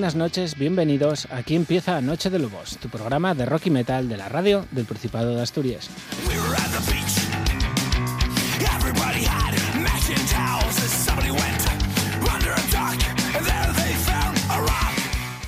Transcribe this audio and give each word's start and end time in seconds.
Buenas 0.00 0.16
noches, 0.16 0.56
bienvenidos. 0.56 1.28
Aquí 1.30 1.54
empieza 1.54 2.00
Noche 2.00 2.30
de 2.30 2.38
Lobos, 2.38 2.78
tu 2.78 2.88
programa 2.88 3.34
de 3.34 3.44
rock 3.44 3.66
y 3.66 3.70
metal 3.70 4.08
de 4.08 4.16
la 4.16 4.30
radio 4.30 4.64
del 4.70 4.86
Principado 4.86 5.36
de 5.36 5.42
Asturias. 5.42 5.90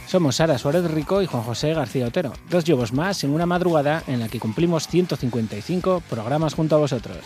Somos 0.06 0.36
Sara 0.36 0.58
Suárez 0.58 0.84
Rico 0.90 1.22
y 1.22 1.26
Juan 1.26 1.44
José 1.44 1.72
García 1.72 2.06
Otero, 2.06 2.34
dos 2.50 2.68
lobos 2.68 2.92
más 2.92 3.24
en 3.24 3.30
una 3.30 3.46
madrugada 3.46 4.02
en 4.06 4.20
la 4.20 4.28
que 4.28 4.38
cumplimos 4.38 4.86
155 4.86 6.02
programas 6.10 6.52
junto 6.52 6.76
a 6.76 6.78
vosotros. 6.78 7.16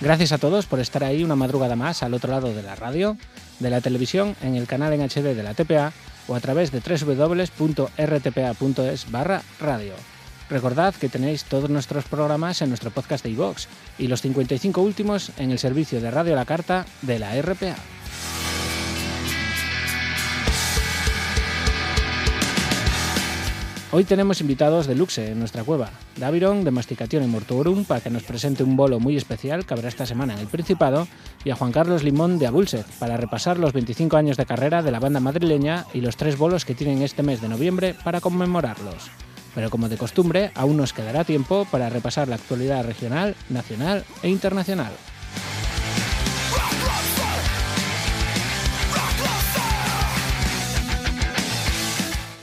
Gracias 0.00 0.30
a 0.30 0.38
todos 0.38 0.66
por 0.66 0.78
estar 0.78 1.02
ahí 1.02 1.24
una 1.24 1.34
madrugada 1.34 1.74
más 1.74 2.04
al 2.04 2.14
otro 2.14 2.30
lado 2.30 2.54
de 2.54 2.62
la 2.62 2.76
radio, 2.76 3.16
de 3.58 3.70
la 3.70 3.80
televisión, 3.80 4.36
en 4.42 4.54
el 4.54 4.68
canal 4.68 4.92
en 4.92 5.00
HD 5.00 5.34
de 5.34 5.42
la 5.42 5.54
TPA 5.54 5.92
o 6.28 6.36
a 6.36 6.40
través 6.40 6.70
de 6.70 6.80
www.rtpa.es 6.80 7.50
barra 9.10 9.42
radio. 9.58 9.94
Recordad 10.48 10.94
que 10.94 11.08
tenéis 11.08 11.44
todos 11.44 11.68
nuestros 11.68 12.04
programas 12.04 12.62
en 12.62 12.68
nuestro 12.68 12.92
podcast 12.92 13.24
de 13.24 13.30
iVox 13.30 13.66
y 13.98 14.06
los 14.06 14.22
55 14.22 14.80
últimos 14.80 15.32
en 15.36 15.50
el 15.50 15.58
servicio 15.58 16.00
de 16.00 16.12
Radio 16.12 16.36
la 16.36 16.44
Carta 16.44 16.86
de 17.02 17.18
la 17.18 17.34
RPA. 17.42 17.74
Hoy 23.90 24.04
tenemos 24.04 24.42
invitados 24.42 24.86
de 24.86 24.94
luxe 24.94 25.32
en 25.32 25.38
nuestra 25.38 25.64
cueva. 25.64 25.88
Daviron 26.16 26.62
de 26.62 26.70
Masticación 26.70 27.24
y 27.24 27.26
Mortuorum 27.26 27.86
para 27.86 28.02
que 28.02 28.10
nos 28.10 28.22
presente 28.22 28.62
un 28.62 28.76
bolo 28.76 29.00
muy 29.00 29.16
especial 29.16 29.64
que 29.64 29.72
habrá 29.72 29.88
esta 29.88 30.04
semana 30.04 30.34
en 30.34 30.40
el 30.40 30.46
Principado 30.46 31.08
y 31.42 31.48
a 31.48 31.56
Juan 31.56 31.72
Carlos 31.72 32.02
Limón 32.02 32.38
de 32.38 32.46
Abulset 32.46 32.84
para 32.98 33.16
repasar 33.16 33.58
los 33.58 33.72
25 33.72 34.18
años 34.18 34.36
de 34.36 34.44
carrera 34.44 34.82
de 34.82 34.90
la 34.90 35.00
banda 35.00 35.20
madrileña 35.20 35.86
y 35.94 36.02
los 36.02 36.18
tres 36.18 36.36
bolos 36.36 36.66
que 36.66 36.74
tienen 36.74 37.00
este 37.00 37.22
mes 37.22 37.40
de 37.40 37.48
noviembre 37.48 37.94
para 38.04 38.20
conmemorarlos. 38.20 39.10
Pero 39.54 39.70
como 39.70 39.88
de 39.88 39.96
costumbre, 39.96 40.50
aún 40.54 40.76
nos 40.76 40.92
quedará 40.92 41.24
tiempo 41.24 41.66
para 41.70 41.88
repasar 41.88 42.28
la 42.28 42.34
actualidad 42.34 42.84
regional, 42.84 43.36
nacional 43.48 44.04
e 44.22 44.28
internacional. 44.28 44.92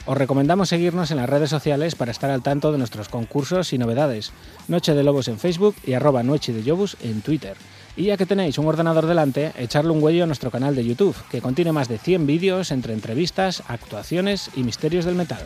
Os 0.07 0.15
recomendamos 0.15 0.69
seguirnos 0.69 1.09
en 1.09 1.17
las 1.17 1.29
redes 1.29 1.49
sociales 1.49 1.95
para 1.95 2.11
estar 2.11 2.29
al 2.29 2.43
tanto 2.43 2.71
de 2.71 2.77
nuestros 2.77 3.09
concursos 3.09 3.73
y 3.73 3.79
novedades. 3.79 4.33
Noche 4.67 4.93
de 4.93 5.03
Lobos 5.03 5.27
en 5.27 5.39
Facebook 5.39 5.75
y 5.83 5.93
arroba 5.93 6.21
Noche 6.21 6.53
de 6.53 6.63
Lobos 6.63 6.95
en 7.01 7.21
Twitter. 7.21 7.57
Y 7.97 8.05
ya 8.05 8.17
que 8.17 8.27
tenéis 8.27 8.59
un 8.59 8.67
ordenador 8.67 9.07
delante, 9.07 9.51
echarle 9.57 9.91
un 9.91 10.03
huello 10.03 10.25
a 10.25 10.27
nuestro 10.27 10.51
canal 10.51 10.75
de 10.75 10.85
YouTube, 10.85 11.15
que 11.31 11.41
contiene 11.41 11.71
más 11.71 11.87
de 11.87 11.97
100 11.97 12.27
vídeos 12.27 12.71
entre 12.71 12.93
entrevistas, 12.93 13.63
actuaciones 13.67 14.51
y 14.55 14.61
misterios 14.61 15.05
del 15.05 15.15
metal. 15.15 15.43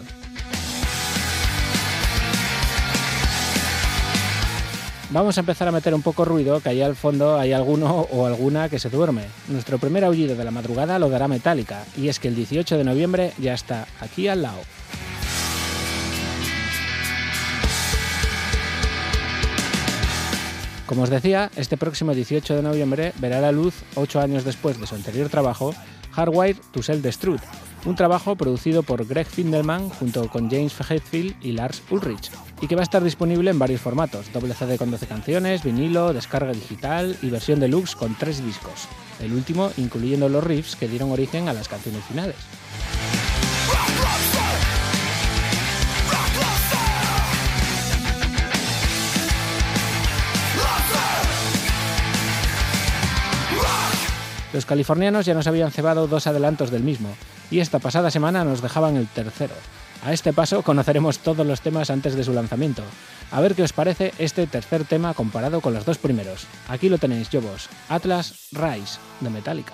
Vamos 5.11 5.37
a 5.37 5.39
empezar 5.39 5.67
a 5.67 5.71
meter 5.71 5.95
un 5.95 6.03
poco 6.03 6.23
ruido, 6.23 6.61
que 6.61 6.69
ahí 6.69 6.83
al 6.83 6.95
fondo 6.95 7.39
hay 7.39 7.51
alguno 7.51 8.01
o 8.11 8.27
alguna 8.27 8.69
que 8.69 8.77
se 8.77 8.91
duerme. 8.91 9.23
Nuestro 9.47 9.79
primer 9.79 10.03
aullido 10.03 10.35
de 10.35 10.43
la 10.43 10.51
madrugada 10.51 10.99
lo 10.99 11.09
dará 11.09 11.27
Metallica, 11.27 11.83
y 11.97 12.09
es 12.09 12.19
que 12.19 12.27
el 12.27 12.35
18 12.35 12.77
de 12.77 12.83
noviembre 12.83 13.33
ya 13.39 13.55
está 13.55 13.87
aquí 14.01 14.27
al 14.27 14.43
lado. 14.43 14.59
Como 20.85 21.01
os 21.01 21.09
decía, 21.09 21.49
este 21.55 21.75
próximo 21.75 22.13
18 22.13 22.57
de 22.57 22.61
noviembre 22.61 23.13
verá 23.17 23.41
la 23.41 23.51
luz, 23.51 23.73
8 23.95 24.21
años 24.21 24.43
después 24.43 24.79
de 24.79 24.85
su 24.85 24.93
anterior 24.93 25.27
trabajo, 25.27 25.73
Hardwire 26.11 26.59
to 26.71 26.83
Sell 26.83 27.01
Destruct, 27.01 27.43
un 27.85 27.95
trabajo 27.95 28.35
producido 28.35 28.83
por 28.83 29.05
Greg 29.05 29.27
Findelman 29.27 29.89
junto 29.89 30.27
con 30.29 30.49
James 30.49 30.75
Hetfield 30.79 31.35
y 31.41 31.53
Lars 31.53 31.81
Ulrich, 31.89 32.31
y 32.61 32.67
que 32.67 32.75
va 32.75 32.81
a 32.81 32.83
estar 32.83 33.03
disponible 33.03 33.51
en 33.51 33.59
varios 33.59 33.81
formatos, 33.81 34.31
doble 34.33 34.53
CD 34.53 34.77
con 34.77 34.91
12 34.91 35.07
canciones, 35.07 35.63
vinilo, 35.63 36.13
descarga 36.13 36.51
digital 36.51 37.17
y 37.21 37.29
versión 37.29 37.59
deluxe 37.59 37.95
con 37.95 38.15
3 38.15 38.45
discos, 38.45 38.87
el 39.19 39.33
último 39.33 39.71
incluyendo 39.77 40.29
los 40.29 40.43
riffs 40.43 40.75
que 40.75 40.87
dieron 40.87 41.11
origen 41.11 41.49
a 41.49 41.53
las 41.53 41.67
canciones 41.67 42.03
finales. 42.03 42.35
Los 54.53 54.65
californianos 54.65 55.25
ya 55.25 55.33
nos 55.33 55.47
habían 55.47 55.71
cebado 55.71 56.07
dos 56.07 56.27
adelantos 56.27 56.71
del 56.71 56.83
mismo, 56.83 57.09
y 57.51 57.59
esta 57.59 57.79
pasada 57.79 58.11
semana 58.11 58.43
nos 58.43 58.61
dejaban 58.61 58.97
el 58.97 59.07
tercero. 59.07 59.53
A 60.03 60.13
este 60.13 60.33
paso 60.33 60.63
conoceremos 60.63 61.19
todos 61.19 61.45
los 61.45 61.61
temas 61.61 61.89
antes 61.89 62.15
de 62.15 62.23
su 62.23 62.33
lanzamiento. 62.33 62.83
A 63.31 63.41
ver 63.41 63.53
qué 63.53 63.63
os 63.63 63.73
parece 63.73 64.13
este 64.17 64.47
tercer 64.47 64.85
tema 64.85 65.13
comparado 65.13 65.61
con 65.61 65.73
los 65.73 65.85
dos 65.85 65.97
primeros. 65.97 66.47
Aquí 66.67 66.89
lo 66.89 66.97
tenéis, 66.97 67.29
yo 67.29 67.41
vos, 67.41 67.69
Atlas 67.89 68.47
Rise, 68.51 68.97
de 69.19 69.29
Metallica. 69.29 69.73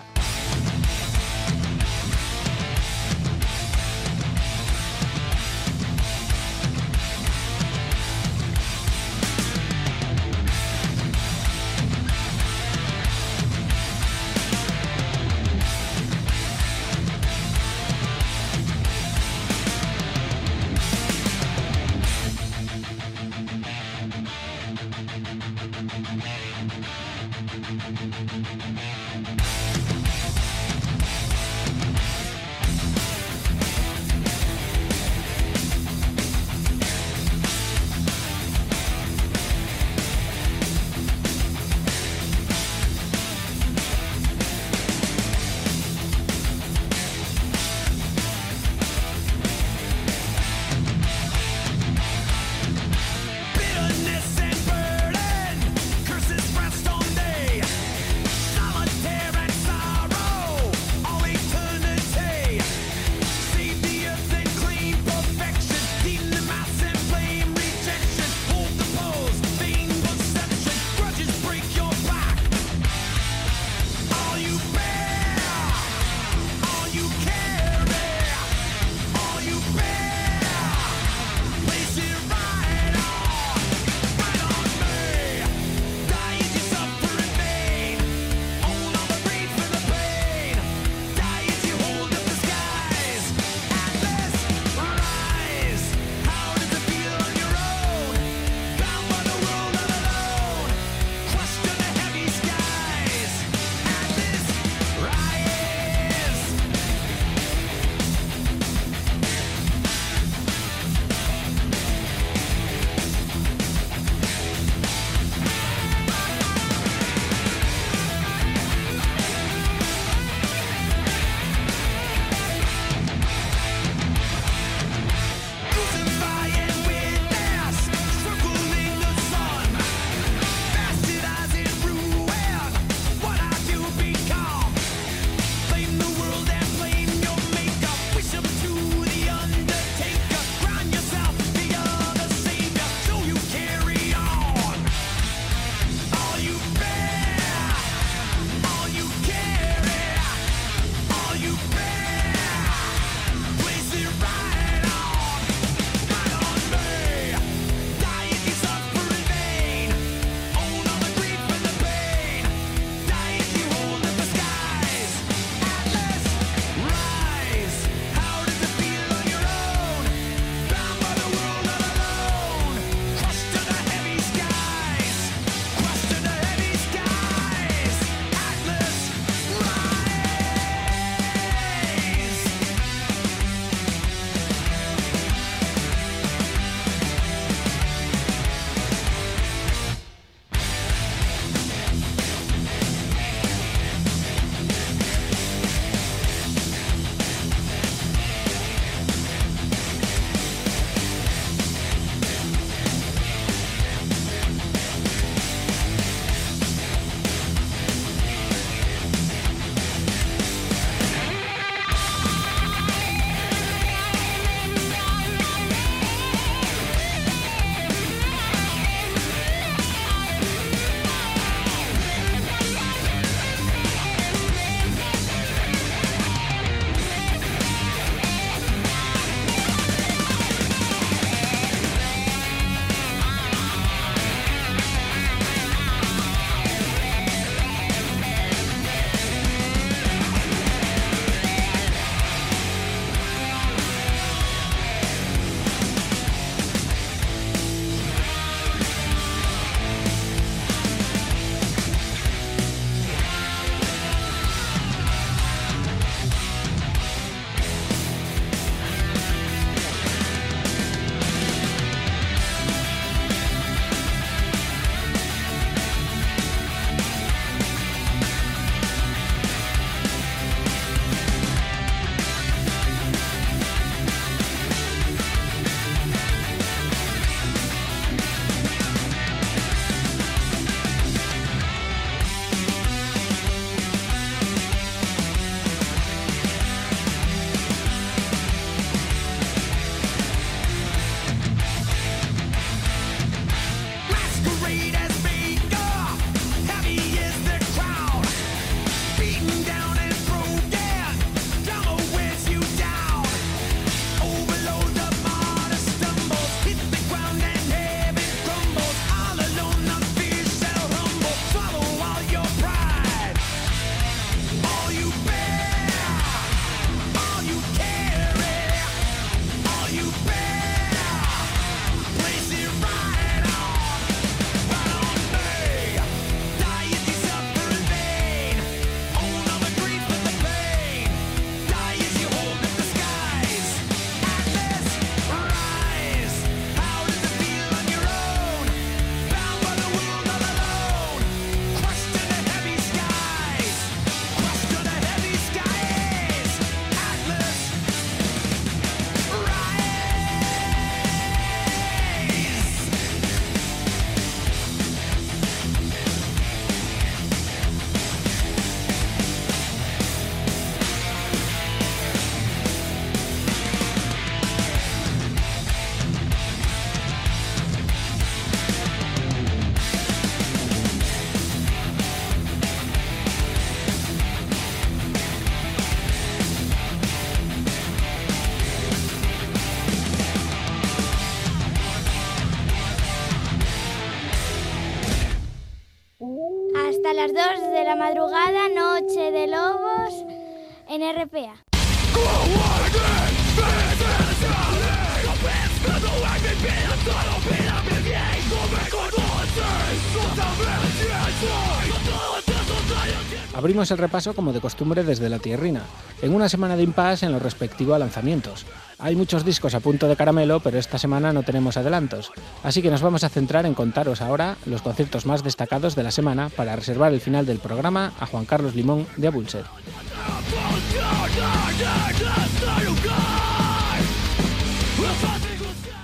Abrimos 403.86 404.00
el 404.00 404.10
repaso 404.10 404.34
como 404.34 404.52
de 404.52 404.62
costumbre 404.62 405.04
desde 405.04 405.30
la 405.30 405.38
tierrina, 405.38 405.84
en 406.24 406.34
una 406.34 406.50
semana 406.50 406.76
de 406.76 406.82
impasse 406.82 407.28
en 407.28 407.32
lo 407.32 407.38
respectivo 407.38 407.94
a 407.94 408.00
lanzamientos. 408.00 408.66
Hay 408.98 409.16
muchos 409.16 409.46
discos 409.46 409.76
a 409.76 409.80
punto 409.80 410.08
de 410.08 410.16
caramelo, 410.16 410.60
pero 410.60 410.80
esta 410.80 410.98
semana 410.98 411.32
no 411.34 411.44
tenemos 411.44 411.78
adelantos, 411.78 412.32
así 412.64 412.82
que 412.82 412.90
nos 412.90 413.04
vamos 413.04 413.24
a 413.24 413.30
centrar 413.30 413.68
en 413.68 413.76
contaros 413.76 414.24
ahora 414.24 414.58
los 414.66 414.82
conciertos 414.82 415.28
más 415.28 415.44
destacados 415.44 415.96
de 415.96 416.02
la 416.02 416.10
semana 416.10 416.50
para 416.50 416.76
reservar 416.76 417.14
el 417.14 417.22
final 417.22 417.46
del 417.46 417.60
programa 417.60 418.12
a 418.20 418.26
Juan 418.26 418.46
Carlos 418.46 418.74
Limón 418.74 419.06
de 419.18 419.28
Abulset. 419.28 419.66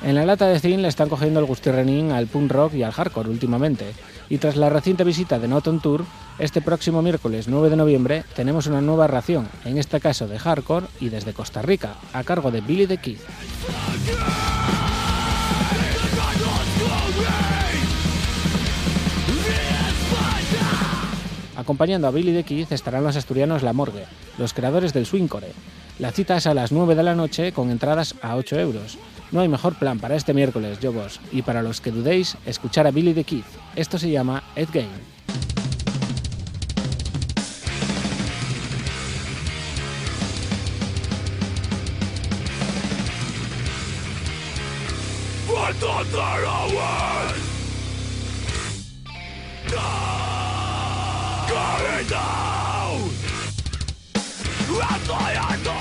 En 0.03 0.15
la 0.15 0.25
lata 0.25 0.47
de 0.47 0.59
zinc 0.59 0.81
le 0.81 0.87
están 0.87 1.09
cogiendo 1.09 1.39
el 1.39 1.45
gustirrenín 1.47 2.11
al 2.11 2.27
punk 2.27 2.51
rock 2.51 2.73
y 2.75 2.83
al 2.83 2.91
hardcore 2.91 3.29
últimamente, 3.29 3.93
y 4.29 4.37
tras 4.37 4.55
la 4.55 4.69
reciente 4.69 5.03
visita 5.03 5.39
de 5.39 5.47
Not 5.47 5.67
on 5.67 5.79
Tour, 5.79 6.05
este 6.41 6.59
próximo 6.59 7.03
miércoles 7.03 7.47
9 7.47 7.69
de 7.69 7.75
noviembre 7.75 8.23
tenemos 8.35 8.65
una 8.65 8.81
nueva 8.81 9.05
ración, 9.05 9.47
en 9.63 9.77
este 9.77 9.99
caso 9.99 10.27
de 10.27 10.39
hardcore 10.39 10.87
y 10.99 11.09
desde 11.09 11.33
Costa 11.33 11.61
Rica, 11.61 11.95
a 12.13 12.23
cargo 12.23 12.49
de 12.49 12.61
Billy 12.61 12.87
the 12.87 12.97
Kid. 12.97 13.19
Acompañando 21.55 22.07
a 22.07 22.11
Billy 22.11 22.33
the 22.33 22.43
Kid 22.43 22.65
estarán 22.71 23.03
los 23.03 23.15
asturianos 23.15 23.61
La 23.61 23.73
Morgue, 23.73 24.05
los 24.39 24.53
creadores 24.53 24.93
del 24.93 25.05
Swingcore. 25.05 25.53
La 25.99 26.11
cita 26.11 26.37
es 26.37 26.47
a 26.47 26.55
las 26.55 26.71
9 26.71 26.95
de 26.95 27.03
la 27.03 27.13
noche 27.13 27.51
con 27.51 27.69
entradas 27.69 28.15
a 28.23 28.35
8 28.35 28.59
euros. 28.59 28.97
No 29.31 29.41
hay 29.41 29.47
mejor 29.47 29.75
plan 29.75 29.99
para 29.99 30.15
este 30.15 30.33
miércoles, 30.33 30.79
yo 30.79 30.91
vos, 30.91 31.19
y 31.31 31.43
para 31.43 31.61
los 31.61 31.81
que 31.81 31.91
dudéis, 31.91 32.35
escuchar 32.47 32.87
a 32.87 32.91
Billy 32.91 33.13
the 33.13 33.25
Kid. 33.25 33.43
Esto 33.75 33.99
se 33.99 34.09
llama 34.09 34.43
Ed 34.55 34.69
Game. 34.73 35.11
part 45.79 46.05
of 46.05 46.11
their 46.11 46.45
hours. 46.45 47.51
It 52.01 52.09
down! 52.09 53.09
At 54.83 55.01
the 55.05 55.15
end 55.51 55.80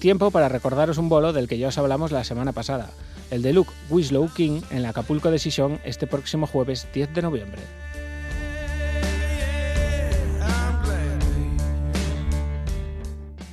Tiempo 0.00 0.30
para 0.30 0.48
recordaros 0.48 0.96
un 0.96 1.10
bolo 1.10 1.34
del 1.34 1.46
que 1.46 1.58
ya 1.58 1.68
os 1.68 1.76
hablamos 1.76 2.10
la 2.10 2.24
semana 2.24 2.52
pasada, 2.52 2.88
el 3.30 3.42
de 3.42 3.52
Luke 3.52 3.70
Wislow 3.90 4.32
King 4.32 4.62
en 4.70 4.82
la 4.82 4.88
Acapulco 4.88 5.30
Decision 5.30 5.78
este 5.84 6.06
próximo 6.06 6.46
jueves 6.46 6.88
10 6.94 7.12
de 7.12 7.20
noviembre. 7.20 7.60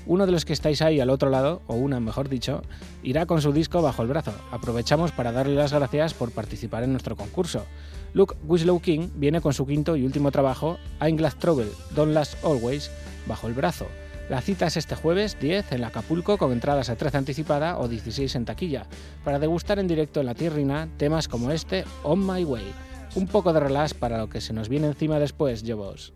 Uno 0.05 0.25
de 0.25 0.31
los 0.31 0.45
que 0.45 0.53
estáis 0.53 0.81
ahí 0.81 1.01
al 1.01 1.09
otro 1.09 1.29
lado, 1.29 1.61
o 1.67 1.75
una 1.75 1.99
mejor 1.99 2.29
dicho, 2.29 2.63
irá 3.03 3.25
con 3.25 3.41
su 3.41 3.51
disco 3.51 3.81
bajo 3.81 4.03
el 4.03 4.07
brazo. 4.07 4.31
Aprovechamos 4.49 5.11
para 5.11 5.33
darle 5.33 5.55
las 5.55 5.73
gracias 5.73 6.13
por 6.13 6.31
participar 6.31 6.81
en 6.83 6.91
nuestro 6.91 7.17
concurso. 7.17 7.65
Luke 8.13 8.35
Wislow 8.47 8.79
King 8.79 9.09
viene 9.15 9.41
con 9.41 9.53
su 9.53 9.67
quinto 9.67 9.97
y 9.97 10.05
último 10.05 10.31
trabajo, 10.31 10.77
I'm 11.01 11.17
Glad 11.17 11.33
Trouble, 11.39 11.67
Don't 11.93 12.13
Last 12.13 12.41
Always, 12.45 12.89
bajo 13.27 13.47
el 13.47 13.53
brazo. 13.53 13.87
La 14.29 14.41
cita 14.41 14.67
es 14.67 14.75
este 14.75 14.95
jueves 14.95 15.37
10 15.39 15.71
en 15.71 15.85
Acapulco 15.85 16.37
con 16.37 16.51
entradas 16.51 16.89
a 16.89 16.97
13 16.97 17.17
anticipada 17.17 17.77
o 17.79 17.87
16 17.87 18.35
en 18.35 18.45
taquilla, 18.45 18.85
para 19.23 19.39
degustar 19.39 19.79
en 19.79 19.87
directo 19.87 20.19
en 20.19 20.25
la 20.25 20.35
tierrina 20.35 20.89
temas 20.97 21.29
como 21.29 21.51
este 21.51 21.85
On 22.03 22.25
My 22.25 22.43
Way. 22.43 22.65
Un 23.15 23.27
poco 23.27 23.53
de 23.53 23.61
relax 23.61 23.93
para 23.93 24.17
lo 24.17 24.27
que 24.29 24.41
se 24.41 24.51
nos 24.51 24.67
viene 24.67 24.87
encima 24.87 25.17
después, 25.17 25.63
yo 25.63 25.77
vos. 25.77 26.13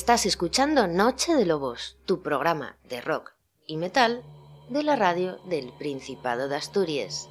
Estás 0.00 0.24
escuchando 0.24 0.86
Noche 0.86 1.34
de 1.34 1.44
Lobos, 1.44 1.98
tu 2.06 2.22
programa 2.22 2.78
de 2.88 3.02
rock 3.02 3.32
y 3.66 3.76
metal 3.76 4.22
de 4.70 4.82
la 4.82 4.96
radio 4.96 5.36
del 5.44 5.74
Principado 5.74 6.48
de 6.48 6.56
Asturias. 6.56 7.28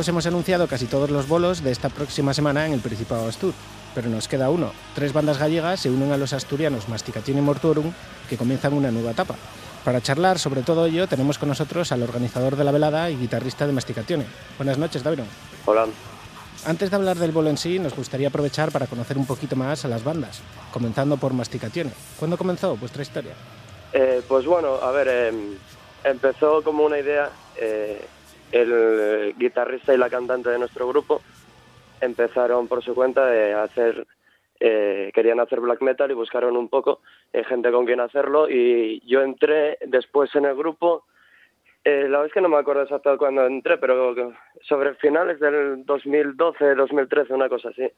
Os 0.00 0.08
hemos 0.08 0.24
anunciado 0.24 0.66
casi 0.66 0.86
todos 0.86 1.10
los 1.10 1.28
bolos 1.28 1.62
de 1.62 1.70
esta 1.70 1.90
próxima 1.90 2.32
semana 2.32 2.66
en 2.66 2.72
el 2.72 2.80
Principado 2.80 3.28
Astur, 3.28 3.52
pero 3.94 4.08
nos 4.08 4.28
queda 4.28 4.48
uno. 4.48 4.72
Tres 4.94 5.12
bandas 5.12 5.38
gallegas 5.38 5.80
se 5.80 5.90
unen 5.90 6.10
a 6.10 6.16
los 6.16 6.32
asturianos 6.32 6.88
Masticatione 6.88 7.40
y 7.40 7.44
Mortuorum, 7.44 7.92
que 8.28 8.38
comienzan 8.38 8.72
una 8.72 8.90
nueva 8.90 9.10
etapa. 9.10 9.34
Para 9.84 10.00
charlar 10.00 10.38
sobre 10.38 10.62
todo 10.62 10.86
ello, 10.86 11.06
tenemos 11.06 11.36
con 11.36 11.50
nosotros 11.50 11.92
al 11.92 12.02
organizador 12.02 12.56
de 12.56 12.64
la 12.64 12.72
velada 12.72 13.10
y 13.10 13.16
guitarrista 13.16 13.66
de 13.66 13.74
Masticatione. 13.74 14.24
Buenas 14.56 14.78
noches, 14.78 15.02
Daviron. 15.02 15.26
Hola. 15.66 15.86
Antes 16.64 16.88
de 16.88 16.96
hablar 16.96 17.18
del 17.18 17.32
bolo 17.32 17.50
en 17.50 17.58
sí, 17.58 17.78
nos 17.78 17.94
gustaría 17.94 18.28
aprovechar 18.28 18.72
para 18.72 18.86
conocer 18.86 19.18
un 19.18 19.26
poquito 19.26 19.54
más 19.54 19.84
a 19.84 19.88
las 19.88 20.02
bandas, 20.02 20.40
comenzando 20.72 21.18
por 21.18 21.34
Masticatione. 21.34 21.92
¿Cuándo 22.18 22.38
comenzó 22.38 22.74
vuestra 22.76 23.02
historia? 23.02 23.32
Eh, 23.92 24.22
pues 24.26 24.46
bueno, 24.46 24.76
a 24.76 24.90
ver, 24.92 25.08
eh, 25.10 25.32
empezó 26.04 26.62
como 26.62 26.84
una 26.84 26.98
idea. 26.98 27.30
eh, 27.56 28.02
el 28.52 28.70
eh, 28.72 29.34
guitarrista 29.38 29.94
y 29.94 29.98
la 29.98 30.10
cantante 30.10 30.50
de 30.50 30.58
nuestro 30.58 30.88
grupo 30.88 31.20
empezaron 32.00 32.68
por 32.68 32.82
su 32.82 32.94
cuenta 32.94 33.26
de 33.26 33.54
hacer. 33.54 34.06
eh, 34.62 35.10
querían 35.14 35.40
hacer 35.40 35.60
black 35.60 35.80
metal 35.80 36.10
y 36.10 36.14
buscaron 36.14 36.54
un 36.56 36.68
poco 36.68 37.00
eh, 37.32 37.44
gente 37.44 37.72
con 37.72 37.86
quien 37.86 38.00
hacerlo. 38.00 38.48
Y 38.48 39.00
yo 39.06 39.22
entré 39.22 39.78
después 39.86 40.34
en 40.34 40.44
el 40.44 40.54
grupo. 40.54 41.04
eh, 41.84 42.08
la 42.08 42.24
es 42.26 42.32
que 42.32 42.42
no 42.42 42.48
me 42.48 42.58
acuerdo 42.58 42.82
exacto 42.82 43.16
cuándo 43.16 43.46
entré, 43.46 43.78
pero 43.78 44.14
sobre 44.62 44.94
finales 44.96 45.40
del 45.40 45.84
2012, 45.86 46.74
2013, 46.74 47.32
una 47.34 47.48
cosa 47.48 47.70
así. 47.70 47.90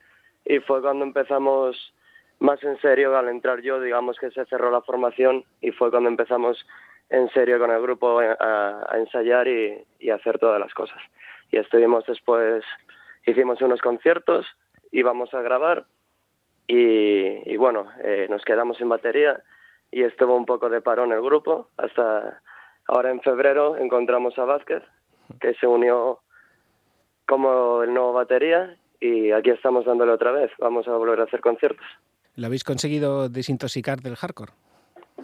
Y 0.45 0.59
fue 0.59 0.81
cuando 0.81 1.03
empezamos 1.05 1.93
más 2.39 2.61
en 2.63 2.79
serio 2.81 3.17
al 3.17 3.29
entrar 3.29 3.61
yo, 3.61 3.79
digamos 3.79 4.17
que 4.19 4.31
se 4.31 4.45
cerró 4.45 4.71
la 4.71 4.81
formación 4.81 5.43
y 5.61 5.71
fue 5.71 5.89
cuando 5.91 6.09
empezamos 6.09 6.65
en 7.13 7.29
serio 7.29 7.59
con 7.59 7.69
el 7.69 7.79
grupo 7.79 8.19
a, 8.19 8.89
ensayar 8.95 9.47
y, 9.47 10.09
hacer 10.09 10.39
todas 10.39 10.59
las 10.59 10.73
cosas. 10.73 10.97
Y 11.51 11.57
estuvimos 11.57 12.03
después, 12.07 12.63
hicimos 13.27 13.61
unos 13.61 13.81
conciertos, 13.81 14.47
íbamos 14.91 15.31
a 15.35 15.41
grabar 15.41 15.85
y, 16.67 17.51
y 17.51 17.55
bueno, 17.57 17.87
eh, 18.03 18.25
nos 18.31 18.43
quedamos 18.43 18.77
sin 18.77 18.89
batería 18.89 19.41
y 19.91 20.01
estuvo 20.01 20.35
un 20.35 20.47
poco 20.47 20.69
de 20.69 20.81
parón 20.81 21.11
el 21.11 21.21
grupo 21.21 21.69
hasta 21.77 22.41
ahora 22.87 23.11
en 23.11 23.21
febrero 23.21 23.77
encontramos 23.77 24.37
a 24.39 24.45
Vázquez 24.45 24.81
que 25.39 25.53
se 25.53 25.67
unió 25.67 26.19
como 27.27 27.83
el 27.83 27.93
nuevo 27.93 28.13
batería 28.13 28.75
y 28.99 29.31
aquí 29.31 29.51
estamos 29.51 29.85
dándole 29.85 30.13
otra 30.13 30.31
vez. 30.31 30.49
Vamos 30.57 30.87
a 30.87 30.95
volver 30.97 31.19
a 31.19 31.25
hacer 31.25 31.41
conciertos. 31.41 31.85
¿Lo 32.35 32.47
habéis 32.47 32.63
conseguido 32.63 33.29
desintoxicar 33.29 34.01
del 34.01 34.15
hardcore? 34.15 34.53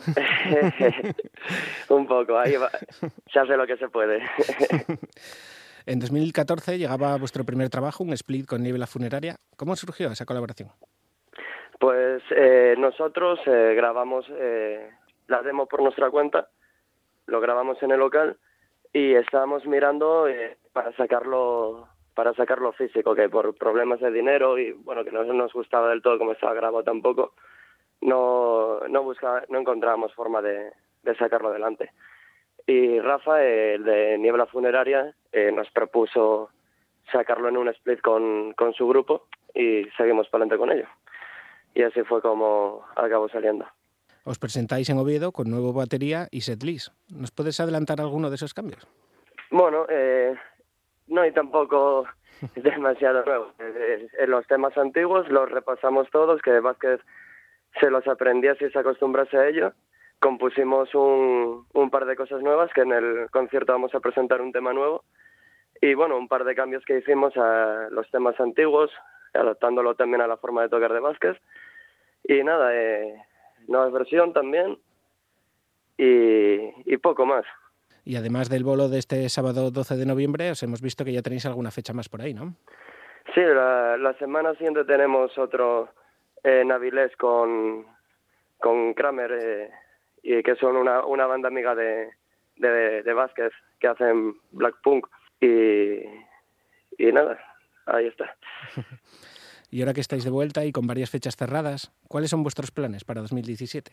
un 1.90 2.08
poco, 2.08 2.38
ahí 2.38 2.56
va. 2.56 2.70
se 3.32 3.40
hace 3.40 3.58
lo 3.58 3.68
que 3.68 3.78
se 3.78 3.90
puede. 3.90 4.20
en 5.86 6.00
2014 6.00 6.78
llegaba 6.78 7.18
vuestro 7.18 7.44
primer 7.44 7.70
trabajo, 7.70 8.04
un 8.04 8.14
split 8.14 8.46
con 8.46 8.64
Niebla 8.64 8.88
Funeraria. 8.88 9.36
¿Cómo 9.58 9.76
surgió 9.76 10.12
esa 10.12 10.26
colaboración? 10.26 10.70
Pues 11.80 12.22
eh, 12.32 12.76
nosotros 12.78 13.40
eh, 13.46 13.74
grabamos 13.76 14.26
eh, 14.32 14.90
la 15.28 15.42
demo 15.42 15.66
por 15.66 15.82
nuestra 15.82 16.10
cuenta, 16.10 16.50
lo 17.26 17.40
grabamos 17.40 17.82
en 17.82 17.92
el 17.92 18.00
local 18.00 18.38
y 18.92 19.14
estábamos 19.14 19.66
mirando 19.66 20.28
para 20.74 20.92
sacarlo 20.98 21.88
para 22.16 22.34
sacarlo 22.34 22.74
físico, 22.74 23.16
que 23.16 23.30
por 23.30 23.56
problemas 23.56 24.02
de 24.02 24.12
dinero 24.12 24.58
y 24.58 24.74
bueno 24.74 25.06
que 25.06 25.12
no 25.12 25.24
nos 25.24 25.54
gustaba 25.54 25.90
del 25.90 26.02
todo 26.02 26.18
como 26.18 26.34
estaba 26.34 26.54
grabado 26.54 26.84
tampoco, 26.84 27.34
no, 28.02 28.80
no, 28.88 29.04
buscaba, 29.04 29.44
no 29.50 29.60
encontrábamos 29.60 30.14
forma 30.14 30.42
de, 30.42 30.72
sacarlo 31.18 31.50
adelante. 31.50 31.92
Y 32.66 33.00
Rafa, 33.00 33.44
el 33.44 33.84
de 33.84 34.18
Niebla 34.18 34.46
Funeraria, 34.46 35.14
eh, 35.32 35.52
nos 35.52 35.70
propuso 35.72 36.50
sacarlo 37.12 37.50
en 37.50 37.58
un 37.58 37.70
split 37.70 38.02
con, 38.02 38.54
con 38.54 38.74
su 38.74 38.88
grupo 38.88 39.26
y 39.56 39.86
seguimos 39.98 40.28
para 40.30 40.44
adelante 40.44 40.58
con 40.58 40.72
ello. 40.72 40.88
Y 41.74 41.84
así 41.84 42.04
fue 42.04 42.22
como 42.22 42.86
acabó 42.96 43.30
saliendo. 43.30 43.66
Os 44.24 44.38
presentáis 44.38 44.90
en 44.90 44.98
Oviedo 44.98 45.32
con 45.32 45.50
nuevo 45.50 45.74
batería 45.74 46.28
y 46.30 46.42
setlist. 46.42 46.94
¿Nos 47.10 47.32
puedes 47.32 47.60
adelantar 47.60 48.00
alguno 48.02 48.30
de 48.30 48.36
esos 48.36 48.54
cambios? 48.54 48.88
Bueno, 49.50 49.86
eh, 49.90 50.36
no 51.08 51.22
hay 51.22 51.32
tampoco 51.32 52.06
demasiado 52.56 53.24
nuevo. 53.26 53.52
Eh, 53.60 54.08
en 54.20 54.30
los 54.30 54.46
temas 54.48 54.78
antiguos 54.78 55.28
los 55.30 55.50
repasamos 55.50 56.10
todos, 56.12 56.42
que 56.42 56.60
Vázquez 56.60 57.02
se 57.80 57.90
los 57.90 58.08
aprendía 58.08 58.56
si 58.56 58.70
se 58.70 58.80
acostumbrase 58.80 59.38
a 59.38 59.48
ello. 59.48 59.74
Compusimos 60.20 60.94
un, 60.96 61.66
un 61.74 61.90
par 61.90 62.06
de 62.06 62.16
cosas 62.16 62.42
nuevas, 62.42 62.72
que 62.74 62.82
en 62.82 62.92
el 62.92 63.30
concierto 63.32 63.74
vamos 63.74 63.94
a 63.96 64.00
presentar 64.00 64.42
un 64.42 64.52
tema 64.52 64.74
nuevo. 64.74 65.04
Y 65.82 65.94
bueno, 65.94 66.18
un 66.18 66.28
par 66.28 66.44
de 66.44 66.56
cambios 66.56 66.84
que 66.84 66.98
hicimos 66.98 67.36
a 67.38 67.88
los 67.92 68.10
temas 68.12 68.38
antiguos, 68.40 68.92
adaptándolo 69.34 69.96
también 69.96 70.22
a 70.22 70.28
la 70.28 70.38
forma 70.38 70.64
de 70.64 70.70
tocar 70.70 70.92
de 70.92 71.00
Vázquez. 71.00 71.38
Y 72.24 72.44
nada, 72.44 72.76
eh, 72.76 73.16
nueva 73.68 73.90
versión 73.90 74.34
también. 74.34 74.78
Y, 75.98 76.94
y 76.94 76.98
poco 76.98 77.26
más. 77.26 77.46
Y 78.06 78.16
además 78.16 78.50
del 78.50 78.64
bolo 78.64 78.90
de 78.90 79.00
este 79.00 79.30
sábado 79.30 79.72
12 79.72 79.96
de 79.96 80.06
noviembre, 80.06 80.52
os 80.52 80.64
hemos 80.64 80.82
visto 80.82 81.06
que 81.06 81.14
ya 81.14 81.22
tenéis 81.22 81.46
alguna 81.46 81.72
fecha 81.72 81.94
más 81.94 82.10
por 82.10 82.22
ahí, 82.22 82.34
¿no? 82.34 82.56
Sí, 83.34 83.42
la, 83.42 83.98
la 83.98 84.14
semana 84.14 84.54
siguiente 84.54 84.84
tenemos 84.86 85.38
otro, 85.38 85.90
en 86.44 86.72
Avilés 86.72 87.16
con, 87.18 87.86
con 88.60 88.94
Kramer, 88.94 89.32
eh, 89.32 89.72
y 90.24 90.44
que 90.44 90.56
son 90.56 90.76
una, 90.76 91.06
una 91.06 91.26
banda 91.26 91.48
amiga 91.48 91.76
de, 91.76 92.10
de, 92.58 93.04
de 93.04 93.14
Vázquez 93.14 93.52
que 93.80 93.88
hacen 93.88 94.36
black 94.52 94.76
punk. 94.84 95.08
Y, 95.42 96.02
y 96.98 97.12
nada, 97.12 97.40
ahí 97.86 98.08
está. 98.08 98.36
y 99.72 99.82
ahora 99.82 99.94
que 99.94 100.02
estáis 100.02 100.24
de 100.24 100.30
vuelta 100.32 100.66
y 100.66 100.72
con 100.72 100.88
varias 100.88 101.10
fechas 101.10 101.36
cerradas, 101.36 101.92
¿cuáles 102.08 102.30
son 102.30 102.44
vuestros 102.44 102.72
planes 102.72 103.04
para 103.04 103.22
2017? 103.22 103.92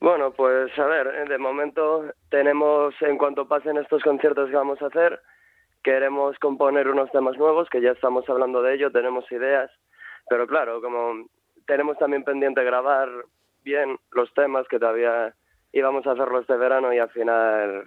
Bueno, 0.00 0.32
pues 0.32 0.76
a 0.78 0.86
ver, 0.86 1.28
de 1.28 1.38
momento 1.38 2.12
tenemos, 2.28 2.92
en 3.02 3.16
cuanto 3.16 3.46
pasen 3.46 3.76
estos 3.76 4.02
conciertos 4.02 4.50
que 4.50 4.56
vamos 4.56 4.82
a 4.82 4.86
hacer, 4.86 5.20
queremos 5.84 6.36
componer 6.40 6.88
unos 6.88 7.08
temas 7.12 7.38
nuevos, 7.38 7.68
que 7.70 7.80
ya 7.80 7.92
estamos 7.92 8.28
hablando 8.28 8.62
de 8.62 8.74
ello, 8.74 8.90
tenemos 8.90 9.30
ideas, 9.30 9.70
pero 10.32 10.46
claro, 10.46 10.80
como 10.80 11.26
tenemos 11.66 11.98
también 11.98 12.24
pendiente 12.24 12.64
grabar 12.64 13.10
bien 13.64 13.98
los 14.12 14.32
temas 14.32 14.66
que 14.66 14.78
todavía 14.78 15.34
íbamos 15.74 16.06
a 16.06 16.12
hacerlos 16.12 16.46
de 16.46 16.56
verano 16.56 16.90
y 16.90 16.98
al 16.98 17.10
final 17.10 17.86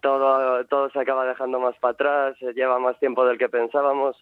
todo, 0.00 0.64
todo 0.66 0.90
se 0.90 1.00
acaba 1.00 1.26
dejando 1.26 1.58
más 1.58 1.76
para 1.80 1.90
atrás, 1.94 2.36
lleva 2.54 2.78
más 2.78 3.00
tiempo 3.00 3.26
del 3.26 3.36
que 3.36 3.48
pensábamos 3.48 4.16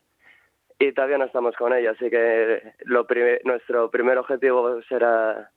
y 0.79 0.93
todavía 0.93 1.19
no 1.19 1.27
estamos 1.27 1.55
con 1.57 1.75
ello, 1.75 1.91
así 1.91 2.09
que 2.09 2.63
lo 2.87 3.07
nuestro 3.45 3.91
primer 3.91 4.17
objetivo 4.17 4.81
será 4.89 5.51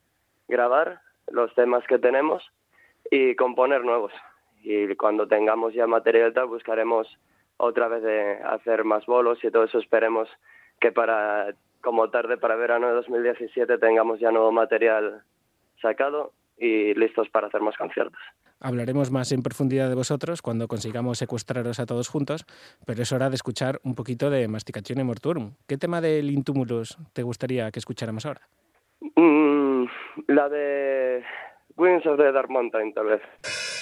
grabar 0.48 1.00
los 1.28 1.54
temas 1.54 1.86
que 1.86 1.98
tenemos 1.98 2.44
y 3.10 3.34
componer 3.34 3.82
nuevos. 3.82 4.12
Y 4.62 4.94
cuando 4.96 5.26
tengamos 5.26 5.72
ya 5.72 5.86
material 5.86 6.34
tal, 6.34 6.48
buscaremos 6.48 7.08
otra 7.56 7.88
vez 7.88 8.02
de 8.02 8.42
hacer 8.44 8.84
más 8.84 9.06
bolos 9.06 9.42
y 9.42 9.50
todo 9.50 9.64
eso 9.64 9.78
esperemos 9.78 10.28
que 10.80 10.92
para 10.92 11.54
como 11.80 12.10
tarde 12.10 12.36
para 12.36 12.56
verano 12.56 12.88
de 12.88 12.94
2017 12.94 13.78
tengamos 13.78 14.18
ya 14.18 14.32
nuevo 14.32 14.50
material 14.50 15.22
sacado 15.80 16.32
y 16.58 16.94
listos 16.94 17.28
para 17.28 17.46
hacer 17.46 17.60
más 17.60 17.76
conciertos. 17.76 18.18
Hablaremos 18.60 19.10
más 19.10 19.30
en 19.32 19.42
profundidad 19.42 19.88
de 19.88 19.94
vosotros 19.94 20.40
cuando 20.40 20.66
consigamos 20.66 21.18
secuestraros 21.18 21.78
a 21.78 21.86
todos 21.86 22.08
juntos, 22.08 22.46
pero 22.86 23.02
es 23.02 23.12
hora 23.12 23.28
de 23.28 23.36
escuchar 23.36 23.80
un 23.84 23.94
poquito 23.94 24.30
de 24.30 24.48
Masticación 24.48 25.06
Mortuorum. 25.06 25.52
¿Qué 25.68 25.76
tema 25.76 26.00
del 26.00 26.30
Intumulus 26.30 26.96
te 27.12 27.22
gustaría 27.22 27.70
que 27.70 27.78
escucháramos 27.78 28.24
ahora? 28.24 28.40
Mm, 29.14 29.84
la 30.28 30.48
de 30.48 31.22
Winds 31.76 32.06
of 32.06 32.16
the 32.16 32.32
Dark 32.32 32.50
Mountain, 32.50 32.94
tal 32.94 33.06
vez. 33.06 33.75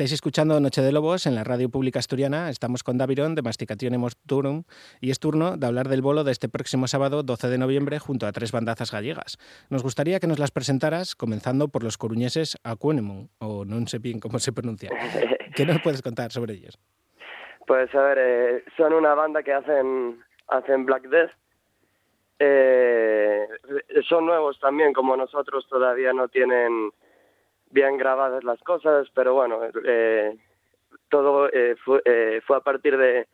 Estáis 0.00 0.12
escuchando 0.14 0.58
Noche 0.60 0.80
de 0.80 0.92
Lobos 0.92 1.26
en 1.26 1.34
la 1.34 1.44
radio 1.44 1.68
pública 1.68 1.98
asturiana. 1.98 2.48
Estamos 2.48 2.82
con 2.82 2.96
Davirón 2.96 3.34
de 3.34 3.42
Masticación 3.42 3.92
Turum 4.26 4.62
y 4.98 5.10
es 5.10 5.20
turno 5.20 5.58
de 5.58 5.66
hablar 5.66 5.88
del 5.88 6.00
bolo 6.00 6.24
de 6.24 6.32
este 6.32 6.48
próximo 6.48 6.86
sábado 6.86 7.22
12 7.22 7.48
de 7.48 7.58
noviembre 7.58 7.98
junto 7.98 8.26
a 8.26 8.32
tres 8.32 8.50
bandazas 8.50 8.92
gallegas. 8.92 9.36
Nos 9.68 9.82
gustaría 9.82 10.18
que 10.18 10.26
nos 10.26 10.38
las 10.38 10.52
presentaras 10.52 11.14
comenzando 11.14 11.68
por 11.68 11.84
los 11.84 11.98
coruñeses 11.98 12.56
Acuenemon, 12.64 13.28
o 13.40 13.66
no 13.66 13.86
sé 13.88 13.98
bien 13.98 14.20
cómo 14.20 14.38
se 14.38 14.54
pronuncia. 14.54 14.88
¿Qué 15.54 15.66
nos 15.66 15.82
puedes 15.82 16.00
contar 16.00 16.32
sobre 16.32 16.54
ellos? 16.54 16.78
Pues 17.66 17.94
a 17.94 18.00
ver, 18.00 18.18
eh, 18.18 18.64
son 18.78 18.94
una 18.94 19.14
banda 19.14 19.42
que 19.42 19.52
hacen, 19.52 20.18
hacen 20.48 20.86
Black 20.86 21.10
Death. 21.10 21.32
Eh, 22.38 23.46
son 24.08 24.24
nuevos 24.24 24.58
también, 24.60 24.94
como 24.94 25.14
nosotros 25.14 25.66
todavía 25.68 26.14
no 26.14 26.28
tienen 26.28 26.90
bien 27.70 27.96
grabadas 27.96 28.44
las 28.44 28.60
cosas, 28.60 29.08
pero 29.14 29.34
bueno, 29.34 29.60
eh, 29.84 30.36
todo 31.08 31.48
eh, 31.52 31.76
fue, 31.84 32.02
eh, 32.04 32.40
fue, 32.46 32.56
a 32.56 32.60
partir 32.60 32.96
de 32.96 33.26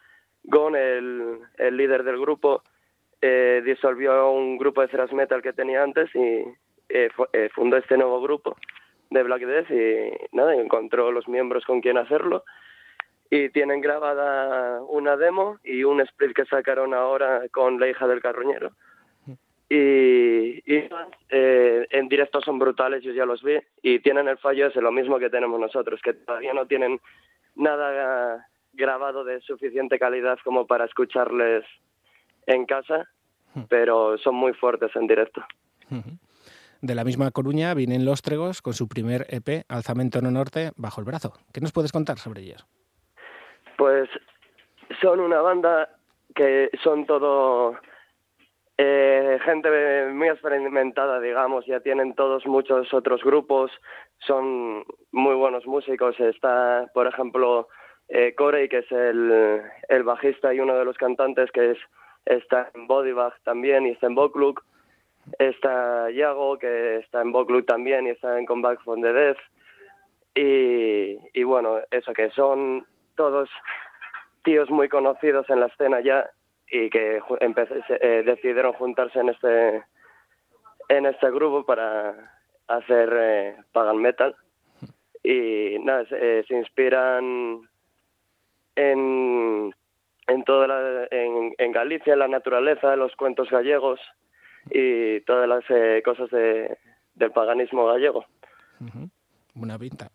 Gon, 0.44 0.76
el, 0.76 1.38
el 1.58 1.76
líder 1.76 2.02
del 2.04 2.18
grupo, 2.18 2.62
eh, 3.20 3.62
disolvió 3.64 4.30
un 4.30 4.58
grupo 4.58 4.82
de 4.82 4.88
thrash 4.88 5.12
metal 5.12 5.42
que 5.42 5.52
tenía 5.52 5.82
antes 5.82 6.10
y 6.14 6.44
fundó 7.54 7.76
este 7.76 7.96
nuevo 7.96 8.20
grupo 8.20 8.56
de 9.10 9.22
Black 9.22 9.42
Death 9.42 9.70
y 9.70 10.36
nada, 10.36 10.54
encontró 10.54 11.10
los 11.10 11.26
miembros 11.28 11.64
con 11.64 11.80
quien 11.80 11.98
hacerlo. 11.98 12.44
Y 13.28 13.48
tienen 13.48 13.80
grabada 13.80 14.80
una 14.82 15.16
demo 15.16 15.58
y 15.64 15.82
un 15.82 16.00
split 16.00 16.32
que 16.32 16.44
sacaron 16.44 16.94
ahora 16.94 17.42
con 17.50 17.80
la 17.80 17.88
hija 17.88 18.06
del 18.06 18.22
carroñero 18.22 18.70
y, 19.68 20.62
y 20.64 20.88
eh, 21.28 21.86
en 21.90 22.08
directo 22.08 22.40
son 22.40 22.58
brutales, 22.58 23.02
yo 23.02 23.12
ya 23.12 23.26
los 23.26 23.42
vi, 23.42 23.58
y 23.82 23.98
tienen 24.00 24.28
el 24.28 24.38
fallo 24.38 24.66
ese, 24.66 24.80
lo 24.80 24.92
mismo 24.92 25.18
que 25.18 25.30
tenemos 25.30 25.58
nosotros, 25.58 26.00
que 26.02 26.14
todavía 26.14 26.54
no 26.54 26.66
tienen 26.66 27.00
nada 27.56 28.46
grabado 28.72 29.24
de 29.24 29.40
suficiente 29.40 29.98
calidad 29.98 30.38
como 30.44 30.66
para 30.66 30.84
escucharles 30.84 31.64
en 32.46 32.66
casa, 32.66 33.08
hmm. 33.54 33.62
pero 33.68 34.18
son 34.18 34.36
muy 34.36 34.52
fuertes 34.52 34.94
en 34.94 35.06
directo. 35.06 35.44
De 36.82 36.94
la 36.94 37.04
misma 37.04 37.30
Coruña 37.30 37.74
vienen 37.74 38.04
Los 38.04 38.22
Tregos 38.22 38.60
con 38.60 38.74
su 38.74 38.86
primer 38.86 39.26
EP, 39.30 39.64
Alzamento 39.68 40.20
No 40.20 40.30
Norte, 40.30 40.72
bajo 40.76 41.00
el 41.00 41.06
brazo. 41.06 41.32
¿Qué 41.52 41.60
nos 41.60 41.72
puedes 41.72 41.90
contar 41.90 42.18
sobre 42.18 42.42
ellos? 42.42 42.66
Pues 43.78 44.08
son 45.00 45.20
una 45.20 45.40
banda 45.40 45.88
que 46.34 46.70
son 46.82 47.06
todo 47.06 47.76
eh, 48.78 49.38
gente 49.42 50.06
muy 50.12 50.28
experimentada, 50.28 51.18
digamos, 51.20 51.64
ya 51.66 51.80
tienen 51.80 52.14
todos 52.14 52.46
muchos 52.46 52.92
otros 52.92 53.22
grupos, 53.24 53.70
son 54.18 54.84
muy 55.12 55.34
buenos 55.34 55.66
músicos. 55.66 56.18
Está, 56.20 56.90
por 56.92 57.06
ejemplo, 57.06 57.68
eh, 58.08 58.34
Corey, 58.34 58.68
que 58.68 58.78
es 58.78 58.92
el, 58.92 60.02
bajista 60.04 60.52
y 60.52 60.60
uno 60.60 60.76
de 60.76 60.84
los 60.84 60.98
cantantes, 60.98 61.50
que 61.52 61.72
es, 61.72 61.78
está 62.26 62.70
en 62.74 62.86
Bodybag 62.86 63.32
también 63.44 63.86
y 63.86 63.90
está 63.90 64.08
en 64.08 64.14
Bokluk. 64.14 64.62
Está 65.38 66.10
Yago, 66.10 66.58
que 66.58 66.98
está 66.98 67.22
en 67.22 67.32
Bokluk 67.32 67.66
también 67.66 68.06
y 68.06 68.10
está 68.10 68.38
en 68.38 68.46
Comeback 68.46 68.82
from 68.84 69.00
the 69.00 69.12
Death. 69.12 69.38
Y 70.34 71.42
bueno, 71.44 71.80
eso 71.90 72.12
que 72.12 72.30
son 72.30 72.86
todos 73.16 73.48
tíos 74.44 74.70
muy 74.70 74.88
conocidos 74.88 75.48
en 75.50 75.60
la 75.60 75.66
escena 75.66 76.00
ya 76.00 76.30
y 76.70 76.90
que 76.90 77.20
eh, 78.00 78.22
decidieron 78.24 78.72
juntarse 78.74 79.20
en 79.20 79.28
este 79.28 79.84
en 80.88 81.06
este 81.06 81.30
grupo 81.30 81.64
para 81.64 82.32
hacer 82.68 83.12
eh, 83.12 83.56
pagan 83.72 83.98
metal. 83.98 84.36
Y 85.22 85.78
nada 85.80 86.04
se, 86.06 86.40
eh, 86.40 86.44
inspiran 86.50 87.68
en 88.76 89.74
en 90.28 90.44
toda 90.44 90.66
la, 90.66 91.06
en, 91.10 91.54
en, 91.56 91.72
Galicia 91.72 92.12
en 92.12 92.18
la 92.18 92.28
naturaleza 92.28 92.96
los 92.96 93.14
cuentos 93.14 93.48
gallegos 93.48 94.00
y 94.70 95.20
todas 95.20 95.48
las 95.48 95.64
eh, 95.70 96.02
cosas 96.04 96.28
de, 96.30 96.76
del 97.14 97.30
paganismo 97.30 97.86
gallego. 97.86 98.26
Buena 99.54 99.78
pinta 99.78 100.10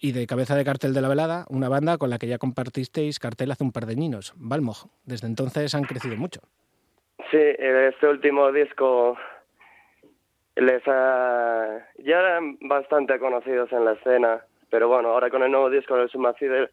y 0.00 0.12
de 0.12 0.26
cabeza 0.26 0.54
de 0.54 0.64
cartel 0.64 0.94
de 0.94 1.00
la 1.00 1.08
velada, 1.08 1.46
una 1.48 1.68
banda 1.68 1.98
con 1.98 2.10
la 2.10 2.18
que 2.18 2.26
ya 2.26 2.38
compartisteis 2.38 3.18
cartel 3.18 3.50
hace 3.50 3.64
un 3.64 3.72
par 3.72 3.86
de 3.86 3.92
años, 3.92 4.34
Balmog. 4.36 4.88
Desde 5.04 5.26
entonces 5.26 5.74
han 5.74 5.84
crecido 5.84 6.16
mucho. 6.16 6.40
Sí, 7.30 7.38
este 7.38 8.06
último 8.06 8.52
disco 8.52 9.16
les 10.54 10.82
ha... 10.86 11.86
ya 11.98 12.18
eran 12.18 12.58
bastante 12.60 13.18
conocidos 13.18 13.72
en 13.72 13.84
la 13.84 13.92
escena, 13.92 14.44
pero 14.70 14.88
bueno, 14.88 15.10
ahora 15.10 15.30
con 15.30 15.42
el 15.42 15.50
nuevo 15.50 15.70
disco 15.70 15.96
del 15.96 16.08
Sumacider 16.08 16.70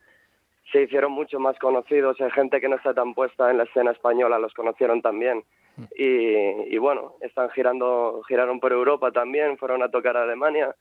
se 0.72 0.84
hicieron 0.84 1.12
mucho 1.12 1.40
más 1.40 1.58
conocidos, 1.60 2.20
hay 2.22 2.32
gente 2.32 2.62
que 2.62 2.70
no 2.70 2.78
está 2.78 2.94
tan 2.94 3.14
puesta 3.14 3.52
en 3.52 3.58
la 3.58 3.64
escena 3.64 3.92
española, 3.92 4.40
los 4.40 4.54
conocieron 4.54 5.02
también. 5.02 5.44
Mm. 5.76 5.84
Y, 5.96 6.76
y 6.76 6.78
bueno, 6.78 7.16
están 7.22 7.50
girando, 7.50 8.22
giraron 8.28 8.60
por 8.60 8.72
Europa 8.72 9.12
también, 9.12 9.58
fueron 9.58 9.84
a 9.84 9.90
tocar 9.90 10.16
a 10.16 10.24
Alemania 10.24 10.76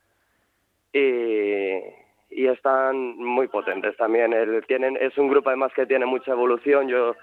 y, 0.93 1.81
y 2.35 2.47
están 2.47 3.17
muy 3.19 3.49
potentes 3.49 3.97
también. 3.97 4.33
Tienen, 4.67 4.97
es 4.97 5.17
un 5.19 5.29
grupo 5.29 5.51
además 5.51 5.73
que 5.75 5.87
tiene 5.87 6.07
mucha 6.07 6.33
evolución. 6.33 6.89
Yo 6.89 7.15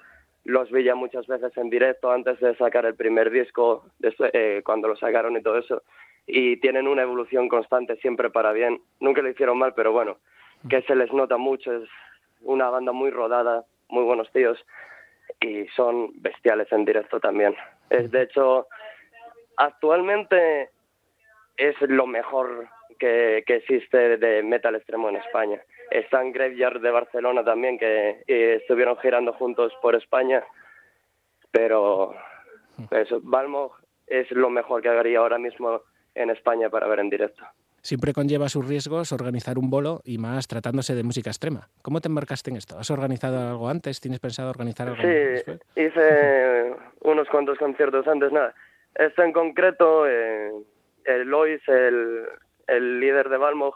los 0.45 0.71
vi 0.71 0.83
ya 0.83 0.95
muchas 0.95 1.25
veces 1.27 1.55
en 1.57 1.69
directo 1.69 2.11
antes 2.11 2.39
de 2.39 2.55
sacar 2.55 2.85
el 2.85 2.95
primer 2.95 3.29
disco, 3.29 3.85
eh, 4.01 4.61
cuando 4.63 4.87
lo 4.87 4.95
sacaron 4.95 5.35
y 5.35 5.41
todo 5.41 5.57
eso. 5.57 5.81
Y 6.27 6.57
tienen 6.57 6.87
una 6.87 7.01
evolución 7.01 7.49
constante, 7.49 7.95
siempre 7.97 8.29
para 8.29 8.51
bien. 8.51 8.81
Nunca 8.99 9.21
lo 9.21 9.29
hicieron 9.29 9.57
mal, 9.57 9.73
pero 9.75 9.91
bueno, 9.91 10.17
que 10.69 10.81
se 10.83 10.95
les 10.95 11.11
nota 11.11 11.37
mucho. 11.37 11.73
Es 11.73 11.89
una 12.41 12.69
banda 12.69 12.91
muy 12.91 13.09
rodada, 13.09 13.65
muy 13.89 14.03
buenos 14.03 14.31
tíos 14.31 14.63
y 15.41 15.67
son 15.75 16.11
bestiales 16.15 16.71
en 16.71 16.85
directo 16.85 17.19
también. 17.19 17.55
Es 17.89 18.11
de 18.11 18.23
hecho, 18.23 18.67
actualmente 19.57 20.69
es 21.57 21.75
lo 21.81 22.07
mejor 22.07 22.67
que, 22.99 23.43
que, 23.45 23.55
existe 23.55 24.17
de 24.17 24.43
metal 24.43 24.75
extremo 24.75 25.09
en 25.09 25.15
España. 25.15 25.61
Está 25.89 26.21
en 26.21 26.31
Graveyard 26.31 26.81
de 26.81 26.91
Barcelona 26.91 27.43
también, 27.43 27.77
que 27.79 28.23
estuvieron 28.27 28.97
girando 28.97 29.33
juntos 29.33 29.73
por 29.81 29.95
España, 29.95 30.43
pero 31.51 32.13
eso, 32.91 33.19
Balmo 33.23 33.71
es 34.07 34.29
lo 34.31 34.49
mejor 34.49 34.81
que 34.81 34.89
haría 34.89 35.19
ahora 35.19 35.37
mismo 35.37 35.81
en 36.15 36.29
España 36.29 36.69
para 36.69 36.87
ver 36.87 36.99
en 36.99 37.09
directo. 37.09 37.43
Siempre 37.81 38.11
conlleva 38.11 38.49
sus 38.49 38.67
riesgos 38.67 39.13
organizar 39.13 39.57
un 39.57 39.69
bolo 39.69 40.01
y 40.03 40.17
más 40.17 40.47
tratándose 40.47 40.95
de 40.95 41.03
música 41.03 41.29
extrema. 41.29 41.69
¿Cómo 41.81 42.01
te 42.01 42.09
embarcaste 42.09 42.49
en 42.49 42.57
esto? 42.57 42.77
¿Has 42.77 42.91
organizado 42.91 43.39
algo 43.49 43.69
antes? 43.69 44.01
¿Tienes 44.01 44.19
pensado 44.19 44.49
organizar 44.49 44.89
algo? 44.89 45.01
Sí, 45.01 45.59
hice 45.75 46.73
unos 47.01 47.27
cuantos 47.29 47.57
conciertos 47.57 48.05
antes. 48.07 48.33
Nada, 48.33 48.53
esto 48.95 49.23
en 49.23 49.31
concreto, 49.31 50.05
eh, 50.07 50.51
el 51.05 51.21
Lois, 51.29 51.61
el, 51.67 52.25
el 52.69 52.99
líder 52.99 53.29
de 53.29 53.37
Balmog, 53.37 53.75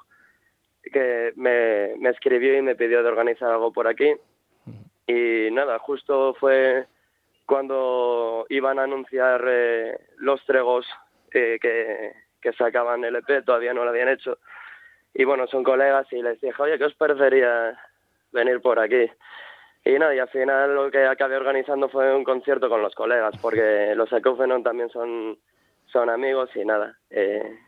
que 0.91 1.33
me, 1.35 1.95
me 1.97 2.09
escribió 2.09 2.57
y 2.57 2.61
me 2.61 2.75
pidió 2.75 3.03
de 3.03 3.09
organizar 3.09 3.51
algo 3.51 3.71
por 3.71 3.87
aquí. 3.87 4.13
Y 5.07 5.49
nada, 5.51 5.79
justo 5.79 6.33
fue 6.39 6.85
cuando 7.45 8.45
iban 8.49 8.79
a 8.79 8.83
anunciar 8.83 9.43
eh, 9.47 9.99
los 10.17 10.43
tregos 10.45 10.85
eh, 11.31 11.57
que, 11.61 12.13
que 12.41 12.53
sacaban 12.53 13.03
el 13.03 13.15
EP, 13.15 13.43
todavía 13.45 13.73
no 13.73 13.83
lo 13.83 13.89
habían 13.89 14.09
hecho. 14.09 14.37
Y 15.13 15.25
bueno, 15.25 15.47
son 15.47 15.63
colegas 15.63 16.11
y 16.11 16.21
les 16.21 16.39
dije, 16.41 16.61
oye, 16.61 16.77
¿qué 16.77 16.85
os 16.85 16.95
parecería 16.95 17.77
venir 18.31 18.61
por 18.61 18.79
aquí? 18.79 19.09
Y 19.85 19.99
nada, 19.99 20.15
y 20.15 20.19
al 20.19 20.29
final 20.29 20.75
lo 20.75 20.89
que 20.89 21.05
acabé 21.05 21.35
organizando 21.35 21.89
fue 21.89 22.15
un 22.15 22.23
concierto 22.23 22.69
con 22.69 22.81
los 22.81 22.95
colegas, 22.95 23.35
porque 23.41 23.93
los 23.95 24.11
Ecofenon 24.11 24.63
también 24.63 24.89
son, 24.89 25.37
son 25.87 26.09
amigos 26.09 26.49
y 26.55 26.63
nada. 26.63 26.97
Eh, 27.09 27.59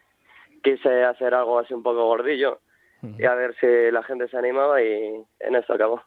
quise 0.65 1.03
hacer 1.03 1.35
algo 1.35 1.59
así 1.59 1.73
un 1.75 1.83
poco 1.83 2.05
gordillo 2.05 2.59
y 3.19 3.25
a 3.25 3.35
ver 3.35 3.55
si 3.59 3.91
la 3.91 4.01
gente 4.01 4.27
se 4.27 4.35
animaba 4.35 4.81
y 4.81 5.23
en 5.39 5.55
esto 5.55 5.73
acabó. 5.73 6.01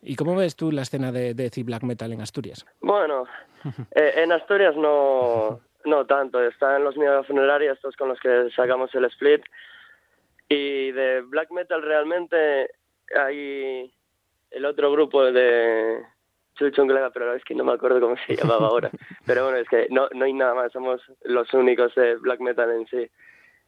¿Y 0.00 0.16
cómo 0.16 0.34
ves 0.34 0.56
tú 0.56 0.72
la 0.72 0.82
escena 0.82 1.12
de 1.12 1.50
y 1.54 1.62
Black 1.62 1.82
Metal 1.82 2.10
en 2.10 2.22
Asturias? 2.22 2.64
Bueno, 2.80 3.26
eh, 3.94 4.14
en 4.16 4.32
Asturias 4.32 4.74
no, 4.74 5.60
no 5.84 6.06
tanto. 6.06 6.42
Están 6.42 6.84
los 6.84 6.96
miedos 6.96 7.26
funerarios, 7.26 7.76
estos 7.76 7.94
con 7.96 8.08
los 8.08 8.18
que 8.18 8.48
sacamos 8.56 8.94
el 8.94 9.04
split. 9.04 9.42
Y 10.48 10.90
de 10.92 11.20
Black 11.20 11.50
Metal 11.50 11.82
realmente 11.82 12.70
hay 13.14 13.92
el 14.50 14.64
otro 14.64 14.90
grupo 14.90 15.22
de 15.30 16.02
Chuchunglega, 16.54 17.10
pero 17.10 17.34
es 17.34 17.44
que 17.44 17.54
no 17.54 17.64
me 17.64 17.72
acuerdo 17.72 18.00
cómo 18.00 18.16
se 18.26 18.36
llamaba 18.36 18.68
ahora. 18.68 18.90
Pero 19.26 19.44
bueno, 19.44 19.58
es 19.58 19.68
que 19.68 19.86
no, 19.90 20.08
no 20.12 20.24
hay 20.24 20.32
nada 20.32 20.54
más, 20.54 20.72
somos 20.72 21.00
los 21.24 21.52
únicos 21.54 21.94
de 21.94 22.16
Black 22.16 22.40
Metal 22.40 22.70
en 22.70 22.86
sí 22.88 23.10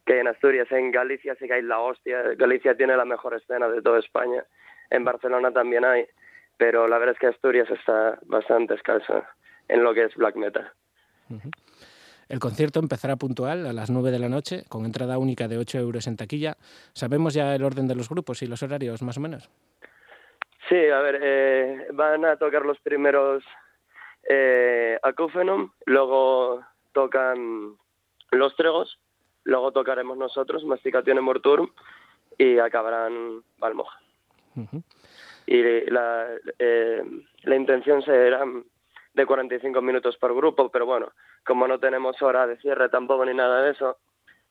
que 0.04 0.20
en 0.20 0.28
Asturias, 0.28 0.70
en 0.70 0.90
Galicia 0.90 1.34
sí 1.38 1.46
que 1.46 1.54
hay 1.54 1.62
la 1.62 1.80
hostia. 1.80 2.22
Galicia 2.36 2.76
tiene 2.76 2.96
la 2.96 3.04
mejor 3.04 3.34
escena 3.34 3.68
de 3.68 3.82
toda 3.82 3.98
España. 3.98 4.44
En 4.90 5.04
Barcelona 5.04 5.50
también 5.50 5.84
hay, 5.84 6.06
pero 6.58 6.86
la 6.86 6.98
verdad 6.98 7.14
es 7.14 7.18
que 7.18 7.26
Asturias 7.28 7.68
está 7.70 8.18
bastante 8.26 8.74
escaso 8.74 9.24
en 9.68 9.82
lo 9.82 9.94
que 9.94 10.04
es 10.04 10.14
black 10.14 10.36
metal. 10.36 10.70
El 12.28 12.38
concierto 12.38 12.80
empezará 12.80 13.16
puntual 13.16 13.66
a 13.66 13.72
las 13.72 13.90
9 13.90 14.10
de 14.10 14.18
la 14.18 14.28
noche, 14.28 14.64
con 14.68 14.84
entrada 14.84 15.18
única 15.18 15.48
de 15.48 15.58
8 15.58 15.78
euros 15.78 16.06
en 16.06 16.16
taquilla. 16.16 16.56
¿Sabemos 16.92 17.34
ya 17.34 17.54
el 17.54 17.64
orden 17.64 17.88
de 17.88 17.94
los 17.94 18.08
grupos 18.08 18.42
y 18.42 18.46
los 18.46 18.62
horarios, 18.62 19.02
más 19.02 19.16
o 19.18 19.20
menos? 19.20 19.50
Sí, 20.68 20.88
a 20.88 21.00
ver, 21.00 21.20
eh, 21.22 21.86
van 21.92 22.24
a 22.24 22.36
tocar 22.36 22.64
los 22.64 22.78
primeros 22.80 23.44
eh, 24.28 24.98
Acúfenom, 25.02 25.70
luego 25.84 26.64
tocan 26.92 27.76
Los 28.30 28.56
Tregos, 28.56 28.98
luego 29.44 29.72
tocaremos 29.72 30.16
nosotros, 30.16 30.64
Masticación 30.64 31.22
Morturum, 31.22 31.68
y 32.36 32.58
acabarán 32.58 33.42
Balmoja. 33.58 34.00
Y 35.46 35.90
la, 35.90 36.28
eh, 36.58 37.02
la 37.42 37.56
intención 37.56 38.02
será 38.02 38.44
de 39.14 39.26
45 39.26 39.80
minutos 39.82 40.16
por 40.16 40.34
grupo, 40.34 40.70
pero 40.70 40.86
bueno, 40.86 41.12
como 41.46 41.68
no 41.68 41.78
tenemos 41.78 42.20
hora 42.22 42.46
de 42.46 42.56
cierre 42.58 42.88
tampoco 42.88 43.24
ni 43.24 43.34
nada 43.34 43.62
de 43.62 43.72
eso, 43.72 43.98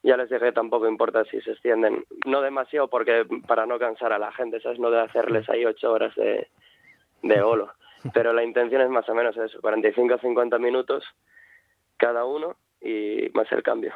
ya 0.03 0.17
les 0.17 0.29
dije 0.29 0.51
tampoco 0.51 0.87
importa 0.87 1.23
si 1.25 1.41
se 1.41 1.51
extienden, 1.51 2.05
no 2.25 2.41
demasiado 2.41 2.89
porque 2.89 3.25
para 3.47 3.65
no 3.65 3.79
cansar 3.79 4.11
a 4.13 4.19
la 4.19 4.31
gente, 4.33 4.59
¿sabes? 4.59 4.79
No 4.79 4.91
de 4.91 5.01
hacerles 5.01 5.49
ahí 5.49 5.65
ocho 5.65 5.91
horas 5.91 6.13
de, 6.15 6.47
de 7.21 7.41
olo. 7.41 7.73
Pero 8.13 8.33
la 8.33 8.43
intención 8.43 8.81
es 8.81 8.89
más 8.89 9.07
o 9.07 9.15
menos 9.15 9.35
eso, 9.37 9.61
45 9.61 10.15
a 10.15 10.19
50 10.19 10.59
minutos 10.59 11.05
cada 11.95 12.25
uno 12.25 12.57
y 12.81 13.29
más 13.33 13.49
el 13.53 13.63
cambio. 13.63 13.93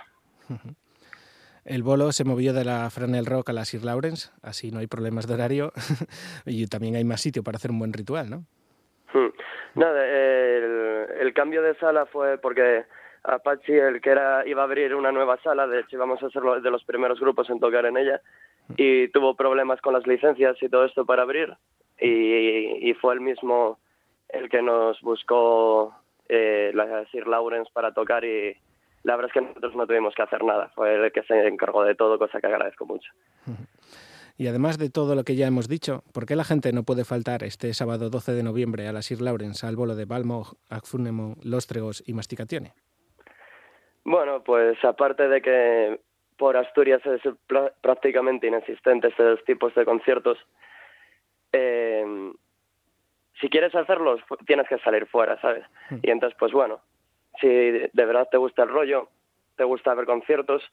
El 1.67 1.83
bolo 1.83 2.13
se 2.13 2.23
movió 2.23 2.53
de 2.53 2.63
la 2.63 2.89
Franel 2.89 3.25
Rock 3.25 3.49
a 3.49 3.53
la 3.53 3.65
Sir 3.65 3.83
Lawrence, 3.83 4.31
así 4.41 4.71
no 4.71 4.79
hay 4.79 4.87
problemas 4.87 5.27
de 5.27 5.33
horario 5.33 5.73
y 6.45 6.65
también 6.67 6.95
hay 6.95 7.03
más 7.03 7.19
sitio 7.19 7.43
para 7.43 7.57
hacer 7.57 7.71
un 7.71 7.79
buen 7.79 7.91
ritual, 7.91 8.29
¿no? 8.29 8.37
Hmm. 9.13 9.33
Nada, 9.75 10.01
el, 10.05 11.33
cambio 11.33 11.61
de 11.61 11.75
sala 11.75 12.05
fue 12.05 12.37
porque 12.37 12.85
Apache, 13.23 13.85
el 13.85 13.99
que 13.99 14.11
era 14.11 14.47
iba 14.47 14.61
a 14.61 14.65
abrir 14.65 14.95
una 14.95 15.11
nueva 15.11 15.37
sala, 15.43 15.67
de 15.67 15.81
hecho 15.81 15.97
íbamos 15.97 16.23
a 16.23 16.29
ser 16.29 16.41
de 16.41 16.71
los 16.71 16.85
primeros 16.85 17.19
grupos 17.19 17.49
en 17.49 17.59
tocar 17.59 17.85
en 17.85 17.97
ella, 17.97 18.21
y 18.77 19.09
tuvo 19.09 19.35
problemas 19.35 19.81
con 19.81 19.93
las 19.93 20.07
licencias 20.07 20.55
y 20.61 20.69
todo 20.69 20.85
esto 20.85 21.05
para 21.05 21.23
abrir, 21.23 21.53
y, 21.99 22.89
y 22.89 22.93
fue 22.93 23.13
el 23.13 23.19
mismo 23.19 23.77
el 24.29 24.49
que 24.49 24.61
nos 24.61 25.01
buscó 25.01 25.93
eh, 26.29 26.71
la 26.73 27.05
Sir 27.11 27.27
Lawrence 27.27 27.69
para 27.73 27.93
tocar 27.93 28.23
y 28.23 28.55
la 29.07 29.15
verdad 29.15 29.31
es 29.33 29.33
que 29.33 29.47
nosotros 29.47 29.73
no 29.73 29.87
tuvimos 29.87 30.13
que 30.13 30.21
hacer 30.21 30.43
nada, 30.43 30.69
fue 30.75 30.93
el 30.93 31.11
que 31.13 31.23
se 31.23 31.47
encargó 31.47 31.83
de 31.85 31.95
todo, 31.95 32.19
cosa 32.19 32.41
que 32.41 32.47
agradezco 32.47 32.85
mucho. 32.85 33.11
Y 34.39 34.45
además 34.45 34.77
de 34.77 34.91
todo 34.91 35.15
lo 35.15 35.23
que 35.23 35.35
ya 35.35 35.47
hemos 35.47 35.67
dicho, 35.67 36.03
¿por 36.13 36.27
qué 36.27 36.35
la 36.35 36.43
gente 36.43 36.71
no 36.71 36.83
puede 36.83 37.05
faltar 37.05 37.41
este 37.41 37.73
sábado 37.73 38.11
12 38.11 38.33
de 38.33 38.43
noviembre 38.43 38.87
a 38.87 38.91
la 38.91 39.01
Sir 39.01 39.19
Lawrence 39.19 39.65
al 39.65 39.75
bolo 39.75 39.95
de 39.95 40.05
Balmo, 40.05 40.43
Agfunemo, 40.69 41.37
Lóstregos 41.43 42.03
y 42.05 42.13
Masticatione? 42.13 42.73
Bueno, 44.03 44.43
pues 44.43 44.77
aparte 44.85 45.27
de 45.27 45.41
que 45.41 45.99
por 46.37 46.55
Asturias 46.55 47.01
es 47.07 47.21
prácticamente 47.81 48.45
inexistente 48.45 49.07
estos 49.07 49.43
tipos 49.45 49.73
de 49.73 49.85
conciertos, 49.85 50.37
eh, 51.51 52.05
si 53.41 53.49
quieres 53.49 53.73
hacerlos, 53.73 54.21
tienes 54.45 54.67
que 54.67 54.77
salir 54.77 55.07
fuera, 55.07 55.41
¿sabes? 55.41 55.63
Hmm. 55.89 55.97
Y 56.03 56.11
entonces, 56.11 56.37
pues 56.39 56.51
bueno, 56.51 56.79
si 57.39 57.47
de 57.47 57.89
verdad 57.93 58.27
te 58.29 58.37
gusta 58.37 58.63
el 58.63 58.69
rollo, 58.69 59.09
te 59.55 59.63
gusta 59.63 59.93
ver 59.93 60.05
conciertos, 60.05 60.63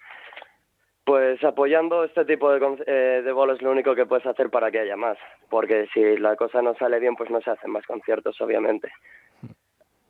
pues 1.04 1.42
apoyando 1.44 2.04
este 2.04 2.24
tipo 2.24 2.50
de, 2.50 2.84
eh, 2.86 3.22
de 3.22 3.32
bolos 3.32 3.56
es 3.56 3.62
lo 3.62 3.70
único 3.70 3.94
que 3.94 4.06
puedes 4.06 4.26
hacer 4.26 4.50
para 4.50 4.70
que 4.70 4.80
haya 4.80 4.96
más, 4.96 5.18
porque 5.50 5.86
si 5.92 6.16
la 6.16 6.34
cosa 6.36 6.62
no 6.62 6.74
sale 6.74 6.98
bien, 6.98 7.14
pues 7.14 7.30
no 7.30 7.40
se 7.42 7.50
hacen 7.50 7.70
más 7.70 7.86
conciertos, 7.86 8.40
obviamente. 8.40 8.90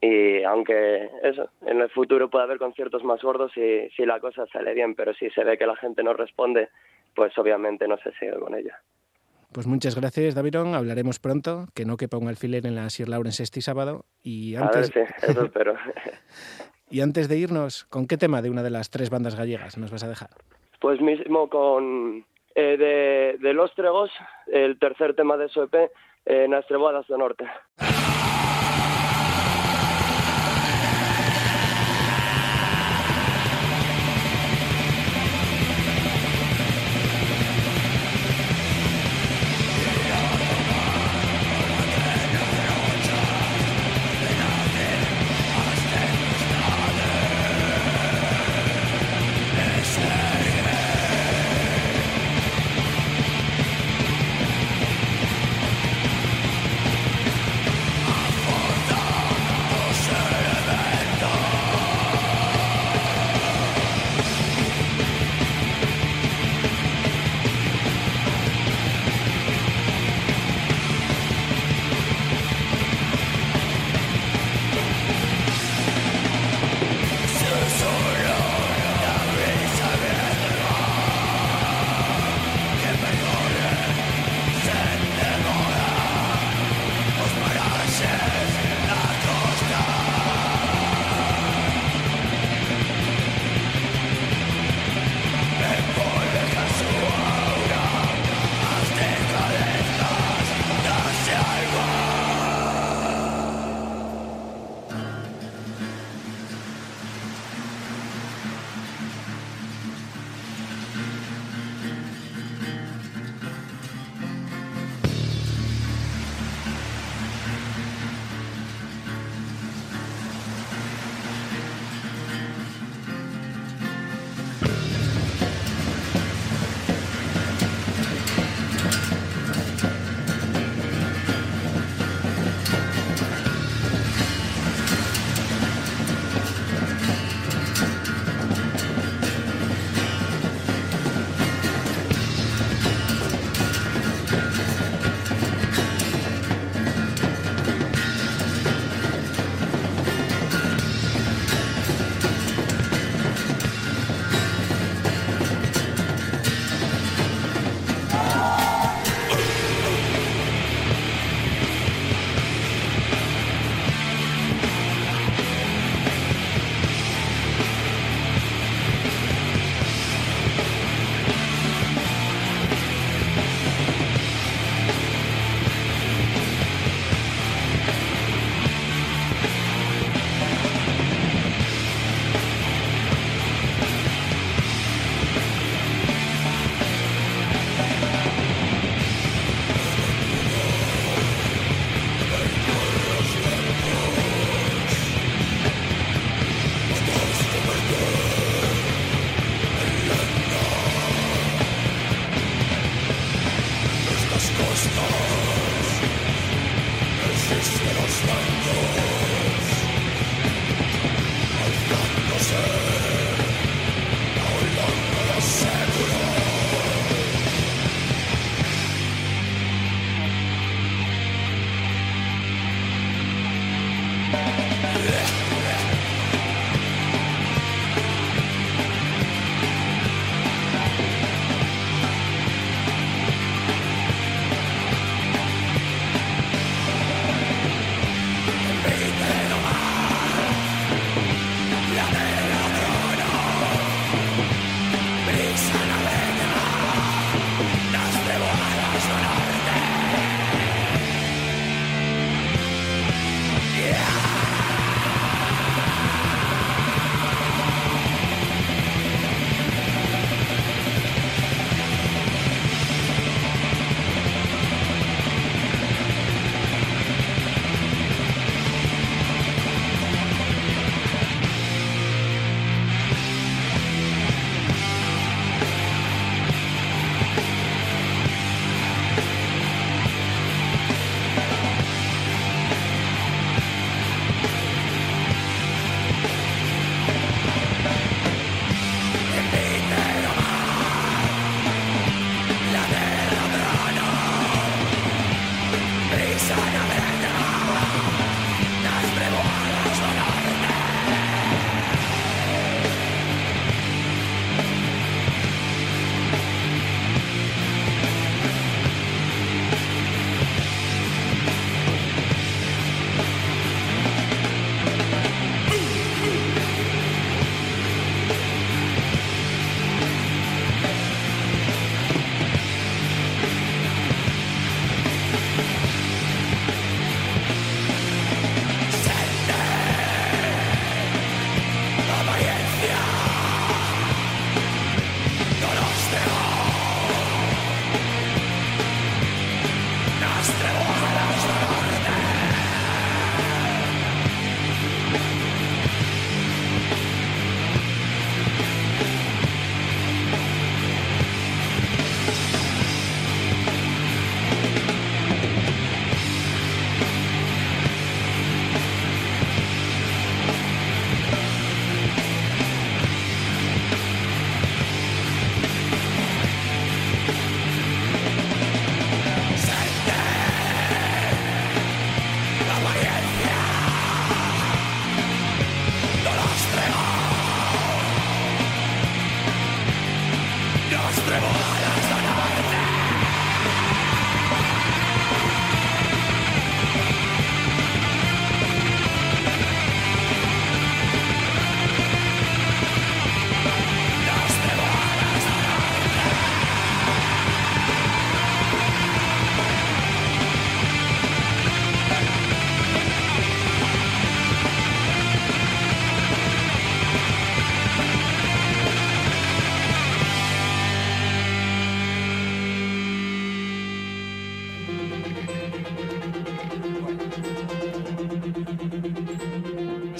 Y 0.00 0.42
aunque 0.44 1.10
eso, 1.22 1.48
en 1.66 1.80
el 1.80 1.88
futuro 1.90 2.28
puede 2.28 2.44
haber 2.44 2.58
conciertos 2.58 3.02
más 3.02 3.22
gordos 3.22 3.52
si, 3.52 3.88
si 3.90 4.04
la 4.04 4.20
cosa 4.20 4.46
sale 4.46 4.74
bien, 4.74 4.94
pero 4.94 5.14
si 5.14 5.30
se 5.30 5.42
ve 5.42 5.56
que 5.56 5.66
la 5.66 5.76
gente 5.76 6.02
no 6.02 6.12
responde, 6.12 6.68
pues 7.14 7.36
obviamente 7.38 7.88
no 7.88 7.96
se 7.98 8.12
sigue 8.12 8.38
con 8.38 8.54
ella. 8.54 8.78
Pues 9.54 9.68
muchas 9.68 9.94
gracias, 9.94 10.34
Davidón. 10.34 10.74
Hablaremos 10.74 11.20
pronto. 11.20 11.66
Que 11.76 11.84
no 11.84 11.96
quepa 11.96 12.16
un 12.18 12.26
alfiler 12.26 12.66
en 12.66 12.74
la 12.74 12.90
Sir 12.90 13.08
Lawrence 13.08 13.40
este 13.40 13.60
sábado. 13.60 14.04
Y 14.20 14.56
antes... 14.56 14.90
A 14.90 14.98
ver, 14.98 15.06
sí, 15.06 15.14
eso 15.28 15.44
espero. 15.44 15.74
y 16.90 17.00
antes 17.00 17.28
de 17.28 17.38
irnos, 17.38 17.84
¿con 17.84 18.08
qué 18.08 18.16
tema 18.16 18.42
de 18.42 18.50
una 18.50 18.64
de 18.64 18.70
las 18.70 18.90
tres 18.90 19.10
bandas 19.10 19.36
gallegas 19.36 19.78
nos 19.78 19.92
vas 19.92 20.02
a 20.02 20.08
dejar? 20.08 20.30
Pues 20.80 21.00
mismo 21.00 21.48
con 21.48 22.26
eh, 22.56 22.76
de, 22.76 23.38
de, 23.38 23.54
Los 23.54 23.72
Tregos, 23.76 24.10
el 24.48 24.76
tercer 24.80 25.14
tema 25.14 25.36
de 25.36 25.48
su 25.48 25.62
EP, 25.62 25.88
eh, 26.26 26.48
Nas 26.48 26.66
Treboadas 26.66 27.06
do 27.06 27.16
Norte. 27.16 27.46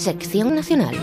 Sección 0.04 0.54
Nacional. 0.54 0.94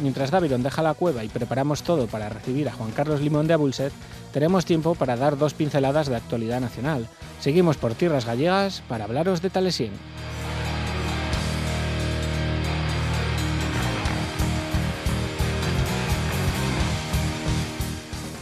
Mientras 0.00 0.30
Davidon 0.30 0.62
deja 0.62 0.80
la 0.80 0.94
cueva 0.94 1.22
y 1.22 1.28
preparamos 1.28 1.82
todo 1.82 2.06
para 2.06 2.30
recibir 2.30 2.70
a 2.70 2.72
Juan 2.72 2.92
Carlos 2.92 3.20
Limón 3.20 3.46
de 3.46 3.52
Abulset, 3.52 3.92
tenemos 4.32 4.64
tiempo 4.64 4.94
para 4.94 5.16
dar 5.16 5.36
dos 5.36 5.52
pinceladas 5.52 6.06
de 6.08 6.16
actualidad 6.16 6.62
nacional. 6.62 7.06
Seguimos 7.40 7.76
por 7.76 7.92
tierras 7.92 8.24
gallegas 8.24 8.82
para 8.88 9.04
hablaros 9.04 9.42
de 9.42 9.50
Talesien. 9.50 9.92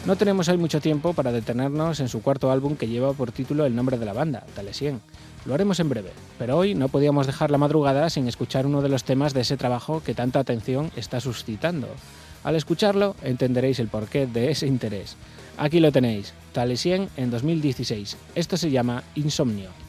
No 0.07 0.17
tenemos 0.17 0.49
hoy 0.49 0.59
mucho 0.59 0.83
tiempo 0.83 1.15
para 1.15 1.33
detenernos 1.33 1.99
en 1.99 2.11
su 2.11 2.21
cuarto 2.21 2.51
álbum 2.51 2.77
que 2.77 2.89
lleva 2.89 3.15
por 3.15 3.33
título 3.33 3.65
el 3.65 3.75
nombre 3.75 3.97
de 3.97 4.05
la 4.05 4.13
banda, 4.13 4.45
Talesien. 4.55 5.01
Lo 5.47 5.55
haremos 5.55 5.81
en 5.81 5.89
breve, 5.89 6.11
pero 6.39 6.59
hoy 6.59 6.75
no 6.75 6.89
podíamos 6.89 7.27
dejar 7.27 7.51
la 7.51 7.57
madrugada 7.57 8.11
sin 8.11 8.29
escuchar 8.29 8.67
uno 8.67 8.83
de 8.83 8.91
los 8.91 9.05
temas 9.05 9.33
de 9.33 9.41
ese 9.41 9.57
trabajo 9.57 10.03
que 10.05 10.13
tanta 10.13 10.41
atención 10.41 10.91
está 10.95 11.21
suscitando. 11.21 11.89
Al 12.43 12.55
escucharlo 12.55 13.17
entenderéis 13.23 13.79
el 13.79 13.89
porqué 13.89 14.27
de 14.27 14.51
ese 14.51 14.67
interés. 14.67 15.17
Aquí 15.57 15.81
lo 15.81 15.91
tenéis, 15.91 16.35
Talesien 16.53 17.09
en 17.17 17.31
2016. 17.31 18.19
Esto 18.35 18.59
se 18.59 18.71
llama 18.71 19.05
Insomnio. 19.15 19.84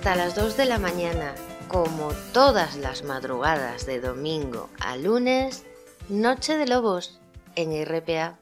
Hasta 0.00 0.16
las 0.16 0.34
2 0.34 0.56
de 0.56 0.64
la 0.64 0.78
mañana, 0.78 1.34
como 1.68 2.12
todas 2.32 2.74
las 2.76 3.04
madrugadas 3.04 3.84
de 3.84 4.00
domingo 4.00 4.70
a 4.78 4.96
lunes, 4.96 5.66
Noche 6.08 6.56
de 6.56 6.66
Lobos 6.66 7.20
en 7.54 7.84
RPA. 7.84 8.38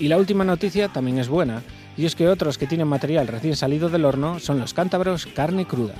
Y 0.00 0.08
la 0.08 0.16
última 0.16 0.42
noticia 0.44 0.88
también 0.88 1.20
es 1.20 1.28
buena, 1.28 1.62
y 1.96 2.06
es 2.06 2.16
que 2.16 2.28
otros 2.28 2.58
que 2.58 2.66
tienen 2.66 2.88
material 2.88 3.28
recién 3.28 3.54
salido 3.54 3.88
del 3.88 4.04
horno 4.04 4.40
son 4.40 4.58
los 4.58 4.74
cántabros 4.74 5.26
carne 5.26 5.64
cruda. 5.64 5.94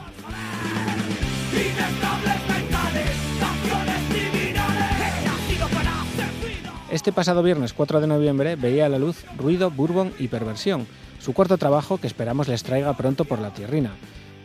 Este 6.97 7.13
pasado 7.13 7.43
viernes 7.43 7.75
4 7.75 8.01
de 8.01 8.07
noviembre 8.07 8.57
veía 8.57 8.87
a 8.87 8.89
la 8.89 8.99
luz 8.99 9.27
Ruido, 9.37 9.71
Bourbon 9.71 10.15
y 10.19 10.29
Perversión, 10.29 10.87
su 11.19 11.35
cuarto 11.35 11.59
trabajo 11.59 11.99
que 11.99 12.07
esperamos 12.07 12.49
les 12.49 12.63
traiga 12.63 12.97
pronto 12.97 13.27
por 13.27 13.39
la 13.39 13.51
tierrina. 13.51 13.91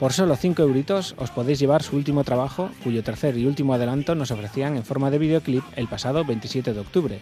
Por 0.02 0.12
solo 0.12 0.36
5 0.36 0.62
euritos 0.62 1.16
os 1.18 1.32
podéis 1.32 1.60
llevar 1.60 1.82
su 1.82 1.96
último 1.96 2.26
trabajo, 2.26 2.70
cuyo 2.84 3.04
tercer 3.04 3.38
y 3.38 3.46
último 3.46 3.74
adelanto 3.74 4.16
nos 4.16 4.32
ofrecían 4.32 4.76
en 4.76 4.84
forma 4.84 5.10
de 5.10 5.20
videoclip 5.20 5.64
el 5.78 5.88
pasado 5.88 6.26
27 6.26 6.74
de 6.74 6.80
octubre, 6.82 7.20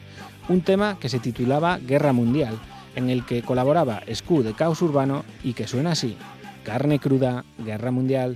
un 0.48 0.62
tema 0.62 0.98
que 1.00 1.10
se 1.10 1.20
titulaba 1.20 1.78
Guerra 1.78 2.12
Mundial, 2.12 2.58
en 2.96 3.12
el 3.12 3.24
que 3.24 3.44
colaboraba 3.44 4.02
Scu 4.12 4.42
de 4.42 4.54
Caos 4.54 4.82
Urbano 4.82 5.26
y 5.44 5.54
que 5.54 5.68
suena 5.68 5.92
así, 5.92 6.18
Carne 6.64 6.98
cruda, 6.98 7.46
Guerra 7.60 7.92
Mundial. 7.92 8.36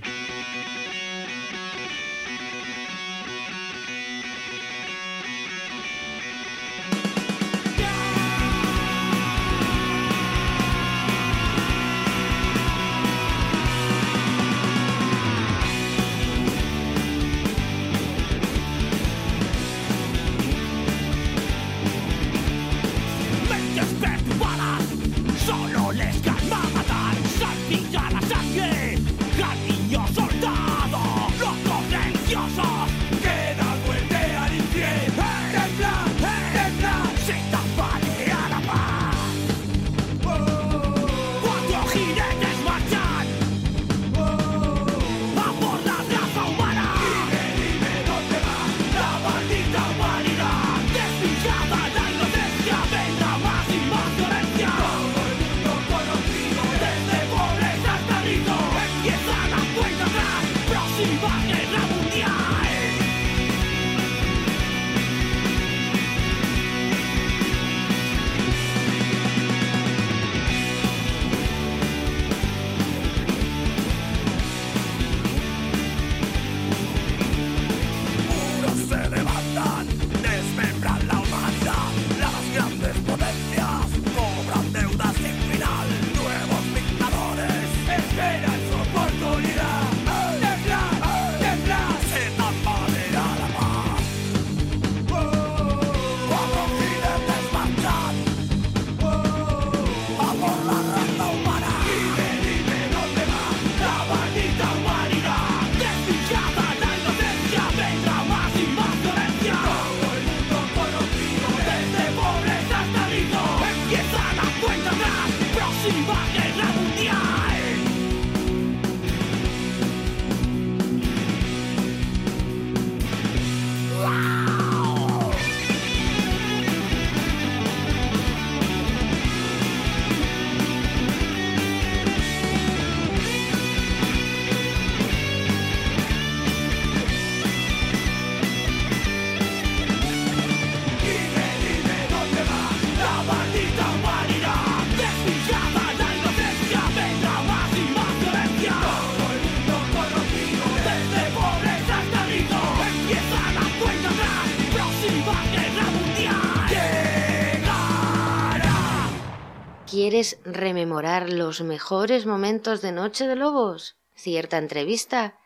¿Quieres 160.14 160.38
rememorar 160.44 161.32
los 161.32 161.60
mejores 161.60 162.24
momentos 162.24 162.80
de 162.82 162.92
Noche 162.92 163.26
de 163.26 163.34
Lobos? 163.34 163.96
¿Cierta 164.14 164.58
entrevista? 164.58 165.40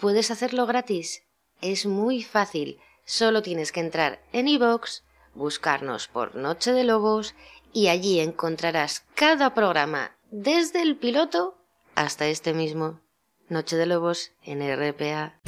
Puedes 0.00 0.30
hacerlo 0.30 0.64
gratis. 0.64 1.24
Es 1.60 1.84
muy 1.84 2.22
fácil. 2.22 2.80
Solo 3.04 3.42
tienes 3.42 3.70
que 3.70 3.80
entrar 3.80 4.22
en 4.32 4.48
iVoox, 4.48 5.02
buscarnos 5.34 6.08
por 6.08 6.36
Noche 6.36 6.72
de 6.72 6.84
Lobos 6.84 7.34
y 7.74 7.88
allí 7.88 8.18
encontrarás 8.18 9.04
cada 9.14 9.52
programa, 9.52 10.16
desde 10.30 10.80
el 10.80 10.96
piloto 10.96 11.58
hasta 11.94 12.26
este 12.26 12.54
mismo. 12.54 13.02
Noche 13.50 13.76
de 13.76 13.84
Lobos 13.84 14.32
en 14.42 14.62
RPA. 14.62 15.38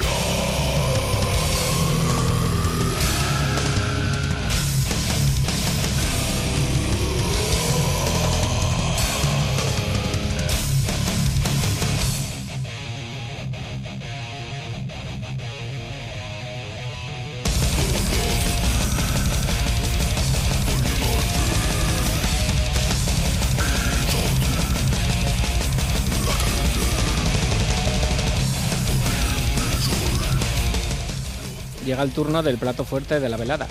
El 32.03 32.11
turno 32.11 32.43
del 32.43 32.57
plato 32.57 32.85
fuerte 32.85 33.19
de 33.19 33.29
la 33.29 33.37
velada, 33.37 33.67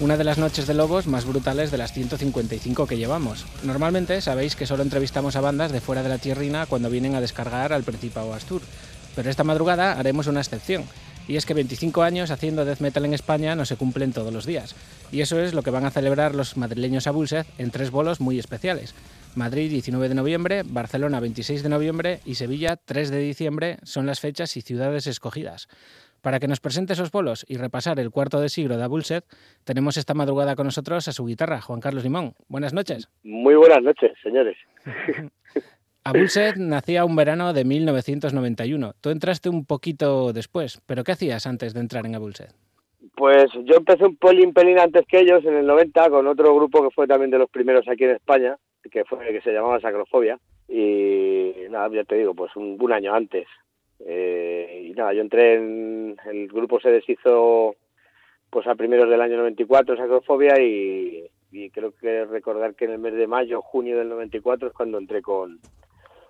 una 0.00 0.16
de 0.16 0.24
las 0.24 0.38
noches 0.38 0.66
de 0.66 0.74
lobos 0.74 1.06
más 1.06 1.24
brutales 1.24 1.70
de 1.70 1.78
las 1.78 1.92
155 1.92 2.86
que 2.86 2.96
llevamos. 2.96 3.46
Normalmente 3.62 4.20
sabéis 4.20 4.56
que 4.56 4.66
solo 4.66 4.82
entrevistamos 4.82 5.36
a 5.36 5.40
bandas 5.40 5.72
de 5.72 5.80
fuera 5.80 6.02
de 6.02 6.08
la 6.08 6.18
tierrina 6.18 6.66
cuando 6.66 6.90
vienen 6.90 7.14
a 7.14 7.20
descargar 7.20 7.72
al 7.72 7.82
Principado 7.82 8.32
Astur, 8.34 8.62
pero 9.14 9.30
esta 9.30 9.44
madrugada 9.44 9.98
haremos 9.98 10.26
una 10.26 10.40
excepción. 10.40 10.84
Y 11.28 11.36
es 11.36 11.46
que 11.46 11.54
25 11.54 12.02
años 12.02 12.30
haciendo 12.30 12.64
death 12.64 12.80
metal 12.80 13.04
en 13.04 13.14
España 13.14 13.54
no 13.54 13.64
se 13.64 13.76
cumplen 13.76 14.12
todos 14.12 14.32
los 14.32 14.46
días. 14.46 14.74
Y 15.12 15.20
eso 15.20 15.38
es 15.38 15.54
lo 15.54 15.62
que 15.62 15.70
van 15.70 15.84
a 15.84 15.90
celebrar 15.90 16.34
los 16.34 16.56
madrileños 16.56 17.06
a 17.06 17.12
Bulseth 17.12 17.46
en 17.58 17.70
tres 17.70 17.90
bolos 17.90 18.20
muy 18.20 18.38
especiales. 18.38 18.94
Madrid 19.36 19.70
19 19.70 20.08
de 20.08 20.14
noviembre, 20.16 20.62
Barcelona 20.64 21.20
26 21.20 21.62
de 21.62 21.68
noviembre 21.68 22.20
y 22.24 22.34
Sevilla 22.34 22.76
3 22.76 23.10
de 23.10 23.18
diciembre 23.18 23.78
son 23.84 24.06
las 24.06 24.18
fechas 24.18 24.56
y 24.56 24.62
ciudades 24.62 25.06
escogidas. 25.06 25.68
Para 26.22 26.38
que 26.38 26.48
nos 26.48 26.60
presente 26.60 26.92
esos 26.92 27.10
polos 27.10 27.46
y 27.48 27.56
repasar 27.56 27.98
el 27.98 28.10
cuarto 28.10 28.40
de 28.40 28.48
siglo 28.48 28.76
de 28.76 28.84
Abulset, 28.84 29.24
tenemos 29.64 29.96
esta 29.96 30.14
madrugada 30.14 30.54
con 30.54 30.66
nosotros 30.66 31.08
a 31.08 31.12
su 31.12 31.24
guitarra, 31.24 31.60
Juan 31.60 31.80
Carlos 31.80 32.04
Limón. 32.04 32.34
Buenas 32.48 32.74
noches. 32.74 33.08
Muy 33.22 33.54
buenas 33.54 33.82
noches, 33.82 34.12
señores. 34.22 34.56
Abulset 36.04 36.56
nacía 36.56 37.04
un 37.04 37.14
verano 37.14 37.52
de 37.52 37.64
1991. 37.64 38.92
Tú 39.00 39.10
entraste 39.10 39.48
un 39.48 39.66
poquito 39.66 40.32
después, 40.32 40.80
pero 40.86 41.04
¿qué 41.04 41.12
hacías 41.12 41.46
antes 41.46 41.74
de 41.74 41.80
entrar 41.80 42.06
en 42.06 42.14
Abulset? 42.14 42.54
Pues 43.16 43.52
yo 43.64 43.76
empecé 43.76 44.04
un 44.04 44.16
pelín, 44.16 44.54
pelín 44.54 44.78
antes 44.78 45.06
que 45.06 45.20
ellos, 45.20 45.44
en 45.44 45.54
el 45.54 45.66
90, 45.66 46.08
con 46.08 46.26
otro 46.26 46.54
grupo 46.54 46.82
que 46.82 46.94
fue 46.94 47.06
también 47.06 47.30
de 47.30 47.38
los 47.38 47.50
primeros 47.50 47.86
aquí 47.86 48.04
en 48.04 48.12
España, 48.12 48.56
que 48.90 49.04
fue 49.04 49.26
que 49.26 49.42
se 49.42 49.52
llamaba 49.52 49.80
Sacrofobia. 49.80 50.38
Y 50.68 51.52
nada, 51.68 51.90
ya 51.92 52.04
te 52.04 52.16
digo, 52.16 52.34
pues 52.34 52.54
un, 52.56 52.78
un 52.80 52.92
año 52.92 53.14
antes. 53.14 53.46
Eh, 54.06 54.88
y 54.88 54.92
nada, 54.92 55.12
yo 55.12 55.20
entré 55.20 55.54
en. 55.54 56.16
El 56.26 56.48
grupo 56.48 56.80
se 56.80 56.90
deshizo 56.90 57.76
pues 58.50 58.66
a 58.66 58.74
primeros 58.74 59.08
del 59.08 59.20
año 59.20 59.36
94, 59.36 59.96
Sacrofobia, 59.96 60.60
y, 60.60 61.30
y 61.52 61.70
creo 61.70 61.92
que 61.92 62.24
recordar 62.24 62.74
que 62.74 62.86
en 62.86 62.92
el 62.92 62.98
mes 62.98 63.14
de 63.14 63.26
mayo, 63.26 63.62
junio 63.62 63.96
del 63.96 64.08
94 64.08 64.68
es 64.68 64.74
cuando 64.74 64.98
entré 64.98 65.22
con, 65.22 65.60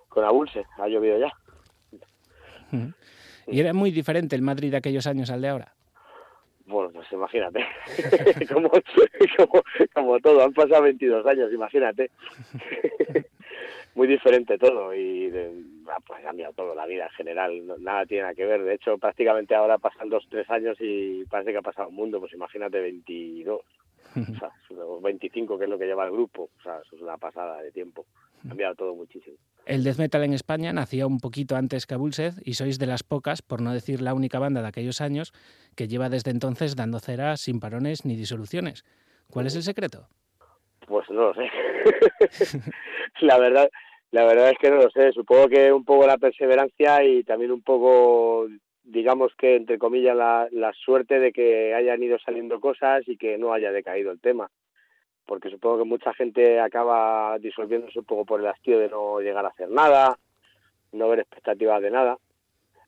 con 0.07 0.23
Abulse. 0.23 0.65
Ha 0.77 0.87
llovido 0.87 1.17
ya. 1.17 1.31
¿Y 3.47 3.59
era 3.59 3.73
muy 3.73 3.91
diferente 3.91 4.35
el 4.35 4.41
Madrid 4.41 4.71
de 4.71 4.77
aquellos 4.77 5.07
años 5.07 5.29
al 5.29 5.41
de 5.41 5.49
ahora? 5.49 5.73
Bueno, 6.65 6.91
pues 6.93 7.11
imagínate, 7.11 7.65
como, 8.53 8.69
como, 9.35 9.63
como, 9.93 10.19
todo, 10.19 10.43
han 10.43 10.53
pasado 10.53 10.83
22 10.83 11.25
años, 11.25 11.51
imagínate. 11.51 12.11
Muy 13.93 14.07
diferente 14.07 14.57
todo 14.57 14.93
y 14.93 15.29
de, 15.29 15.51
ah, 15.87 15.97
pues 16.05 16.19
ha 16.19 16.23
cambiado 16.23 16.53
todo, 16.53 16.73
la 16.73 16.85
vida 16.85 17.05
en 17.05 17.11
general, 17.11 17.67
no, 17.67 17.77
nada 17.77 18.05
tiene 18.05 18.23
nada 18.23 18.35
que 18.35 18.45
ver. 18.45 18.63
De 18.63 18.75
hecho, 18.75 18.97
prácticamente 18.97 19.53
ahora 19.53 19.77
pasan 19.77 20.09
dos, 20.09 20.25
tres 20.29 20.49
años 20.49 20.77
y 20.79 21.25
parece 21.25 21.51
que 21.51 21.57
ha 21.57 21.61
pasado 21.61 21.89
un 21.89 21.95
mundo, 21.95 22.19
pues 22.19 22.33
imagínate 22.33 22.79
22, 22.79 23.59
o 23.59 24.39
sea, 24.39 24.51
25 25.01 25.57
que 25.57 25.65
es 25.65 25.69
lo 25.69 25.77
que 25.77 25.85
lleva 25.85 26.05
el 26.05 26.11
grupo, 26.11 26.49
o 26.57 26.61
sea, 26.63 26.79
eso 26.85 26.95
es 26.95 27.01
una 27.01 27.17
pasada 27.17 27.61
de 27.61 27.71
tiempo. 27.71 28.05
Ha 28.43 28.47
cambiado 28.49 28.75
todo 28.75 28.95
muchísimo. 28.95 29.37
El 29.65 29.83
death 29.83 29.97
metal 29.97 30.23
en 30.23 30.33
España 30.33 30.73
nacía 30.73 31.05
un 31.05 31.19
poquito 31.19 31.55
antes 31.55 31.85
que 31.85 31.93
Abulsed 31.93 32.33
y 32.43 32.55
sois 32.55 32.79
de 32.79 32.87
las 32.87 33.03
pocas, 33.03 33.41
por 33.43 33.61
no 33.61 33.71
decir 33.71 34.01
la 34.01 34.15
única 34.15 34.39
banda 34.39 34.61
de 34.61 34.67
aquellos 34.67 35.01
años, 35.01 35.33
que 35.75 35.87
lleva 35.87 36.09
desde 36.09 36.31
entonces 36.31 36.75
dando 36.75 36.99
cera 36.99 37.37
sin 37.37 37.59
parones 37.59 38.03
ni 38.03 38.15
disoluciones. 38.15 38.83
¿Cuál 39.29 39.45
es 39.45 39.55
el 39.55 39.63
secreto? 39.63 40.07
Pues 40.87 41.09
no 41.09 41.31
lo 41.31 41.33
sé. 41.33 41.49
la 43.21 43.37
verdad, 43.37 43.69
la 44.11 44.25
verdad 44.25 44.49
es 44.51 44.57
que 44.57 44.69
no 44.69 44.77
lo 44.77 44.89
sé. 44.89 45.11
Supongo 45.11 45.47
que 45.47 45.71
un 45.71 45.85
poco 45.85 46.05
la 46.05 46.17
perseverancia 46.17 47.03
y 47.03 47.23
también 47.23 47.51
un 47.51 47.61
poco, 47.61 48.47
digamos 48.83 49.31
que 49.37 49.55
entre 49.55 49.77
comillas, 49.77 50.15
la, 50.15 50.47
la 50.51 50.73
suerte 50.73 51.19
de 51.19 51.31
que 51.31 51.73
hayan 51.73 52.01
ido 52.03 52.17
saliendo 52.19 52.59
cosas 52.59 53.07
y 53.07 53.17
que 53.17 53.37
no 53.37 53.53
haya 53.53 53.71
decaído 53.71 54.11
el 54.11 54.19
tema 54.19 54.49
porque 55.31 55.49
supongo 55.49 55.77
que 55.77 55.85
mucha 55.85 56.13
gente 56.13 56.59
acaba 56.59 57.37
disolviéndose 57.39 57.99
un 57.99 58.03
poco 58.03 58.25
por 58.25 58.41
el 58.41 58.47
hastío 58.47 58.77
de 58.77 58.89
no 58.89 59.21
llegar 59.21 59.45
a 59.45 59.47
hacer 59.47 59.69
nada, 59.69 60.17
no 60.91 61.07
ver 61.07 61.19
expectativas 61.19 61.81
de 61.81 61.89
nada. 61.89 62.17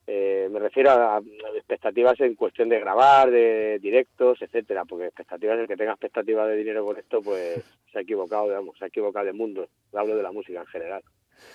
Eh, 0.06 0.50
me 0.52 0.60
refiero 0.60 0.92
a, 0.92 1.18
a, 1.18 1.22
expectativas 1.56 2.20
en 2.20 2.36
cuestión 2.36 2.68
de 2.68 2.82
grabar, 2.82 3.32
de 3.32 3.80
directos, 3.80 4.42
etcétera, 4.42 4.84
porque 4.84 5.06
expectativas, 5.06 5.58
el 5.58 5.68
que 5.68 5.78
tenga 5.78 5.94
expectativas 5.94 6.50
de 6.50 6.58
dinero 6.58 6.84
con 6.84 6.98
esto, 6.98 7.22
pues 7.22 7.64
se 7.94 8.00
ha 8.00 8.02
equivocado, 8.02 8.50
digamos, 8.50 8.78
se 8.78 8.86
ha 8.86 8.88
equivocado 8.88 9.26
de 9.26 9.34
mundo. 9.34 9.70
Hablo 9.94 10.18
de 10.18 10.24
la 10.24 10.32
música 10.32 10.60
en 10.60 10.68
general. 10.68 11.04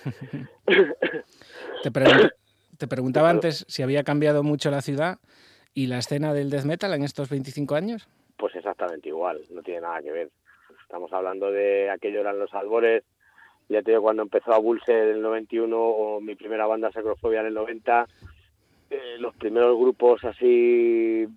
te, 1.83 1.91
pregun 1.91 2.29
te 2.77 2.87
preguntaba 2.87 3.29
antes 3.29 3.65
si 3.67 3.83
había 3.83 4.03
cambiado 4.03 4.41
mucho 4.41 4.71
la 4.71 4.81
ciudad 4.81 5.19
y 5.73 5.87
la 5.87 5.99
escena 5.99 6.33
del 6.33 6.49
death 6.49 6.65
metal 6.65 6.93
en 6.93 7.03
estos 7.03 7.29
25 7.29 7.75
años. 7.75 8.07
Pues 8.37 8.55
exactamente 8.55 9.09
igual, 9.09 9.41
no 9.51 9.61
tiene 9.61 9.81
nada 9.81 10.01
que 10.01 10.11
ver. 10.11 10.29
Estamos 10.81 11.11
hablando 11.13 11.51
de 11.51 11.89
aquello 11.89 12.21
eran 12.21 12.39
los 12.39 12.53
albores, 12.53 13.03
ya 13.67 13.83
te 13.83 13.91
digo, 13.91 14.01
cuando 14.01 14.23
empezó 14.23 14.53
a 14.53 14.57
Bulse 14.57 14.91
en 14.91 15.09
el 15.09 15.21
91 15.21 15.77
o 15.77 16.19
mi 16.19 16.35
primera 16.35 16.65
banda 16.65 16.91
Sacrofobia 16.91 17.41
en 17.41 17.47
el 17.47 17.53
90, 17.53 18.07
eh, 18.89 19.17
los 19.19 19.35
primeros 19.35 19.77
grupos 19.77 20.23
así, 20.23 21.27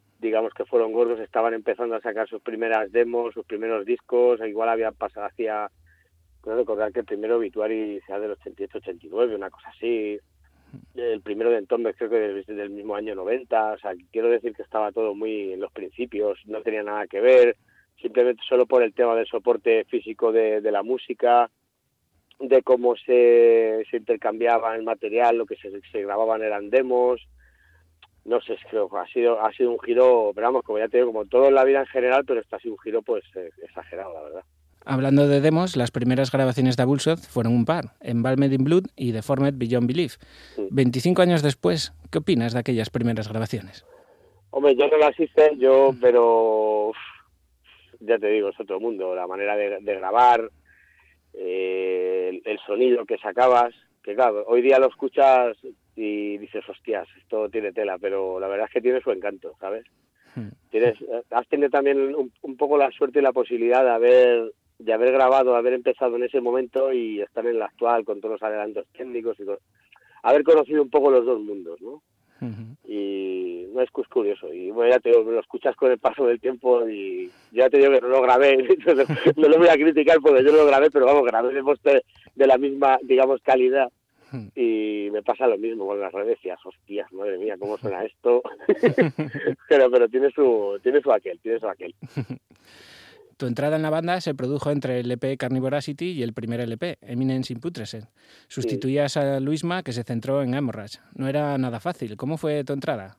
digamos 0.52 0.54
que 0.54 0.64
fueron 0.70 0.92
gordos, 0.92 1.20
estaban 1.20 1.54
empezando 1.54 1.96
a 1.96 2.00
sacar 2.00 2.28
sus 2.28 2.42
primeras 2.42 2.92
demos, 2.92 3.34
sus 3.34 3.44
primeros 3.46 3.84
discos, 3.84 4.40
igual 4.46 4.68
habían 4.68 4.94
pasado 4.94 5.26
hacia, 5.26 5.70
creo 6.40 6.56
recordar 6.56 6.92
que 6.92 7.00
el 7.00 7.06
primero 7.06 7.38
Obituary 7.38 8.00
sea 8.06 8.18
del 8.18 8.36
88-89, 8.36 9.34
una 9.34 9.50
cosa 9.50 9.70
así, 9.70 10.18
el 10.94 11.20
primero 11.20 11.50
de 11.50 11.58
Entombe 11.58 11.94
creo 11.94 12.10
que 12.10 12.16
desde 12.16 12.54
del 12.54 12.70
mismo 12.70 12.94
año 12.94 13.14
90, 13.14 13.72
o 13.72 13.78
sea, 13.78 13.92
quiero 14.10 14.28
decir 14.28 14.54
que 14.54 14.62
estaba 14.62 14.92
todo 14.92 15.14
muy 15.14 15.52
en 15.52 15.60
los 15.60 15.72
principios, 15.72 16.38
no 16.46 16.62
tenía 16.62 16.82
nada 16.82 17.06
que 17.06 17.20
ver, 17.20 17.56
simplemente 18.00 18.42
solo 18.48 18.66
por 18.66 18.82
el 18.82 18.94
tema 18.94 19.14
del 19.14 19.26
soporte 19.26 19.84
físico 19.84 20.32
de, 20.32 20.60
de 20.60 20.70
la 20.70 20.82
música, 20.82 21.50
de 22.40 22.62
cómo 22.62 22.96
se, 22.96 23.84
se, 23.90 23.98
intercambiaba 23.98 24.74
el 24.74 24.82
material, 24.82 25.36
lo 25.36 25.46
que 25.46 25.56
se, 25.56 25.70
se, 25.92 26.02
grababan 26.02 26.42
eran 26.42 26.70
demos, 26.70 27.20
no 28.24 28.40
sé, 28.40 28.56
creo 28.70 28.88
que 28.88 28.96
ha 28.98 29.06
sido, 29.06 29.40
ha 29.40 29.52
sido 29.52 29.70
un 29.70 29.80
giro, 29.80 30.32
pero 30.34 30.46
vamos, 30.46 30.62
como 30.62 30.78
ya 30.78 30.88
te 30.88 30.98
digo, 30.98 31.12
como 31.12 31.24
todo 31.24 31.48
en 31.48 31.54
la 31.54 31.64
vida 31.64 31.80
en 31.80 31.86
general, 31.86 32.24
pero 32.24 32.40
esto 32.40 32.56
ha 32.56 32.60
sido 32.60 32.74
un 32.74 32.80
giro 32.80 33.02
pues 33.02 33.24
eh, 33.34 33.50
exagerado, 33.62 34.14
la 34.14 34.22
verdad. 34.22 34.44
Hablando 34.84 35.28
de 35.28 35.40
demos, 35.40 35.76
las 35.76 35.92
primeras 35.92 36.32
grabaciones 36.32 36.76
de 36.76 36.82
Abulsoth 36.82 37.20
fueron 37.20 37.54
un 37.54 37.64
par, 37.64 37.94
Embalmed 38.00 38.50
in 38.50 38.64
Blood 38.64 38.86
y 38.96 39.12
Deformed 39.12 39.54
Beyond 39.56 39.86
Belief. 39.86 40.16
Sí. 40.56 40.66
25 40.70 41.22
años 41.22 41.42
después, 41.42 41.92
¿qué 42.10 42.18
opinas 42.18 42.52
de 42.52 42.60
aquellas 42.60 42.90
primeras 42.90 43.28
grabaciones? 43.28 43.84
Hombre, 44.50 44.74
yo 44.76 44.88
no 44.88 44.98
las 44.98 45.18
hice, 45.18 45.52
yo, 45.56 45.94
pero 46.00 46.92
ya 48.00 48.18
te 48.18 48.28
digo, 48.28 48.48
es 48.48 48.60
otro 48.60 48.80
mundo, 48.80 49.14
la 49.14 49.26
manera 49.26 49.56
de, 49.56 49.80
de 49.80 49.94
grabar, 49.94 50.50
eh, 51.34 52.28
el, 52.30 52.42
el, 52.44 52.58
sonido 52.66 53.06
que 53.06 53.18
sacabas, 53.18 53.72
que 54.02 54.14
claro, 54.14 54.44
hoy 54.46 54.62
día 54.62 54.78
lo 54.78 54.88
escuchas 54.88 55.56
y 55.94 56.38
dices, 56.38 56.68
hostias, 56.68 57.08
esto 57.18 57.48
tiene 57.48 57.72
tela, 57.72 57.98
pero 57.98 58.40
la 58.40 58.48
verdad 58.48 58.66
es 58.66 58.72
que 58.72 58.80
tiene 58.80 59.00
su 59.00 59.10
encanto, 59.10 59.54
¿sabes? 59.60 59.84
Hmm. 60.34 60.48
Tienes, 60.70 60.96
has 61.30 61.46
tenido 61.48 61.68
también 61.68 62.14
un, 62.14 62.32
un, 62.40 62.56
poco 62.56 62.78
la 62.78 62.90
suerte 62.90 63.18
y 63.18 63.22
la 63.22 63.32
posibilidad 63.32 63.84
de 63.84 63.90
haber 63.90 64.52
de 64.78 64.92
haber 64.92 65.12
grabado, 65.12 65.52
de 65.52 65.58
haber 65.58 65.74
empezado 65.74 66.16
en 66.16 66.24
ese 66.24 66.40
momento 66.40 66.92
y 66.92 67.20
estar 67.20 67.44
en 67.46 67.56
el 67.56 67.62
actual 67.62 68.04
con 68.04 68.20
todos 68.20 68.32
los 68.32 68.42
adelantos 68.42 68.86
técnicos 68.96 69.38
y 69.38 69.44
haber 70.22 70.42
conocido 70.42 70.82
un 70.82 70.90
poco 70.90 71.10
los 71.10 71.24
dos 71.24 71.40
mundos, 71.40 71.80
¿no? 71.80 72.02
Uh 72.40 72.46
-huh. 72.46 72.76
Y 72.88 73.66
no 73.72 73.80
es 73.80 73.90
curioso. 74.08 74.52
Y 74.52 74.70
bueno, 74.70 74.92
ya 74.92 75.00
te 75.00 75.10
digo, 75.10 75.22
lo 75.22 75.40
escuchas 75.40 75.76
con 75.76 75.92
el 75.92 75.98
paso 75.98 76.26
del 76.26 76.40
tiempo 76.40 76.88
y 76.88 77.30
ya 77.52 77.70
te 77.70 77.78
digo 77.78 77.92
que 77.92 78.00
no 78.00 78.08
lo 78.08 78.22
grabé, 78.22 78.56
no 79.36 79.48
lo 79.48 79.58
voy 79.58 79.68
a 79.68 79.74
criticar 79.74 80.18
porque 80.20 80.44
yo 80.44 80.50
no 80.50 80.58
lo 80.58 80.66
grabé, 80.66 80.90
pero 80.90 81.06
vamos, 81.06 81.24
grabé 81.24 81.52
de 82.34 82.46
la 82.46 82.58
misma, 82.58 82.98
digamos, 83.02 83.40
calidad. 83.42 83.88
Y 84.54 85.08
me 85.10 85.22
pasa 85.22 85.46
lo 85.46 85.58
mismo 85.58 85.86
con 85.86 86.00
las 86.00 86.12
redes, 86.12 86.36
decías, 86.36 86.58
hostias, 86.64 87.12
madre 87.12 87.38
mía, 87.38 87.56
cómo 87.58 87.76
suena 87.78 88.04
esto. 88.04 88.42
pero 89.68 89.90
pero 89.90 90.08
tiene 90.08 90.30
su, 90.30 90.78
tiene 90.82 91.00
su 91.00 91.12
aquel, 91.12 91.38
tiene 91.40 91.58
su 91.58 91.68
aquel. 91.68 91.94
Tu 93.42 93.48
entrada 93.48 93.74
en 93.74 93.82
la 93.82 93.90
banda 93.90 94.20
se 94.20 94.36
produjo 94.36 94.70
entre 94.70 95.00
el 95.00 95.10
EP 95.10 95.36
Carnivorosity 95.36 96.12
y 96.12 96.22
el 96.22 96.32
primer 96.32 96.60
LP, 96.60 96.98
Eminence 97.00 97.52
in 97.52 97.58
Putrescent. 97.58 98.04
Sustituías 98.46 99.14
sí. 99.14 99.18
a 99.18 99.40
Luisma, 99.40 99.82
que 99.82 99.90
se 99.92 100.04
centró 100.04 100.42
en 100.42 100.54
Hemorrhage. 100.54 101.00
No 101.16 101.26
era 101.26 101.58
nada 101.58 101.80
fácil. 101.80 102.16
¿Cómo 102.16 102.36
fue 102.36 102.62
tu 102.62 102.72
entrada? 102.72 103.16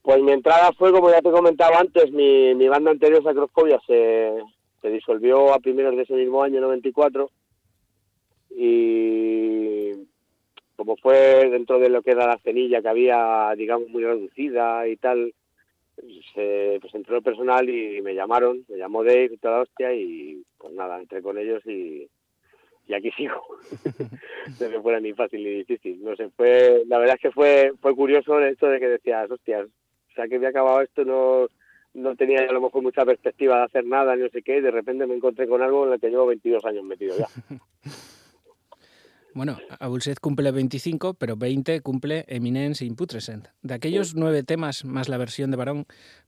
Pues 0.00 0.22
mi 0.22 0.32
entrada 0.32 0.72
fue, 0.72 0.90
como 0.90 1.10
ya 1.10 1.20
te 1.20 1.30
comentaba 1.30 1.80
antes, 1.80 2.10
mi, 2.12 2.54
mi 2.54 2.66
banda 2.66 2.90
anterior, 2.92 3.22
Sacrofobia, 3.22 3.78
se, 3.86 4.32
se 4.80 4.88
disolvió 4.88 5.52
a 5.52 5.58
primeros 5.58 5.94
de 5.94 6.04
ese 6.04 6.14
mismo 6.14 6.42
año, 6.42 6.60
94. 6.62 7.30
Y 8.60 9.92
como 10.74 10.96
fue 10.96 11.48
dentro 11.48 11.78
de 11.78 11.88
lo 11.88 12.02
que 12.02 12.10
era 12.10 12.26
la 12.26 12.38
cenilla 12.38 12.82
que 12.82 12.88
había, 12.88 13.54
digamos, 13.56 13.88
muy 13.88 14.02
reducida 14.02 14.88
y 14.88 14.96
tal, 14.96 15.32
se 16.34 16.78
pues 16.80 16.92
entró 16.92 17.16
el 17.16 17.22
personal 17.22 17.68
y 17.68 18.02
me 18.02 18.16
llamaron, 18.16 18.64
me 18.68 18.76
llamó 18.76 19.04
Dave 19.04 19.30
y 19.32 19.36
toda 19.36 19.58
la 19.58 19.62
hostia 19.62 19.94
y 19.94 20.42
pues 20.58 20.72
nada, 20.74 20.98
entré 20.98 21.22
con 21.22 21.38
ellos 21.38 21.64
y, 21.66 22.08
y 22.88 22.94
aquí 22.94 23.12
sigo. 23.12 23.40
no 24.60 24.68
me 24.68 24.80
fuera 24.80 24.98
ni 24.98 25.12
fácil 25.12 25.44
ni 25.44 25.50
difícil. 25.50 26.02
No 26.02 26.16
sé, 26.16 26.28
fue, 26.30 26.82
la 26.88 26.98
verdad 26.98 27.14
es 27.14 27.22
que 27.22 27.30
fue, 27.30 27.72
fue 27.80 27.94
curioso 27.94 28.40
el 28.40 28.54
hecho 28.54 28.66
de 28.66 28.80
que 28.80 28.88
decías, 28.88 29.30
hostias, 29.30 29.66
o 29.66 30.14
sea 30.16 30.26
que 30.26 30.34
había 30.34 30.48
acabado 30.48 30.80
esto, 30.80 31.04
no, 31.04 31.46
no 31.94 32.16
tenía 32.16 32.40
a 32.40 32.52
lo 32.52 32.60
mejor 32.60 32.82
mucha 32.82 33.04
perspectiva 33.04 33.58
de 33.58 33.64
hacer 33.66 33.84
nada, 33.84 34.16
no 34.16 34.28
sé 34.30 34.42
qué, 34.42 34.56
y 34.56 34.62
de 34.62 34.72
repente 34.72 35.06
me 35.06 35.14
encontré 35.14 35.46
con 35.46 35.62
algo 35.62 35.86
en 35.86 35.92
el 35.92 36.00
que 36.00 36.10
llevo 36.10 36.26
22 36.26 36.64
años 36.64 36.82
metido 36.82 37.16
ya. 37.16 37.28
Bueno, 39.38 39.58
Abulset 39.78 40.18
cumple 40.18 40.50
25, 40.50 41.14
pero 41.14 41.36
20 41.36 41.80
cumple 41.82 42.24
Eminence 42.26 42.84
in 42.84 42.96
Putrescent. 42.96 43.46
De 43.62 43.72
aquellos 43.72 44.16
nueve 44.16 44.42
temas 44.42 44.84
más 44.84 45.08
la 45.08 45.16
versión 45.16 45.52
de 45.52 45.56
Barón, 45.56 45.84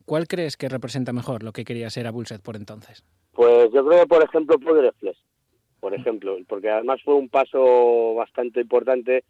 ¿cuál 0.07 0.29
crees 0.29 0.57
que 0.57 0.69
representa 0.69 1.13
mejor 1.13 1.43
lo 1.43 1.51
que 1.51 1.65
quería 1.65 1.91
ser 1.91 2.07
Abulset 2.07 2.41
por 2.41 2.55
entonces? 2.55 3.03
Pues 3.33 3.69
yo 3.73 3.85
creo 3.85 4.03
que, 4.03 4.07
por 4.07 4.23
ejemplo, 4.23 4.61
Poder 4.61 4.95
Flesh. 5.01 5.19
por 5.81 5.93
ejemplo, 5.93 6.39
porque 6.47 6.71
además 6.71 7.01
fue 7.05 7.15
un 7.17 7.29
paso 7.29 8.15
bastante 8.15 8.61
importante 8.61 9.25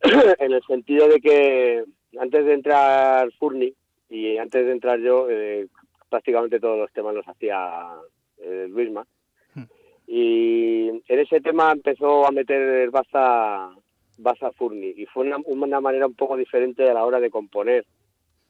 en 0.38 0.52
el 0.52 0.62
sentido 0.62 1.08
de 1.08 1.18
que 1.18 1.82
antes 2.20 2.44
de 2.44 2.52
entrar 2.52 3.32
Furni 3.32 3.74
y 4.08 4.36
antes 4.36 4.64
de 4.64 4.70
entrar 4.70 5.00
yo, 5.00 5.28
eh, 5.28 5.66
prácticamente 6.08 6.60
todos 6.60 6.78
los 6.78 6.92
temas 6.92 7.16
los 7.16 7.26
hacía 7.26 7.96
eh, 8.36 8.68
Luisma. 8.70 9.04
Y 10.10 10.88
en 10.88 11.02
ese 11.06 11.42
tema 11.42 11.70
empezó 11.70 12.26
a 12.26 12.30
meter 12.30 12.90
Baza, 12.90 13.76
Baza 14.16 14.52
Furni 14.52 14.94
y 14.96 15.04
fue 15.04 15.26
una, 15.26 15.36
una 15.44 15.80
manera 15.82 16.06
un 16.06 16.14
poco 16.14 16.38
diferente 16.38 16.88
a 16.88 16.94
la 16.94 17.04
hora 17.04 17.20
de 17.20 17.28
componer 17.30 17.84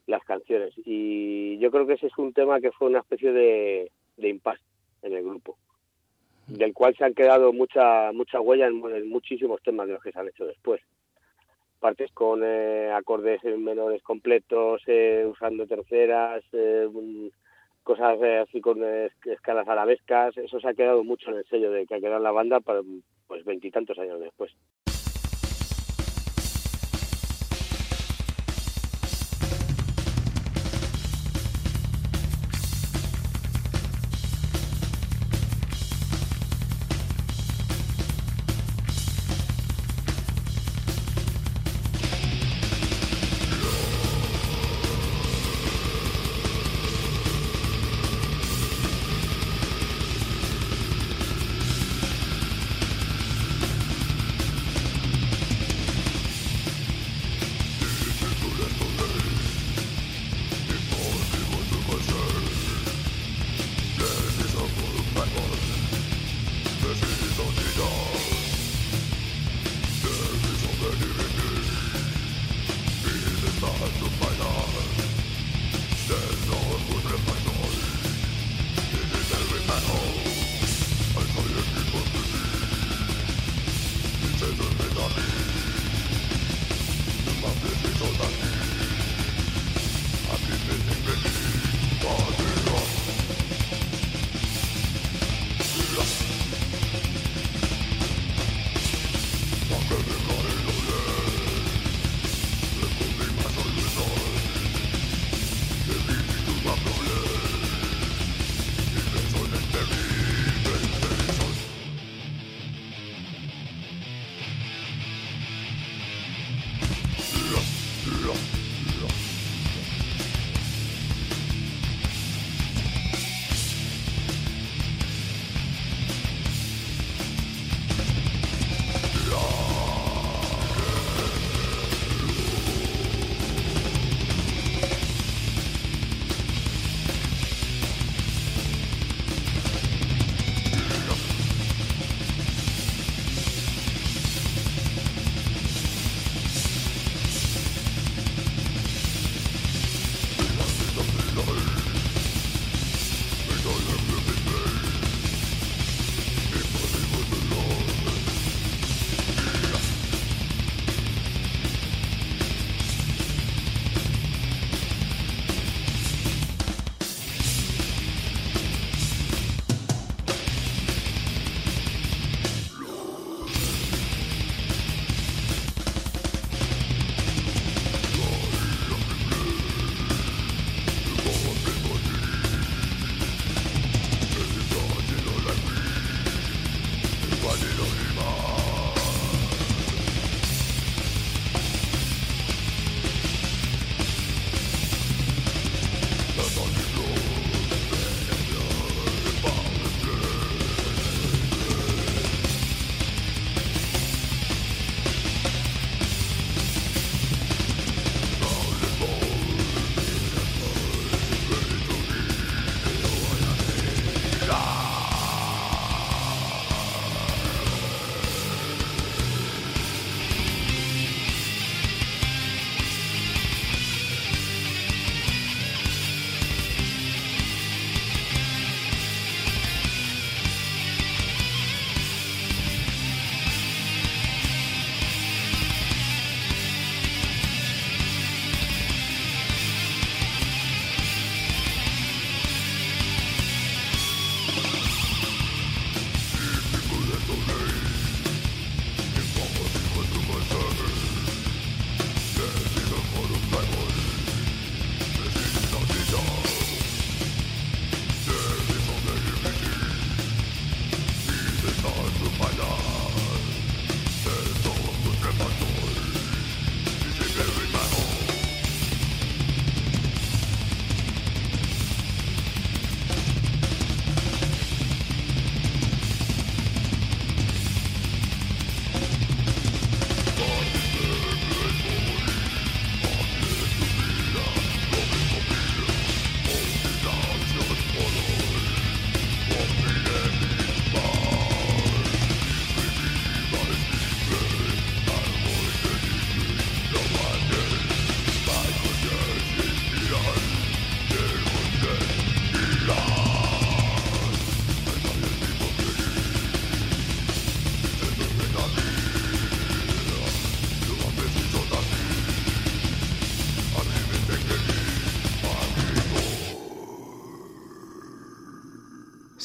las 0.06 0.22
canciones. 0.22 0.72
Y 0.84 1.58
yo 1.58 1.72
creo 1.72 1.84
que 1.84 1.94
ese 1.94 2.06
es 2.06 2.16
un 2.16 2.32
tema 2.32 2.60
que 2.60 2.70
fue 2.70 2.86
una 2.86 3.00
especie 3.00 3.32
de, 3.32 3.90
de 4.16 4.28
impasse 4.28 4.62
en 5.02 5.14
el 5.14 5.24
grupo, 5.24 5.56
del 6.46 6.72
cual 6.72 6.94
se 6.96 7.04
han 7.04 7.14
quedado 7.14 7.52
mucha 7.52 8.12
mucha 8.12 8.40
huella 8.40 8.68
en, 8.68 9.08
muchísimos 9.08 9.60
temas 9.62 9.88
de 9.88 9.94
los 9.94 10.02
que 10.02 10.12
se 10.12 10.18
han 10.20 10.28
hecho 10.28 10.46
después. 10.46 10.80
Partes 11.80 12.12
con 12.12 12.42
eh, 12.44 12.92
acordes 12.92 13.42
menores 13.44 14.00
completos, 14.02 14.82
eh, 14.86 15.26
usando 15.28 15.66
terceras, 15.66 16.44
eh, 16.52 16.88
cosas 17.88 18.18
así 18.46 18.60
con 18.60 18.84
escalas 19.24 19.66
arabescas, 19.66 20.36
eso 20.36 20.60
se 20.60 20.68
ha 20.68 20.74
quedado 20.74 21.04
mucho 21.04 21.30
en 21.30 21.38
el 21.38 21.46
sello 21.46 21.70
de 21.70 21.86
que 21.86 21.94
ha 21.94 22.00
quedado 22.00 22.18
la 22.22 22.32
banda 22.32 22.60
para 22.60 22.82
pues 23.26 23.46
veintitantos 23.46 23.98
años 23.98 24.20
después. 24.20 24.52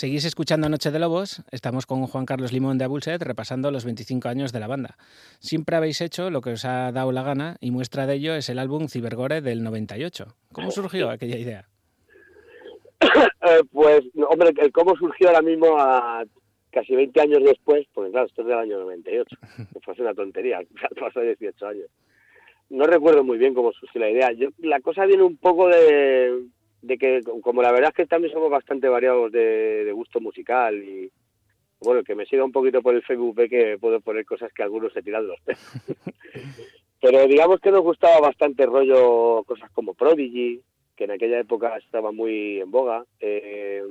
Seguís 0.04 0.26
escuchando 0.26 0.68
Noche 0.68 0.92
de 0.92 1.00
Lobos, 1.00 1.44
estamos 1.50 1.86
con 1.86 2.06
Juan 2.08 2.26
Carlos 2.26 2.52
Limón 2.52 2.78
de 2.78 2.84
Abulset 2.84 3.22
repasando 3.22 3.72
los 3.72 3.86
25 3.86 4.28
años 4.28 4.52
de 4.52 4.60
la 4.60 4.68
banda. 4.68 4.98
Siempre 5.40 5.78
habéis 5.78 6.02
hecho 6.02 6.30
lo 6.30 6.42
que 6.42 6.50
os 6.50 6.66
ha 6.66 6.92
dado 6.92 7.14
la 7.14 7.24
gana 7.24 7.56
y 7.62 7.72
muestra 7.72 8.06
de 8.06 8.16
ello 8.16 8.36
es 8.36 8.50
el 8.50 8.60
álbum 8.60 8.90
Cibergore 8.90 9.40
del 9.40 9.64
98. 9.64 10.26
¿Cómo 10.52 10.72
surgió 10.72 11.10
aquella 11.10 11.38
idea? 11.38 11.70
Eh, 13.46 13.62
pues, 13.72 14.02
hombre, 14.30 14.52
el 14.58 14.72
cómo 14.74 14.94
surgió 14.98 15.28
ahora 15.28 15.42
mismo 15.42 15.78
a 15.80 16.26
casi 16.72 16.96
20 16.96 17.22
años 17.22 17.44
después, 17.44 17.86
porque 17.94 18.12
claro, 18.12 18.28
esto 18.28 18.42
es 18.42 18.48
del 18.48 18.58
año 18.58 18.80
98, 18.80 19.38
que 19.58 19.80
fue 19.80 19.94
una 20.00 20.14
tontería, 20.14 20.60
pasó 21.00 21.22
18 21.22 21.66
años. 21.66 21.88
No 22.70 22.86
recuerdo 22.88 23.24
muy 23.24 23.38
bien 23.38 23.54
cómo 23.54 23.72
surgió 23.72 24.02
la 24.02 24.10
idea. 24.10 24.32
Yo, 24.34 24.50
la 24.60 24.82
cosa 24.82 25.06
viene 25.06 25.24
un 25.24 25.38
poco 25.38 25.68
de, 25.68 26.46
de 26.84 26.98
que, 26.98 27.22
como 27.42 27.62
la 27.62 27.72
verdad 27.72 27.90
es 27.90 27.96
que 27.96 28.06
también 28.06 28.34
somos 28.34 28.52
bastante 28.52 28.90
variados 28.90 29.32
de, 29.32 29.90
gusto 29.94 30.20
musical 30.20 30.76
y, 30.84 31.10
bueno, 31.80 32.04
que 32.04 32.14
me 32.14 32.26
siga 32.26 32.44
un 32.44 32.52
poquito 32.52 32.82
por 32.82 32.94
el 32.94 33.02
Facebook 33.04 33.36
ve 33.36 33.50
que 33.50 33.78
puedo 33.80 34.02
poner 34.02 34.26
cosas 34.26 34.52
que 34.54 34.64
algunos 34.64 34.92
se 34.92 35.02
tiran 35.02 35.26
los 35.26 35.40
pelos. 35.42 35.62
Pero 37.02 37.26
digamos 37.26 37.60
que 37.62 37.72
nos 37.72 37.82
gustaba 37.82 38.20
bastante 38.20 38.66
rollo 38.66 39.44
cosas 39.46 39.72
como 39.72 39.94
Prodigy, 39.94 40.62
que 40.96 41.06
en 41.06 41.12
aquella 41.12 41.40
época 41.40 41.78
estaba 41.78 42.12
muy 42.12 42.60
en 42.60 42.70
boga. 42.70 43.06
Eh, 43.20 43.82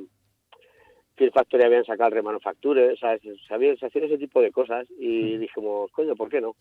Fear 1.16 1.32
Factory 1.32 1.64
habían 1.64 1.84
sacado 1.84 2.08
el 2.08 2.14
Remanufacture, 2.14 2.92
o 2.92 2.96
sea, 2.96 3.18
se, 3.18 3.34
se 3.36 3.86
hacían 3.86 4.04
ese 4.04 4.18
tipo 4.18 4.40
de 4.42 4.52
cosas 4.52 4.86
y 4.98 5.38
dijimos, 5.38 5.90
coño, 5.92 6.14
¿por 6.14 6.28
qué 6.28 6.42
no? 6.42 6.56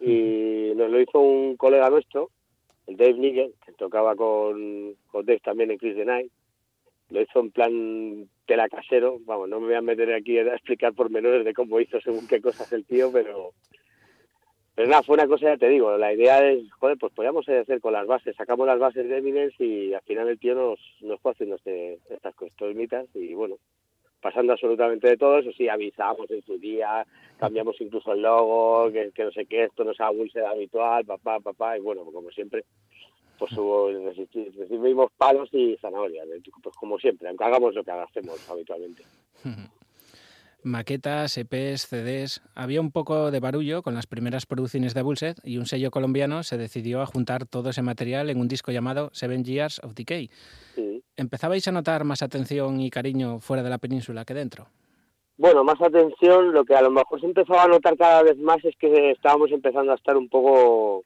Y 0.00 0.72
nos 0.76 0.90
lo 0.90 1.00
hizo 1.00 1.18
un 1.18 1.56
colega 1.56 1.90
nuestro, 1.90 2.30
el 2.86 2.96
Dave 2.96 3.14
Nigel, 3.14 3.54
que 3.64 3.72
tocaba 3.72 4.16
con, 4.16 4.94
con 5.10 5.24
Dave 5.24 5.40
también 5.40 5.70
en 5.70 5.78
Chris 5.78 5.96
the 5.96 6.04
Night, 6.04 6.30
lo 7.10 7.20
hizo 7.20 7.40
en 7.40 7.50
plan 7.50 8.28
tela 8.46 8.68
casero, 8.68 9.18
vamos, 9.26 9.48
no 9.48 9.60
me 9.60 9.66
voy 9.66 9.74
a 9.74 9.82
meter 9.82 10.12
aquí 10.14 10.38
a 10.38 10.54
explicar 10.54 10.92
por 10.94 11.10
menores 11.10 11.44
de 11.44 11.54
cómo 11.54 11.80
hizo 11.80 12.00
según 12.00 12.26
qué 12.26 12.40
cosas 12.40 12.72
el 12.72 12.84
tío, 12.84 13.10
pero 13.12 13.52
pero 14.74 14.88
nada, 14.88 15.02
fue 15.02 15.14
una 15.14 15.26
cosa, 15.26 15.46
ya 15.46 15.56
te 15.58 15.68
digo, 15.68 15.96
la 15.98 16.14
idea 16.14 16.48
es, 16.48 16.72
joder, 16.72 16.96
pues 16.96 17.12
podíamos 17.12 17.46
hacer 17.46 17.80
con 17.80 17.92
las 17.92 18.06
bases, 18.06 18.34
sacamos 18.34 18.66
las 18.66 18.78
bases 18.78 19.08
de 19.08 19.18
Eminence 19.18 19.62
y 19.62 19.92
al 19.92 20.00
final 20.02 20.26
el 20.28 20.38
tío 20.38 20.54
nos, 20.54 20.80
nos 21.02 21.20
fue 21.20 21.32
haciendo 21.32 21.56
este, 21.56 21.98
estas 22.08 22.34
cosmitas 22.34 23.06
y 23.14 23.34
bueno, 23.34 23.56
pasando 24.20 24.52
absolutamente 24.52 25.08
de 25.08 25.16
todo, 25.16 25.38
eso 25.38 25.52
sí, 25.52 25.68
avisamos 25.68 26.30
en 26.30 26.42
su 26.42 26.58
día, 26.58 27.06
cambiamos 27.38 27.80
incluso 27.80 28.12
el 28.12 28.22
logo, 28.22 28.90
que, 28.92 29.24
no 29.24 29.32
sé 29.32 29.46
qué, 29.46 29.64
esto 29.64 29.84
no 29.84 29.92
es 29.92 30.00
algo 30.00 30.24
habitual, 30.48 31.04
papá, 31.04 31.40
papá, 31.40 31.76
y 31.76 31.80
bueno, 31.80 32.04
como 32.04 32.30
siempre, 32.30 32.64
pues 33.38 33.52
hubo, 33.52 33.90
recibimos 33.90 35.10
palos 35.16 35.48
y 35.52 35.76
zanahorias, 35.80 36.26
pues 36.62 36.76
como 36.76 36.98
siempre, 36.98 37.28
aunque 37.28 37.44
hagamos 37.44 37.74
lo 37.74 37.82
que 37.82 37.90
hacemos 37.90 38.50
habitualmente. 38.50 39.02
maquetas, 40.62 41.36
EPs, 41.38 41.86
CDs. 41.86 42.42
Había 42.54 42.80
un 42.80 42.90
poco 42.90 43.30
de 43.30 43.40
barullo 43.40 43.82
con 43.82 43.94
las 43.94 44.06
primeras 44.06 44.46
producciones 44.46 44.94
de 44.94 45.02
Bullset 45.02 45.38
y 45.44 45.58
un 45.58 45.66
sello 45.66 45.90
colombiano 45.90 46.42
se 46.42 46.58
decidió 46.58 47.00
a 47.00 47.06
juntar 47.06 47.46
todo 47.46 47.70
ese 47.70 47.82
material 47.82 48.30
en 48.30 48.38
un 48.38 48.48
disco 48.48 48.72
llamado 48.72 49.10
Seven 49.12 49.44
Years 49.44 49.80
of 49.82 49.94
Decay. 49.94 50.30
¿Empezabais 51.20 51.68
a 51.68 51.72
notar 51.72 52.04
más 52.04 52.22
atención 52.22 52.80
y 52.80 52.88
cariño 52.88 53.40
fuera 53.40 53.62
de 53.62 53.68
la 53.68 53.76
península 53.76 54.24
que 54.24 54.32
dentro? 54.32 54.68
Bueno, 55.36 55.62
más 55.64 55.78
atención, 55.78 56.50
lo 56.50 56.64
que 56.64 56.74
a 56.74 56.80
lo 56.80 56.90
mejor 56.90 57.20
se 57.20 57.26
empezaba 57.26 57.64
a 57.64 57.68
notar 57.68 57.94
cada 57.98 58.22
vez 58.22 58.38
más 58.38 58.64
es 58.64 58.74
que 58.76 59.10
estábamos 59.10 59.52
empezando 59.52 59.92
a 59.92 59.96
estar 59.96 60.16
un 60.16 60.30
poco 60.30 61.04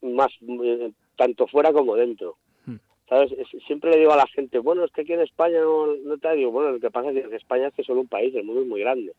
más, 0.00 0.28
eh, 0.40 0.92
tanto 1.16 1.48
fuera 1.48 1.72
como 1.72 1.96
dentro. 1.96 2.36
Siempre 3.66 3.90
le 3.90 3.98
digo 3.98 4.12
a 4.12 4.16
la 4.16 4.26
gente, 4.28 4.58
bueno, 4.60 4.84
es 4.84 4.92
que 4.92 5.02
aquí 5.02 5.12
en 5.12 5.20
España 5.20 5.58
no, 5.60 6.18
te 6.18 6.34
digo, 6.34 6.52
bueno, 6.52 6.70
lo 6.70 6.80
que 6.80 6.90
pasa 6.90 7.10
es 7.10 7.28
que 7.28 7.36
España 7.36 7.66
es 7.66 7.74
que 7.74 7.82
solo 7.82 8.00
un 8.00 8.08
país, 8.08 8.32
el 8.34 8.44
mundo 8.44 8.62
es 8.62 8.68
muy 8.68 8.80
grande. 8.80 9.12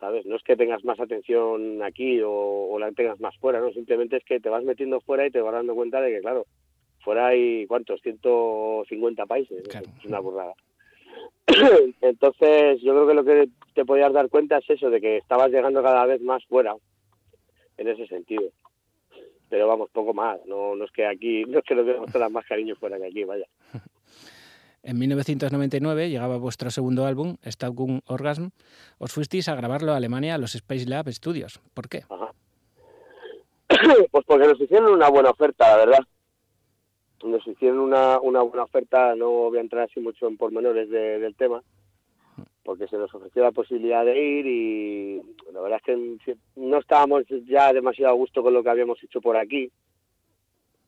¿Sabes? 0.00 0.26
No 0.26 0.36
es 0.36 0.42
que 0.42 0.54
tengas 0.54 0.84
más 0.84 1.00
atención 1.00 1.82
aquí 1.82 2.20
o, 2.22 2.76
la 2.78 2.92
tengas 2.92 3.18
más 3.20 3.34
fuera, 3.38 3.58
¿no? 3.58 3.72
Simplemente 3.72 4.18
es 4.18 4.24
que 4.24 4.38
te 4.38 4.50
vas 4.50 4.64
metiendo 4.64 5.00
fuera 5.00 5.26
y 5.26 5.30
te 5.30 5.40
vas 5.40 5.54
dando 5.54 5.74
cuenta 5.74 6.00
de 6.02 6.12
que, 6.12 6.20
claro, 6.20 6.44
fuera 7.04 7.28
hay, 7.28 7.66
¿cuántos? 7.66 8.00
150 8.02 9.26
países. 9.26 9.62
Es 9.68 10.04
una 10.04 10.20
burrada. 10.20 10.54
Entonces, 12.00 12.80
yo 12.82 12.92
creo 12.92 13.06
que 13.06 13.14
lo 13.14 13.24
que 13.24 13.48
te 13.74 13.84
podías 13.84 14.12
dar 14.12 14.28
cuenta 14.28 14.58
es 14.58 14.70
eso, 14.70 14.90
de 14.90 15.00
que 15.00 15.18
estabas 15.18 15.50
llegando 15.50 15.82
cada 15.82 16.06
vez 16.06 16.20
más 16.22 16.44
fuera, 16.46 16.74
en 17.76 17.88
ese 17.88 18.06
sentido 18.06 18.50
pero 19.54 19.68
vamos, 19.68 19.88
poco 19.92 20.12
más. 20.12 20.40
No, 20.46 20.74
no 20.74 20.84
es 20.84 20.90
que 20.90 21.06
aquí, 21.06 21.44
no 21.48 21.60
es 21.60 21.64
que 21.64 21.76
nos 21.76 21.86
demos 21.86 22.10
más 22.32 22.44
cariño 22.44 22.74
fuera 22.74 22.98
que 22.98 23.06
aquí, 23.06 23.22
vaya. 23.24 23.46
En 24.86 24.98
1999 24.98 26.10
llegaba 26.10 26.36
vuestro 26.36 26.70
segundo 26.70 27.06
álbum, 27.06 27.38
Stagum 27.42 28.02
Orgasm. 28.04 28.48
Os 28.98 29.12
fuisteis 29.12 29.48
a 29.48 29.54
grabarlo 29.54 29.92
a 29.92 29.96
Alemania 29.96 30.34
a 30.34 30.38
los 30.38 30.54
Space 30.54 30.84
Lab 30.84 31.10
Studios. 31.10 31.58
¿Por 31.72 31.88
qué? 31.88 32.02
pues 34.10 34.24
porque 34.26 34.46
nos 34.46 34.60
hicieron 34.60 34.92
una 34.92 35.08
buena 35.08 35.30
oferta, 35.30 35.70
la 35.70 35.76
verdad. 35.86 36.00
Nos 37.24 37.46
hicieron 37.46 37.78
una, 37.78 38.20
una 38.20 38.42
buena 38.42 38.64
oferta, 38.64 39.14
no 39.14 39.30
voy 39.30 39.58
a 39.58 39.62
entrar 39.62 39.84
así 39.84 39.98
mucho 39.98 40.28
en 40.28 40.36
pormenores 40.36 40.90
del 40.90 41.34
tema, 41.34 41.62
porque 42.62 42.86
se 42.86 42.98
nos 42.98 43.14
ofreció 43.14 43.42
la 43.42 43.50
posibilidad 43.50 44.04
de 44.04 44.22
ir 44.22 44.46
y 44.46 45.22
la 45.52 45.60
verdad 45.62 45.80
es 45.86 46.22
que 46.24 46.36
no 46.56 46.78
estábamos 46.78 47.24
ya 47.46 47.72
demasiado 47.72 48.12
a 48.12 48.16
gusto 48.16 48.42
con 48.42 48.52
lo 48.52 48.62
que 48.62 48.68
habíamos 48.68 49.02
hecho 49.02 49.22
por 49.22 49.38
aquí. 49.38 49.70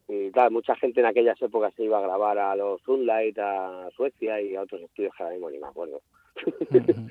Y 0.09 0.31
claro, 0.31 0.51
mucha 0.51 0.77
gente 0.77 1.01
en 1.01 1.07
aquellas 1.07 1.41
épocas 1.41 1.75
se 1.75 1.85
iba 1.85 1.99
a 1.99 2.03
grabar 2.03 2.39
a 2.39 2.55
los 2.55 2.81
Sunlight, 2.83 3.39
a 3.39 3.89
Suecia 3.97 4.41
y 4.41 4.55
a 4.55 4.63
otros 4.63 4.83
estudios 4.83 5.13
que 5.17 5.23
ahora 5.23 5.35
mismo 5.35 5.51
ni 5.51 5.59
me 5.59 5.67
acuerdo. 5.67 6.01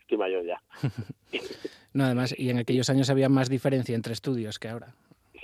Estoy 0.00 0.18
mayor 0.18 0.44
ya. 0.44 0.60
no, 1.92 2.04
además, 2.04 2.34
y 2.36 2.48
en 2.50 2.58
aquellos 2.58 2.88
años 2.88 3.10
había 3.10 3.28
más 3.28 3.50
diferencia 3.50 3.94
entre 3.94 4.12
estudios 4.12 4.58
que 4.58 4.68
ahora. 4.68 4.94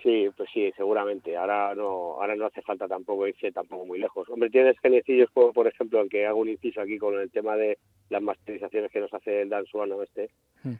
Sí, 0.03 0.29
pues 0.37 0.49
sí, 0.53 0.73
seguramente. 0.77 1.37
Ahora 1.37 1.75
no, 1.75 2.17
ahora 2.21 2.35
no 2.35 2.47
hace 2.47 2.61
falta 2.63 2.89
tampoco 2.89 3.29
irse 3.29 3.53
tampoco 3.53 3.87
muy 3.87 4.01
lejos. 4.01 4.29
Hombre, 4.29 4.51
tienes 4.51 4.79
geniecillos 4.81 5.31
como 5.33 5.53
por 5.53 5.69
ejemplo, 5.69 6.01
aunque 6.01 6.27
hago 6.27 6.41
un 6.41 6.49
inciso 6.49 6.81
aquí 6.81 6.99
con 6.99 7.19
el 7.19 7.31
tema 7.31 7.57
de 7.57 7.79
las 8.11 8.21
masterizaciones 8.21 8.91
que 8.91 9.01
nos 9.01 9.15
hace 9.15 9.43
el 9.43 9.49
Dan 9.49 9.65
Suano 9.67 10.03
este. 10.03 10.31
Hmm. 10.65 10.75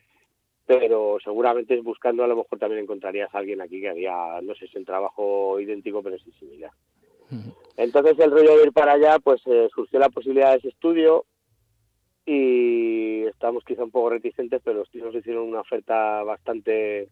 Pero 0.67 1.19
seguramente 1.23 1.81
buscando 1.81 2.25
a 2.25 2.27
lo 2.27 2.37
mejor 2.37 2.59
también 2.59 2.83
encontrarías 2.83 3.33
a 3.35 3.39
alguien 3.39 3.61
aquí 3.61 3.81
que 3.81 3.91
haría, 3.91 4.41
no 4.43 4.55
sé 4.55 4.67
si 4.67 4.79
un 4.79 4.85
trabajo 4.85 5.61
idéntico, 5.61 6.03
pero 6.03 6.19
sí 6.19 6.33
similar. 6.39 6.73
Hmm. 7.31 7.51
Entonces 7.77 8.19
el 8.19 8.31
rollo 8.31 8.57
de 8.57 8.65
ir 8.65 8.73
para 8.73 8.93
allá, 8.93 9.19
pues 9.21 9.41
eh, 9.47 9.69
surgió 9.73 10.01
la 10.01 10.09
posibilidad 10.09 10.51
de 10.53 10.59
ese 10.59 10.69
estudio 10.69 11.27
y 12.27 13.23
estamos 13.25 13.65
quizá 13.65 13.85
un 13.85 13.91
poco 13.91 14.11
reticentes, 14.11 14.61
pero 14.65 14.79
los 14.79 14.91
tíos 14.91 15.07
nos 15.07 15.15
hicieron 15.15 15.49
una 15.49 15.61
oferta 15.61 16.23
bastante 16.25 17.09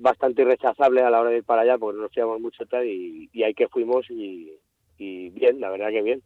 bastante 0.00 0.42
irrechazable 0.42 1.02
a 1.02 1.10
la 1.10 1.20
hora 1.20 1.30
de 1.30 1.38
ir 1.38 1.44
para 1.44 1.62
allá 1.62 1.78
porque 1.78 1.96
no 1.96 2.02
nos 2.02 2.12
fiamos 2.12 2.40
mucho 2.40 2.64
tal 2.66 2.86
y, 2.86 3.28
ahí 3.42 3.54
que 3.54 3.68
fuimos 3.68 4.06
y, 4.10 4.58
bien, 4.98 5.60
la 5.60 5.70
verdad 5.70 5.90
que 5.90 6.02
bien. 6.02 6.22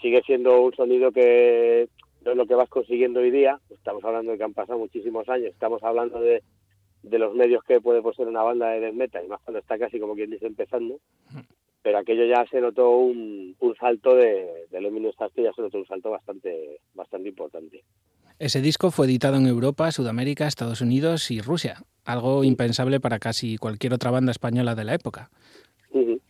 Sigue 0.00 0.22
siendo 0.22 0.60
un 0.60 0.74
sonido 0.74 1.12
que 1.12 1.88
no 2.24 2.32
es 2.32 2.36
lo 2.36 2.46
que 2.46 2.54
vas 2.54 2.68
consiguiendo 2.68 3.20
hoy 3.20 3.30
día, 3.30 3.60
estamos 3.70 4.04
hablando 4.04 4.32
de 4.32 4.38
que 4.38 4.44
han 4.44 4.54
pasado 4.54 4.78
muchísimos 4.78 5.28
años, 5.28 5.50
estamos 5.50 5.82
hablando 5.82 6.20
de, 6.20 6.42
de 7.02 7.18
los 7.18 7.34
medios 7.34 7.62
que 7.64 7.80
puede 7.80 8.02
ser 8.14 8.28
una 8.28 8.42
banda 8.42 8.70
de 8.70 8.80
death 8.80 8.94
metal, 8.94 9.24
y 9.24 9.28
más 9.28 9.40
cuando 9.42 9.60
está 9.60 9.78
casi 9.78 10.00
como 10.00 10.14
quien 10.14 10.30
dice 10.30 10.46
empezando, 10.46 10.98
pero 11.82 11.98
aquello 11.98 12.24
ya 12.24 12.46
se 12.50 12.60
notó 12.60 12.96
un, 12.96 13.54
un 13.60 13.76
salto 13.76 14.14
de, 14.14 14.66
de 14.70 14.80
Luminous 14.80 15.16
ya 15.18 15.52
se 15.52 15.62
notó 15.62 15.78
un 15.78 15.86
salto 15.86 16.10
bastante, 16.10 16.80
bastante 16.94 17.28
importante. 17.28 17.84
Ese 18.38 18.60
disco 18.60 18.90
fue 18.90 19.06
editado 19.06 19.36
en 19.36 19.46
Europa, 19.46 19.92
Sudamérica, 19.92 20.46
Estados 20.46 20.80
Unidos 20.80 21.30
y 21.30 21.40
Rusia, 21.40 21.84
algo 22.04 22.44
impensable 22.44 23.00
para 23.00 23.18
casi 23.18 23.56
cualquier 23.56 23.94
otra 23.94 24.10
banda 24.10 24.32
española 24.32 24.74
de 24.74 24.84
la 24.84 24.94
época. 24.94 25.30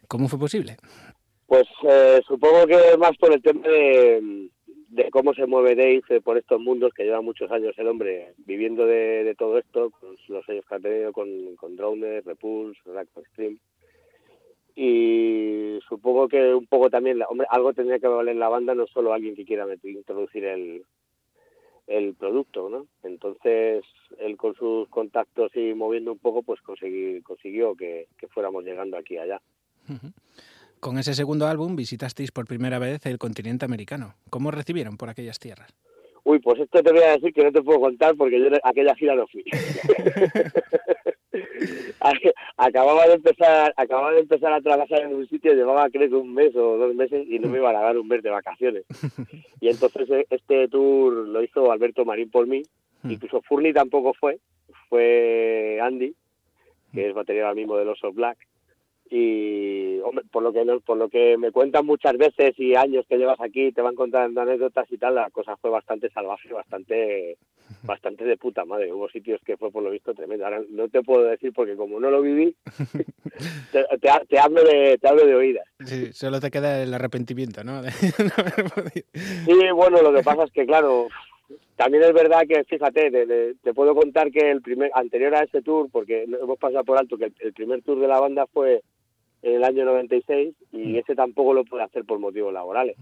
¿Cómo 0.08 0.28
fue 0.28 0.38
posible? 0.38 0.76
Pues 1.46 1.66
eh, 1.88 2.20
supongo 2.26 2.66
que 2.66 2.96
más 2.98 3.16
por 3.16 3.32
el 3.32 3.42
tema 3.42 3.66
de, 3.66 4.50
cómo 5.10 5.34
se 5.34 5.46
mueve 5.46 5.74
Dave 5.74 6.20
por 6.20 6.38
estos 6.38 6.60
mundos 6.60 6.92
que 6.94 7.04
lleva 7.04 7.20
muchos 7.20 7.50
años 7.50 7.74
el 7.78 7.88
hombre 7.88 8.34
viviendo 8.38 8.86
de, 8.86 9.34
todo 9.38 9.58
esto, 9.58 9.90
con 9.90 10.16
los 10.28 10.48
años 10.48 10.64
que 10.68 10.74
ha 10.74 10.78
tenido 10.78 11.12
con, 11.12 11.56
con 11.56 11.76
Drowner, 11.76 12.24
Repulse, 12.24 12.80
Rack 12.86 13.08
Stream. 13.32 13.58
Y 14.76 15.78
supongo 15.88 16.28
que 16.28 16.52
un 16.54 16.66
poco 16.66 16.90
también, 16.90 17.20
hombre, 17.28 17.46
algo 17.50 17.72
tendría 17.72 17.98
que 17.98 18.08
valer 18.08 18.36
la 18.36 18.48
banda, 18.48 18.74
no 18.74 18.86
solo 18.86 19.12
alguien 19.12 19.36
que 19.36 19.44
quiera 19.44 19.66
introducir 19.84 20.44
el, 20.44 20.84
el 21.86 22.14
producto, 22.14 22.68
¿no? 22.68 22.86
Entonces, 23.02 23.84
él 24.18 24.36
con 24.36 24.54
sus 24.54 24.88
contactos 24.88 25.54
y 25.54 25.74
moviendo 25.74 26.12
un 26.12 26.18
poco, 26.18 26.42
pues 26.42 26.60
conseguí, 26.60 27.20
consiguió 27.22 27.74
que, 27.74 28.06
fuéramos 28.30 28.64
llegando 28.64 28.96
aquí 28.96 29.16
allá. 29.18 29.40
Con 30.80 30.98
ese 30.98 31.14
segundo 31.14 31.46
álbum 31.46 31.76
visitasteis 31.76 32.32
por 32.32 32.46
primera 32.46 32.78
vez 32.78 33.04
el 33.06 33.18
continente 33.18 33.64
americano. 33.64 34.14
¿Cómo 34.30 34.50
recibieron 34.50 34.96
por 34.96 35.08
aquellas 35.08 35.38
tierras? 35.38 35.74
Uy, 36.24 36.38
pues 36.38 36.60
esto 36.60 36.82
te 36.82 36.92
voy 36.92 37.02
a 37.02 37.12
decir 37.12 37.32
que 37.34 37.44
no 37.44 37.52
te 37.52 37.62
puedo 37.62 37.80
contar 37.80 38.16
porque 38.16 38.40
yo 38.40 38.46
aquella 38.62 38.94
gira 38.94 39.14
no 39.14 39.26
fui. 39.26 39.44
acababa 42.56 43.06
de 43.06 43.14
empezar 43.14 43.72
acababa 43.76 44.12
de 44.12 44.20
empezar 44.20 44.52
a 44.52 44.60
trabajar 44.60 45.02
en 45.02 45.14
un 45.14 45.28
sitio 45.28 45.54
llevaba 45.54 45.90
creo 45.90 46.08
que 46.08 46.14
un 46.14 46.34
mes 46.34 46.54
o 46.56 46.76
dos 46.76 46.94
meses 46.94 47.26
y 47.28 47.38
no 47.38 47.48
me 47.48 47.58
iban 47.58 47.76
a 47.76 47.80
dar 47.80 47.98
un 47.98 48.08
mes 48.08 48.22
de 48.22 48.30
vacaciones. 48.30 48.84
Y 49.60 49.68
entonces 49.68 50.10
eh, 50.10 50.26
este 50.28 50.68
tour 50.68 51.26
lo 51.26 51.42
hizo 51.42 51.72
Alberto 51.72 52.04
Marín 52.04 52.30
por 52.30 52.46
mí. 52.46 52.62
Hmm. 53.02 53.10
incluso 53.10 53.42
Furni 53.42 53.72
tampoco 53.72 54.12
fue 54.14 54.38
fue 54.88 55.78
Andy 55.82 56.14
que 56.92 57.08
es 57.08 57.14
batería 57.14 57.42
ahora 57.42 57.54
mismo 57.54 57.76
de 57.76 57.84
los 57.84 57.98
Black. 58.14 58.38
Y 59.10 59.98
hombre, 60.00 60.24
por 60.30 60.42
lo 60.42 60.52
que 60.52 60.64
por 60.84 60.96
lo 60.96 61.08
que 61.08 61.36
me 61.36 61.52
cuentan 61.52 61.84
muchas 61.84 62.16
veces 62.16 62.58
y 62.58 62.74
años 62.74 63.04
que 63.06 63.18
llevas 63.18 63.40
aquí 63.40 63.70
te 63.72 63.82
van 63.82 63.94
contando 63.94 64.40
anécdotas 64.40 64.90
y 64.90 64.96
tal 64.96 65.16
la 65.16 65.30
cosa 65.30 65.56
fue 65.58 65.70
bastante 65.70 66.08
salvaje 66.10 66.52
bastante 66.52 67.36
bastante 67.82 68.24
de 68.24 68.36
puta 68.36 68.64
madre. 68.64 68.92
Hubo 68.92 69.08
sitios 69.08 69.40
que 69.44 69.56
fue 69.56 69.70
por 69.70 69.82
lo 69.82 69.90
visto 69.90 70.14
tremendo. 70.14 70.44
Ahora 70.44 70.62
no 70.70 70.88
te 70.88 71.02
puedo 71.02 71.24
decir 71.24 71.52
porque 71.52 71.76
como 71.76 72.00
no 72.00 72.10
lo 72.10 72.22
viví 72.22 72.54
te, 73.72 74.38
hablo 74.38 74.64
de 74.64 74.98
te 74.98 75.08
hablo 75.08 75.26
de 75.26 75.34
oídas. 75.34 75.66
Sí 75.84 76.12
solo 76.12 76.40
te 76.40 76.50
queda 76.50 76.82
el 76.82 76.92
arrepentimiento 76.94 77.64
no 77.64 77.82
sí 78.94 79.02
bueno 79.74 80.02
lo 80.02 80.12
que 80.12 80.22
pasa 80.22 80.44
es 80.44 80.52
que 80.52 80.66
claro 80.66 81.08
también 81.76 82.04
es 82.04 82.12
verdad 82.12 82.42
que, 82.48 82.62
fíjate, 82.64 83.56
te, 83.62 83.74
puedo 83.74 83.94
contar 83.94 84.30
que 84.30 84.50
el 84.50 84.62
primer, 84.62 84.90
anterior 84.94 85.34
a 85.34 85.42
ese 85.42 85.60
tour, 85.60 85.88
porque 85.90 86.22
hemos 86.22 86.58
pasado 86.58 86.84
por 86.84 86.98
alto 86.98 87.18
que 87.18 87.32
el, 87.38 87.52
primer 87.52 87.82
tour 87.82 87.98
de 87.98 88.06
la 88.06 88.20
banda 88.20 88.46
fue 88.46 88.82
en 89.42 89.56
el 89.56 89.64
año 89.64 89.84
96 89.84 90.54
y 90.72 90.76
mm. 90.76 90.96
ese 90.96 91.14
tampoco 91.14 91.52
lo 91.52 91.64
pude 91.64 91.82
hacer 91.82 92.04
por 92.04 92.18
motivos 92.18 92.52
laborales. 92.52 92.96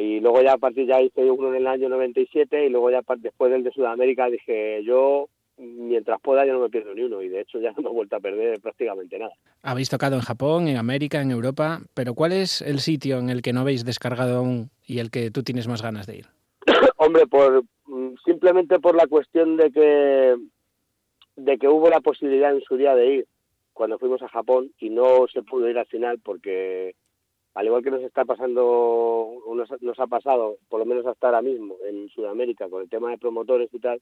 Y 0.00 0.20
luego 0.20 0.40
ya 0.42 0.54
a 0.54 0.58
partir 0.58 0.86
ya 0.86 1.00
hice 1.02 1.30
uno 1.30 1.48
en 1.48 1.56
el 1.56 1.66
año 1.66 1.88
97 1.90 2.66
y 2.66 2.70
luego 2.70 2.90
ya 2.90 3.02
después 3.18 3.52
del 3.52 3.62
de 3.62 3.70
Sudamérica 3.70 4.30
dije 4.30 4.82
yo 4.82 5.28
mientras 5.58 6.18
pueda 6.22 6.46
yo 6.46 6.54
no 6.54 6.60
me 6.60 6.70
pierdo 6.70 6.94
ni 6.94 7.02
uno 7.02 7.20
y 7.20 7.28
de 7.28 7.42
hecho 7.42 7.60
ya 7.60 7.72
no 7.76 7.82
me 7.82 7.90
he 7.90 7.92
vuelto 7.92 8.16
a 8.16 8.20
perder 8.20 8.60
prácticamente 8.60 9.18
nada. 9.18 9.32
Habéis 9.62 9.90
tocado 9.90 10.16
en 10.16 10.22
Japón, 10.22 10.68
en 10.68 10.78
América, 10.78 11.20
en 11.20 11.30
Europa, 11.30 11.80
pero 11.92 12.14
¿cuál 12.14 12.32
es 12.32 12.62
el 12.62 12.80
sitio 12.80 13.18
en 13.18 13.28
el 13.28 13.42
que 13.42 13.52
no 13.52 13.60
habéis 13.60 13.84
descargado 13.84 14.38
aún 14.38 14.70
y 14.86 15.00
el 15.00 15.10
que 15.10 15.30
tú 15.30 15.42
tienes 15.42 15.68
más 15.68 15.82
ganas 15.82 16.06
de 16.06 16.16
ir? 16.16 16.26
Hombre, 16.96 17.26
por 17.26 17.62
mm, 17.86 18.14
simplemente 18.24 18.78
por 18.78 18.94
la 18.94 19.06
cuestión 19.06 19.58
de 19.58 19.70
que 19.70 20.36
de 21.36 21.58
que 21.58 21.68
hubo 21.68 21.90
la 21.90 22.00
posibilidad 22.00 22.54
en 22.54 22.62
su 22.62 22.76
día 22.76 22.94
de 22.94 23.14
ir 23.14 23.26
cuando 23.74 23.98
fuimos 23.98 24.22
a 24.22 24.28
Japón 24.28 24.72
y 24.78 24.90
no 24.90 25.26
se 25.32 25.42
pudo 25.42 25.68
ir 25.68 25.78
al 25.78 25.86
final 25.86 26.18
porque 26.22 26.94
al 27.54 27.66
igual 27.66 27.82
que 27.82 27.90
nos 27.90 28.02
está 28.02 28.24
pasando, 28.24 29.42
nos, 29.80 29.98
ha 29.98 30.06
pasado, 30.06 30.56
por 30.68 30.78
lo 30.78 30.86
menos 30.86 31.06
hasta 31.06 31.26
ahora 31.26 31.42
mismo, 31.42 31.76
en 31.86 32.08
Sudamérica, 32.08 32.68
con 32.68 32.82
el 32.82 32.88
tema 32.88 33.10
de 33.10 33.18
promotores 33.18 33.72
y 33.74 33.80
tal, 33.80 34.00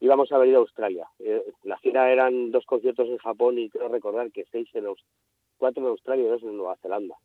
íbamos 0.00 0.32
a 0.32 0.38
venir 0.38 0.56
a 0.56 0.58
Australia. 0.58 1.06
Eh, 1.20 1.44
la 1.62 1.78
gira 1.78 2.10
eran 2.10 2.50
dos 2.50 2.66
conciertos 2.66 3.08
en 3.08 3.18
Japón 3.18 3.58
y 3.58 3.70
quiero 3.70 3.88
recordar 3.88 4.32
que 4.32 4.44
seis 4.50 4.68
en 4.74 4.86
cuatro 5.58 5.82
en 5.82 5.88
Australia 5.88 6.24
y 6.24 6.28
dos 6.28 6.42
en 6.42 6.56
Nueva 6.56 6.76
Zelanda, 6.76 7.16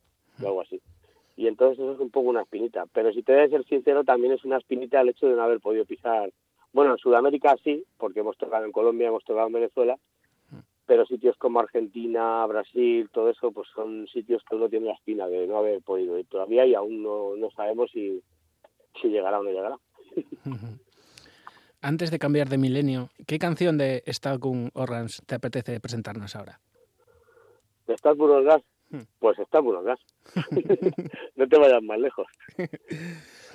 o 0.42 0.46
algo 0.46 0.60
así. 0.60 0.80
Y 1.36 1.48
entonces 1.48 1.78
eso 1.78 1.92
es 1.92 2.00
un 2.00 2.10
poco 2.10 2.30
una 2.30 2.42
espinita. 2.42 2.86
Pero 2.92 3.12
si 3.12 3.22
te 3.22 3.32
debes 3.32 3.50
ser 3.50 3.64
sincero, 3.64 4.04
también 4.04 4.32
es 4.32 4.44
una 4.44 4.58
espinita 4.58 5.00
el 5.00 5.10
hecho 5.10 5.28
de 5.28 5.34
no 5.34 5.42
haber 5.42 5.60
podido 5.60 5.84
pisar. 5.84 6.30
Bueno, 6.72 6.92
en 6.92 6.98
Sudamérica 6.98 7.56
sí, 7.62 7.84
porque 7.98 8.20
hemos 8.20 8.36
tocado 8.38 8.64
en 8.64 8.72
Colombia, 8.72 9.08
hemos 9.08 9.24
tocado 9.24 9.46
en 9.46 9.52
Venezuela, 9.52 9.98
pero 10.86 11.04
sitios 11.04 11.36
como 11.36 11.60
Argentina, 11.60 12.46
Brasil, 12.46 13.10
todo 13.12 13.30
eso, 13.30 13.50
pues 13.50 13.68
son 13.74 14.06
sitios 14.06 14.42
que 14.48 14.54
uno 14.54 14.68
tiene 14.68 14.86
la 14.86 14.94
espina 14.94 15.26
de 15.26 15.46
no 15.46 15.58
haber 15.58 15.82
podido 15.82 16.18
ir 16.18 16.26
todavía 16.26 16.64
y 16.64 16.74
aún 16.74 17.02
no, 17.02 17.36
no 17.36 17.50
sabemos 17.50 17.90
si, 17.92 18.22
si 19.00 19.08
llegará 19.08 19.40
o 19.40 19.42
no 19.42 19.50
llegará. 19.50 19.76
Antes 21.82 22.10
de 22.10 22.18
cambiar 22.18 22.48
de 22.48 22.58
milenio, 22.58 23.10
¿qué 23.26 23.38
canción 23.38 23.78
de 23.78 24.02
Stalgun 24.06 24.70
Organs 24.74 25.22
te 25.26 25.34
apetece 25.34 25.80
presentarnos 25.80 26.36
ahora? 26.36 26.60
¿De 27.86 27.94
Stalgun 27.94 28.30
Organs? 28.30 28.64
Hmm. 28.90 29.02
Pues 29.18 29.38
Stalgun 29.38 29.76
Organs. 29.76 30.00
no 31.36 31.48
te 31.48 31.58
vayas 31.58 31.82
más 31.82 31.98
lejos. 31.98 32.26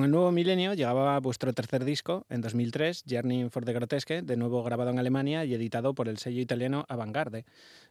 Con 0.00 0.06
el 0.06 0.12
nuevo 0.12 0.32
milenio 0.32 0.72
llegaba 0.72 1.20
vuestro 1.20 1.52
tercer 1.52 1.84
disco, 1.84 2.24
en 2.30 2.40
2003, 2.40 3.04
Journey 3.06 3.50
for 3.50 3.66
the 3.66 3.74
Grotesque, 3.74 4.22
de 4.22 4.34
nuevo 4.34 4.62
grabado 4.62 4.88
en 4.88 4.98
Alemania 4.98 5.44
y 5.44 5.52
editado 5.52 5.92
por 5.92 6.08
el 6.08 6.16
sello 6.16 6.40
italiano 6.40 6.86
Avantgarde. 6.88 7.44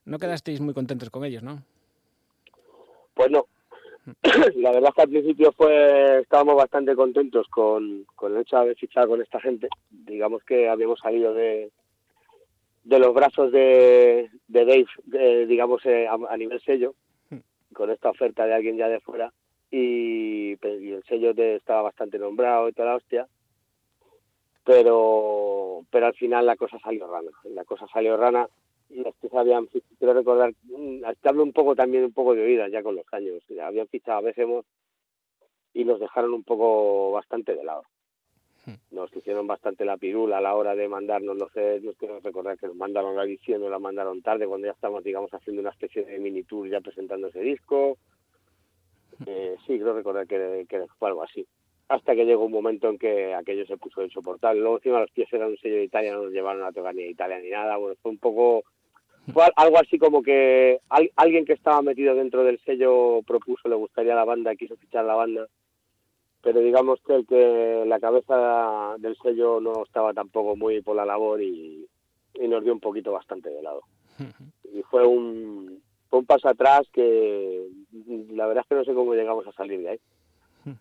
No 0.05 0.17
quedasteis 0.17 0.59
muy 0.59 0.73
contentos 0.73 1.11
con 1.11 1.23
ellos, 1.23 1.43
¿no? 1.43 1.61
Pues 3.13 3.29
no. 3.29 3.45
La 4.55 4.71
verdad 4.71 4.89
es 4.89 4.95
que 4.95 5.01
al 5.03 5.09
principio 5.09 5.51
fue 5.51 6.21
estábamos 6.21 6.55
bastante 6.55 6.95
contentos 6.95 7.47
con, 7.47 8.05
con 8.15 8.33
el 8.33 8.41
hecho 8.41 8.55
de 8.55 8.61
haber 8.63 8.75
fichado 8.75 9.09
con 9.09 9.21
esta 9.21 9.39
gente. 9.39 9.69
Digamos 9.91 10.43
que 10.43 10.67
habíamos 10.67 10.97
salido 11.01 11.35
de, 11.35 11.69
de 12.85 12.97
los 12.97 13.13
brazos 13.13 13.51
de, 13.51 14.31
de 14.47 14.65
Dave, 14.65 15.45
digamos, 15.45 15.85
eh, 15.85 16.07
a, 16.07 16.37
nivel 16.37 16.59
sello, 16.61 16.95
hmm. 17.29 17.37
con 17.71 17.91
esta 17.91 18.09
oferta 18.09 18.47
de 18.47 18.55
alguien 18.55 18.77
ya 18.77 18.87
de 18.87 18.99
fuera. 18.99 19.31
Y, 19.71 20.55
pues, 20.57 20.81
y 20.81 20.91
el 20.91 21.03
sello 21.03 21.33
te 21.35 21.55
estaba 21.55 21.83
bastante 21.83 22.17
nombrado 22.17 22.69
y 22.69 22.73
toda 22.73 22.89
la 22.89 22.95
hostia. 22.95 23.27
Pero, 24.65 25.85
pero 25.89 26.07
al 26.07 26.13
final 26.15 26.45
la 26.45 26.55
cosa 26.55 26.79
salió 26.79 27.07
rana. 27.07 27.31
La 27.43 27.65
cosa 27.65 27.87
salió 27.87 28.17
rana 28.17 28.47
los 28.89 29.15
que 29.17 29.29
habían, 29.37 29.67
quiero 29.97 30.13
recordar, 30.13 30.53
mm, 30.63 31.01
te 31.21 31.29
hablo 31.29 31.43
un 31.43 31.53
poco 31.53 31.75
también 31.75 32.05
un 32.05 32.13
poco 32.13 32.33
de 32.33 32.43
oídas 32.43 32.71
ya 32.71 32.81
con 32.81 32.95
los 32.95 33.05
años, 33.11 33.43
habían 33.61 33.87
fichado 33.87 34.19
a 34.19 34.21
veces 34.21 34.47
y 35.73 35.85
nos 35.85 35.99
dejaron 35.99 36.33
un 36.33 36.43
poco 36.43 37.11
bastante 37.11 37.55
de 37.55 37.63
lado. 37.63 37.83
Hmm. 38.65 38.75
Nos 38.91 39.15
hicieron 39.15 39.47
bastante 39.47 39.85
la 39.85 39.97
pirula 39.97 40.39
a 40.39 40.41
la 40.41 40.55
hora 40.55 40.75
de 40.75 40.87
mandarnos, 40.87 41.37
no 41.37 41.49
sé, 41.49 41.79
no 41.81 41.93
quiero 41.93 42.19
recordar 42.19 42.57
que 42.57 42.67
nos 42.67 42.75
mandaron 42.75 43.15
la 43.15 43.23
edición 43.23 43.63
o 43.63 43.69
la 43.69 43.79
mandaron 43.79 44.21
tarde 44.21 44.47
cuando 44.47 44.67
ya 44.67 44.73
estamos, 44.73 45.03
digamos, 45.03 45.33
haciendo 45.33 45.61
una 45.61 45.71
especie 45.71 46.03
de 46.03 46.19
mini 46.19 46.43
tour 46.43 46.67
ya 46.67 46.81
presentando 46.81 47.27
ese 47.27 47.41
disco. 47.41 47.97
Eh, 49.25 49.55
sí, 49.65 49.79
creo 49.79 49.93
recordar 49.93 50.27
que, 50.27 50.65
que 50.67 50.85
fue 50.97 51.09
algo 51.09 51.23
así 51.23 51.45
hasta 51.89 52.13
que 52.13 52.23
llegó 52.23 52.45
un 52.45 52.51
momento 52.51 52.87
en 52.87 52.99
que 52.99 53.33
aquello 53.33 53.65
se 53.65 53.75
puso 53.75 54.03
insoportable. 54.03 54.61
Luego 54.61 54.77
encima 54.77 54.99
los 54.99 55.09
pies 55.09 55.27
eran 55.33 55.49
un 55.49 55.57
sello 55.57 55.77
de 55.77 55.85
Italia, 55.85 56.13
no 56.13 56.21
nos 56.21 56.31
llevaron 56.31 56.63
a 56.63 56.71
tocar 56.71 56.93
ni 56.93 57.01
a 57.01 57.09
Italia 57.09 57.39
ni 57.39 57.49
nada. 57.49 57.77
Bueno, 57.77 57.95
fue 57.99 58.11
un 58.11 58.19
poco 58.19 58.63
fue 59.33 59.43
algo 59.55 59.77
así 59.79 59.97
como 59.99 60.23
que 60.23 60.79
alguien 61.15 61.45
que 61.45 61.53
estaba 61.53 61.81
metido 61.81 62.15
dentro 62.15 62.43
del 62.43 62.59
sello 62.59 63.21
propuso, 63.25 63.67
le 63.67 63.75
gustaría 63.75 64.15
la 64.15 64.25
banda, 64.25 64.55
quiso 64.55 64.75
fichar 64.77 65.05
la 65.05 65.15
banda, 65.15 65.47
pero 66.41 66.59
digamos 66.61 66.99
que 67.05 67.15
el 67.15 67.27
que 67.27 67.83
la 67.85 67.99
cabeza 67.99 68.95
del 68.97 69.15
sello 69.17 69.59
no 69.59 69.83
estaba 69.83 70.13
tampoco 70.13 70.55
muy 70.55 70.81
por 70.81 70.95
la 70.95 71.05
labor 71.05 71.41
y, 71.41 71.85
nos 72.39 72.63
dio 72.63 72.71
un 72.71 72.79
poquito 72.79 73.11
bastante 73.11 73.49
de 73.49 73.61
lado. 73.61 73.81
Y 74.73 74.81
fue 74.83 75.05
un, 75.05 75.81
fue 76.09 76.19
un 76.19 76.25
paso 76.25 76.49
atrás 76.49 76.87
que 76.91 77.67
la 78.31 78.47
verdad 78.47 78.63
es 78.63 78.69
que 78.69 78.75
no 78.75 78.83
sé 78.83 78.93
cómo 78.93 79.13
llegamos 79.13 79.45
a 79.47 79.51
salir 79.53 79.79
de 79.81 79.89
ahí. 79.89 79.99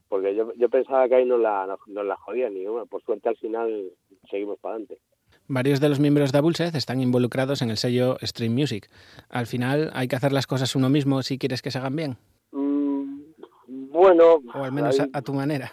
Porque 0.08 0.34
yo, 0.34 0.52
yo 0.54 0.68
pensaba 0.68 1.08
que 1.08 1.14
ahí 1.14 1.24
no 1.24 1.38
la, 1.38 1.78
no, 1.86 2.02
la 2.02 2.16
jodían 2.16 2.56
y 2.56 2.66
bueno, 2.66 2.86
por 2.86 3.02
suerte 3.02 3.28
al 3.28 3.36
final 3.36 3.90
seguimos 4.30 4.58
para 4.58 4.74
adelante. 4.74 4.98
Varios 5.46 5.80
de 5.80 5.88
los 5.88 5.98
miembros 5.98 6.32
de 6.32 6.38
Abulseth 6.38 6.74
están 6.74 7.00
involucrados 7.00 7.62
en 7.62 7.70
el 7.70 7.78
sello 7.78 8.18
Stream 8.22 8.52
Music. 8.52 8.90
Al 9.30 9.46
final, 9.46 9.90
¿hay 9.94 10.08
que 10.08 10.16
hacer 10.16 10.32
las 10.32 10.46
cosas 10.46 10.76
uno 10.76 10.90
mismo 10.90 11.22
si 11.22 11.38
quieres 11.38 11.62
que 11.62 11.70
se 11.70 11.78
hagan 11.78 11.96
bien? 11.96 12.16
Mm, 12.52 13.20
bueno... 13.90 14.42
O 14.54 14.64
al 14.64 14.72
menos 14.72 15.00
a, 15.00 15.22
tu 15.22 15.32
manera. 15.32 15.70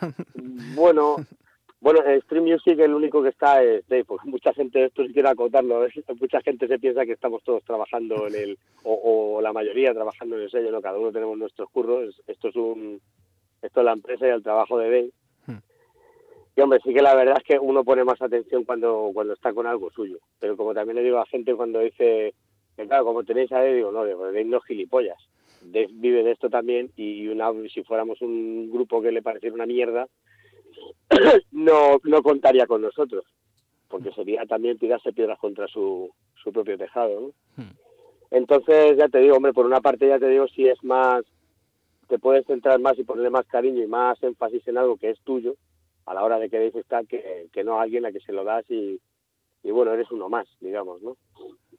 Bueno, 0.75 1.17
bueno, 1.85 2.03
en 2.03 2.19
Stream 2.23 2.45
Music 2.45 2.79
el 2.79 2.95
único 2.95 3.21
que 3.21 3.29
está 3.29 3.61
es 3.61 3.87
Dave, 3.87 4.05
porque 4.05 4.27
mucha 4.29 4.51
gente, 4.55 4.85
esto 4.85 5.05
si 5.05 5.13
quiero 5.13 5.29
acotarlo, 5.29 5.85
mucha 6.19 6.41
gente 6.41 6.67
se 6.67 6.79
piensa 6.79 7.05
que 7.05 7.11
estamos 7.11 7.43
todos 7.43 7.63
trabajando 7.63 8.25
en 8.25 8.33
el, 8.33 8.57
o, 8.83 9.39
la 9.39 9.53
mayoría 9.53 9.93
trabajando 9.93 10.35
en 10.35 10.41
el 10.41 10.49
sello, 10.49 10.71
no, 10.71 10.81
cada 10.81 10.97
uno 10.97 11.11
tenemos 11.11 11.37
nuestros 11.37 11.69
curros, 11.69 12.19
esto 12.25 12.47
es 12.47 12.55
un, 12.55 12.99
esto 13.61 13.81
es 13.81 13.85
la 13.85 13.93
empresa 13.93 14.25
y 14.25 14.31
el 14.31 14.41
trabajo 14.41 14.79
de 14.79 14.85
Dave, 14.85 15.11
y 16.57 16.61
hombre, 16.61 16.79
sí 16.83 16.91
que 16.91 17.03
la 17.03 17.13
verdad 17.13 17.35
es 17.37 17.43
que 17.43 17.59
uno 17.59 17.83
pone 17.83 18.03
más 18.03 18.19
atención 18.19 18.63
cuando, 18.63 19.11
cuando 19.13 19.33
está 19.33 19.53
con 19.53 19.67
algo 19.67 19.91
suyo. 19.91 20.19
Pero 20.39 20.55
como 20.55 20.73
también 20.73 20.95
le 20.95 21.03
digo 21.03 21.17
a 21.19 21.25
gente 21.25 21.53
cuando 21.53 21.81
dice, 21.81 22.33
que 22.77 22.87
claro, 22.87 23.03
como 23.03 23.25
tenéis 23.25 23.51
a 23.51 23.63
él, 23.65 23.75
digo, 23.75 23.91
no, 23.91 24.05
Dave 24.05 24.45
no 24.45 24.61
gilipollas. 24.61 25.17
Dave 25.61 25.89
vive 25.91 26.23
de 26.23 26.31
esto 26.31 26.49
también 26.49 26.91
y 26.95 27.27
una, 27.27 27.51
si 27.67 27.83
fuéramos 27.83 28.21
un 28.21 28.71
grupo 28.71 29.01
que 29.01 29.11
le 29.11 29.21
pareciera 29.21 29.53
una 29.53 29.65
mierda, 29.65 30.07
no, 31.51 31.99
no 32.03 32.23
contaría 32.23 32.67
con 32.67 32.81
nosotros. 32.81 33.25
Porque 33.87 34.11
sería 34.11 34.45
también 34.45 34.77
tirarse 34.77 35.13
piedras 35.13 35.39
contra 35.39 35.67
su, 35.67 36.09
su 36.43 36.51
propio 36.51 36.77
tejado, 36.77 37.21
¿no? 37.21 37.63
Hmm. 37.63 37.71
Entonces, 38.31 38.97
ya 38.97 39.07
te 39.07 39.19
digo, 39.19 39.35
hombre, 39.35 39.53
por 39.53 39.65
una 39.65 39.81
parte 39.81 40.07
ya 40.07 40.19
te 40.19 40.27
digo, 40.27 40.47
si 40.47 40.67
es 40.67 40.83
más, 40.83 41.23
te 42.07 42.19
puedes 42.19 42.45
centrar 42.45 42.79
más 42.79 42.97
y 42.97 43.03
ponerle 43.03 43.29
más 43.29 43.45
cariño 43.45 43.83
y 43.83 43.87
más 43.87 44.21
énfasis 44.23 44.67
en 44.67 44.77
algo 44.77 44.97
que 44.97 45.11
es 45.11 45.19
tuyo, 45.21 45.55
a 46.05 46.13
la 46.13 46.23
hora 46.23 46.39
de 46.39 46.49
que 46.49 46.67
estar 46.67 47.05
que, 47.07 47.47
que 47.53 47.63
no 47.63 47.79
a 47.79 47.83
alguien 47.83 48.05
a 48.05 48.11
que 48.11 48.19
se 48.19 48.33
lo 48.33 48.43
das 48.43 48.69
y, 48.69 48.99
y 49.63 49.71
bueno, 49.71 49.93
eres 49.93 50.11
uno 50.11 50.29
más, 50.29 50.47
digamos, 50.59 51.01
¿no? 51.01 51.17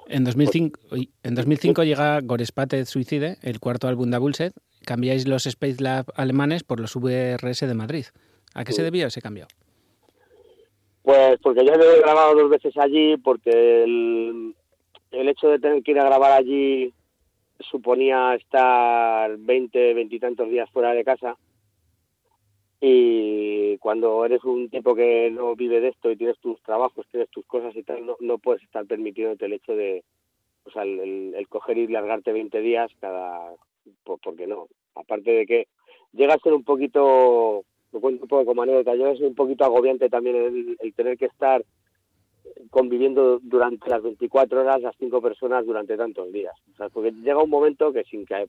En 0.09 0.25
2005, 0.25 0.81
en 1.23 1.35
2005 1.35 1.85
llega 1.85 2.21
Gorespate 2.21 2.85
Suicide, 2.85 3.39
el 3.43 3.61
cuarto 3.61 3.89
álbum 3.89 4.11
de 4.11 4.19
Bullset. 4.19 4.55
Cambiáis 4.85 5.27
los 5.27 5.47
Space 5.47 5.83
Lab 5.83 6.07
alemanes 6.15 6.63
por 6.63 6.81
los 6.81 6.95
VRS 6.95 7.61
de 7.61 7.75
Madrid. 7.75 8.05
¿A 8.57 8.65
qué 8.65 8.73
se 8.73 8.83
debió 8.83 9.07
ese 9.07 9.21
cambio? 9.21 9.47
Pues 11.03 11.39
porque 11.43 11.63
me 11.63 11.71
he 11.71 12.01
grabado 12.01 12.35
dos 12.35 12.51
veces 12.51 12.77
allí, 12.79 13.17
porque 13.19 13.85
el, 13.85 14.55
el 15.13 15.29
hecho 15.29 15.49
de 15.49 15.59
tener 15.59 15.83
que 15.83 15.91
ir 15.93 16.01
a 16.01 16.05
grabar 16.05 16.33
allí 16.33 16.93
suponía 17.61 18.35
estar 18.35 19.37
20, 19.37 19.95
20 19.95 20.17
y 20.17 20.19
tantos 20.19 20.49
días 20.49 20.71
fuera 20.71 20.93
de 20.93 21.05
casa 21.05 21.37
y 22.81 23.79
cuando 23.79 24.25
eres 24.25 24.45
un 24.45 24.69
tipo 24.69 24.95
que 24.95 25.31
no 25.31 25.55
vive 25.57 25.81
de 25.81 25.89
esto 25.89 26.11
y 26.11 26.17
tienes 26.17 26.39
tus 26.39 26.61
trabajos, 26.63 27.07
tienes 27.11 27.31
tus 27.31 27.45
cosas 27.47 27.75
y 27.75 27.83
tal, 27.83 28.05
no, 28.05 28.17
no 28.21 28.39
puedes 28.39 28.63
estar 28.63 28.85
permitiéndote 28.87 29.47
el 29.47 29.55
hecho 29.55 29.75
de, 29.75 30.05
o 30.65 30.71
sea, 30.71 30.83
el, 30.83 31.35
el, 31.35 31.49
coger 31.49 31.79
y 31.79 31.87
largarte 31.89 32.33
20 32.33 32.61
días 32.61 32.91
cada, 33.01 33.53
por, 34.05 34.19
porque 34.21 34.47
no. 34.47 34.69
Aparte 34.95 35.31
de 35.31 35.47
que 35.47 35.69
llega 36.13 36.35
a 36.35 36.39
ser 36.39 36.53
un 36.53 36.65
poquito, 36.65 37.65
lo 37.93 38.01
cuento 38.01 38.25
un 38.25 38.29
poco 38.29 38.45
como 38.45 38.63
anécdota, 38.63 38.93
a 38.93 39.17
ser 39.17 39.27
un 39.27 39.35
poquito 39.35 39.65
agobiante 39.65 40.09
también 40.09 40.37
el, 40.37 40.77
el 40.81 40.95
tener 40.95 41.17
que 41.17 41.27
estar 41.27 41.65
conviviendo 42.71 43.39
durante 43.41 43.89
las 43.89 44.03
24 44.03 44.61
horas 44.61 44.83
las 44.83 44.97
cinco 44.99 45.21
personas 45.21 45.65
durante 45.67 45.97
tantos 45.97 46.33
días. 46.33 46.55
O 46.73 46.77
sea, 46.77 46.89
porque 46.89 47.13
llega 47.13 47.43
un 47.43 47.51
momento 47.51 47.93
que 47.93 48.05
sin 48.05 48.27
que 48.27 48.49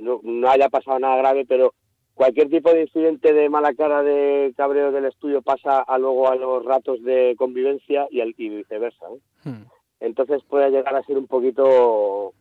no, 0.00 0.20
no 0.22 0.50
haya 0.50 0.68
pasado 0.68 0.98
nada 0.98 1.16
grave, 1.16 1.44
pero 1.46 1.74
cualquier 2.14 2.48
tipo 2.48 2.72
de 2.72 2.82
incidente 2.82 3.32
de 3.32 3.48
mala 3.48 3.74
cara 3.74 4.02
de 4.02 4.52
cabreo 4.56 4.92
del 4.92 5.06
estudio 5.06 5.42
pasa 5.42 5.80
a 5.80 5.98
luego 5.98 6.28
a 6.28 6.36
los 6.36 6.64
ratos 6.64 7.02
de 7.02 7.34
convivencia 7.36 8.06
y, 8.10 8.20
al, 8.20 8.34
y 8.36 8.48
viceversa. 8.48 9.06
Hmm. 9.44 9.64
Entonces 10.00 10.42
puede 10.48 10.70
llegar 10.70 10.94
a 10.94 11.02
ser 11.02 11.16
un 11.16 11.26
poquito, 11.26 12.32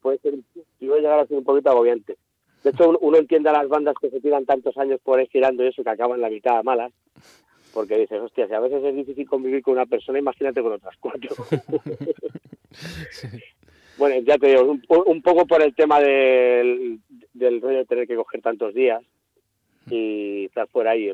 puede 0.00 0.18
ser, 0.18 0.34
puede 0.78 1.00
llegar 1.00 1.20
a 1.20 1.26
ser 1.26 1.38
un 1.38 1.44
poquito 1.44 1.70
agobiante. 1.70 2.16
De 2.64 2.70
hecho, 2.70 2.98
uno 3.00 3.16
entiende 3.16 3.48
a 3.48 3.54
las 3.54 3.68
bandas 3.68 3.94
que 4.00 4.10
se 4.10 4.20
tiran 4.20 4.44
tantos 4.44 4.76
años 4.76 5.00
por 5.02 5.18
ahí 5.18 5.26
girando 5.28 5.64
eso, 5.64 5.82
que 5.82 5.90
acaban 5.90 6.20
la 6.20 6.28
mitad 6.28 6.58
a 6.58 6.62
malas, 6.62 6.92
porque 7.72 7.98
dices, 7.98 8.20
hostia, 8.20 8.46
si 8.46 8.54
a 8.54 8.60
veces 8.60 8.84
es 8.84 8.94
difícil 8.94 9.28
convivir 9.28 9.62
con 9.62 9.74
una 9.74 9.86
persona, 9.86 10.18
imagínate 10.18 10.62
con 10.62 10.72
otras 10.72 10.96
cuatro. 10.98 11.34
Bueno, 13.98 14.18
ya 14.22 14.38
te 14.38 14.46
digo, 14.46 14.78
un, 14.88 15.20
poco 15.20 15.46
por 15.46 15.62
el 15.62 15.74
tema 15.74 16.00
del, 16.00 17.00
del 17.34 17.60
rollo 17.60 17.78
de 17.78 17.84
tener 17.84 18.08
que 18.08 18.16
coger 18.16 18.40
tantos 18.40 18.72
días 18.72 19.02
y 19.90 20.46
estar 20.46 20.66
fuera 20.68 20.92
ahí, 20.92 21.12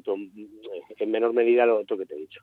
en 0.98 1.10
menor 1.10 1.32
medida 1.32 1.66
lo 1.66 1.80
otro 1.80 1.98
que 1.98 2.06
te 2.06 2.14
he 2.14 2.18
dicho. 2.18 2.42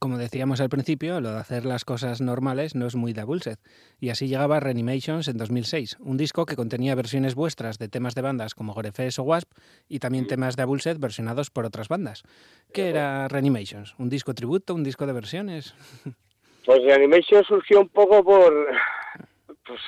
Como 0.00 0.16
decíamos 0.16 0.62
al 0.62 0.70
principio, 0.70 1.20
lo 1.20 1.30
de 1.30 1.40
hacer 1.40 1.66
las 1.66 1.84
cosas 1.84 2.22
normales 2.22 2.74
no 2.74 2.86
es 2.86 2.96
muy 2.96 3.12
de 3.12 3.22
Bullset. 3.22 3.58
Y 4.00 4.08
así 4.08 4.28
llegaba 4.28 4.58
Reanimations 4.58 5.28
en 5.28 5.36
2006, 5.36 5.98
un 6.00 6.16
disco 6.16 6.46
que 6.46 6.56
contenía 6.56 6.94
versiones 6.94 7.34
vuestras 7.34 7.78
de 7.78 7.88
temas 7.88 8.14
de 8.14 8.22
bandas 8.22 8.54
como 8.54 8.72
Gorefes 8.72 9.18
o 9.18 9.24
Wasp 9.24 9.52
y 9.90 9.98
también 9.98 10.26
temas 10.26 10.56
de 10.56 10.64
Bullset 10.64 10.98
versionados 10.98 11.50
por 11.50 11.66
otras 11.66 11.88
bandas. 11.88 12.22
¿Qué 12.72 12.88
era 12.88 13.28
Reanimations? 13.28 13.94
¿Un 13.98 14.08
disco 14.08 14.32
tributo? 14.32 14.74
¿Un 14.74 14.84
disco 14.84 15.06
de 15.06 15.12
versiones? 15.12 15.74
Pues 16.66 16.84
Reanimations 16.84 17.46
surgió 17.46 17.80
un 17.80 17.88
poco 17.88 18.22
por, 18.22 18.68
pues 19.66 19.80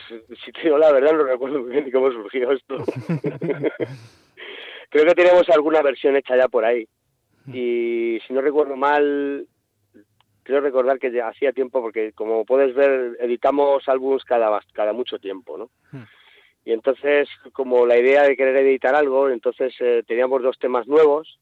si 0.42 0.52
te 0.52 0.62
digo 0.62 0.78
la 0.78 0.90
verdad 0.90 1.12
no 1.12 1.24
recuerdo 1.24 1.60
muy 1.60 1.70
bien 1.70 1.90
cómo 1.90 2.10
surgió 2.10 2.50
esto. 2.50 2.76
Creo 4.88 5.04
que 5.04 5.14
tenemos 5.14 5.48
alguna 5.50 5.82
versión 5.82 6.16
hecha 6.16 6.34
ya 6.34 6.48
por 6.48 6.64
ahí. 6.64 6.88
Y 7.52 8.18
si 8.26 8.32
no 8.32 8.40
recuerdo 8.40 8.74
mal, 8.74 9.46
creo 10.42 10.60
recordar 10.60 10.98
que 10.98 11.20
hacía 11.20 11.52
tiempo, 11.52 11.80
porque 11.80 12.12
como 12.12 12.44
puedes 12.44 12.74
ver, 12.74 13.16
editamos 13.20 13.88
álbumes 13.88 14.24
cada, 14.24 14.60
cada 14.72 14.92
mucho 14.92 15.18
tiempo, 15.18 15.56
¿no? 15.56 15.70
Y 16.64 16.72
entonces, 16.72 17.28
como 17.52 17.86
la 17.86 17.98
idea 17.98 18.22
de 18.22 18.36
querer 18.36 18.56
editar 18.56 18.94
algo, 18.94 19.28
entonces 19.28 19.74
eh, 19.80 20.02
teníamos 20.06 20.42
dos 20.42 20.58
temas 20.58 20.86
nuevos. 20.86 21.38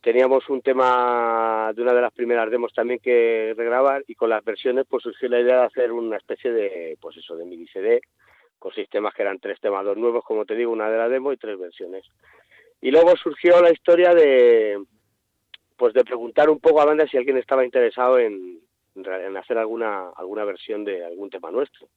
Teníamos 0.00 0.48
un 0.48 0.62
tema 0.62 1.72
de 1.74 1.82
una 1.82 1.92
de 1.92 2.02
las 2.02 2.12
primeras 2.12 2.50
demos 2.50 2.72
también 2.72 3.00
que 3.00 3.52
regrabar 3.56 4.04
y 4.06 4.14
con 4.14 4.30
las 4.30 4.44
versiones 4.44 4.86
pues 4.88 5.02
surgió 5.02 5.28
la 5.28 5.40
idea 5.40 5.58
de 5.58 5.66
hacer 5.66 5.90
una 5.90 6.16
especie 6.16 6.52
de 6.52 6.96
pues 7.00 7.16
eso 7.16 7.34
de 7.36 7.44
mini 7.44 7.66
CD 7.66 8.00
con 8.60 8.72
sistemas 8.72 9.12
que 9.12 9.22
eran 9.22 9.40
tres 9.40 9.60
temas 9.60 9.84
dos 9.84 9.96
nuevos 9.96 10.24
como 10.24 10.44
te 10.44 10.54
digo 10.54 10.70
una 10.70 10.88
de 10.88 10.98
la 10.98 11.08
demo 11.08 11.32
y 11.32 11.36
tres 11.36 11.58
versiones. 11.58 12.06
Y 12.80 12.92
luego 12.92 13.16
surgió 13.16 13.60
la 13.60 13.72
historia 13.72 14.14
de, 14.14 14.78
pues 15.78 15.94
de 15.94 16.04
preguntar 16.04 16.50
un 16.50 16.58
poco 16.58 16.82
a 16.82 16.84
banda 16.84 17.06
si 17.06 17.16
alguien 17.16 17.38
estaba 17.38 17.64
interesado 17.64 18.18
en, 18.18 18.60
hacer 19.38 19.56
alguna, 19.56 20.10
alguna 20.16 20.44
versión 20.44 20.84
de 20.84 21.04
algún 21.04 21.30
tema 21.30 21.52
nuestro. 21.52 21.88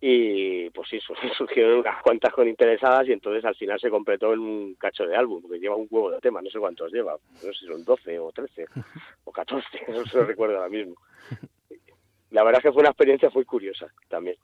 Y 0.00 0.70
pues 0.70 0.88
sí, 0.88 0.98
surgieron 1.36 1.80
unas 1.80 2.02
cuantas 2.02 2.32
con 2.32 2.48
interesadas 2.48 3.06
y 3.06 3.12
entonces 3.12 3.44
al 3.44 3.54
final 3.54 3.78
se 3.78 3.90
completó 3.90 4.32
en 4.32 4.40
un 4.40 4.74
cacho 4.76 5.06
de 5.06 5.14
álbum, 5.14 5.42
porque 5.42 5.58
lleva 5.58 5.76
un 5.76 5.86
huevo 5.90 6.10
de 6.10 6.20
temas, 6.20 6.42
no 6.42 6.50
sé 6.50 6.58
cuántos 6.58 6.90
lleva, 6.90 7.16
no 7.34 7.38
sé 7.38 7.52
si 7.52 7.66
son 7.66 7.84
12 7.84 8.18
o 8.18 8.32
13 8.32 8.66
o 9.24 9.30
14, 9.30 9.68
no 9.88 10.04
se 10.06 10.16
lo 10.16 10.24
recuerdo 10.24 10.56
ahora 10.56 10.70
mismo. 10.70 10.96
La 12.30 12.42
verdad 12.42 12.60
es 12.60 12.62
que 12.64 12.72
fue 12.72 12.80
una 12.80 12.90
experiencia 12.90 13.30
muy 13.32 13.44
curiosa 13.44 13.86
también. 14.08 14.36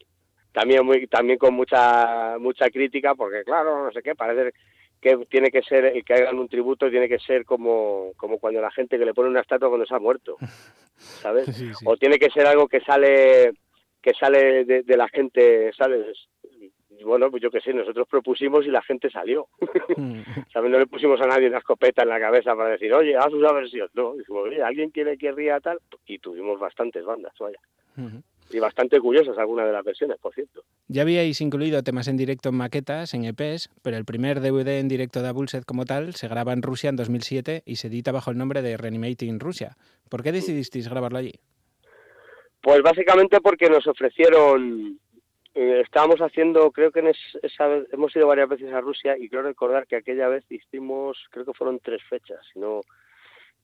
También 0.53 0.85
muy 0.85 1.07
también 1.07 1.39
con 1.39 1.55
mucha 1.55 2.37
mucha 2.39 2.69
crítica 2.71 3.15
porque 3.15 3.45
claro, 3.45 3.85
no 3.85 3.93
sé 3.93 4.03
qué, 4.03 4.15
parece 4.15 4.53
que 5.01 5.17
tiene 5.29 5.51
que 5.51 5.63
ser 5.63 6.03
que 6.05 6.15
hagan 6.15 6.39
un 6.39 6.49
tributo 6.49 6.91
tiene 6.91 7.09
que 7.09 7.19
ser 7.19 7.45
como 7.45 8.13
como 8.17 8.39
cuando 8.39 8.61
la 8.61 8.71
gente 8.71 8.99
que 8.99 9.05
le 9.05 9.15
pone 9.15 9.31
una 9.31 9.41
estatua 9.41 9.69
cuando 9.69 9.87
se 9.87 9.95
ha 9.95 9.99
muerto. 9.99 10.37
¿Sabes? 10.97 11.49
O 11.87 11.97
tiene 11.97 12.19
que 12.19 12.31
ser 12.31 12.47
algo 12.47 12.69
que 12.69 12.81
sale 12.81 13.53
que 14.03 14.13
sale 14.15 14.65
de, 14.65 14.97
la 14.97 15.09
gente, 15.09 15.73
¿sabes? 15.77 16.29
bueno, 17.05 17.31
pues 17.31 17.43
yo 17.43 17.51
qué 17.51 17.61
sé, 17.61 17.73
nosotros 17.73 18.07
propusimos 18.09 18.65
y 18.67 18.71
la 18.71 18.83
gente 18.83 19.11
salió. 19.11 19.49
Mm. 19.97 20.21
¿Sabes? 20.53 20.71
No 20.71 20.79
le 20.79 20.87
pusimos 20.87 21.21
a 21.21 21.27
nadie 21.27 21.49
una 21.49 21.59
escopeta 21.59 22.03
en 22.03 22.09
la 22.09 22.21
cabeza 22.21 22.55
para 22.55 22.71
decir, 22.71 22.93
oye, 22.93 23.17
haz 23.17 23.33
una 23.33 23.53
versión. 23.53 23.89
No, 23.95 24.15
dijimos, 24.15 24.49
oye, 24.49 24.63
¿alguien 24.63 24.91
quiere 24.91 25.17
que 25.17 25.33
ría 25.33 25.61
tal? 25.61 25.79
Y 26.07 26.19
tuvimos 26.19 26.59
bastantes 26.59 27.05
bandas, 27.05 27.33
vaya. 27.39 27.59
Y 28.51 28.59
bastante 28.59 28.99
curiosas 29.01 29.39
algunas 29.39 29.67
de 29.67 29.73
las 29.73 29.85
versiones, 29.85 30.19
por 30.19 30.35
cierto. 30.35 30.65
Ya 30.89 31.03
habíais 31.03 31.41
incluido 31.41 31.83
temas 31.83 32.09
en 32.09 32.17
directo 32.17 32.49
en 32.49 32.57
maquetas, 32.57 33.15
en 33.15 33.25
EPs, 33.25 33.71
pero 33.83 33.97
el 33.97 34.05
primer 34.05 34.41
DVD 34.41 34.81
en 34.81 34.89
directo 34.89 35.23
de 35.23 35.29
Abulset 35.29 35.65
como 35.65 35.85
tal 35.85 36.15
se 36.15 36.29
graba 36.29 36.53
en 36.53 36.63
Rusia 36.63 36.91
en 36.91 36.97
2007 36.97 37.63
y 37.65 37.77
se 37.77 37.87
edita 37.87 38.11
bajo 38.13 38.31
el 38.31 38.39
nombre 38.39 38.63
de 38.63 38.77
Reanimating 38.77 39.39
Rusia. 39.39 39.77
¿Por 40.09 40.23
qué 40.23 40.33
decidisteis 40.33 40.89
grabarlo 40.89 41.19
allí? 41.19 41.35
Pues 42.61 42.83
básicamente 42.83 43.41
porque 43.41 43.71
nos 43.71 43.87
ofrecieron, 43.87 44.99
eh, 45.55 45.81
estábamos 45.83 46.21
haciendo, 46.21 46.71
creo 46.73 46.91
que 46.91 47.01
en 47.01 47.13
esa 47.43 47.67
vez, 47.69 47.87
hemos 47.93 48.15
ido 48.15 48.27
varias 48.27 48.49
veces 48.49 48.73
a 48.73 48.81
Rusia 48.81 49.17
y 49.17 49.29
creo 49.29 49.43
recordar 49.43 49.87
que 49.87 49.97
aquella 49.97 50.29
vez 50.29 50.45
hicimos, 50.51 51.17
creo 51.31 51.47
que 51.47 51.55
fueron 51.55 51.79
tres 51.79 52.03
fechas, 52.09 52.41
no, 52.57 52.81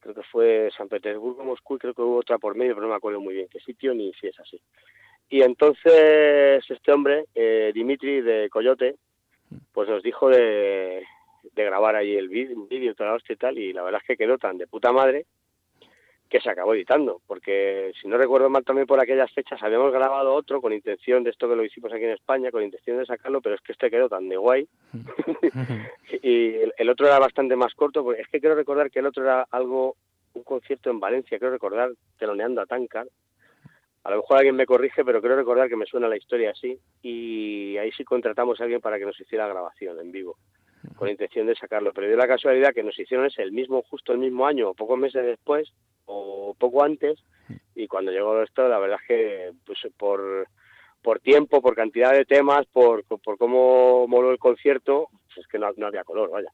creo 0.01 0.15
que 0.15 0.23
fue 0.23 0.71
San 0.77 0.89
Petersburgo, 0.89 1.45
Moscú 1.45 1.77
y 1.77 1.79
creo 1.79 1.95
que 1.95 2.03
hubo 2.03 2.17
otra 2.17 2.39
por 2.39 2.55
medio, 2.55 2.75
pero 2.75 2.87
no 2.87 2.93
me 2.93 2.97
acuerdo 2.97 3.21
muy 3.21 3.35
bien 3.35 3.49
qué 3.51 3.61
sitio 3.61 3.95
ni 3.95 4.13
si 4.15 4.29
es 4.29 4.39
así. 4.41 4.61
Y 5.29 5.43
entonces 5.43 6.65
este 6.69 6.93
hombre, 6.93 7.25
eh, 7.35 7.73
Dimitri 7.75 8.21
de 8.21 8.49
Coyote, 8.49 8.97
pues 9.73 9.89
nos 9.89 10.03
dijo 10.03 10.29
de, 10.29 11.05
grabar 11.55 11.97
ahí 11.97 12.15
el 12.15 12.29
vídeo, 12.29 12.95
toda 12.95 13.11
la 13.11 13.17
hostia 13.17 13.33
y 13.33 13.37
tal, 13.37 13.59
y 13.59 13.73
la 13.73 13.83
verdad 13.83 14.01
es 14.03 14.07
que 14.07 14.17
quedó 14.17 14.39
tan 14.39 14.59
de 14.59 14.67
puta 14.67 14.93
madre 14.93 15.27
que 16.29 16.41
se 16.41 16.51
acabó 16.51 16.75
editando, 16.75 17.21
porque 17.27 17.93
si 18.01 18.09
no 18.09 18.17
recuerdo 18.17 18.51
mal 18.51 18.65
también 18.65 18.87
por 18.87 19.01
aquellas 19.01 19.31
fechas 19.33 19.63
habíamos 19.63 19.93
grabado 19.93 20.35
otro 20.35 20.61
con 20.61 20.73
intención 20.73 21.23
de 21.23 21.31
esto 21.31 21.49
que 21.49 21.55
lo 21.55 21.65
hicimos 21.65 21.93
aquí 21.93 22.05
en 22.05 22.11
España, 22.11 22.51
con 22.51 22.65
intención 22.65 22.99
de 22.99 23.07
sacarlo, 23.07 23.41
pero 23.41 23.55
es 23.55 23.61
que 23.61 23.73
este 23.73 23.91
quedó 23.91 24.09
tan 24.09 24.29
de 24.29 24.37
guay. 24.37 24.69
Y 26.23 26.57
el, 26.77 26.91
otro 26.91 27.07
era 27.07 27.21
bastante 27.21 27.55
más 27.55 27.73
corto, 27.75 28.03
porque 28.03 28.23
es 28.23 28.29
que 28.29 28.41
quiero 28.41 28.57
recordar 28.57 28.91
que 28.91 28.99
el 28.99 29.07
otro 29.07 29.23
era 29.23 29.47
algo, 29.51 29.95
un 30.35 30.43
concierto 30.43 30.91
en 30.91 30.99
Valencia, 30.99 31.39
quiero 31.39 31.53
recordar, 31.53 31.93
teloneando 32.19 32.61
a 32.61 32.67
Tancar, 32.67 33.07
a 34.03 34.11
lo 34.11 34.17
mejor 34.17 34.39
alguien 34.39 34.57
me 34.57 34.67
corrige, 34.67 35.05
pero 35.05 35.21
quiero 35.21 35.37
recordar 35.37 35.69
que 35.69 35.77
me 35.77 35.87
suena 35.87 36.09
la 36.09 36.17
historia 36.17 36.51
así, 36.51 36.77
y 37.03 37.77
ahí 37.77 37.93
sí 37.93 38.05
contratamos 38.05 38.61
a 38.61 38.65
alguien 38.65 38.81
para 38.81 38.99
que 38.99 39.05
nos 39.05 39.21
hiciera 39.21 39.47
grabación 39.47 40.01
en 40.01 40.11
vivo 40.11 40.37
con 40.97 41.09
intención 41.09 41.47
de 41.47 41.55
sacarlo, 41.55 41.93
pero 41.93 42.07
dio 42.07 42.17
la 42.17 42.29
casualidad 42.29 42.73
que 42.73 42.83
nos 42.83 42.99
hicieron 42.99 43.27
ese 43.27 43.43
el 43.43 43.53
mismo, 43.53 43.83
justo 43.83 44.13
el 44.13 44.19
mismo 44.19 44.47
año 44.47 44.71
o 44.71 44.75
pocos 44.75 44.99
meses 44.99 45.25
después, 45.25 45.73
o 46.07 46.55
poco 46.59 46.83
antes 46.83 47.19
y 47.75 47.87
cuando 47.87 48.11
llegó 48.11 48.43
esto 48.43 48.69
la 48.69 48.79
verdad 48.79 48.99
es 49.03 49.09
que 49.09 49.53
pues 49.65 49.79
por 49.97 50.49
por 51.07 51.21
tiempo, 51.21 51.63
por 51.63 51.77
cantidad 51.77 52.13
de 52.13 52.25
temas, 52.25 52.67
por, 52.67 53.05
por 53.05 53.39
cómo 53.39 54.09
moló 54.09 54.33
el 54.33 54.39
concierto, 54.39 55.09
pues 55.27 55.39
es 55.39 55.47
que 55.47 55.57
no, 55.57 55.69
había 55.87 56.03
color, 56.03 56.31
vaya. 56.31 56.49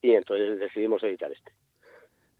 Y 0.00 0.12
entonces 0.12 0.60
decidimos 0.60 1.02
editar 1.02 1.32
este. 1.32 1.50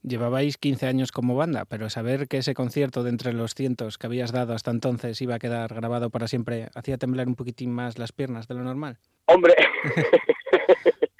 Llevabais 0.04 0.58
15 0.58 0.86
años 0.86 1.10
como 1.10 1.34
banda, 1.34 1.64
pero 1.64 1.90
saber 1.90 2.28
que 2.28 2.38
ese 2.38 2.54
concierto 2.54 3.02
de 3.02 3.10
entre 3.10 3.32
los 3.32 3.54
cientos 3.54 3.98
que 3.98 4.06
habías 4.06 4.30
dado 4.30 4.54
hasta 4.54 4.70
entonces 4.70 5.20
iba 5.20 5.34
a 5.34 5.40
quedar 5.40 5.74
grabado 5.74 6.10
para 6.10 6.28
siempre, 6.28 6.68
¿hacía 6.76 6.96
temblar 6.96 7.26
un 7.26 7.34
poquitín 7.34 7.72
más 7.72 7.98
las 7.98 8.12
piernas 8.12 8.46
de 8.46 8.54
lo 8.54 8.62
normal? 8.62 8.98
Hombre, 9.26 9.54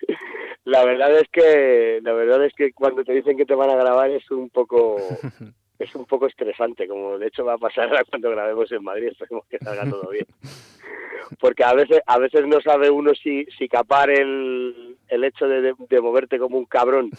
la 0.65 0.85
verdad 0.85 1.19
es 1.19 1.29
que 1.31 2.01
la 2.03 2.12
verdad 2.12 2.45
es 2.45 2.53
que 2.55 2.73
cuando 2.73 3.05
te 3.05 3.12
dicen 3.12 3.37
que 3.37 3.47
te 3.47 3.55
van 3.55 3.70
a 3.70 3.77
grabar 3.77 4.11
es 4.11 4.31
un 4.31 4.51
poco 4.51 4.97
es 5.79 5.95
un 5.95 6.05
poco 6.07 6.27
estresante 6.27 6.87
como 6.87 7.19
de 7.19 7.27
hecho 7.27 7.45
va 7.45 7.55
a 7.55 7.59
pasar 7.59 7.91
cuando 8.09 8.31
grabemos 8.31 8.70
en 8.73 8.83
Madrid 8.83 9.09
esperemos 9.09 9.47
que 9.49 9.59
salga 9.59 9.89
todo 9.89 10.11
bien. 10.11 10.27
Porque 11.41 11.65
a 11.65 11.73
veces 11.73 12.01
a 12.07 12.19
veces 12.19 12.47
no 12.47 12.61
sabe 12.61 12.91
uno 12.91 13.12
si 13.15 13.47
si 13.57 13.69
capar 13.69 14.11
el, 14.11 14.99
el 15.09 15.24
hecho 15.24 15.49
de, 15.49 15.74
de, 15.79 16.01
moverte 16.01 16.39
como 16.39 16.59
un 16.59 16.66
cabrón 16.66 17.11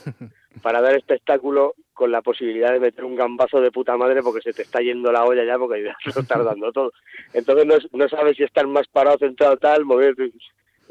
para 0.61 0.81
dar 0.81 0.95
espectáculo 0.95 1.73
con 1.93 2.11
la 2.11 2.22
posibilidad 2.22 2.72
de 2.72 2.80
meter 2.80 3.05
un 3.05 3.15
gambazo 3.15 3.60
de 3.60 3.72
puta 3.72 3.97
madre 3.97 4.22
porque 4.22 4.41
se 4.41 4.53
te 4.53 4.61
está 4.61 4.81
yendo 4.81 5.11
la 5.11 5.26
olla 5.26 5.43
ya 5.43 5.57
porque 5.57 5.84
ya 5.84 5.95
lo 6.38 6.43
dando 6.43 6.72
todo. 6.72 6.91
Entonces 7.34 7.65
no, 7.65 7.76
no 7.97 8.10
sabes 8.10 8.38
si 8.38 8.43
estar 8.43 8.68
más 8.68 8.88
parado 8.88 9.18
centrado 9.18 9.57
tal 9.57 9.84
mover 9.84 10.15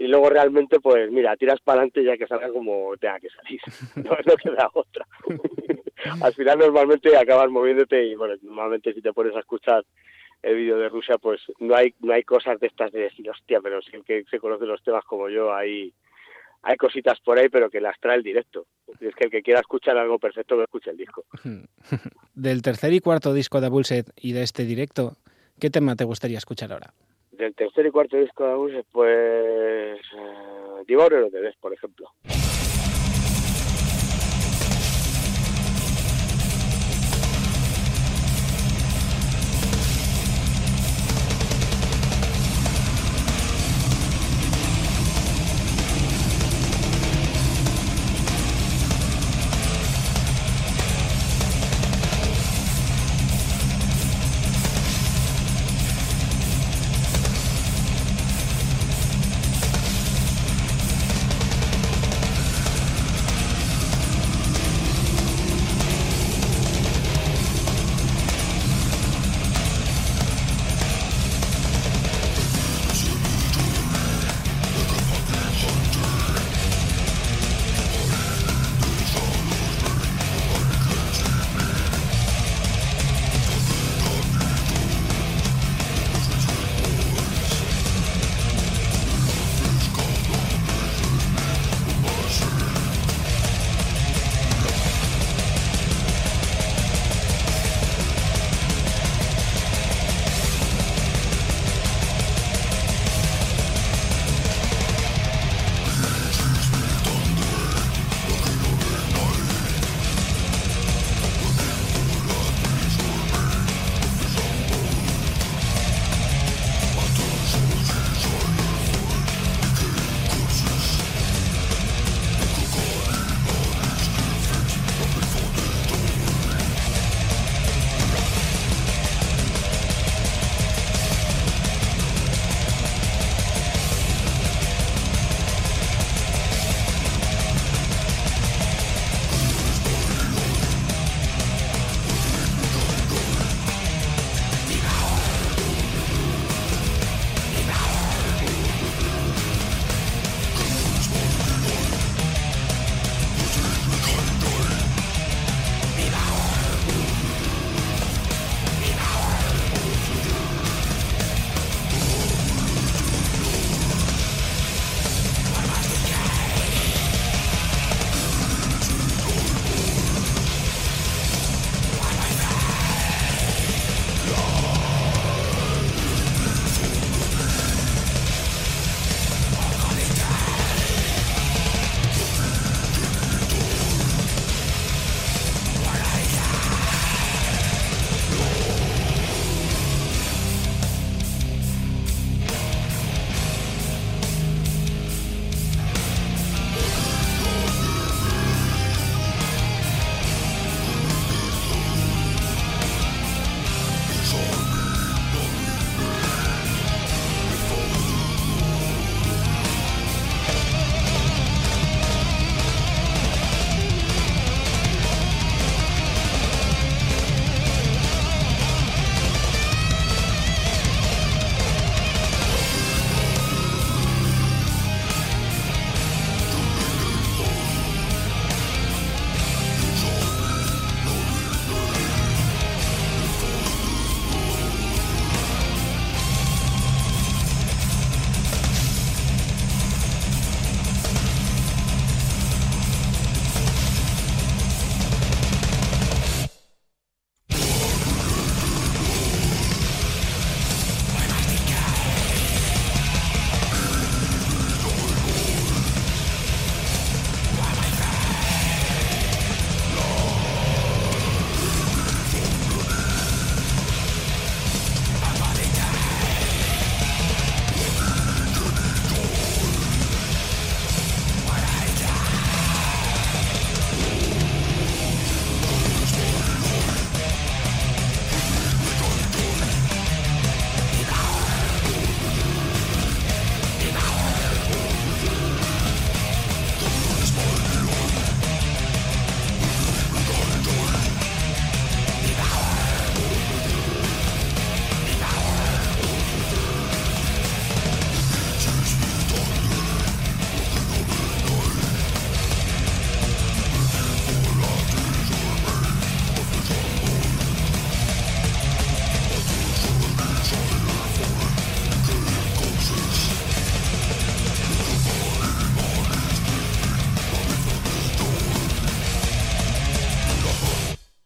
y 0.02 0.08
luego 0.08 0.28
realmente 0.28 0.80
pues 0.80 1.12
mira 1.12 1.36
tiras 1.36 1.60
para 1.60 1.78
adelante 1.78 2.02
ya 2.02 2.16
que 2.16 2.26
salga 2.26 2.50
como 2.50 2.96
tenga 2.96 3.20
que 3.20 3.28
salir. 3.30 3.60
No, 4.04 4.10
no 4.26 4.36
queda 4.36 4.68
otra. 4.74 5.06
Al 6.22 6.34
final 6.34 6.58
normalmente 6.58 7.16
acabas 7.16 7.48
moviéndote 7.50 8.04
y 8.06 8.16
bueno 8.16 8.34
normalmente 8.42 8.92
si 8.92 9.00
te 9.00 9.12
pones 9.12 9.36
a 9.36 9.40
escuchar 9.40 9.84
el 10.42 10.56
vídeo 10.56 10.76
de 10.76 10.88
Rusia 10.88 11.18
pues 11.18 11.40
no 11.60 11.76
hay 11.76 11.94
no 12.00 12.12
hay 12.12 12.24
cosas 12.24 12.58
de 12.58 12.66
estas 12.66 12.90
de 12.90 13.02
decir 13.02 13.30
hostia 13.30 13.60
pero 13.60 13.80
si 13.80 13.94
el 13.94 14.04
que 14.04 14.24
se 14.28 14.40
conoce 14.40 14.66
los 14.66 14.82
temas 14.82 15.04
como 15.04 15.28
yo 15.28 15.54
hay 15.54 15.94
hay 16.62 16.76
cositas 16.76 17.20
por 17.20 17.38
ahí 17.38 17.48
pero 17.48 17.70
que 17.70 17.80
las 17.80 17.98
trae 18.00 18.16
el 18.16 18.24
directo 18.24 18.66
es 19.00 19.14
que 19.14 19.26
el 19.26 19.30
que 19.30 19.42
quiera 19.42 19.60
escuchar 19.60 19.96
algo 19.96 20.18
perfecto 20.18 20.56
que 20.56 20.64
escuche 20.64 20.90
el 20.90 20.96
disco. 20.96 21.24
Del 22.34 22.60
tercer 22.62 22.92
y 22.92 22.98
cuarto 22.98 23.32
disco 23.32 23.60
de 23.60 23.68
Bullset 23.68 24.10
y 24.16 24.32
de 24.32 24.42
este 24.42 24.64
directo 24.64 25.16
¿qué 25.60 25.70
tema 25.70 25.94
te 25.94 26.02
gustaría 26.02 26.38
escuchar 26.38 26.72
ahora? 26.72 26.92
Del 27.32 27.54
tercer 27.54 27.86
y 27.86 27.90
cuarto 27.90 28.16
disco 28.16 28.46
de 28.46 28.54
Bullset 28.54 28.86
pues 28.92 30.00
uh, 30.14 30.84
Devour 30.86 31.30
de 31.30 31.54
por 31.60 31.72
ejemplo 31.72 32.10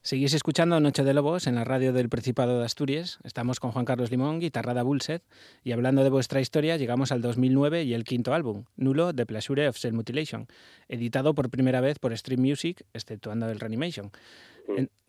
Seguís 0.07 0.35
escuchando 0.35 0.79
Noche 0.79 1.03
de 1.03 1.13
Lobos 1.13 1.49
en 1.49 1.57
la 1.57 1.65
radio 1.65 1.93
del 1.93 2.09
Principado 2.09 2.61
de 2.61 2.65
Asturias. 2.65 3.19
Estamos 3.25 3.59
con 3.59 3.73
Juan 3.73 3.85
Carlos 3.85 4.13
Limón, 4.13 4.39
guitarrada 4.39 4.85
Bullset, 4.85 5.21
y 5.65 5.73
hablando 5.73 6.05
de 6.05 6.11
vuestra 6.11 6.41
historia, 6.41 6.77
llegamos 6.77 7.11
al 7.11 7.21
2009 7.23 7.83
y 7.83 7.93
el 7.93 8.05
quinto 8.05 8.33
álbum, 8.33 8.67
Nulo, 8.77 9.13
The 9.13 9.27
Pleasure 9.27 9.67
of 9.67 9.77
Self 9.77 9.97
Mutilation, 9.97 10.47
editado 10.87 11.35
por 11.35 11.51
primera 11.51 11.81
vez 11.81 11.99
por 11.99 12.17
Stream 12.17 12.41
Music, 12.41 12.85
exceptuando 12.95 13.51
el 13.51 13.59
Reanimation. 13.59 14.13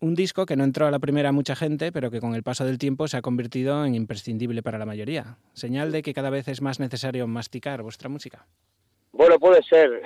un 0.00 0.14
disco 0.16 0.46
que 0.46 0.56
no 0.56 0.64
entró 0.64 0.88
a 0.88 0.90
la 0.90 0.98
primera 0.98 1.30
mucha 1.30 1.54
gente, 1.54 1.92
pero 1.92 2.10
que 2.10 2.18
con 2.18 2.34
el 2.34 2.42
paso 2.42 2.64
del 2.64 2.78
tiempo 2.78 3.06
se 3.06 3.18
ha 3.18 3.22
convertido 3.22 3.84
en 3.84 3.94
imprescindible 3.94 4.64
para 4.64 4.78
la 4.78 4.84
mayoría. 4.84 5.36
Señal 5.52 5.92
de 5.92 6.02
que 6.02 6.12
cada 6.12 6.30
vez 6.30 6.48
es 6.48 6.60
más 6.60 6.80
necesario 6.80 7.28
masticar 7.28 7.82
vuestra 7.82 8.08
música. 8.08 8.48
Bueno, 9.12 9.38
puede 9.38 9.62
ser, 9.62 10.02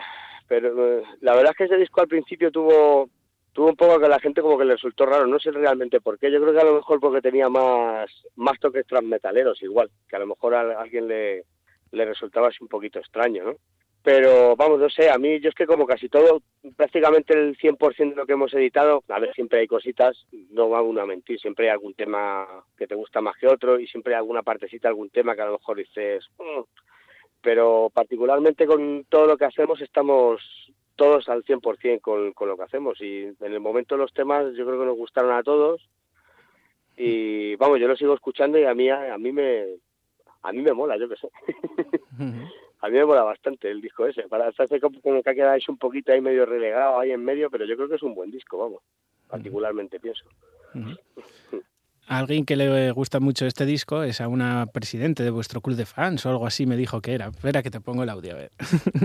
pero 0.49 0.99
eh, 0.99 1.03
la 1.23 1.35
verdad 1.35 1.53
es 1.53 1.57
que 1.57 1.65
ese 1.65 1.79
disco 1.79 2.03
al 2.03 2.09
principio 2.09 2.53
tuvo 2.53 3.09
tuvo 3.53 3.69
un 3.69 3.77
poco 3.77 4.01
que 4.01 4.09
la 4.09 4.21
gente 4.21 4.41
como 4.41 4.59
que 4.59 4.65
le 4.65 4.75
resultó 4.75 5.07
raro, 5.07 5.27
no 5.27 5.39
sé 5.39 5.51
realmente 5.51 6.01
por 6.01 6.19
qué, 6.19 6.31
yo 6.31 6.41
creo 6.41 6.55
que 6.55 6.61
a 6.61 6.65
lo 6.65 6.75
mejor 6.75 7.01
porque 7.01 7.21
tenía 7.21 7.49
más, 7.49 8.11
más 8.37 8.59
toques 8.59 8.87
transmetaleros 8.87 9.63
igual, 9.63 9.91
que 10.09 10.17
a 10.17 10.21
lo 10.21 10.27
mejor 10.27 10.55
a 10.55 10.81
alguien 10.81 11.07
le, 11.09 11.45
le 11.93 12.05
resultaba 12.05 12.49
así 12.49 12.59
un 12.61 12.69
poquito 12.69 12.99
extraño, 12.99 13.45
¿no? 13.45 13.57
Pero 14.03 14.57
vamos, 14.57 14.81
no 14.81 14.91
sé, 14.91 15.11
a 15.11 15.17
mí 15.17 15.39
yo 15.39 15.49
es 15.49 15.55
que 15.55 15.67
como 15.67 15.87
casi 15.87 16.09
todo, 16.09 16.43
prácticamente 16.77 17.35
el 17.35 17.57
100% 17.57 18.11
de 18.11 18.17
lo 18.17 18.27
que 18.27 18.33
hemos 18.33 18.53
editado, 18.53 19.05
a 19.09 19.21
ver, 19.21 19.33
siempre 19.33 19.61
hay 19.61 19.69
cositas, 19.69 20.27
no 20.51 20.69
va 20.69 20.83
uno 20.83 21.03
a 21.03 21.07
mentir, 21.07 21.39
siempre 21.39 21.67
hay 21.67 21.73
algún 21.73 21.95
tema 21.95 22.65
que 22.77 22.89
te 22.89 22.97
gusta 22.97 23.21
más 23.21 23.37
que 23.37 23.47
otro 23.47 23.79
y 23.79 23.87
siempre 23.87 24.15
hay 24.15 24.19
alguna 24.19 24.43
partecita, 24.43 24.89
algún 24.89 25.11
tema 25.11 25.37
que 25.37 25.43
a 25.43 25.47
lo 25.47 25.53
mejor 25.53 25.77
dices, 25.77 26.29
mm". 26.37 26.63
pero 27.41 27.93
particularmente 27.95 28.67
con 28.67 29.05
todo 29.09 29.27
lo 29.27 29.37
que 29.37 29.45
hacemos 29.45 29.81
estamos 29.81 30.43
todos 30.97 31.29
al 31.29 31.45
100% 31.45 32.01
con, 32.01 32.33
con 32.33 32.49
lo 32.49 32.57
que 32.57 32.63
hacemos. 32.65 33.01
Y 33.01 33.25
en 33.25 33.53
el 33.53 33.61
momento 33.61 33.97
los 33.97 34.13
temas 34.13 34.55
yo 34.55 34.67
creo 34.67 34.81
que 34.81 34.87
nos 34.87 34.97
gustaron 34.97 35.33
a 35.33 35.43
todos. 35.43 35.89
Y 36.97 37.57
vamos 37.57 37.81
yo 37.81 37.89
lo 37.89 37.97
sigo 37.97 38.15
escuchando 38.15 38.59
y 38.59 38.65
a 38.65 38.75
mí 38.75 38.89
a, 38.91 39.17
mí 39.19 39.33
me 39.33 39.65
a 40.43 40.53
mí 40.53 40.61
me 40.61 40.73
mola 40.73 40.97
yo 40.99 41.09
qué 41.09 41.17
sé. 41.17 41.29
A 42.85 42.89
mí 42.89 42.95
me 42.95 43.05
mola 43.05 43.23
bastante 43.23 43.71
el 43.71 43.81
disco 43.81 44.09
ese. 44.09 44.25
Para 44.25 44.49
hacer 44.49 44.81
como, 44.81 45.01
que 45.01 45.31
ha 45.31 45.35
quedado 45.35 45.57
un 45.69 45.79
poquito 45.79 46.13
ahí 46.13 46.21
medio 46.21 46.45
relegado 46.45 46.99
ahí 46.99 47.13
en 47.13 47.25
medio 47.25 47.49
pero 47.49 47.65
yo 47.65 47.77
creo 47.77 47.89
que 47.89 47.95
es 47.95 48.03
un 48.03 48.13
buen 48.13 48.33
disco 48.33 48.59
vamos. 48.59 48.83
Particularmente 49.29 50.01
pienso. 50.01 50.25
Alguien 52.09 52.45
que 52.45 52.57
le 52.57 52.91
gusta 52.91 53.21
mucho 53.21 53.47
este 53.47 53.65
disco 53.65 54.03
es 54.03 54.21
a 54.21 54.27
una 54.27 54.67
presidente 54.67 55.23
de 55.23 55.31
vuestro 55.31 55.61
club 55.61 55.77
de 55.77 55.87
fans 55.87 56.27
o 56.27 56.31
algo 56.31 56.45
así 56.45 56.67
me 56.67 56.77
dijo 56.77 57.01
que 57.01 57.15
era. 57.15 57.29
Espera 57.29 57.63
que 57.63 57.71
te 57.71 57.81
pongo 57.81 58.03
el 58.03 58.09
audio, 58.09 58.33
a 58.33 58.37
ver. 58.37 58.51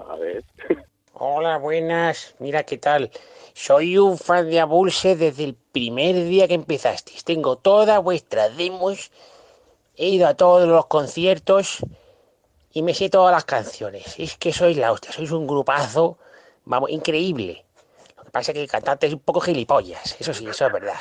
A 0.10 0.16
ver. 0.18 0.44
Hola, 1.20 1.58
buenas. 1.58 2.36
Mira 2.38 2.62
qué 2.62 2.78
tal. 2.78 3.10
Soy 3.56 3.98
un 3.98 4.20
fan 4.20 4.52
de 4.52 4.60
Abulse 4.60 5.16
desde 5.16 5.46
el 5.46 5.56
primer 5.56 6.14
día 6.14 6.48
que 6.48 6.54
empezasteis. 6.54 7.24
Tengo 7.24 7.56
todas 7.56 8.04
vuestras 8.04 8.56
demos. 8.56 9.10
He 9.96 10.10
ido 10.10 10.28
a 10.28 10.36
todos 10.36 10.68
los 10.68 10.86
conciertos 10.86 11.80
y 12.72 12.84
me 12.84 12.94
sé 12.94 13.10
todas 13.10 13.34
las 13.34 13.46
canciones. 13.46 14.14
Es 14.20 14.38
que 14.38 14.54
sois 14.54 14.78
la 14.78 14.92
hostia, 14.92 15.12
sois 15.12 15.32
un 15.32 15.48
grupazo, 15.48 16.20
vamos, 16.66 16.92
increíble. 16.92 17.66
Lo 18.16 18.24
que 18.26 18.30
pasa 18.30 18.52
es 18.52 18.56
que 18.56 18.62
el 18.62 18.70
cantante 18.70 19.08
es 19.08 19.14
un 19.14 19.22
poco 19.22 19.42
gilipollas, 19.42 20.16
eso 20.20 20.36
sí, 20.36 20.46
eso 20.48 20.68
es 20.68 20.72
verdad. 20.72 21.00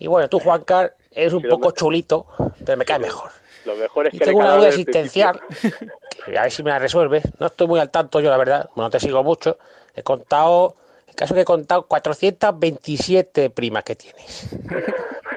Y 0.00 0.08
bueno, 0.08 0.28
tú, 0.28 0.40
Juancar, 0.40 0.96
eres 1.12 1.32
un 1.32 1.44
poco 1.44 1.70
chulito, 1.70 2.26
pero 2.64 2.76
me 2.76 2.84
cae 2.84 2.98
mejor. 2.98 3.30
Lo 3.64 3.76
mejor 3.76 4.08
es 4.08 4.14
y 4.14 4.18
tengo 4.18 4.40
una 4.40 4.56
duda 4.56 4.68
existencial, 4.68 5.40
que 6.26 6.38
a 6.38 6.42
ver 6.42 6.50
si 6.50 6.62
me 6.62 6.70
la 6.70 6.78
resuelve. 6.78 7.22
No 7.38 7.46
estoy 7.46 7.66
muy 7.66 7.80
al 7.80 7.90
tanto 7.90 8.20
yo, 8.20 8.30
la 8.30 8.36
verdad, 8.36 8.70
no 8.76 8.90
te 8.90 9.00
sigo 9.00 9.22
mucho. 9.22 9.58
He 9.94 10.02
contado, 10.02 10.76
el 11.08 11.14
caso 11.14 11.34
que 11.34 11.42
he 11.42 11.44
contado 11.44 11.86
427 11.86 13.50
primas 13.50 13.84
que 13.84 13.96
tienes. 13.96 14.48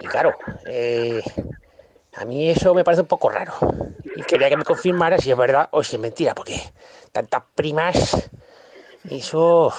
Y 0.02 0.08
claro, 0.08 0.36
eh, 0.66 1.24
a 2.16 2.26
mí 2.26 2.50
eso 2.50 2.74
me 2.74 2.84
parece 2.84 3.02
un 3.02 3.08
poco 3.08 3.30
raro. 3.30 3.54
Y 4.16 4.24
quería 4.24 4.50
que 4.50 4.58
me 4.58 4.66
confirmara 4.66 5.18
si 5.18 5.32
es 5.32 5.38
verdad 5.38 5.70
o 5.72 5.84
si 5.84 5.96
es 5.96 6.02
mentira, 6.02 6.36
porque 6.36 6.62
tantas 7.12 7.44
primas, 7.56 8.30
eso, 9.10 9.74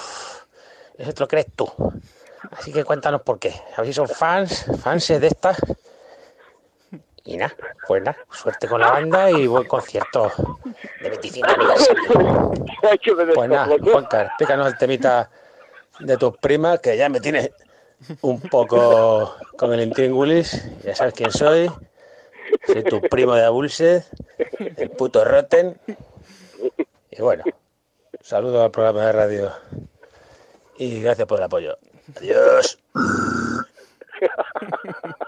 eso 0.97 1.13
te 1.13 1.19
lo 1.19 1.27
crees 1.27 1.47
tú. 1.55 1.69
Así 2.51 2.71
que 2.71 2.83
cuéntanos 2.83 3.21
por 3.21 3.37
qué. 3.37 3.53
A 3.75 3.81
ver 3.81 3.87
si 3.87 3.93
son 3.93 4.07
fans, 4.07 4.65
fans 4.81 5.07
de 5.07 5.27
estas 5.27 5.57
y 7.25 7.37
nada, 7.37 7.55
pues 7.87 8.03
nada, 8.03 8.17
suerte 8.31 8.67
con 8.67 8.81
la 8.81 8.91
banda 8.91 9.31
y 9.31 9.47
buen 9.47 9.67
concierto 9.67 10.31
de 11.01 11.09
25 11.09 11.49
aniversario. 11.49 12.51
Pues 13.35 13.49
nada, 13.49 13.75
Juanca, 13.81 14.23
explícanos 14.23 14.67
el 14.67 14.77
temita 14.77 15.29
de 15.99 16.17
tus 16.17 16.37
primas, 16.37 16.79
que 16.79 16.95
ya 16.95 17.09
me 17.09 17.19
tienes 17.19 17.51
un 18.21 18.39
poco 18.41 19.35
con 19.57 19.73
el 19.73 19.81
intríngulis, 19.81 20.63
ya 20.83 20.95
sabes 20.95 21.13
quién 21.13 21.31
soy, 21.31 21.69
soy 22.65 22.83
tu 22.83 23.01
primo 23.01 23.35
de 23.35 23.43
Abulsed, 23.43 24.03
el 24.77 24.89
puto 24.91 25.25
Rotten, 25.25 25.77
y 27.11 27.21
bueno, 27.21 27.43
saludo 28.21 28.63
al 28.63 28.71
programa 28.71 29.05
de 29.05 29.11
radio 29.11 29.51
y 30.77 31.01
gracias 31.01 31.27
por 31.27 31.39
el 31.39 31.43
apoyo. 31.43 31.77
Adiós. 32.15 32.79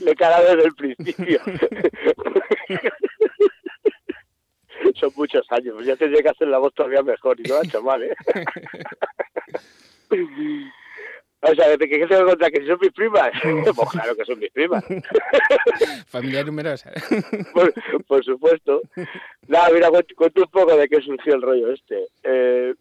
le 0.00 0.14
cara 0.14 0.40
desde 0.42 0.64
el 0.64 0.74
principio. 0.74 1.40
Son 4.94 5.10
muchos 5.16 5.46
años, 5.50 5.84
ya 5.84 5.96
tendría 5.96 6.22
que 6.22 6.30
hacer 6.30 6.48
la 6.48 6.58
voz 6.58 6.72
todavía 6.74 7.02
mejor 7.02 7.40
y 7.40 7.44
no 7.44 7.56
ha 7.56 7.64
hecho 7.64 7.82
mal, 7.82 8.02
¿eh? 8.02 8.14
O 11.42 11.54
sea, 11.54 11.76
¿qué 11.76 11.88
tengo 11.88 12.08
que 12.08 12.24
contar? 12.24 12.50
¿Que 12.50 12.66
son 12.66 12.78
mis 12.80 12.92
primas? 12.92 13.30
pues 13.76 13.88
claro 13.90 14.16
que 14.16 14.24
son 14.24 14.38
mis 14.38 14.50
primas. 14.50 14.84
Familia 16.08 16.44
numerosa. 16.44 16.92
por, 17.52 17.74
por, 18.04 18.24
supuesto. 18.24 18.80
Nada, 19.46 19.68
mira, 19.72 19.90
cuento 20.16 20.42
un 20.42 20.50
poco 20.50 20.76
de 20.76 20.88
qué 20.88 21.00
surgió 21.02 21.34
el 21.34 21.42
rollo 21.42 21.72
este. 21.72 22.06
Eh, 22.24 22.74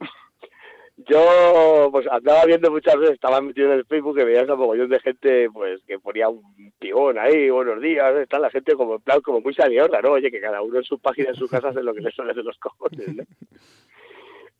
yo 0.97 1.89
pues 1.91 2.07
andaba 2.09 2.45
viendo 2.45 2.71
muchas 2.71 2.95
veces, 2.97 3.15
estaba 3.15 3.41
metido 3.41 3.71
en 3.71 3.79
el 3.79 3.85
Facebook 3.85 4.15
que 4.15 4.23
veías 4.23 4.49
a 4.49 4.55
mogollón 4.55 4.89
de 4.89 4.99
gente 5.01 5.49
pues 5.51 5.81
que 5.85 5.99
ponía 5.99 6.29
un 6.29 6.41
pibón 6.79 7.17
ahí, 7.19 7.49
buenos 7.49 7.81
días, 7.81 8.15
está 8.15 8.39
la 8.39 8.49
gente 8.49 8.75
como 8.75 8.95
en 8.95 9.01
plan 9.01 9.19
como 9.21 9.41
muy 9.41 9.53
salidora, 9.53 10.01
¿no? 10.01 10.11
Oye, 10.11 10.31
que 10.31 10.39
cada 10.39 10.61
uno 10.61 10.77
en 10.77 10.85
su 10.85 10.97
página, 10.99 11.29
en 11.29 11.35
su 11.35 11.49
casa 11.49 11.69
hace 11.69 11.83
lo 11.83 11.93
que 11.93 12.01
le 12.01 12.11
sale 12.11 12.33
de 12.33 12.43
los 12.43 12.57
cojones, 12.57 13.07
¿no? 13.13 13.23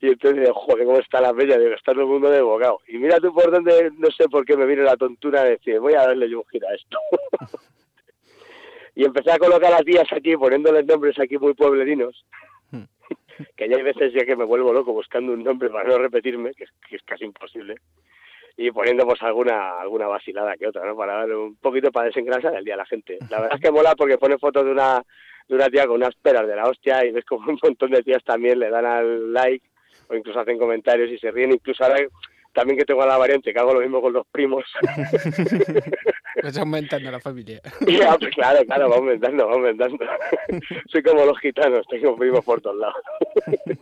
Y 0.01 0.07
entonces 0.07 0.49
joder, 0.53 0.85
¿cómo 0.85 0.99
está 0.99 1.21
la 1.21 1.31
bella? 1.31 1.57
Digo, 1.57 1.73
está 1.73 1.93
todo 1.93 2.01
el 2.03 2.09
mundo 2.09 2.29
de 2.29 2.41
bocado. 2.41 2.79
Y 2.87 2.97
mira 2.97 3.17
tú 3.19 3.33
por 3.33 3.49
dónde, 3.49 3.91
no 3.97 4.11
sé 4.11 4.27
por 4.27 4.45
qué 4.45 4.57
me 4.57 4.65
vino 4.65 4.83
la 4.83 4.97
tontura 4.97 5.43
de 5.43 5.51
decir, 5.51 5.79
voy 5.79 5.93
a 5.93 6.05
darle 6.05 6.29
yo 6.29 6.39
un 6.39 6.45
giro 6.47 6.67
a 6.67 6.75
esto. 6.75 6.99
y 8.95 9.05
empecé 9.05 9.31
a 9.31 9.39
colocar 9.39 9.71
a 9.71 9.77
las 9.77 9.85
tías 9.85 10.07
aquí, 10.11 10.35
poniéndoles 10.35 10.85
nombres 10.85 11.17
aquí 11.17 11.37
muy 11.37 11.53
pueblerinos 11.53 12.25
que 13.55 13.69
ya 13.69 13.77
hay 13.77 13.83
veces 13.83 14.13
ya 14.13 14.25
que 14.25 14.35
me 14.35 14.45
vuelvo 14.45 14.73
loco 14.73 14.93
buscando 14.93 15.33
un 15.33 15.43
nombre 15.43 15.69
para 15.69 15.89
no 15.89 15.97
repetirme, 15.97 16.53
que 16.53 16.65
es, 16.65 17.03
casi 17.03 17.25
imposible, 17.25 17.75
y 18.57 18.71
poniendo 18.71 19.05
pues 19.05 19.21
alguna 19.23 19.79
alguna 19.79 20.07
vacilada 20.07 20.55
que 20.55 20.67
otra, 20.67 20.85
¿no? 20.85 20.95
Para 20.95 21.17
dar 21.17 21.31
un 21.35 21.55
poquito 21.57 21.91
para 21.91 22.07
desengrasar 22.07 22.55
el 22.55 22.63
día 22.63 22.75
a 22.75 22.77
la 22.77 22.85
gente. 22.85 23.17
La 23.29 23.41
verdad 23.41 23.57
es 23.57 23.61
que 23.61 23.71
mola 23.71 23.95
porque 23.95 24.17
pone 24.17 24.37
fotos 24.37 24.65
de 24.65 24.71
una 24.71 25.03
de 25.47 25.55
una 25.55 25.69
tía 25.69 25.85
con 25.85 25.97
unas 25.97 26.15
peras 26.15 26.47
de 26.47 26.55
la 26.55 26.65
hostia 26.65 27.05
y 27.05 27.11
ves 27.11 27.25
como 27.25 27.49
un 27.49 27.59
montón 27.61 27.91
de 27.91 28.03
tías 28.03 28.23
también 28.23 28.59
le 28.59 28.69
dan 28.69 28.85
al 28.85 29.33
like 29.33 29.65
o 30.07 30.15
incluso 30.15 30.39
hacen 30.39 30.57
comentarios 30.57 31.09
y 31.11 31.17
se 31.17 31.31
ríen, 31.31 31.51
incluso 31.51 31.83
ahora 31.83 31.97
también 32.55 32.79
que 32.79 32.85
tengo 32.85 33.03
a 33.03 33.05
la 33.05 33.17
variante, 33.17 33.53
que 33.53 33.59
hago 33.59 33.73
lo 33.73 33.81
mismo 33.81 34.01
con 34.01 34.13
los 34.13 34.25
primos. 34.27 34.63
Pues 36.41 36.57
aumentando 36.57 37.09
la 37.09 37.19
familia. 37.21 37.61
Ya, 37.87 38.17
pues 38.17 38.35
claro, 38.35 38.59
claro, 38.65 38.89
va 38.89 38.97
aumentando, 38.97 39.47
va 39.47 39.53
aumentando. 39.53 40.05
Soy 40.91 41.01
como 41.01 41.23
los 41.23 41.39
gitanos, 41.39 41.87
tengo 41.89 42.15
primos 42.17 42.43
por 42.43 42.59
todos 42.59 42.75
lados. 42.75 43.01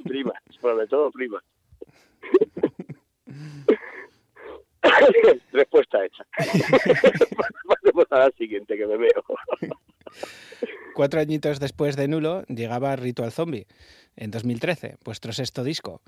primas, 0.04 0.36
sobre 0.62 0.86
todo 0.86 1.12
primas. 1.12 1.44
Respuesta 5.52 6.06
hecha. 6.06 6.26
Pasemos 7.68 8.06
a 8.12 8.20
la 8.20 8.32
siguiente 8.38 8.78
que 8.78 8.86
me 8.86 8.98
veo. 8.98 9.24
Cuatro 10.94 11.20
añitos 11.20 11.60
después 11.60 11.96
de 11.96 12.08
Nulo 12.08 12.44
llegaba 12.48 12.96
Ritual 12.96 13.32
Zombie, 13.32 13.66
en 14.16 14.30
2013, 14.30 14.98
vuestro 15.04 15.34
sexto 15.34 15.64
disco. 15.64 16.02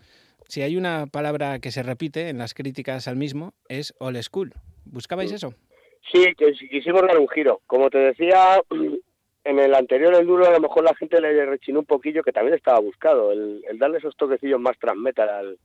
Si 0.47 0.61
hay 0.61 0.77
una 0.77 1.07
palabra 1.07 1.59
que 1.59 1.71
se 1.71 1.81
repite 1.81 2.29
en 2.29 2.37
las 2.37 2.53
críticas 2.53 3.07
al 3.07 3.15
mismo, 3.15 3.53
es 3.67 3.95
old 3.97 4.21
school. 4.21 4.53
¿Buscabais 4.85 5.31
eso? 5.31 5.55
Sí, 6.11 6.23
que 6.37 6.51
quisimos 6.69 7.01
dar 7.01 7.17
un 7.17 7.27
giro. 7.29 7.61
Como 7.65 7.89
te 7.89 7.97
decía, 7.97 8.61
en 9.43 9.59
el 9.59 9.73
anterior, 9.73 10.13
el 10.13 10.27
duro, 10.27 10.45
a 10.45 10.51
lo 10.51 10.59
mejor 10.59 10.83
la 10.83 10.95
gente 10.95 11.19
le 11.19 11.45
rechinó 11.45 11.79
un 11.79 11.85
poquillo, 11.85 12.23
que 12.23 12.31
también 12.31 12.55
estaba 12.55 12.79
buscado, 12.79 13.31
el, 13.31 13.63
darle 13.79 13.97
esos 13.97 14.15
toquecillos 14.15 14.59
más 14.59 14.77
transmetal 14.77 15.29
al, 15.29 15.57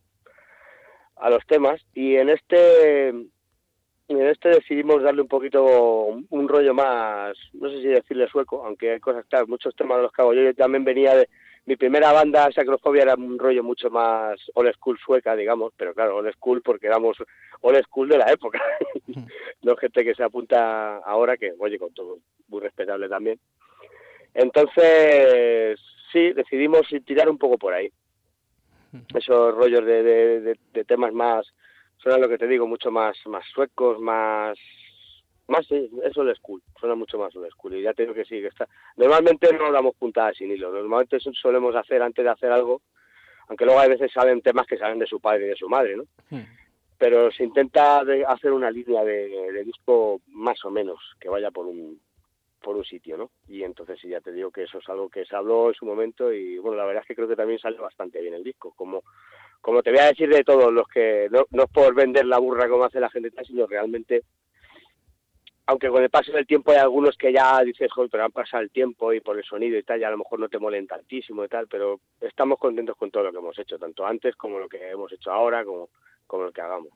a 1.20 1.30
los 1.30 1.46
temas. 1.46 1.80
Y 1.94 2.16
en 2.16 2.30
este 2.30 3.08
en 3.10 4.26
este 4.26 4.48
decidimos 4.48 5.02
darle 5.02 5.22
un 5.22 5.28
poquito 5.28 5.64
un, 6.28 6.48
rollo 6.48 6.74
más, 6.74 7.36
no 7.52 7.70
sé 7.70 7.76
si 7.76 7.86
decirle 7.86 8.26
sueco, 8.26 8.64
aunque 8.66 8.92
hay 8.92 9.00
cosas, 9.00 9.24
claro, 9.26 9.46
muchos 9.46 9.74
temas 9.76 9.98
de 9.98 10.02
los 10.02 10.12
que 10.12 10.22
hago 10.22 10.34
yo, 10.34 10.42
yo 10.42 10.54
también 10.54 10.82
venía 10.82 11.14
de, 11.14 11.28
mi 11.66 11.76
primera 11.76 12.12
banda, 12.12 12.50
Sacrofobia, 12.52 13.02
era 13.02 13.14
un 13.14 13.38
rollo 13.38 13.62
mucho 13.62 13.90
más 13.90 14.40
old 14.54 14.72
school 14.74 14.98
sueca, 14.98 15.36
digamos, 15.36 15.72
pero 15.76 15.94
claro, 15.94 16.16
old 16.16 16.32
school 16.32 16.62
porque 16.62 16.86
éramos 16.86 17.16
old 17.60 17.80
school 17.84 18.08
de 18.08 18.18
la 18.18 18.32
época. 18.32 18.60
no 19.62 19.76
gente 19.76 20.04
que 20.04 20.14
se 20.14 20.24
apunta 20.24 20.96
ahora, 20.98 21.36
que, 21.36 21.52
oye, 21.58 21.78
con 21.78 21.92
todo, 21.92 22.18
muy 22.48 22.60
respetable 22.60 23.08
también. 23.08 23.38
Entonces, 24.34 25.78
sí, 26.12 26.32
decidimos 26.32 26.88
tirar 27.04 27.28
un 27.28 27.38
poco 27.38 27.58
por 27.58 27.74
ahí. 27.74 27.92
Esos 29.14 29.54
rollos 29.54 29.84
de, 29.84 30.02
de, 30.02 30.58
de, 30.72 30.84
temas 30.84 31.12
más, 31.12 31.46
son 31.98 32.20
lo 32.20 32.28
que 32.28 32.38
te 32.38 32.46
digo, 32.46 32.66
mucho 32.66 32.90
más, 32.90 33.16
más 33.26 33.44
suecos, 33.52 34.00
más 34.00 34.58
más 35.50 35.66
sí, 35.66 35.90
eso 36.04 36.28
es 36.28 36.38
school, 36.38 36.62
suena 36.78 36.94
mucho 36.94 37.18
más 37.18 37.34
old 37.34 37.50
school. 37.50 37.74
Y 37.74 37.82
ya 37.82 37.92
tengo 37.92 38.14
que 38.14 38.24
sí, 38.24 38.40
que 38.40 38.46
está. 38.46 38.68
Normalmente 38.96 39.52
no 39.52 39.72
damos 39.72 39.96
puntadas 39.96 40.36
sin 40.36 40.50
hilo. 40.50 40.72
Normalmente 40.72 41.18
solemos 41.20 41.74
hacer 41.74 42.00
antes 42.00 42.24
de 42.24 42.30
hacer 42.30 42.52
algo, 42.52 42.80
aunque 43.48 43.64
luego 43.64 43.80
a 43.80 43.88
veces 43.88 44.12
salen 44.12 44.42
temas 44.42 44.66
que 44.66 44.78
salen 44.78 45.00
de 45.00 45.08
su 45.08 45.20
padre 45.20 45.46
y 45.46 45.48
de 45.48 45.56
su 45.56 45.68
madre, 45.68 45.96
¿no? 45.96 46.04
Pero 46.96 47.32
se 47.32 47.42
intenta 47.42 48.02
hacer 48.28 48.52
una 48.52 48.70
línea 48.70 49.02
de, 49.02 49.64
disco 49.64 50.20
más 50.28 50.64
o 50.64 50.70
menos 50.70 51.00
que 51.18 51.28
vaya 51.28 51.50
por 51.50 51.66
un 51.66 52.00
por 52.60 52.76
un 52.76 52.84
sitio, 52.84 53.16
¿no? 53.16 53.30
Y 53.48 53.62
entonces 53.62 53.98
sí, 54.00 54.08
ya 54.08 54.20
te 54.20 54.32
digo 54.32 54.50
que 54.50 54.64
eso 54.64 54.78
es 54.78 54.88
algo 54.88 55.08
que 55.08 55.24
se 55.24 55.34
habló 55.34 55.68
en 55.68 55.74
su 55.74 55.86
momento 55.86 56.32
y 56.32 56.58
bueno, 56.58 56.76
la 56.76 56.84
verdad 56.84 57.02
es 57.02 57.08
que 57.08 57.14
creo 57.14 57.28
que 57.28 57.36
también 57.36 57.58
sale 57.58 57.78
bastante 57.78 58.20
bien 58.20 58.34
el 58.34 58.44
disco, 58.44 58.72
como 58.76 59.02
como 59.60 59.82
te 59.82 59.90
voy 59.90 60.00
a 60.00 60.06
decir 60.06 60.28
de 60.28 60.42
todos 60.42 60.72
los 60.72 60.88
que 60.88 61.28
no, 61.30 61.46
es 61.64 61.70
por 61.70 61.94
vender 61.94 62.24
la 62.24 62.38
burra 62.38 62.68
como 62.68 62.84
hace 62.84 63.00
la 63.00 63.10
gente, 63.10 63.30
sino 63.44 63.66
realmente 63.66 64.22
aunque 65.66 65.88
con 65.88 66.02
el 66.02 66.10
paso 66.10 66.32
del 66.32 66.46
tiempo 66.46 66.72
hay 66.72 66.78
algunos 66.78 67.16
que 67.16 67.32
ya 67.32 67.62
dices, 67.62 67.92
joder, 67.92 68.10
pero 68.10 68.24
han 68.24 68.32
pasado 68.32 68.60
el 68.60 68.70
tiempo 68.70 69.12
y 69.12 69.20
por 69.20 69.38
el 69.38 69.44
sonido 69.44 69.78
y 69.78 69.84
tal, 69.84 70.00
ya 70.00 70.08
a 70.08 70.10
lo 70.10 70.18
mejor 70.18 70.40
no 70.40 70.48
te 70.48 70.58
molen 70.58 70.86
tantísimo 70.88 71.44
y 71.44 71.48
tal, 71.48 71.68
pero 71.68 72.00
estamos 72.20 72.58
contentos 72.58 72.96
con 72.96 73.10
todo 73.12 73.22
lo 73.22 73.30
que 73.30 73.38
hemos 73.38 73.56
hecho, 73.56 73.78
tanto 73.78 74.04
antes 74.04 74.34
como 74.34 74.58
lo 74.58 74.68
que 74.68 74.90
hemos 74.90 75.12
hecho 75.12 75.30
ahora, 75.30 75.64
como, 75.64 75.90
como 76.26 76.44
lo 76.44 76.52
que 76.52 76.60
hagamos. 76.60 76.90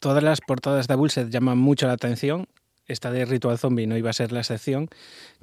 Todas 0.00 0.24
las 0.24 0.40
portadas 0.40 0.88
de 0.88 0.96
Bullset 0.96 1.28
llaman 1.28 1.58
mucho 1.58 1.86
la 1.86 1.92
atención. 1.92 2.48
Esta 2.86 3.10
de 3.10 3.24
Ritual 3.24 3.58
Zombie 3.58 3.86
no 3.86 3.96
iba 3.96 4.10
a 4.10 4.14
ser 4.14 4.32
la 4.32 4.40
excepción. 4.40 4.88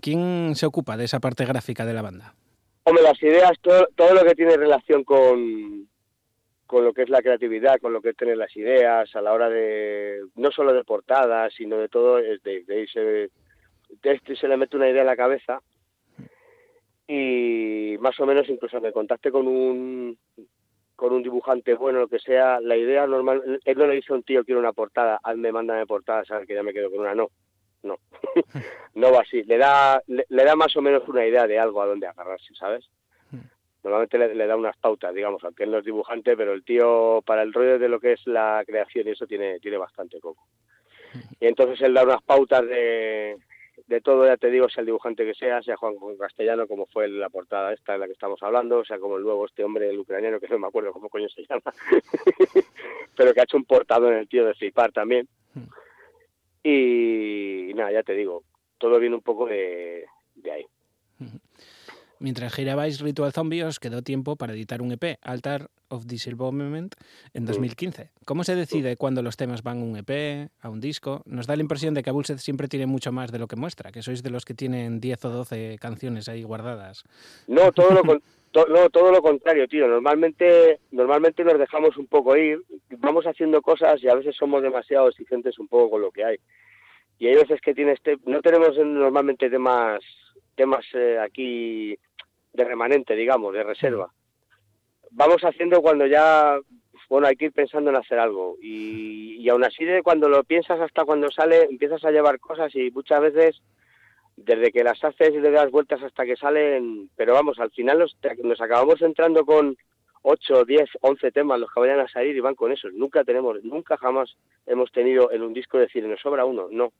¿Quién 0.02 0.56
se 0.56 0.66
ocupa 0.66 0.98
de 0.98 1.06
esa 1.06 1.20
parte 1.20 1.46
gráfica 1.46 1.86
de 1.86 1.94
la 1.94 2.02
banda? 2.02 2.34
Hombre, 2.84 3.04
las 3.04 3.22
ideas, 3.22 3.52
todo, 3.62 3.88
todo 3.96 4.14
lo 4.14 4.24
que 4.24 4.36
tiene 4.36 4.58
relación 4.58 5.04
con, 5.04 5.88
con 6.66 6.84
lo 6.84 6.94
que 6.94 7.04
es 7.04 7.10
la 7.10 7.22
creatividad, 7.22 7.80
con 7.80 7.94
lo 7.94 8.02
que 8.02 8.10
es 8.10 8.18
tener 8.18 8.38
las 8.38 8.56
ideas 8.56 9.16
a 9.16 9.22
la 9.22 9.34
hora 9.34 9.50
de, 9.50 10.22
no 10.36 10.52
solo 10.52 10.74
de 10.74 10.84
portadas, 10.84 11.54
sino 11.56 11.78
de 11.78 11.88
todo, 11.88 12.16
de, 12.18 12.40
de, 12.44 12.88
se, 12.92 13.00
de 13.00 13.30
este 14.04 14.36
se 14.36 14.48
le 14.48 14.58
mete 14.58 14.78
una 14.78 14.90
idea 14.90 15.02
en 15.02 15.08
la 15.08 15.16
cabeza 15.16 15.62
y 17.08 17.98
más 18.00 18.20
o 18.20 18.26
menos 18.28 18.48
incluso 18.50 18.80
me 18.80 18.92
contacte 18.92 19.32
con 19.32 19.48
un 19.48 20.16
con 21.00 21.14
un 21.14 21.24
dibujante 21.24 21.76
bueno, 21.76 22.00
lo 22.00 22.08
que 22.10 22.20
sea, 22.20 22.60
la 22.60 22.76
idea 22.76 23.08
normal, 23.08 23.62
él 23.64 23.78
no 23.78 23.88
le 23.88 23.96
dice 23.96 24.12
a 24.12 24.18
un 24.18 24.24
tío 24.24 24.44
quiero 24.44 24.60
una 24.60 24.74
portada, 24.74 25.18
me 25.38 25.52
manda 25.52 25.76
de 25.76 25.86
portada, 25.86 26.26
sabes 26.26 26.46
que 26.46 26.54
ya 26.54 26.62
me 26.62 26.74
quedo 26.74 26.92
con 26.92 27.00
una, 27.00 27.16
no, 27.16 27.30
no, 27.84 27.98
no 28.96 29.12
va 29.14 29.22
así, 29.22 29.44
le 29.44 29.58
da, 29.58 30.04
le, 30.08 30.26
le 30.28 30.44
da 30.44 30.58
más 30.58 30.76
o 30.76 30.82
menos 30.82 31.08
una 31.08 31.26
idea 31.26 31.48
de 31.48 31.58
algo 31.58 31.82
a 31.82 31.86
dónde 31.86 32.06
agarrarse, 32.06 32.54
¿sabes? 32.54 32.90
normalmente 33.82 34.18
le, 34.18 34.46
da 34.46 34.58
unas 34.58 34.76
pautas, 34.76 35.14
digamos, 35.14 35.42
aunque 35.46 35.64
él 35.64 35.72
no 35.72 35.78
es 35.78 35.86
dibujante, 35.86 36.36
pero 36.36 36.52
el 36.52 36.66
tío 36.66 37.24
para 37.26 37.44
el 37.44 37.54
rollo 37.54 37.80
de 37.80 37.88
lo 37.88 38.02
que 38.02 38.12
es 38.12 38.28
la 38.28 38.62
creación 38.68 39.08
y 39.08 39.12
eso 39.12 39.26
tiene, 39.26 39.60
tiene 39.62 39.78
bastante 39.78 40.20
coco. 40.20 40.46
Y 41.40 41.48
entonces 41.48 41.82
él 41.82 41.94
da 41.94 42.04
unas 42.04 42.22
pautas 42.24 42.68
de, 42.68 43.38
de 43.90 44.02
todo, 44.02 44.24
ya 44.28 44.38
te 44.38 44.52
digo, 44.52 44.70
sea 44.70 44.82
el 44.82 44.86
dibujante 44.86 45.26
que 45.26 45.34
sea, 45.34 45.64
sea 45.64 45.76
Juan 45.76 45.96
Castellano, 46.20 46.68
como 46.68 46.86
fue 46.86 47.08
la 47.08 47.28
portada 47.30 47.74
esta 47.74 47.96
en 47.96 48.02
la 48.02 48.06
que 48.06 48.14
estamos 48.14 48.42
hablando, 48.44 48.86
sea 48.86 49.00
como 49.00 49.18
el 49.18 49.24
nuevo 49.24 49.48
este 49.48 49.64
hombre, 49.64 49.90
el 49.90 49.98
ucraniano, 49.98 50.40
que 50.40 50.48
no 50.48 50.60
me 50.60 50.68
acuerdo 50.68 50.94
cómo 50.94 51.10
coño 51.10 51.28
se 51.28 51.42
llama, 51.42 51.74
pero 53.18 53.34
que 53.34 53.40
ha 53.40 53.46
hecho 53.46 53.58
un 53.58 53.66
portado 53.66 54.12
en 54.12 54.20
el 54.20 54.30
tío 54.30 54.46
de 54.46 54.54
flipar 54.54 54.92
también. 54.92 55.28
Y, 56.62 57.72
y 57.72 57.74
nada, 57.74 57.92
ya 57.92 58.04
te 58.04 58.14
digo, 58.14 58.44
todo 58.78 59.00
viene 59.00 59.16
un 59.16 59.24
poco 59.24 59.48
de, 59.48 60.06
de 60.36 60.52
ahí. 60.52 60.68
Mientras 62.20 62.54
girabais 62.54 63.00
Ritual 63.00 63.32
Zombie 63.32 63.64
os 63.64 63.80
quedó 63.80 64.02
tiempo 64.02 64.36
para 64.36 64.52
editar 64.52 64.82
un 64.82 64.92
EP, 64.92 65.18
Altar 65.22 65.70
of 65.88 66.06
Disembowelment, 66.06 66.96
en 67.34 67.46
2015. 67.46 68.10
¿Cómo 68.26 68.44
se 68.44 68.56
decide 68.56 68.98
cuándo 68.98 69.22
los 69.22 69.38
temas 69.38 69.64
van 69.64 69.80
a 69.80 69.84
un 69.84 69.96
EP, 69.96 70.52
a 70.62 70.70
un 70.70 70.82
disco? 70.82 71.24
Nos 71.26 71.48
da 71.48 71.56
la 71.56 71.62
impresión 71.62 71.94
de 71.94 72.04
que 72.04 72.10
Abulset 72.10 72.40
siempre 72.40 72.68
tiene 72.68 72.88
mucho 72.88 73.14
más 73.14 73.32
de 73.32 73.40
lo 73.40 73.48
que 73.48 73.56
muestra, 73.56 73.94
que 73.94 74.02
sois 74.02 74.22
de 74.22 74.32
los 74.32 74.44
que 74.44 74.54
tienen 74.54 75.00
10 75.00 75.26
o 75.26 75.30
12 75.30 75.78
canciones 75.80 76.28
ahí 76.28 76.44
guardadas. 76.44 77.06
No, 77.48 77.72
todo 77.72 77.92
lo, 77.92 78.04
no, 78.68 78.90
todo 78.90 79.12
lo 79.12 79.22
contrario, 79.22 79.66
tío. 79.70 79.88
Normalmente, 79.88 80.80
normalmente 80.92 81.46
nos 81.46 81.58
dejamos 81.58 81.96
un 81.96 82.08
poco 82.08 82.36
ir, 82.36 82.62
vamos 82.98 83.26
haciendo 83.26 83.62
cosas 83.62 84.04
y 84.04 84.10
a 84.10 84.16
veces 84.16 84.36
somos 84.36 84.62
demasiado 84.62 85.08
exigentes 85.08 85.58
un 85.58 85.70
poco 85.70 85.92
con 85.92 86.02
lo 86.02 86.12
que 86.12 86.26
hay. 86.26 86.38
Y 87.18 87.28
hay 87.28 87.36
veces 87.36 87.62
que 87.62 87.74
tienes, 87.74 88.00
no 88.26 88.42
tenemos 88.42 88.78
normalmente 88.78 89.50
temas 89.50 90.02
temas 90.60 90.86
eh, 90.94 91.18
aquí 91.18 91.98
de 92.54 92.64
remanente, 92.64 93.16
digamos, 93.16 93.54
de 93.54 93.64
reserva. 93.64 94.12
Vamos 95.12 95.42
haciendo 95.44 95.82
cuando 95.82 96.06
ya, 96.06 96.60
bueno, 97.10 97.28
hay 97.28 97.36
que 97.36 97.46
ir 97.46 97.52
pensando 97.52 97.90
en 97.90 97.96
hacer 97.96 98.20
algo. 98.20 98.58
Y, 98.62 99.38
y 99.40 99.50
aún 99.50 99.64
así, 99.64 99.86
de 99.86 100.04
cuando 100.04 100.30
lo 100.30 100.44
piensas 100.44 100.80
hasta 100.80 101.06
cuando 101.06 101.30
sale, 101.32 101.64
empiezas 101.64 102.04
a 102.06 102.12
llevar 102.12 102.40
cosas 102.40 102.74
y 102.76 102.92
muchas 102.92 103.22
veces, 103.22 103.62
desde 104.36 104.72
que 104.72 104.84
las 104.84 105.04
haces 105.04 105.34
y 105.34 105.40
le 105.40 105.52
das 105.52 105.72
vueltas 105.72 106.02
hasta 106.04 106.26
que 106.26 106.36
salen, 106.36 107.10
pero 107.16 107.34
vamos, 107.34 107.60
al 107.60 107.72
final 107.72 108.00
nos, 108.00 108.18
nos 108.44 108.62
acabamos 108.62 109.02
entrando 109.02 109.46
con 109.46 109.78
8, 110.22 110.66
10, 110.66 110.90
11 111.02 111.32
temas 111.32 111.60
los 111.60 111.72
que 111.72 111.80
vayan 111.80 112.00
a 112.00 112.08
salir 112.08 112.36
y 112.36 112.40
van 112.40 112.56
con 112.56 112.72
esos. 112.72 112.94
Nunca 112.94 113.24
tenemos, 113.24 113.64
nunca 113.64 113.98
jamás 113.98 114.36
hemos 114.66 114.92
tenido 114.92 115.32
en 115.32 115.44
un 115.44 115.54
disco 115.54 115.78
decir, 115.78 116.06
nos 116.06 116.20
sobra 116.22 116.46
uno. 116.46 116.68
No, 116.70 116.92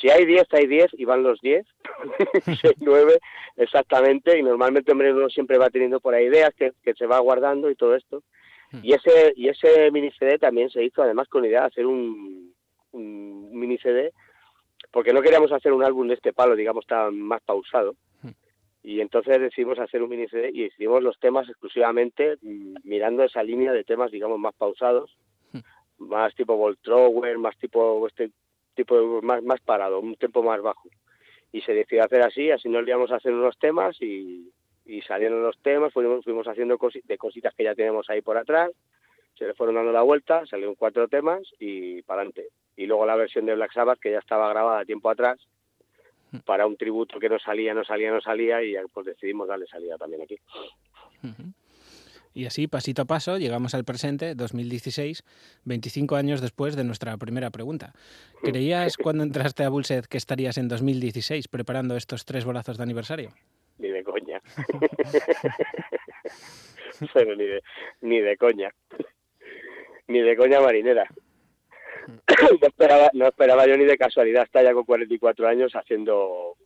si 0.00 0.10
hay 0.10 0.26
10, 0.26 0.46
hay 0.52 0.66
10 0.66 0.86
y 0.92 1.04
van 1.04 1.22
los 1.22 1.40
10, 1.40 1.66
6, 2.44 2.74
9 2.78 3.18
exactamente, 3.56 4.38
y 4.38 4.42
normalmente 4.42 4.92
hombre, 4.92 5.12
uno 5.12 5.28
siempre 5.28 5.58
va 5.58 5.70
teniendo 5.70 6.00
por 6.00 6.14
ahí 6.14 6.26
ideas 6.26 6.54
que, 6.54 6.72
que 6.82 6.94
se 6.94 7.06
va 7.06 7.18
guardando 7.18 7.70
y 7.70 7.76
todo 7.76 7.94
esto. 7.94 8.22
Hmm. 8.72 8.80
Y 8.82 8.92
ese 8.92 9.32
y 9.36 9.48
ese 9.48 9.90
mini 9.90 10.10
CD 10.12 10.38
también 10.38 10.70
se 10.70 10.84
hizo 10.84 11.02
además 11.02 11.28
con 11.28 11.42
la 11.42 11.48
idea 11.48 11.60
de 11.60 11.66
hacer 11.66 11.86
un, 11.86 12.54
un 12.92 13.58
mini 13.58 13.78
CD, 13.78 14.12
porque 14.90 15.12
no 15.12 15.22
queríamos 15.22 15.52
hacer 15.52 15.72
un 15.72 15.84
álbum 15.84 16.08
de 16.08 16.14
este 16.14 16.32
palo, 16.32 16.56
digamos, 16.56 16.86
tan 16.86 17.20
más 17.20 17.42
pausado. 17.42 17.94
Hmm. 18.22 18.30
Y 18.82 19.00
entonces 19.00 19.40
decidimos 19.40 19.78
hacer 19.78 20.02
un 20.02 20.10
mini 20.10 20.28
CD 20.28 20.50
y 20.52 20.64
hicimos 20.64 21.02
los 21.02 21.18
temas 21.18 21.48
exclusivamente 21.48 22.36
mm, 22.42 22.76
mirando 22.84 23.24
esa 23.24 23.42
línea 23.42 23.72
de 23.72 23.84
temas, 23.84 24.10
digamos, 24.10 24.38
más 24.38 24.54
pausados, 24.54 25.16
hmm. 25.52 25.60
más 25.98 26.34
tipo 26.34 26.56
Voltrower, 26.56 27.38
más 27.38 27.56
tipo 27.58 28.06
este 28.06 28.30
tipo 28.76 29.20
más, 29.22 29.42
más 29.42 29.60
parado, 29.60 29.98
un 29.98 30.14
tiempo 30.14 30.42
más 30.42 30.62
bajo. 30.62 30.88
Y 31.52 31.62
se 31.62 31.72
decidió 31.72 32.04
hacer 32.04 32.22
así, 32.22 32.50
así 32.50 32.68
nos 32.68 32.86
íbamos 32.86 33.10
a 33.10 33.16
hacer 33.16 33.32
unos 33.32 33.58
temas 33.58 34.00
y, 34.00 34.52
y 34.84 35.02
salieron 35.02 35.42
los 35.42 35.58
temas, 35.58 35.92
fuimos, 35.92 36.24
fuimos 36.24 36.46
haciendo 36.46 36.78
de 37.04 37.18
cositas 37.18 37.54
que 37.54 37.64
ya 37.64 37.74
tenemos 37.74 38.08
ahí 38.08 38.20
por 38.20 38.36
atrás, 38.36 38.70
se 39.36 39.46
le 39.46 39.54
fueron 39.54 39.74
dando 39.74 39.92
la 39.92 40.02
vuelta, 40.02 40.46
salieron 40.46 40.74
cuatro 40.76 41.08
temas 41.08 41.42
y 41.58 42.02
para 42.02 42.20
adelante. 42.20 42.48
Y 42.76 42.86
luego 42.86 43.06
la 43.06 43.16
versión 43.16 43.46
de 43.46 43.54
Black 43.54 43.72
Sabbath 43.72 43.98
que 43.98 44.12
ya 44.12 44.18
estaba 44.18 44.48
grabada 44.50 44.84
tiempo 44.84 45.10
atrás 45.10 45.38
para 46.44 46.66
un 46.66 46.76
tributo 46.76 47.18
que 47.18 47.28
no 47.28 47.38
salía, 47.38 47.74
no 47.74 47.84
salía, 47.84 48.10
no 48.10 48.20
salía 48.20 48.62
y 48.62 48.74
pues 48.92 49.06
decidimos 49.06 49.48
darle 49.48 49.66
salida 49.66 49.96
también 49.96 50.22
aquí. 50.22 50.38
Y 52.36 52.44
así, 52.44 52.66
pasito 52.66 53.00
a 53.00 53.04
paso, 53.06 53.38
llegamos 53.38 53.74
al 53.74 53.84
presente, 53.84 54.34
2016, 54.34 55.24
25 55.64 56.16
años 56.16 56.42
después 56.42 56.76
de 56.76 56.84
nuestra 56.84 57.16
primera 57.16 57.48
pregunta. 57.48 57.94
¿Creías 58.42 58.96
cuando 59.02 59.22
entraste 59.22 59.64
a 59.64 59.70
Bullset 59.70 60.06
que 60.06 60.18
estarías 60.18 60.58
en 60.58 60.68
2016 60.68 61.48
preparando 61.48 61.96
estos 61.96 62.26
tres 62.26 62.44
bolazos 62.44 62.76
de 62.76 62.82
aniversario? 62.82 63.30
Ni 63.78 63.88
de 63.88 64.04
coña. 64.04 64.42
Pero 67.14 67.36
ni 67.36 67.46
de, 67.46 67.62
ni 68.02 68.20
de 68.20 68.36
coña. 68.36 68.70
Ni 70.06 70.20
de 70.20 70.36
coña 70.36 70.60
marinera. 70.60 71.08
No 72.60 72.68
esperaba, 72.68 73.08
no 73.14 73.28
esperaba 73.28 73.66
yo 73.66 73.78
ni 73.78 73.86
de 73.86 73.96
casualidad 73.96 74.44
estar 74.44 74.62
ya 74.62 74.74
con 74.74 74.84
44 74.84 75.48
años 75.48 75.72
haciendo 75.72 76.58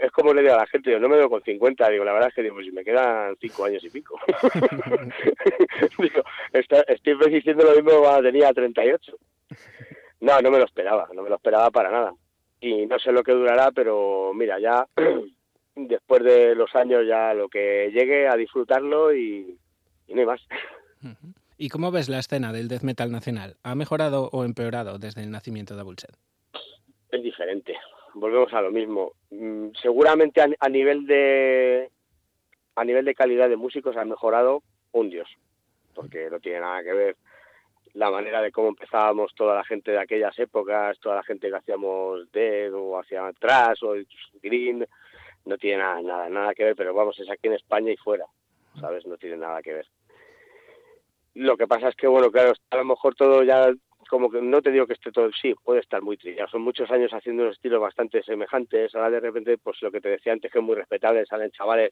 es 0.00 0.10
como 0.10 0.34
le 0.34 0.42
digo 0.42 0.54
a 0.54 0.58
la 0.58 0.66
gente, 0.66 0.90
yo 0.90 0.98
no 0.98 1.08
me 1.08 1.16
veo 1.16 1.30
con 1.30 1.42
50, 1.42 1.88
digo, 1.90 2.04
la 2.04 2.12
verdad 2.12 2.28
es 2.28 2.34
que 2.34 2.42
digo, 2.42 2.60
si 2.60 2.72
me 2.72 2.84
quedan 2.84 3.36
5 3.40 3.64
años 3.64 3.84
y 3.84 3.90
pico. 3.90 4.18
digo, 5.98 6.22
estoy 6.52 7.30
diciendo 7.30 7.64
lo 7.64 7.80
mismo 7.80 8.00
cuando 8.00 8.22
tenía 8.22 8.52
38. 8.52 9.16
No, 10.20 10.40
no 10.40 10.50
me 10.50 10.58
lo 10.58 10.64
esperaba, 10.64 11.08
no 11.14 11.22
me 11.22 11.28
lo 11.28 11.36
esperaba 11.36 11.70
para 11.70 11.90
nada. 11.90 12.14
Y 12.60 12.86
no 12.86 12.98
sé 12.98 13.12
lo 13.12 13.22
que 13.22 13.32
durará, 13.32 13.70
pero 13.70 14.32
mira, 14.34 14.58
ya 14.58 14.88
después 15.76 16.24
de 16.24 16.56
los 16.56 16.74
años 16.74 17.06
ya 17.06 17.32
lo 17.32 17.48
que 17.48 17.90
llegue 17.92 18.26
a 18.26 18.34
disfrutarlo 18.34 19.14
y, 19.14 19.56
no 20.08 20.20
hay 20.20 20.26
más. 20.26 20.40
¿Y 21.58 21.68
cómo 21.68 21.92
ves 21.92 22.08
la 22.08 22.18
escena 22.18 22.52
del 22.52 22.66
death 22.66 22.82
metal 22.82 23.12
nacional? 23.12 23.56
¿Ha 23.62 23.76
mejorado 23.76 24.30
o 24.32 24.44
empeorado 24.44 24.98
desde 24.98 25.22
el 25.22 25.30
nacimiento 25.30 25.76
de 25.76 25.84
Bullset? 25.84 26.16
Es 27.12 27.22
diferente 27.22 27.76
volvemos 28.14 28.52
a 28.52 28.62
lo 28.62 28.70
mismo. 28.70 29.12
Mm, 29.30 29.68
seguramente 29.80 30.40
a, 30.40 30.68
nivel 30.68 31.06
de 31.06 31.90
a 32.76 32.84
nivel 32.84 33.04
de 33.04 33.14
calidad 33.14 33.48
de 33.48 33.56
músicos 33.56 33.96
ha 33.96 34.04
mejorado 34.04 34.62
un 34.92 35.10
dios, 35.10 35.28
porque 35.94 36.28
no 36.30 36.40
tiene 36.40 36.60
nada 36.60 36.82
que 36.82 36.92
ver 36.92 37.16
la 37.94 38.10
manera 38.10 38.42
de 38.42 38.50
cómo 38.50 38.68
empezábamos 38.68 39.34
toda 39.34 39.54
la 39.54 39.64
gente 39.64 39.92
de 39.92 40.00
aquellas 40.00 40.36
épocas, 40.38 40.98
toda 40.98 41.16
la 41.16 41.22
gente 41.22 41.48
que 41.48 41.56
hacíamos 41.56 42.30
Dead 42.32 42.72
o 42.74 42.98
hacia 42.98 43.26
atrás 43.26 43.80
o 43.82 43.94
Green, 44.42 44.84
no 45.44 45.58
tiene 45.58 45.78
nada, 45.78 46.02
nada, 46.02 46.28
nada 46.28 46.54
que 46.54 46.64
ver, 46.64 46.76
pero 46.76 46.92
vamos, 46.92 47.18
es 47.20 47.30
aquí 47.30 47.46
en 47.46 47.54
España 47.54 47.92
y 47.92 47.96
fuera, 47.96 48.26
¿sabes? 48.80 49.06
No 49.06 49.16
tiene 49.16 49.36
nada 49.36 49.62
que 49.62 49.74
ver. 49.74 49.86
Lo 51.34 51.56
que 51.56 51.68
pasa 51.68 51.88
es 51.88 51.96
que, 51.96 52.08
bueno, 52.08 52.30
claro, 52.30 52.52
a 52.70 52.76
lo 52.76 52.84
mejor 52.84 53.14
todo 53.14 53.44
ya, 53.44 53.72
como 54.14 54.30
que 54.30 54.40
no 54.40 54.62
te 54.62 54.70
digo 54.70 54.86
que 54.86 54.92
esté 54.92 55.10
todo, 55.10 55.28
sí, 55.32 55.56
puede 55.64 55.80
estar 55.80 56.00
muy 56.00 56.16
trillado. 56.16 56.48
Son 56.48 56.62
muchos 56.62 56.88
años 56.92 57.12
haciendo 57.12 57.42
unos 57.42 57.56
estilos 57.56 57.80
bastante 57.80 58.22
semejantes. 58.22 58.94
Ahora 58.94 59.10
de 59.10 59.18
repente, 59.18 59.58
pues 59.58 59.82
lo 59.82 59.90
que 59.90 60.00
te 60.00 60.08
decía 60.08 60.32
antes, 60.32 60.52
que 60.52 60.60
es 60.60 60.64
muy 60.64 60.76
respetable, 60.76 61.26
salen 61.26 61.50
chavales 61.50 61.90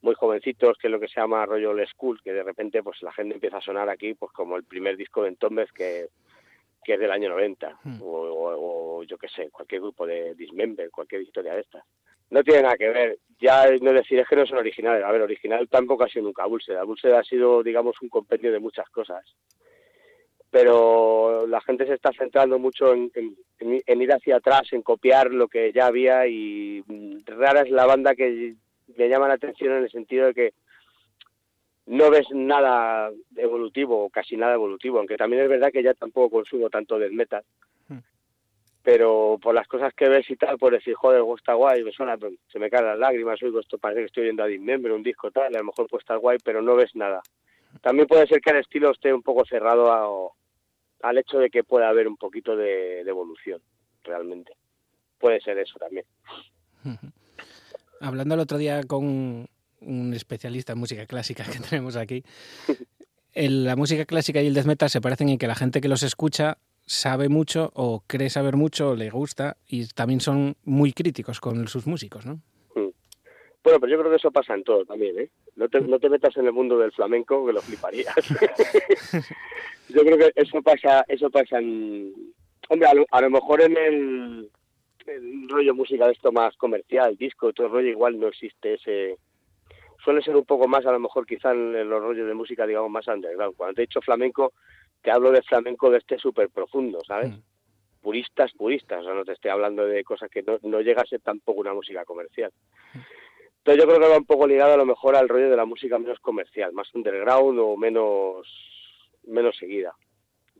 muy 0.00 0.14
jovencitos, 0.14 0.78
que 0.78 0.86
es 0.86 0.92
lo 0.92 1.00
que 1.00 1.08
se 1.08 1.20
llama 1.20 1.44
rollo 1.44 1.70
old 1.70 1.84
school, 1.88 2.20
que 2.22 2.32
de 2.32 2.44
repente 2.44 2.80
pues 2.80 3.02
la 3.02 3.12
gente 3.12 3.34
empieza 3.34 3.56
a 3.56 3.60
sonar 3.60 3.88
aquí 3.88 4.14
pues 4.14 4.30
como 4.30 4.56
el 4.56 4.62
primer 4.62 4.96
disco 4.96 5.24
de 5.24 5.30
Entombed 5.30 5.66
que, 5.74 6.10
que 6.84 6.94
es 6.94 7.00
del 7.00 7.10
año 7.10 7.28
90, 7.30 7.80
o, 8.02 9.02
yo 9.02 9.18
qué 9.18 9.26
sé, 9.26 9.50
cualquier 9.50 9.80
grupo 9.80 10.06
de 10.06 10.36
Dismember, 10.36 10.92
cualquier 10.92 11.22
historia 11.22 11.54
de 11.54 11.62
estas. 11.62 11.82
No 12.30 12.44
tiene 12.44 12.62
nada 12.62 12.76
que 12.76 12.88
ver, 12.88 13.18
ya 13.40 13.66
no 13.80 13.92
decir 13.92 14.20
es 14.20 14.28
que 14.28 14.36
no 14.36 14.46
son 14.46 14.58
originales, 14.58 15.02
a 15.02 15.10
ver, 15.10 15.22
original 15.22 15.68
tampoco 15.68 16.04
ha 16.04 16.08
sido 16.08 16.26
nunca 16.26 16.46
Bulsed, 16.46 16.80
Bulsed 16.84 17.10
ha 17.14 17.24
sido, 17.24 17.64
digamos, 17.64 18.00
un 18.00 18.08
compendio 18.08 18.52
de 18.52 18.60
muchas 18.60 18.88
cosas, 18.90 19.24
pero 20.54 21.48
la 21.48 21.60
gente 21.62 21.84
se 21.84 21.94
está 21.94 22.12
centrando 22.16 22.60
mucho 22.60 22.94
en, 22.94 23.10
en 23.58 24.02
ir 24.02 24.12
hacia 24.12 24.36
atrás, 24.36 24.62
en 24.70 24.82
copiar 24.82 25.32
lo 25.32 25.48
que 25.48 25.72
ya 25.72 25.86
había 25.86 26.28
y 26.28 26.80
rara 27.26 27.62
es 27.62 27.70
la 27.70 27.86
banda 27.86 28.14
que 28.14 28.54
me 28.96 29.08
llama 29.08 29.26
la 29.26 29.34
atención 29.34 29.72
en 29.72 29.82
el 29.82 29.90
sentido 29.90 30.26
de 30.26 30.34
que 30.34 30.52
no 31.86 32.08
ves 32.08 32.28
nada 32.30 33.10
evolutivo 33.34 34.04
o 34.04 34.10
casi 34.10 34.36
nada 34.36 34.54
evolutivo, 34.54 34.98
aunque 34.98 35.16
también 35.16 35.42
es 35.42 35.48
verdad 35.48 35.72
que 35.72 35.82
ya 35.82 35.92
tampoco 35.92 36.36
consumo 36.36 36.70
tanto 36.70 37.00
del 37.00 37.14
metal. 37.14 37.42
Hmm. 37.88 37.98
Pero 38.84 39.40
por 39.42 39.56
las 39.56 39.66
cosas 39.66 39.92
que 39.92 40.08
ves 40.08 40.30
y 40.30 40.36
tal, 40.36 40.56
por 40.56 40.72
decir, 40.72 40.94
joder, 40.94 41.24
está 41.36 41.54
guay, 41.54 41.82
me 41.82 41.90
suena, 41.90 42.16
se 42.46 42.60
me 42.60 42.70
caen 42.70 42.86
las 42.86 42.98
lágrimas, 43.00 43.42
oigo 43.42 43.58
esto, 43.58 43.78
parece 43.78 44.02
que 44.02 44.06
estoy 44.06 44.22
viendo 44.22 44.44
a 44.44 44.46
Dismember, 44.46 44.92
un 44.92 45.02
disco 45.02 45.32
tal, 45.32 45.52
a 45.52 45.58
lo 45.58 45.64
mejor 45.64 45.88
puede 45.88 46.02
estar 46.02 46.18
guay, 46.18 46.38
pero 46.44 46.62
no 46.62 46.76
ves 46.76 46.94
nada. 46.94 47.22
También 47.80 48.06
puede 48.06 48.28
ser 48.28 48.40
que 48.40 48.50
el 48.50 48.58
estilo 48.58 48.92
esté 48.92 49.12
un 49.12 49.22
poco 49.22 49.44
cerrado 49.44 49.90
al 51.04 51.18
hecho 51.18 51.38
de 51.38 51.50
que 51.50 51.62
pueda 51.62 51.90
haber 51.90 52.08
un 52.08 52.16
poquito 52.16 52.56
de 52.56 53.00
evolución, 53.00 53.60
realmente. 54.04 54.54
Puede 55.18 55.38
ser 55.40 55.58
eso 55.58 55.78
también. 55.78 56.06
hablando 58.00 58.34
el 58.34 58.40
otro 58.40 58.56
día 58.56 58.82
con 58.84 59.46
un 59.80 60.14
especialista 60.14 60.72
en 60.72 60.78
música 60.78 61.04
clásica 61.06 61.44
que 61.44 61.58
tenemos 61.70 61.96
aquí, 61.96 62.24
la 63.34 63.76
música 63.76 64.06
clásica 64.06 64.40
y 64.40 64.46
el 64.46 64.54
death 64.54 64.64
metal 64.64 64.88
se 64.88 65.02
parecen 65.02 65.28
en 65.28 65.36
que 65.36 65.46
la 65.46 65.54
gente 65.54 65.82
que 65.82 65.88
los 65.88 66.02
escucha 66.02 66.56
sabe 66.86 67.28
mucho 67.28 67.70
o 67.74 68.02
cree 68.06 68.30
saber 68.30 68.56
mucho 68.56 68.90
o 68.90 68.96
le 68.96 69.10
gusta 69.10 69.58
y 69.66 69.86
también 69.88 70.20
son 70.20 70.56
muy 70.64 70.94
críticos 70.94 71.38
con 71.38 71.68
sus 71.68 71.86
músicos, 71.86 72.24
¿no? 72.24 72.40
Bueno, 73.64 73.80
pero 73.80 73.90
yo 73.90 73.98
creo 73.98 74.10
que 74.10 74.16
eso 74.18 74.30
pasa 74.30 74.54
en 74.54 74.62
todo 74.62 74.84
también, 74.84 75.18
¿eh? 75.18 75.30
No 75.56 75.68
te, 75.68 75.80
no 75.80 75.98
te 75.98 76.10
metas 76.10 76.36
en 76.36 76.46
el 76.46 76.52
mundo 76.52 76.78
del 76.78 76.92
flamenco 76.92 77.44
que 77.46 77.52
lo 77.52 77.62
fliparías. 77.62 78.14
yo 79.88 80.02
creo 80.02 80.18
que 80.18 80.32
eso 80.36 80.62
pasa, 80.62 81.04
eso 81.08 81.30
pasa 81.30 81.58
en... 81.58 82.12
Hombre, 82.68 82.88
a 83.10 83.20
lo 83.20 83.30
mejor 83.30 83.62
en 83.62 83.76
el 83.76 84.50
el 85.06 85.48
rollo 85.48 85.74
música 85.74 86.06
de 86.06 86.12
esto 86.12 86.32
más 86.32 86.56
comercial, 86.56 87.16
disco, 87.16 87.52
todo 87.52 87.66
el 87.66 87.72
rollo, 87.72 87.88
igual 87.88 88.18
no 88.18 88.28
existe 88.28 88.74
ese... 88.74 89.18
Suele 90.02 90.22
ser 90.22 90.36
un 90.36 90.44
poco 90.44 90.68
más, 90.68 90.84
a 90.84 90.92
lo 90.92 91.00
mejor, 91.00 91.26
quizá 91.26 91.52
en 91.52 91.88
los 91.88 92.02
rollos 92.02 92.26
de 92.26 92.34
música, 92.34 92.66
digamos, 92.66 92.90
más 92.90 93.06
underground. 93.08 93.56
Cuando 93.56 93.74
te 93.74 93.82
he 93.82 93.86
dicho 93.86 94.02
flamenco, 94.02 94.52
te 95.00 95.10
hablo 95.10 95.30
de 95.30 95.42
flamenco 95.42 95.90
de 95.90 95.98
este 95.98 96.18
súper 96.18 96.50
profundo, 96.50 97.00
¿sabes? 97.06 97.30
Mm. 97.30 97.40
Puristas, 98.02 98.52
puristas, 98.52 99.00
o 99.00 99.04
sea, 99.04 99.14
no 99.14 99.24
te 99.24 99.32
estoy 99.32 99.50
hablando 99.50 99.86
de 99.86 100.04
cosas 100.04 100.30
que 100.30 100.42
no, 100.42 100.58
no 100.62 100.82
llega 100.82 101.00
a 101.00 101.06
ser 101.06 101.20
tampoco 101.20 101.60
una 101.60 101.72
música 101.72 102.04
comercial. 102.04 102.52
Mm. 102.92 102.98
Entonces 103.64 103.82
yo 103.82 103.88
creo 103.88 104.00
que 104.00 104.08
va 104.08 104.18
un 104.18 104.26
poco 104.26 104.46
ligado 104.46 104.74
a 104.74 104.76
lo 104.76 104.84
mejor 104.84 105.16
al 105.16 105.28
rollo 105.28 105.48
de 105.48 105.56
la 105.56 105.64
música 105.64 105.98
menos 105.98 106.20
comercial, 106.20 106.72
más 106.72 106.94
underground 106.94 107.58
o 107.58 107.76
menos 107.76 108.46
menos 109.26 109.56
seguida 109.56 109.94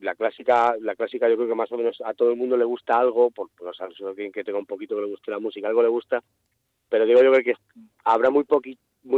la 0.01 0.14
clásica, 0.14 0.76
la 0.81 0.94
clásica 0.94 1.28
yo 1.28 1.36
creo 1.36 1.48
que 1.48 1.55
más 1.55 1.70
o 1.72 1.76
menos 1.76 2.01
a 2.05 2.14
todo 2.14 2.31
el 2.31 2.36
mundo 2.36 2.56
le 2.56 2.64
gusta 2.64 2.98
algo, 2.98 3.31
por, 3.31 3.48
por 3.51 3.72
no 3.78 4.09
alguien 4.09 4.32
que 4.32 4.44
tenga 4.44 4.59
un 4.59 4.66
poquito 4.66 4.94
que 4.94 5.02
le 5.02 5.09
guste 5.09 5.31
la 5.31 5.39
música, 5.39 5.68
algo 5.68 5.82
le 5.82 5.89
gusta, 5.89 6.22
pero 6.89 7.06
digo 7.06 7.22
yo 7.22 7.32
que 7.43 7.55
habrá 8.05 8.31
muy 8.31 8.44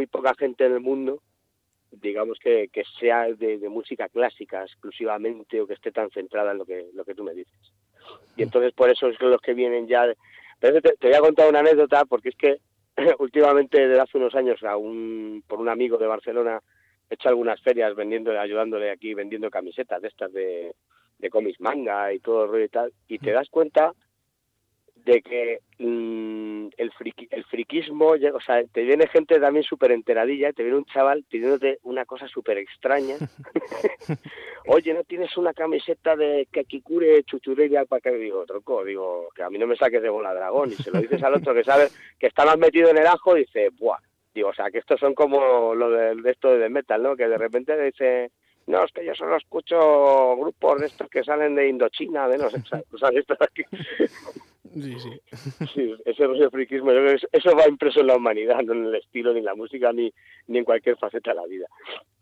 poca 0.06 0.34
gente 0.34 0.66
en 0.66 0.72
el 0.72 0.80
mundo, 0.80 1.22
digamos 1.90 2.38
que, 2.38 2.68
que 2.68 2.84
sea 2.98 3.26
de, 3.32 3.68
música 3.68 4.08
clásica 4.08 4.62
exclusivamente 4.62 5.60
o 5.60 5.66
que 5.66 5.74
esté 5.74 5.92
tan 5.92 6.10
centrada 6.10 6.52
en 6.52 6.58
lo 6.58 6.64
que, 6.64 6.88
lo 6.94 7.04
que 7.04 7.14
tú 7.14 7.24
me 7.24 7.34
dices. 7.34 7.72
Y 8.36 8.42
entonces 8.42 8.72
por 8.72 8.90
eso 8.90 9.08
es 9.08 9.18
que 9.18 9.26
los 9.26 9.40
que 9.40 9.54
vienen 9.54 9.86
ya... 9.86 10.04
Pero 10.60 10.80
te, 10.80 10.92
te 10.96 11.08
voy 11.08 11.16
a 11.16 11.20
contar 11.20 11.48
una 11.48 11.60
anécdota 11.60 12.04
porque 12.04 12.30
es 12.30 12.36
que 12.36 12.58
últimamente 13.18 13.86
desde 13.86 14.00
hace 14.00 14.18
unos 14.18 14.34
años 14.34 14.62
a 14.62 14.76
un, 14.76 15.42
por 15.46 15.60
un 15.60 15.68
amigo 15.68 15.98
de 15.98 16.06
Barcelona 16.06 16.60
he 17.08 17.14
hecho 17.14 17.28
algunas 17.28 17.60
ferias 17.62 17.94
vendiendo, 17.94 18.38
ayudándole 18.38 18.90
aquí 18.90 19.14
vendiendo 19.14 19.50
camisetas 19.50 20.02
de 20.02 20.08
estas 20.08 20.32
de, 20.32 20.74
de 21.18 21.30
cómics 21.30 21.60
manga 21.60 22.12
y 22.12 22.18
todo 22.18 22.44
el 22.44 22.50
rollo 22.50 22.64
y 22.64 22.68
tal, 22.68 22.92
y 23.08 23.18
te 23.18 23.32
das 23.32 23.48
cuenta 23.48 23.92
de 25.06 25.22
que 25.22 25.60
mm, 25.78 26.66
el, 26.76 26.90
el 27.30 27.44
friquismo, 27.44 28.08
o 28.08 28.40
sea, 28.40 28.64
te 28.64 28.82
viene 28.82 29.06
gente 29.06 29.38
también 29.38 29.62
súper 29.62 29.92
enteradilla, 29.92 30.52
te 30.52 30.64
viene 30.64 30.78
un 30.78 30.84
chaval 30.84 31.24
pidiéndote 31.30 31.78
una 31.84 32.04
cosa 32.04 32.26
súper 32.26 32.58
extraña. 32.58 33.14
Oye, 34.68 34.92
¿no 34.94 35.04
tienes 35.04 35.36
una 35.36 35.54
camiseta 35.54 36.16
de 36.16 36.48
Kakikure 36.50 37.22
Chuchureria 37.24 37.84
para 37.84 38.00
que 38.00 38.10
digo, 38.12 38.44
troco? 38.44 38.84
Digo, 38.84 39.28
que 39.34 39.42
a 39.42 39.50
mí 39.50 39.58
no 39.58 39.66
me 39.66 39.76
saques 39.76 40.02
de 40.02 40.08
bola 40.08 40.34
dragón. 40.34 40.72
Y 40.72 40.74
se 40.74 40.90
lo 40.90 41.00
dices 41.00 41.22
al 41.22 41.34
otro 41.34 41.54
que 41.54 41.62
sabe 41.62 41.88
que 42.18 42.26
está 42.26 42.44
más 42.44 42.58
metido 42.58 42.90
en 42.90 42.98
el 42.98 43.06
ajo, 43.06 43.34
dice, 43.34 43.70
buah, 43.78 43.98
Digo, 44.36 44.50
o 44.50 44.54
sea, 44.54 44.70
que 44.70 44.78
estos 44.78 45.00
son 45.00 45.14
como 45.14 45.74
lo 45.74 45.88
de, 45.88 46.30
esto 46.30 46.58
de 46.58 46.68
metal, 46.68 47.02
¿no? 47.02 47.16
Que 47.16 47.26
de 47.26 47.38
repente 47.38 47.80
dice, 47.82 48.30
no, 48.66 48.84
es 48.84 48.92
que 48.92 49.02
yo 49.02 49.14
solo 49.14 49.36
escucho 49.36 50.36
grupos 50.36 50.78
de 50.78 50.88
estos 50.88 51.08
que 51.08 51.24
salen 51.24 51.54
de 51.54 51.68
Indochina, 51.68 52.28
de 52.28 52.36
no 52.36 52.50
sé, 52.50 52.58
o 52.92 52.98
sea, 52.98 53.08
esto 53.14 53.36
aquí. 53.40 53.62
Sí, 54.74 54.94
sí. 54.98 55.10
sí 55.72 55.94
ese 56.04 56.26
rollo 56.26 56.50
friquismo, 56.50 56.90
eso 56.90 57.56
va 57.56 57.66
impreso 57.66 58.00
en 58.00 58.08
la 58.08 58.16
humanidad, 58.16 58.60
no 58.62 58.74
en 58.74 58.84
el 58.86 58.96
estilo, 58.96 59.32
ni 59.32 59.38
en 59.38 59.46
la 59.46 59.54
música, 59.54 59.90
ni, 59.90 60.12
ni 60.48 60.58
en 60.58 60.64
cualquier 60.64 60.98
faceta 60.98 61.30
de 61.30 61.36
la 61.36 61.46
vida. 61.46 61.66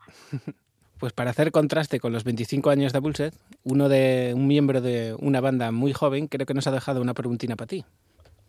Pues 1.04 1.12
para 1.12 1.32
hacer 1.32 1.52
contraste 1.52 2.00
con 2.00 2.14
los 2.14 2.24
25 2.24 2.70
años 2.70 2.94
de 2.94 2.98
Bullset, 2.98 3.34
uno 3.62 3.90
de 3.90 4.32
un 4.34 4.46
miembro 4.46 4.80
de 4.80 5.14
una 5.18 5.42
banda 5.42 5.70
muy 5.70 5.92
joven 5.92 6.28
creo 6.28 6.46
que 6.46 6.54
nos 6.54 6.66
ha 6.66 6.70
dejado 6.70 7.02
una 7.02 7.12
preguntina 7.12 7.56
para 7.56 7.66
ti. 7.66 7.84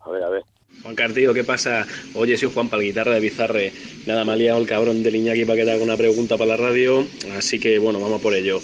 A 0.00 0.08
ver, 0.08 0.22
a 0.22 0.30
ver. 0.30 0.42
Juan 0.82 0.94
Cartillo, 0.94 1.34
¿qué 1.34 1.44
pasa? 1.44 1.86
Oye, 2.14 2.38
soy 2.38 2.50
Juan 2.50 2.70
para 2.70 2.80
la 2.80 2.86
guitarra 2.86 3.12
de 3.12 3.20
Bizarre. 3.20 3.74
Nada, 4.06 4.24
me 4.24 4.32
ha 4.32 4.36
liado 4.36 4.58
el 4.58 4.66
cabrón 4.66 5.02
del 5.02 5.16
Iñaki 5.16 5.44
para 5.44 5.56
que 5.58 5.64
te 5.66 5.72
haga 5.72 5.84
una 5.84 5.98
pregunta 5.98 6.38
para 6.38 6.52
la 6.52 6.56
radio, 6.56 7.06
así 7.36 7.60
que 7.60 7.78
bueno, 7.78 8.00
vamos 8.00 8.22
por 8.22 8.32
ello. 8.32 8.58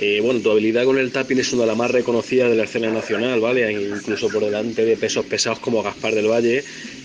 Eh, 0.00 0.20
bueno, 0.20 0.40
tu 0.40 0.50
habilidad 0.50 0.84
con 0.84 0.98
el 0.98 1.12
tapping 1.12 1.38
es 1.38 1.52
una 1.52 1.62
de 1.62 1.68
las 1.68 1.76
más 1.76 1.92
reconocidas 1.92 2.50
de 2.50 2.56
la 2.56 2.64
escena 2.64 2.90
nacional, 2.90 3.38
¿vale? 3.38 3.70
Incluso 3.70 4.30
por 4.30 4.44
delante 4.44 4.84
de 4.84 4.96
pesos 4.96 5.24
pesados 5.26 5.60
como 5.60 5.84
Gaspar 5.84 6.12
del 6.12 6.26
Valle. 6.26 6.64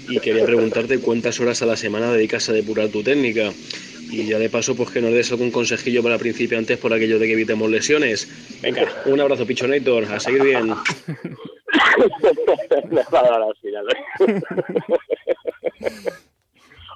Y 0.10 0.20
quería 0.20 0.46
preguntarte 0.48 0.98
cuántas 0.98 1.40
horas 1.40 1.62
a 1.62 1.68
la 1.68 1.78
semana 1.78 2.12
dedicas 2.12 2.50
a 2.50 2.54
depurar 2.54 2.90
tu 2.90 3.04
técnica. 3.04 3.54
Y 4.14 4.28
ya 4.28 4.38
de 4.38 4.48
paso, 4.48 4.76
pues 4.76 4.92
que 4.92 5.02
nos 5.02 5.12
des 5.12 5.32
algún 5.32 5.50
consejillo 5.50 6.04
para 6.04 6.20
principiantes 6.20 6.78
por 6.78 6.94
aquello 6.94 7.18
de 7.18 7.26
que 7.26 7.34
evitemos 7.34 7.68
lesiones. 7.68 8.30
Venga, 8.62 8.88
un 9.06 9.20
abrazo, 9.20 9.44
Pichonator, 9.44 10.06
a 10.06 10.20
seguir 10.20 10.44
bien. 10.44 10.72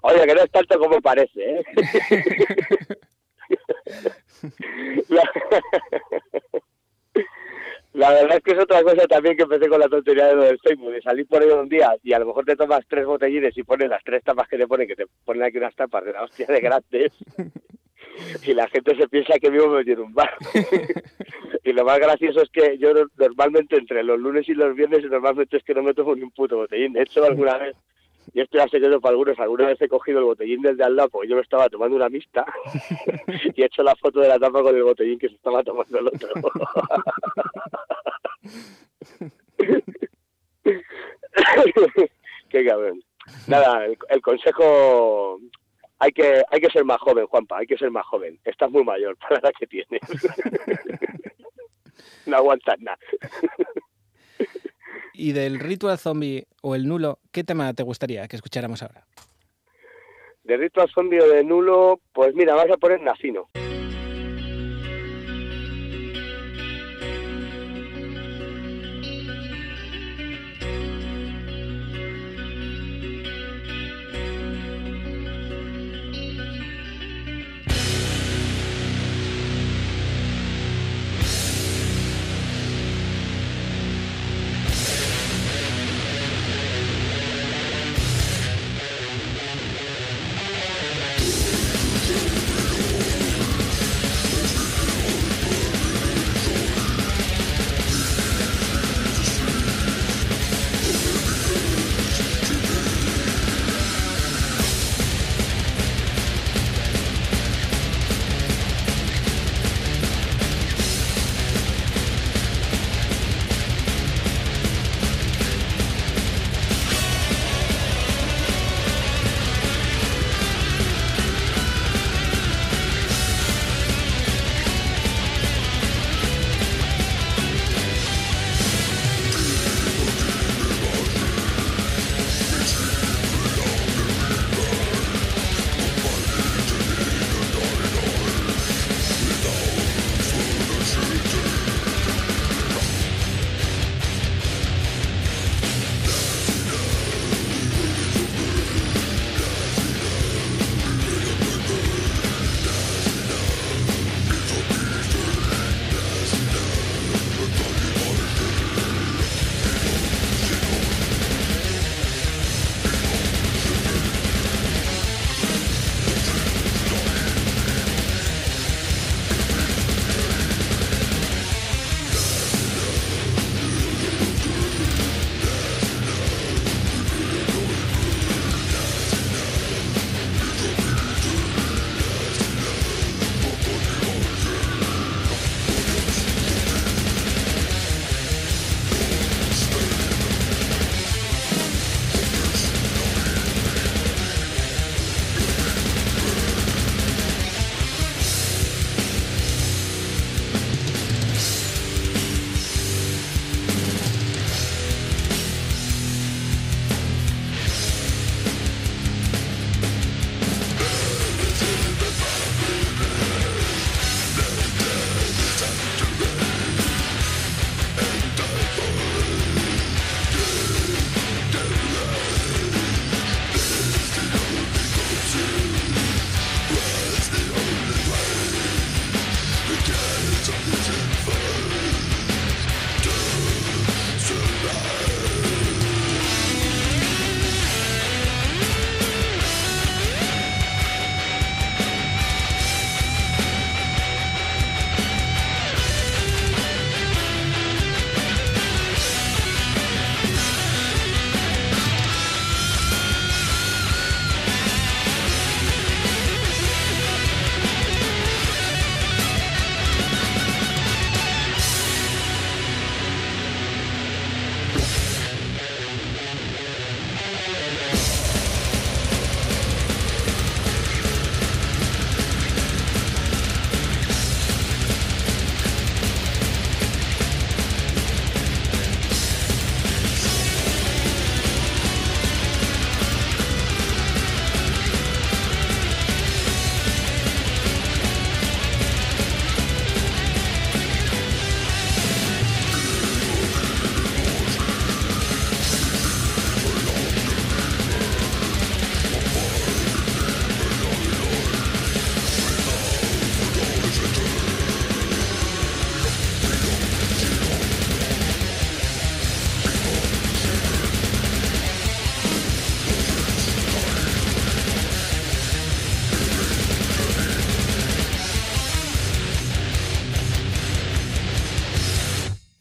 Oye, 0.03 0.27
que 0.27 0.35
no 0.35 0.43
es 0.43 0.51
tanto 0.51 0.77
como 0.77 1.01
parece, 1.01 1.41
¿eh? 1.43 1.63
La... 7.97 8.11
verdad 8.11 8.37
es 8.37 8.43
que 8.43 8.51
es 8.51 8.59
otra 8.59 8.83
cosa 8.83 9.07
también 9.07 9.35
que 9.35 9.43
empecé 9.43 9.67
con 9.67 9.79
la 9.79 9.89
tontería 9.89 10.27
de 10.27 10.35
lo 10.35 10.43
del 10.43 10.59
Facebook, 10.59 10.91
de 10.91 11.01
salir 11.01 11.27
por 11.27 11.41
ahí 11.41 11.49
un 11.49 11.67
día 11.67 11.95
y 12.03 12.13
a 12.13 12.19
lo 12.19 12.27
mejor 12.27 12.45
te 12.45 12.55
tomas 12.55 12.85
tres 12.87 13.05
botellines 13.05 13.57
y 13.57 13.63
pones 13.63 13.89
las 13.89 14.03
tres 14.03 14.23
tapas 14.23 14.47
que 14.47 14.57
te 14.57 14.67
ponen, 14.67 14.87
que 14.87 14.95
te 14.95 15.05
ponen 15.25 15.43
aquí 15.43 15.57
unas 15.57 15.75
tapas 15.75 16.05
de 16.05 16.13
la 16.13 16.23
hostia 16.23 16.45
de 16.47 16.59
grandes 16.59 17.11
y 18.45 18.53
la 18.53 18.67
gente 18.67 18.95
se 18.95 19.07
piensa 19.07 19.39
que 19.39 19.49
vivo 19.49 19.79
en 19.79 19.99
un 19.99 20.13
bar. 20.13 20.33
y 21.63 21.73
lo 21.73 21.85
más 21.85 21.99
gracioso 21.99 22.41
es 22.41 22.49
que 22.49 22.77
yo 22.77 22.93
normalmente 23.17 23.77
entre 23.77 24.03
los 24.03 24.19
lunes 24.19 24.47
y 24.49 24.53
los 24.53 24.75
viernes 24.75 25.03
normalmente 25.09 25.57
es 25.57 25.63
que 25.63 25.73
no 25.73 25.83
me 25.83 25.93
tomo 25.93 26.15
ni 26.15 26.21
un 26.21 26.31
puto 26.31 26.57
botellín. 26.57 26.93
De 26.93 27.01
hecho, 27.01 27.23
alguna 27.23 27.57
vez, 27.57 27.75
y 28.33 28.41
esto 28.41 28.57
ya 28.57 28.67
secreto 28.67 28.99
para 28.99 29.11
algunos, 29.11 29.39
alguna 29.39 29.67
vez 29.67 29.81
he 29.81 29.87
cogido 29.87 30.19
el 30.19 30.25
botellín 30.25 30.61
del 30.61 30.77
de 30.77 30.83
al 30.83 30.95
lado 30.95 31.09
porque 31.09 31.29
yo 31.29 31.35
me 31.35 31.41
estaba 31.41 31.69
tomando 31.69 31.95
una 31.95 32.09
mixta 32.09 32.45
y 33.55 33.61
he 33.61 33.65
hecho 33.65 33.83
la 33.83 33.95
foto 33.95 34.19
de 34.19 34.27
la 34.27 34.39
tapa 34.39 34.61
con 34.61 34.75
el 34.75 34.83
botellín 34.83 35.19
que 35.19 35.29
se 35.29 35.35
estaba 35.35 35.63
tomando 35.63 35.99
el 35.99 36.07
otro. 36.07 36.29
Qué 42.49 42.65
cabrón. 42.65 43.01
Nada, 43.47 43.85
el 43.85 44.21
consejo 44.21 45.39
hay 45.99 46.11
que, 46.11 46.43
hay 46.49 46.59
que 46.59 46.69
ser 46.69 46.85
más 46.85 46.99
joven, 46.99 47.25
Juanpa, 47.25 47.57
hay 47.57 47.65
que 47.65 47.77
ser 47.77 47.89
más 47.89 48.05
joven. 48.05 48.39
Estás 48.45 48.69
muy 48.69 48.83
mayor 48.83 49.17
para 49.17 49.39
la 49.41 49.51
que 49.51 49.67
tienes. 49.67 50.01
no 52.25 52.37
aguantas 52.37 52.79
nada. 52.79 52.99
Y 55.17 55.33
del 55.33 55.59
ritual 55.59 55.97
zombie 55.97 56.45
o 56.61 56.75
el 56.75 56.87
nulo, 56.87 57.19
¿qué 57.31 57.43
tema 57.43 57.73
te 57.73 57.83
gustaría 57.83 58.27
que 58.27 58.35
escucháramos 58.35 58.83
ahora? 58.83 59.05
De 60.43 60.55
ritual 60.55 60.89
zombie 60.93 61.19
o 61.19 61.27
de 61.27 61.43
nulo, 61.43 61.99
pues 62.13 62.33
mira, 62.35 62.55
vas 62.55 62.71
a 62.71 62.77
poner 62.77 63.01
Nacino. 63.01 63.49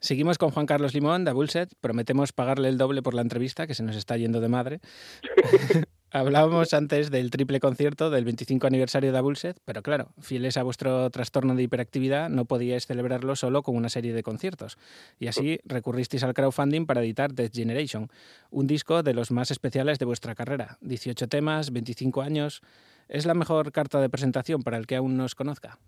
Seguimos 0.06 0.38
con 0.38 0.52
Juan 0.52 0.66
Carlos 0.66 0.94
Limón 0.94 1.24
de 1.24 1.32
Bullset. 1.32 1.74
Prometemos 1.80 2.32
pagarle 2.32 2.68
el 2.68 2.78
doble 2.78 3.02
por 3.02 3.12
la 3.12 3.22
entrevista, 3.22 3.66
que 3.66 3.74
se 3.74 3.82
nos 3.82 3.96
está 3.96 4.16
yendo 4.16 4.40
de 4.40 4.46
madre. 4.46 4.78
Hablábamos 6.12 6.72
antes 6.74 7.10
del 7.10 7.32
triple 7.32 7.58
concierto 7.58 8.08
del 8.08 8.24
25 8.24 8.68
aniversario 8.68 9.12
de 9.12 9.20
Bullset, 9.20 9.58
pero 9.64 9.82
claro, 9.82 10.10
fieles 10.20 10.58
a 10.58 10.62
vuestro 10.62 11.10
trastorno 11.10 11.56
de 11.56 11.64
hiperactividad, 11.64 12.28
no 12.28 12.44
podíais 12.44 12.86
celebrarlo 12.86 13.34
solo 13.34 13.64
con 13.64 13.74
una 13.74 13.88
serie 13.88 14.12
de 14.12 14.22
conciertos. 14.22 14.78
Y 15.18 15.26
así 15.26 15.58
recurristeis 15.64 16.22
al 16.22 16.34
crowdfunding 16.34 16.86
para 16.86 17.02
editar 17.02 17.32
Death 17.32 17.52
Generation, 17.52 18.08
un 18.50 18.68
disco 18.68 19.02
de 19.02 19.12
los 19.12 19.32
más 19.32 19.50
especiales 19.50 19.98
de 19.98 20.04
vuestra 20.04 20.36
carrera. 20.36 20.78
18 20.82 21.26
temas, 21.26 21.72
25 21.72 22.22
años. 22.22 22.62
¿Es 23.08 23.26
la 23.26 23.34
mejor 23.34 23.72
carta 23.72 24.00
de 24.00 24.08
presentación 24.08 24.62
para 24.62 24.76
el 24.76 24.86
que 24.86 24.94
aún 24.94 25.16
no 25.16 25.24
os 25.24 25.34
conozca? 25.34 25.80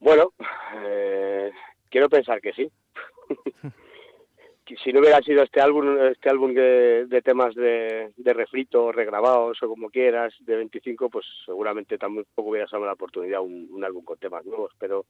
Bueno, 0.00 0.32
eh, 0.84 1.52
quiero 1.92 2.08
pensar 2.08 2.40
que 2.40 2.52
sí. 2.54 2.68
si 4.82 4.92
no 4.92 5.00
hubiera 5.00 5.20
sido 5.20 5.42
este 5.42 5.60
álbum, 5.60 5.98
este 5.98 6.30
álbum 6.30 6.54
de, 6.54 7.22
temas 7.22 7.54
de, 7.54 8.12
de, 8.16 8.32
refrito, 8.32 8.90
regrabados 8.90 9.62
o 9.62 9.68
como 9.68 9.90
quieras, 9.90 10.34
de 10.40 10.56
25, 10.56 11.10
pues 11.10 11.26
seguramente 11.44 11.98
tampoco 11.98 12.50
hubiera 12.50 12.66
sido 12.66 12.84
la 12.86 12.94
oportunidad 12.94 13.42
un, 13.42 13.68
un 13.70 13.84
álbum 13.84 14.02
con 14.04 14.18
temas 14.18 14.44
nuevos, 14.46 14.72
pero 14.78 15.04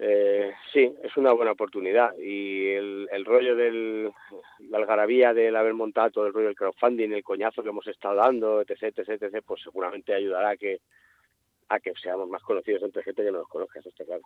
eh, 0.00 0.52
sí, 0.72 0.92
es 1.02 1.16
una 1.16 1.32
buena 1.32 1.52
oportunidad 1.52 2.16
y 2.18 2.68
el, 2.70 3.08
el 3.12 3.24
rollo 3.24 3.54
del 3.54 4.10
la 4.70 4.78
algarabía 4.78 5.32
del 5.32 5.54
haber 5.54 5.74
montado 5.74 6.10
todo 6.10 6.26
el 6.26 6.32
rollo 6.32 6.46
del 6.46 6.56
crowdfunding, 6.56 7.12
el 7.12 7.22
coñazo 7.22 7.62
que 7.62 7.68
hemos 7.68 7.86
estado 7.86 8.16
dando, 8.16 8.62
etc, 8.62 8.82
etc, 8.82 9.22
etc, 9.22 9.44
pues 9.46 9.62
seguramente 9.62 10.12
ayudará 10.12 10.50
a 10.50 10.56
que 10.56 10.80
a 11.68 11.78
que 11.78 11.92
seamos 12.02 12.28
más 12.28 12.42
conocidos 12.42 12.82
entre 12.82 13.04
gente 13.04 13.22
que 13.22 13.30
no 13.30 13.38
nos 13.38 13.48
conozca, 13.48 13.78
eso 13.78 13.90
está 13.90 14.04
claro. 14.04 14.22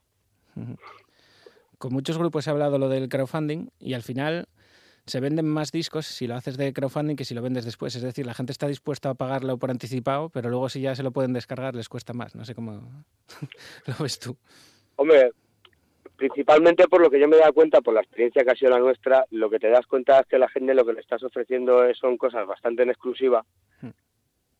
Con 1.84 1.92
muchos 1.92 2.16
grupos 2.16 2.46
he 2.46 2.50
hablado 2.50 2.78
lo 2.78 2.88
del 2.88 3.10
crowdfunding 3.10 3.68
y 3.78 3.92
al 3.92 4.00
final 4.00 4.46
se 5.04 5.20
venden 5.20 5.46
más 5.46 5.70
discos 5.70 6.06
si 6.06 6.26
lo 6.26 6.34
haces 6.34 6.56
de 6.56 6.72
crowdfunding 6.72 7.14
que 7.14 7.26
si 7.26 7.34
lo 7.34 7.42
vendes 7.42 7.66
después. 7.66 7.94
Es 7.94 8.00
decir, 8.00 8.24
la 8.24 8.32
gente 8.32 8.52
está 8.52 8.66
dispuesta 8.66 9.10
a 9.10 9.14
pagarlo 9.14 9.58
por 9.58 9.70
anticipado, 9.70 10.30
pero 10.30 10.48
luego 10.48 10.70
si 10.70 10.80
ya 10.80 10.94
se 10.94 11.02
lo 11.02 11.10
pueden 11.10 11.34
descargar 11.34 11.74
les 11.74 11.90
cuesta 11.90 12.14
más. 12.14 12.34
No 12.34 12.46
sé 12.46 12.54
cómo 12.54 12.72
lo 13.86 13.94
ves 14.00 14.18
tú. 14.18 14.34
Hombre, 14.96 15.32
principalmente 16.16 16.88
por 16.88 17.02
lo 17.02 17.10
que 17.10 17.20
yo 17.20 17.28
me 17.28 17.36
he 17.36 17.40
dado 17.40 17.52
cuenta, 17.52 17.82
por 17.82 17.92
la 17.92 18.00
experiencia 18.00 18.44
que 18.44 18.52
ha 18.52 18.56
sido 18.56 18.70
la 18.70 18.78
nuestra, 18.78 19.26
lo 19.30 19.50
que 19.50 19.58
te 19.58 19.68
das 19.68 19.86
cuenta 19.86 20.20
es 20.20 20.26
que 20.26 20.38
la 20.38 20.48
gente 20.48 20.72
lo 20.72 20.86
que 20.86 20.94
le 20.94 21.00
estás 21.00 21.22
ofreciendo 21.22 21.82
son 22.00 22.16
cosas 22.16 22.46
bastante 22.46 22.84
en 22.84 22.88
exclusiva 22.88 23.44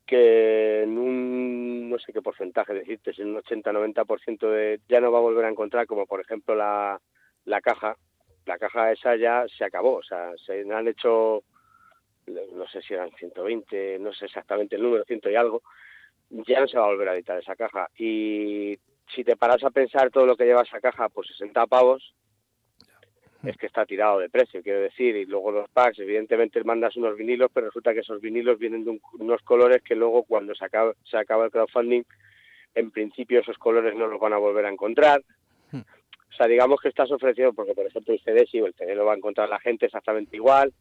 que 0.07 0.83
en 0.83 0.99
un 0.99 1.91
no 1.91 1.99
sé 1.99 2.13
qué 2.13 2.23
porcentaje 2.23 2.75
decirte, 2.75 3.13
en 3.19 3.35
un 3.35 3.43
80-90% 3.43 4.51
de 4.51 4.81
ya 4.89 5.01
no 5.01 5.13
va 5.13 5.19
a 5.19 5.23
volver 5.23 5.45
a 5.45 5.51
encontrar, 5.51 5.87
como 5.87 6.07
por 6.07 6.21
ejemplo 6.21 6.55
la, 6.55 7.01
la 7.45 7.61
caja, 7.61 7.97
la 8.47 8.59
caja 8.59 8.93
esa 8.93 9.17
ya 9.17 9.45
se 9.57 9.65
acabó, 9.65 9.97
o 9.97 10.03
sea, 10.03 10.33
se 10.45 10.61
han 10.73 10.89
hecho, 10.89 11.43
no 12.27 12.67
sé 12.69 12.83
si 12.83 12.95
eran 12.95 13.11
120, 13.13 13.99
no 14.01 14.13
sé 14.13 14.27
exactamente 14.27 14.77
el 14.77 14.83
número, 14.83 15.05
ciento 15.05 15.31
y 15.31 15.37
algo, 15.37 15.63
ya 16.31 16.61
no 16.61 16.69
se 16.69 16.79
va 16.79 16.85
a 16.85 16.89
volver 16.89 17.09
a 17.09 17.15
editar 17.15 17.39
esa 17.39 17.57
caja. 17.57 17.89
Y 17.97 18.79
si 19.15 19.25
te 19.25 19.37
paras 19.37 19.63
a 19.65 19.71
pensar 19.71 20.11
todo 20.11 20.27
lo 20.27 20.37
que 20.37 20.45
lleva 20.45 20.63
esa 20.63 20.81
caja, 20.81 21.09
pues 21.09 21.29
60 21.29 21.67
pavos, 21.67 22.15
es 23.47 23.57
que 23.57 23.67
está 23.67 23.85
tirado 23.85 24.19
de 24.19 24.29
precio, 24.29 24.63
quiero 24.63 24.81
decir, 24.81 25.17
y 25.17 25.27
luego 25.27 25.53
los 25.53 25.69
packs, 25.71 25.99
evidentemente 25.99 26.63
mandas 26.65 26.97
unos 26.97 27.17
vinilos, 27.17 27.51
pero 27.53 27.67
resulta 27.67 27.93
que 27.93 28.01
esos 28.01 28.21
vinilos 28.21 28.59
vienen 28.59 28.85
de 28.85 29.01
unos 29.19 29.43
colores 29.43 29.83
que 29.83 29.95
luego 29.95 30.23
cuando 30.25 30.55
se 30.55 30.65
acaba, 30.65 30.93
se 31.05 31.17
acaba 31.17 31.47
el 31.47 31.51
crowdfunding, 31.51 32.03
en 32.75 32.91
principio 32.91 33.41
esos 33.41 33.59
colores 33.59 33.95
no 33.95 34.07
los 34.07 34.21
van 34.21 34.33
a 34.33 34.39
volver 34.39 34.67
a 34.67 34.71
encontrar. 34.71 35.23
Hmm. 35.71 35.81
O 35.81 36.37
sea, 36.37 36.47
digamos 36.47 36.81
que 36.81 36.89
estás 36.89 37.11
ofreciendo, 37.11 37.53
porque 37.53 37.75
por 37.75 37.87
ejemplo 37.87 38.15
el 38.15 38.21
CD 38.21 38.47
sí, 38.51 38.59
el 38.59 38.75
CD 38.75 38.95
lo 38.95 39.05
va 39.05 39.13
a 39.13 39.17
encontrar 39.17 39.49
la 39.49 39.61
gente 39.61 39.87
exactamente 39.87 40.37
igual, 40.37 40.73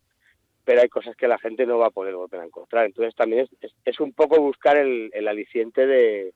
pero 0.64 0.82
hay 0.82 0.90
cosas 0.90 1.16
que 1.16 1.28
la 1.28 1.38
gente 1.38 1.66
no 1.66 1.78
va 1.78 1.88
a 1.88 1.92
poder 1.92 2.16
volver 2.16 2.42
a 2.42 2.46
encontrar. 2.46 2.86
Entonces 2.86 3.14
también 3.16 3.48
es, 3.62 3.74
es, 3.86 4.00
un 4.00 4.14
poco 4.14 4.42
buscar 4.42 4.78
el, 4.78 5.12
el 5.14 5.28
aliciente 5.28 5.86
de, 5.86 6.34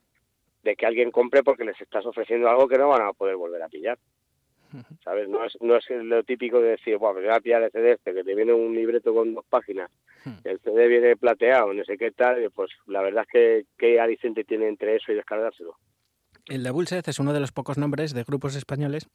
de 0.64 0.76
que 0.76 0.86
alguien 0.86 1.12
compre 1.12 1.44
porque 1.44 1.64
les 1.64 1.80
estás 1.80 2.06
ofreciendo 2.06 2.50
algo 2.50 2.68
que 2.68 2.78
no 2.78 2.90
van 2.90 3.02
a 3.04 3.14
poder 3.14 3.38
volver 3.38 3.64
a 3.64 3.70
pillar. 3.70 3.98
¿Sabes? 5.04 5.30
No 5.30 5.46
es, 5.46 5.58
no 5.62 5.76
es 5.76 5.86
lo 5.90 6.24
típico 6.24 6.60
de 6.60 6.72
decir, 6.72 6.98
bueno, 6.98 7.20
voy 7.20 7.30
a 7.30 7.40
pillar 7.40 7.64
el 7.64 7.72
CD 7.72 7.94
este, 7.94 8.14
que 8.14 8.24
te 8.24 8.36
viene 8.36 8.54
un 8.54 8.76
libreto 8.76 9.14
con 9.14 9.34
dos 9.34 9.46
páginas, 9.50 9.90
hmm. 10.26 10.32
el 10.44 10.60
CD 10.60 10.88
viene 10.88 11.16
plateado, 11.16 11.74
no 11.74 11.84
sé 11.84 11.98
qué 11.98 12.12
tal, 12.12 12.50
pues 12.54 12.72
la 12.86 13.02
verdad 13.02 13.26
es 13.28 13.32
que 13.32 13.66
qué 13.78 14.00
aliciente 14.00 14.44
tiene 14.44 14.68
entre 14.68 14.96
eso 14.96 15.12
y 15.12 15.16
descargárselo. 15.16 15.76
El 16.48 16.64
de 16.64 16.72
Bulseth 16.72 17.08
es 17.08 17.20
uno 17.20 17.34
de 17.34 17.42
los 17.42 17.52
pocos 17.52 17.78
nombres 17.78 18.14
de 18.14 18.24
grupos 18.24 18.56
españoles 18.56 19.10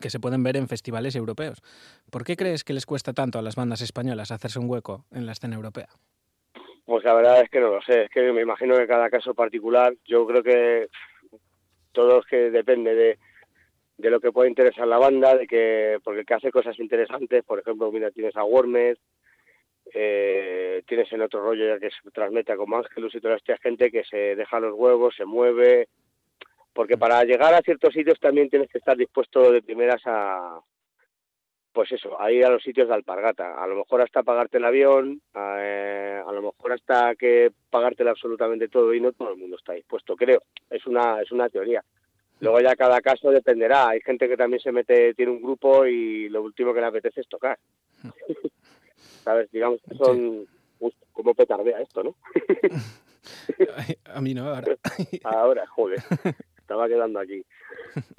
que 0.00 0.10
se 0.10 0.20
pueden 0.20 0.42
ver 0.42 0.56
en 0.56 0.68
festivales 0.68 1.16
europeos. 1.16 1.62
¿Por 2.10 2.24
qué 2.24 2.36
crees 2.36 2.64
que 2.64 2.72
les 2.72 2.86
cuesta 2.86 3.12
tanto 3.12 3.38
a 3.38 3.42
las 3.42 3.56
bandas 3.56 3.80
españolas 3.80 4.30
hacerse 4.30 4.58
un 4.58 4.68
hueco 4.68 5.04
en 5.12 5.26
la 5.26 5.32
escena 5.32 5.56
europea? 5.56 5.88
Pues 6.84 7.04
la 7.04 7.14
verdad 7.14 7.40
es 7.42 7.50
que 7.50 7.60
no 7.60 7.70
lo 7.70 7.82
sé, 7.82 8.04
es 8.04 8.10
que 8.10 8.32
me 8.32 8.42
imagino 8.42 8.76
que 8.76 8.86
cada 8.86 9.10
caso 9.10 9.34
particular, 9.34 9.94
yo 10.04 10.26
creo 10.26 10.42
que 10.42 10.88
todo 11.92 12.20
es 12.20 12.26
que 12.26 12.50
depende 12.50 12.94
de, 12.94 13.18
de 13.98 14.10
lo 14.10 14.20
que 14.20 14.32
puede 14.32 14.48
interesar 14.48 14.86
la 14.86 14.98
banda, 14.98 15.36
de 15.36 15.46
que 15.46 15.98
porque 16.04 16.20
el 16.20 16.26
que 16.26 16.34
hace 16.34 16.50
cosas 16.50 16.78
interesantes, 16.78 17.44
por 17.44 17.58
ejemplo, 17.58 17.90
mira, 17.90 18.10
tienes 18.10 18.36
a 18.36 18.44
Wormes, 18.44 18.98
eh, 19.94 20.82
tienes 20.86 21.10
en 21.12 21.22
otro 21.22 21.42
rollo 21.42 21.66
ya 21.66 21.78
que 21.78 21.90
se 21.90 22.10
transmete 22.10 22.56
como 22.56 22.76
Ángelus 22.76 23.14
y 23.14 23.20
toda 23.20 23.36
esta 23.36 23.56
gente 23.58 23.90
que 23.90 24.04
se 24.04 24.36
deja 24.36 24.60
los 24.60 24.74
huevos, 24.74 25.14
se 25.16 25.24
mueve, 25.24 25.88
porque 26.72 26.98
para 26.98 27.24
llegar 27.24 27.54
a 27.54 27.62
ciertos 27.62 27.94
sitios 27.94 28.20
también 28.20 28.50
tienes 28.50 28.68
que 28.68 28.78
estar 28.78 28.96
dispuesto 28.96 29.50
de 29.50 29.62
primeras 29.62 30.02
a, 30.04 30.60
pues 31.72 31.92
eso, 31.92 32.20
a 32.20 32.30
ir 32.32 32.44
a 32.44 32.50
los 32.50 32.62
sitios 32.62 32.88
de 32.88 32.94
alpargata, 32.94 33.62
a 33.62 33.66
lo 33.66 33.76
mejor 33.76 34.02
hasta 34.02 34.22
pagarte 34.22 34.58
el 34.58 34.64
avión, 34.64 35.20
a, 35.34 35.56
eh, 35.60 36.22
a 36.26 36.32
lo 36.32 36.42
mejor 36.42 36.72
hasta 36.72 37.14
que 37.14 37.50
pagártelo 37.70 38.10
absolutamente 38.10 38.68
todo 38.68 38.92
y 38.92 39.00
no 39.00 39.12
todo 39.12 39.32
el 39.32 39.38
mundo 39.38 39.56
está 39.56 39.72
dispuesto, 39.72 40.16
creo, 40.16 40.42
es 40.68 40.86
una, 40.86 41.22
es 41.22 41.30
una 41.32 41.48
teoría. 41.48 41.82
Luego 42.40 42.60
ya 42.60 42.76
cada 42.76 43.00
caso 43.00 43.30
dependerá. 43.30 43.88
Hay 43.88 44.00
gente 44.00 44.28
que 44.28 44.36
también 44.36 44.60
se 44.60 44.72
mete, 44.72 45.14
tiene 45.14 45.32
un 45.32 45.42
grupo 45.42 45.86
y 45.86 46.28
lo 46.28 46.42
último 46.42 46.74
que 46.74 46.80
le 46.80 46.86
apetece 46.86 47.20
es 47.22 47.28
tocar. 47.28 47.58
¿Sabes? 49.24 49.50
Digamos 49.50 49.80
que 49.88 49.96
son... 49.96 50.46
como 51.12 51.34
petardea 51.34 51.80
esto, 51.80 52.02
¿no? 52.02 52.14
A 54.04 54.20
mí 54.20 54.34
no, 54.34 54.48
ahora. 54.48 54.76
ahora, 55.24 55.66
joder. 55.66 55.98
Estaba 56.58 56.86
quedando 56.86 57.18
aquí. 57.18 57.44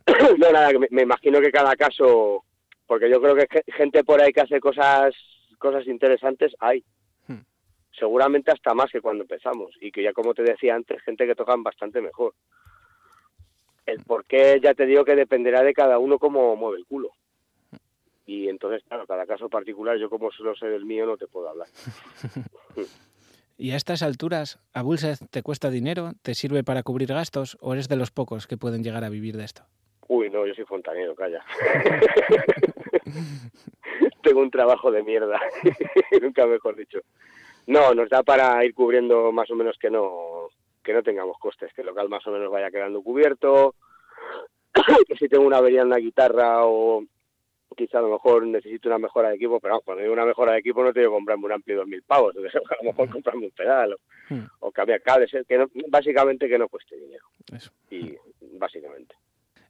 no, 0.37 0.51
nada, 0.51 0.71
me, 0.77 0.87
me 0.89 1.03
imagino 1.03 1.39
que 1.39 1.51
cada 1.51 1.75
caso... 1.75 2.43
Porque 2.85 3.09
yo 3.09 3.21
creo 3.21 3.35
que 3.35 3.47
gente 3.73 4.03
por 4.03 4.21
ahí 4.21 4.31
que 4.31 4.41
hace 4.41 4.59
cosas 4.59 5.13
cosas 5.57 5.87
interesantes 5.87 6.53
hay. 6.59 6.83
Hmm. 7.27 7.41
Seguramente 7.97 8.51
hasta 8.51 8.73
más 8.73 8.91
que 8.91 9.01
cuando 9.01 9.23
empezamos. 9.23 9.75
Y 9.81 9.91
que 9.91 10.03
ya 10.03 10.13
como 10.13 10.33
te 10.33 10.43
decía 10.43 10.75
antes, 10.75 11.01
gente 11.03 11.25
que 11.25 11.35
tocan 11.35 11.63
bastante 11.63 12.01
mejor. 12.01 12.33
El 13.87 14.03
por 14.03 14.25
qué 14.25 14.59
ya 14.61 14.73
te 14.73 14.85
digo 14.85 15.03
que 15.05 15.15
dependerá 15.15 15.63
de 15.63 15.73
cada 15.73 15.97
uno 15.97 16.19
cómo 16.19 16.55
mueve 16.55 16.77
el 16.77 16.85
culo. 16.85 17.11
Y 18.25 18.49
entonces, 18.49 18.83
claro, 18.85 19.07
cada 19.07 19.25
caso 19.25 19.47
particular, 19.47 19.97
yo 19.97 20.09
como 20.09 20.29
solo 20.31 20.53
sé 20.55 20.67
del 20.67 20.85
mío, 20.85 21.05
no 21.05 21.15
te 21.15 21.27
puedo 21.27 21.49
hablar. 21.49 21.67
¿Y 23.57 23.71
a 23.71 23.77
estas 23.77 24.03
alturas, 24.03 24.59
a 24.73 24.83
Bulseth 24.83 25.29
te 25.31 25.41
cuesta 25.41 25.69
dinero? 25.71 26.11
¿Te 26.21 26.35
sirve 26.35 26.63
para 26.63 26.83
cubrir 26.83 27.07
gastos? 27.07 27.57
¿O 27.61 27.73
eres 27.73 27.87
de 27.87 27.95
los 27.95 28.11
pocos 28.11 28.45
que 28.45 28.57
pueden 28.57 28.83
llegar 28.83 29.03
a 29.03 29.09
vivir 29.09 29.37
de 29.37 29.45
esto? 29.45 29.63
Uy, 30.09 30.29
no, 30.29 30.45
yo 30.45 30.53
soy 30.53 30.65
fontanero, 30.65 31.15
calla. 31.15 31.43
Tengo 34.21 34.41
un 34.41 34.51
trabajo 34.51 34.91
de 34.91 35.01
mierda, 35.03 35.39
nunca 36.21 36.45
mejor 36.45 36.75
dicho. 36.75 36.99
No, 37.65 37.93
nos 37.93 38.09
da 38.09 38.21
para 38.23 38.63
ir 38.63 38.73
cubriendo 38.73 39.31
más 39.31 39.49
o 39.49 39.55
menos 39.55 39.77
que 39.79 39.89
no 39.89 40.49
que 40.87 40.93
no 40.93 41.03
tengamos 41.03 41.37
costes, 41.37 41.73
que 41.73 41.81
el 41.81 41.87
local 41.87 42.07
más 42.07 42.25
o 42.27 42.31
menos 42.31 42.49
vaya 42.49 42.71
quedando 42.71 43.01
cubierto, 43.01 43.75
que 45.05 45.17
si 45.17 45.27
tengo 45.27 45.45
una 45.45 45.57
avería 45.57 45.81
en 45.81 45.89
la 45.89 45.99
guitarra 45.99 46.65
o 46.65 47.03
quizá 47.75 47.99
a 47.99 48.03
lo 48.03 48.09
mejor 48.09 48.47
necesito 48.47 48.87
una 48.87 48.97
mejora 48.97 49.29
de 49.29 49.35
equipo, 49.35 49.59
pero 49.59 49.81
cuando 49.81 50.01
digo 50.01 50.13
una 50.13 50.25
mejora 50.25 50.53
de 50.53 50.59
equipo 50.59 50.81
no 50.81 50.93
tengo 50.93 51.09
que 51.09 51.15
comprarme 51.15 51.45
un 51.45 51.51
amplio 51.51 51.79
de 51.79 51.83
2.000 51.83 52.03
pavos, 52.07 52.35
a 52.37 52.83
lo 52.83 52.83
mejor 52.83 53.09
comprarme 53.09 53.47
un 53.47 53.51
pedal 53.51 53.93
o, 53.93 53.97
hmm. 54.33 54.71
cambiar 54.71 55.01
cables, 55.01 55.33
eh, 55.33 55.43
que 55.45 55.65
básicamente 55.89 56.47
que 56.47 56.57
no 56.57 56.69
cueste 56.69 56.95
dinero. 56.95 57.25
Y 57.91 58.15
básicamente. 58.57 59.15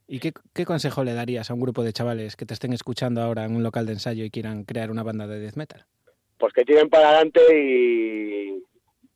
¿Y 0.06 0.20
qué, 0.20 0.32
qué, 0.54 0.64
consejo 0.64 1.02
le 1.02 1.14
darías 1.14 1.50
a 1.50 1.54
un 1.54 1.60
grupo 1.60 1.82
de 1.82 1.92
chavales 1.92 2.36
que 2.36 2.46
te 2.46 2.54
estén 2.54 2.72
escuchando 2.72 3.22
ahora 3.22 3.44
en 3.44 3.56
un 3.56 3.64
local 3.64 3.86
de 3.86 3.94
ensayo 3.94 4.24
y 4.24 4.30
quieran 4.30 4.62
crear 4.62 4.92
una 4.92 5.02
banda 5.02 5.26
de 5.26 5.40
death 5.40 5.56
metal? 5.56 5.84
Pues 6.38 6.54
que 6.54 6.64
tiren 6.64 6.88
para 6.88 7.10
adelante 7.10 7.40
y, 7.52 8.64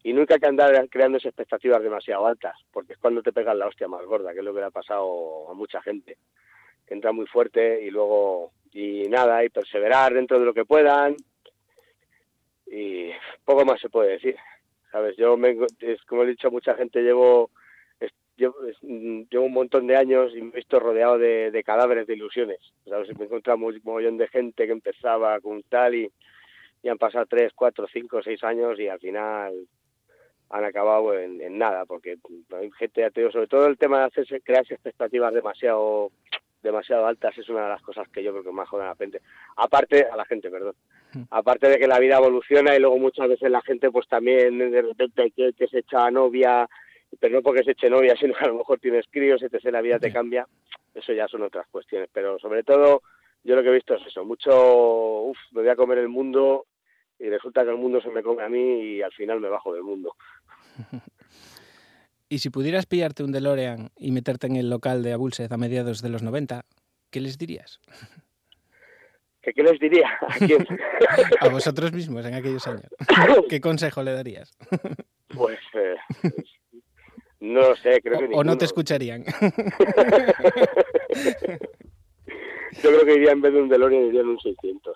y 0.05 0.13
nunca 0.13 0.35
hay 0.35 0.41
que 0.41 0.47
andar 0.47 0.89
creando 0.89 1.19
esas 1.19 1.31
expectativas 1.31 1.83
demasiado 1.83 2.27
altas, 2.27 2.57
porque 2.73 2.95
es 2.95 2.99
cuando 2.99 3.23
te 3.23 3.33
pegan 3.33 3.59
la 3.59 3.69
hostia 3.69 3.87
más 3.87 4.05
gorda, 4.05 4.33
que 4.33 4.41
es 4.41 4.45
lo 4.45 4.53
que 4.53 4.61
le 4.61 4.67
ha 4.67 4.71
pasado 4.71 5.51
a 5.51 5.55
mucha 5.55 5.81
gente, 5.81 6.17
que 6.87 6.95
entra 6.95 7.13
muy 7.13 7.27
fuerte 7.27 7.83
y 7.83 7.91
luego, 7.91 8.53
y 8.73 9.09
nada, 9.09 9.45
y 9.45 9.49
perseverar 9.49 10.13
dentro 10.15 10.41
de 10.41 10.45
lo 10.45 10.55
que 10.55 10.65
puedan, 10.65 11.17
y 12.67 13.11
poco 13.45 13.65
más 13.65 13.81
se 13.81 13.91
puede 13.91 14.13
decir, 14.13 14.37
¿sabes? 14.91 15.17
Yo, 15.17 15.37
me, 15.37 15.57
es, 15.81 16.03
como 16.05 16.25
he 16.25 16.27
dicho 16.27 16.51
mucha 16.51 16.75
gente, 16.75 17.03
llevo, 17.03 17.51
llevo, 18.37 18.57
un 19.45 19.53
montón 19.53 19.87
de 19.87 19.97
años 19.97 20.33
y 20.35 20.43
me 20.43 20.49
he 20.49 20.57
visto 20.57 20.81
rodeado 20.81 21.17
de, 21.17 21.63
cadáveres 21.65 22.09
de 22.09 22.15
ilusiones. 22.15 22.59
Me 22.87 22.97
he 22.97 23.25
encontrado 23.25 23.59
un 23.59 23.81
montón 23.85 24.17
de 24.17 24.29
gente 24.29 24.67
que 24.67 24.73
empezaba 24.73 25.39
con 25.41 25.63
tal 25.65 25.95
y, 25.95 26.11
y 26.83 26.89
han 26.89 26.99
pasado 26.99 27.27
tres, 27.27 27.53
cuatro, 27.55 27.87
cinco, 27.93 28.21
seis 28.23 28.43
años 28.43 28.81
y 28.81 28.89
al 28.89 28.99
final 28.99 29.55
han 30.53 30.65
acabado 30.65 31.19
en, 31.19 31.59
nada, 31.59 31.87
porque 31.87 32.19
hay 32.51 32.71
gente 32.73 33.05
ateo, 33.05 33.33
sobre 33.33 33.47
todo 33.47 33.67
el 33.67 33.79
tema 33.79 34.01
de 34.01 34.05
hacerse, 34.05 34.41
crearse 34.43 34.75
expectativas 34.75 35.33
demasiado 35.33 36.13
demasiado 36.63 37.07
altas 37.07 37.37
es 37.37 37.49
una 37.49 37.65
de 37.65 37.71
las 37.71 37.83
cosas 37.83 38.09
que 38.09 38.23
yo 38.23 38.31
creo 38.31 38.45
que 38.45 38.53
más 38.53 38.69
joden 38.69 38.87
a 38.87 38.91
la 38.91 38.97
gente. 38.97 39.21
Aparte, 39.57 40.07
a 40.07 40.17
la 40.17 40.25
gente, 40.25 40.49
perdón. 40.49 40.77
Aparte 41.31 41.69
de 41.69 41.79
que 41.79 41.89
la 41.89 41.99
vida 41.99 42.19
evoluciona 42.19 42.77
y 42.77 42.79
luego 42.79 42.99
muchas 42.99 43.29
veces 43.29 43.51
la 43.51 43.63
gente 43.63 43.91
pues 43.91 44.07
también 44.07 44.59
de 44.59 44.83
repente 44.83 45.33
que, 45.35 45.55
que 45.55 45.67
se 45.67 45.81
echa 45.81 46.07
a 46.07 46.11
novia, 46.13 46.69
pero 47.19 47.35
no 47.35 47.43
porque 47.43 47.65
se 47.65 47.73
eche 47.73 47.91
novia, 47.91 48.15
sino 48.17 48.35
que 48.35 48.45
a 48.45 48.49
lo 48.49 48.59
mejor 48.59 48.79
tienes 48.79 49.07
críos, 49.11 49.43
etc. 49.43 49.65
la 49.73 49.81
vida 49.81 49.99
te 49.99 50.13
cambia, 50.13 50.47
eso 50.95 51.13
ya 51.13 51.27
son 51.27 51.43
otras 51.43 51.67
cuestiones. 51.69 52.09
Pero 52.13 52.39
sobre 52.39 52.63
todo, 52.63 53.03
yo 53.43 53.57
lo 53.57 53.63
que 53.63 53.71
he 53.71 53.75
visto 53.75 53.95
es 53.95 54.07
eso, 54.07 54.25
mucho, 54.25 55.23
uff, 55.23 55.39
me 55.51 55.63
voy 55.63 55.71
a 55.71 55.77
comer 55.77 55.99
el 55.99 56.09
mundo 56.09 56.67
y 57.23 57.31
resulta 57.31 57.63
que 57.63 57.71
el 57.71 57.77
mundo 57.77 58.01
se 58.03 58.11
me 58.11 58.23
come 58.23 58.43
a 58.43 58.49
mí 58.49 58.97
y 58.97 59.03
al 59.03 59.13
final 59.13 59.41
me 59.41 59.49
bajo 59.49 59.73
del 59.73 59.85
mundo. 59.85 60.15
Y 62.29 62.39
si 62.39 62.49
pudieras 62.49 62.87
pillarte 62.87 63.23
un 63.23 63.31
DeLorean 63.31 63.91
y 63.95 64.11
meterte 64.11 64.47
en 64.47 64.57
el 64.57 64.71
local 64.71 65.03
de 65.03 65.13
Abulsed 65.13 65.53
a 65.53 65.59
mediados 65.59 66.01
de 66.01 66.09
los 66.09 66.23
90, 66.23 66.65
¿qué 67.11 67.21
les 67.21 67.37
dirías? 67.37 67.79
¿Qué, 69.43 69.53
qué 69.53 69.63
les 69.63 69.79
diría? 69.79 70.09
¿A 70.27 70.39
quién? 70.39 70.67
a 71.41 71.49
vosotros 71.51 71.93
mismos 71.93 72.25
en 72.25 72.33
aquellos 72.33 72.67
años. 72.67 72.89
¿Qué 73.51 73.61
consejo 73.61 74.03
le 74.03 74.15
darías? 74.15 74.57
pues, 75.29 75.59
eh, 75.75 75.97
no 77.41 77.69
lo 77.69 77.77
sé, 77.77 78.01
creo 78.01 78.19
que 78.19 78.35
o, 78.35 78.39
o 78.39 78.45
no 78.45 78.57
te 78.57 78.65
escucharían. 78.65 79.27
Yo 82.83 82.89
creo 82.89 83.05
que 83.05 83.15
iría 83.15 83.33
en 83.33 83.43
vez 83.43 83.53
de 83.53 83.61
un 83.61 83.69
DeLorean 83.69 84.05
iría 84.05 84.23
en 84.23 84.29
un 84.29 84.41
600. 84.41 84.95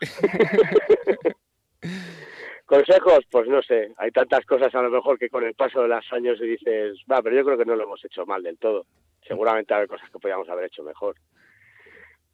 Consejos, 2.66 3.20
pues 3.30 3.46
no 3.48 3.62
sé, 3.62 3.92
hay 3.96 4.10
tantas 4.10 4.44
cosas 4.44 4.74
a 4.74 4.82
lo 4.82 4.90
mejor 4.90 5.18
que 5.18 5.28
con 5.28 5.44
el 5.44 5.54
paso 5.54 5.82
de 5.82 5.88
los 5.88 6.12
años 6.12 6.40
dices, 6.40 6.98
va, 7.10 7.22
pero 7.22 7.36
yo 7.36 7.44
creo 7.44 7.56
que 7.56 7.64
no 7.64 7.76
lo 7.76 7.84
hemos 7.84 8.04
hecho 8.04 8.26
mal 8.26 8.42
del 8.42 8.58
todo. 8.58 8.86
Seguramente 9.26 9.72
hay 9.72 9.86
cosas 9.86 10.10
que 10.10 10.18
podríamos 10.18 10.48
haber 10.48 10.64
hecho 10.64 10.82
mejor. 10.82 11.14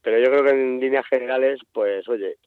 Pero 0.00 0.18
yo 0.18 0.26
creo 0.26 0.44
que 0.44 0.50
en 0.50 0.80
líneas 0.80 1.06
generales, 1.06 1.60
pues 1.72 2.08
oye, 2.08 2.38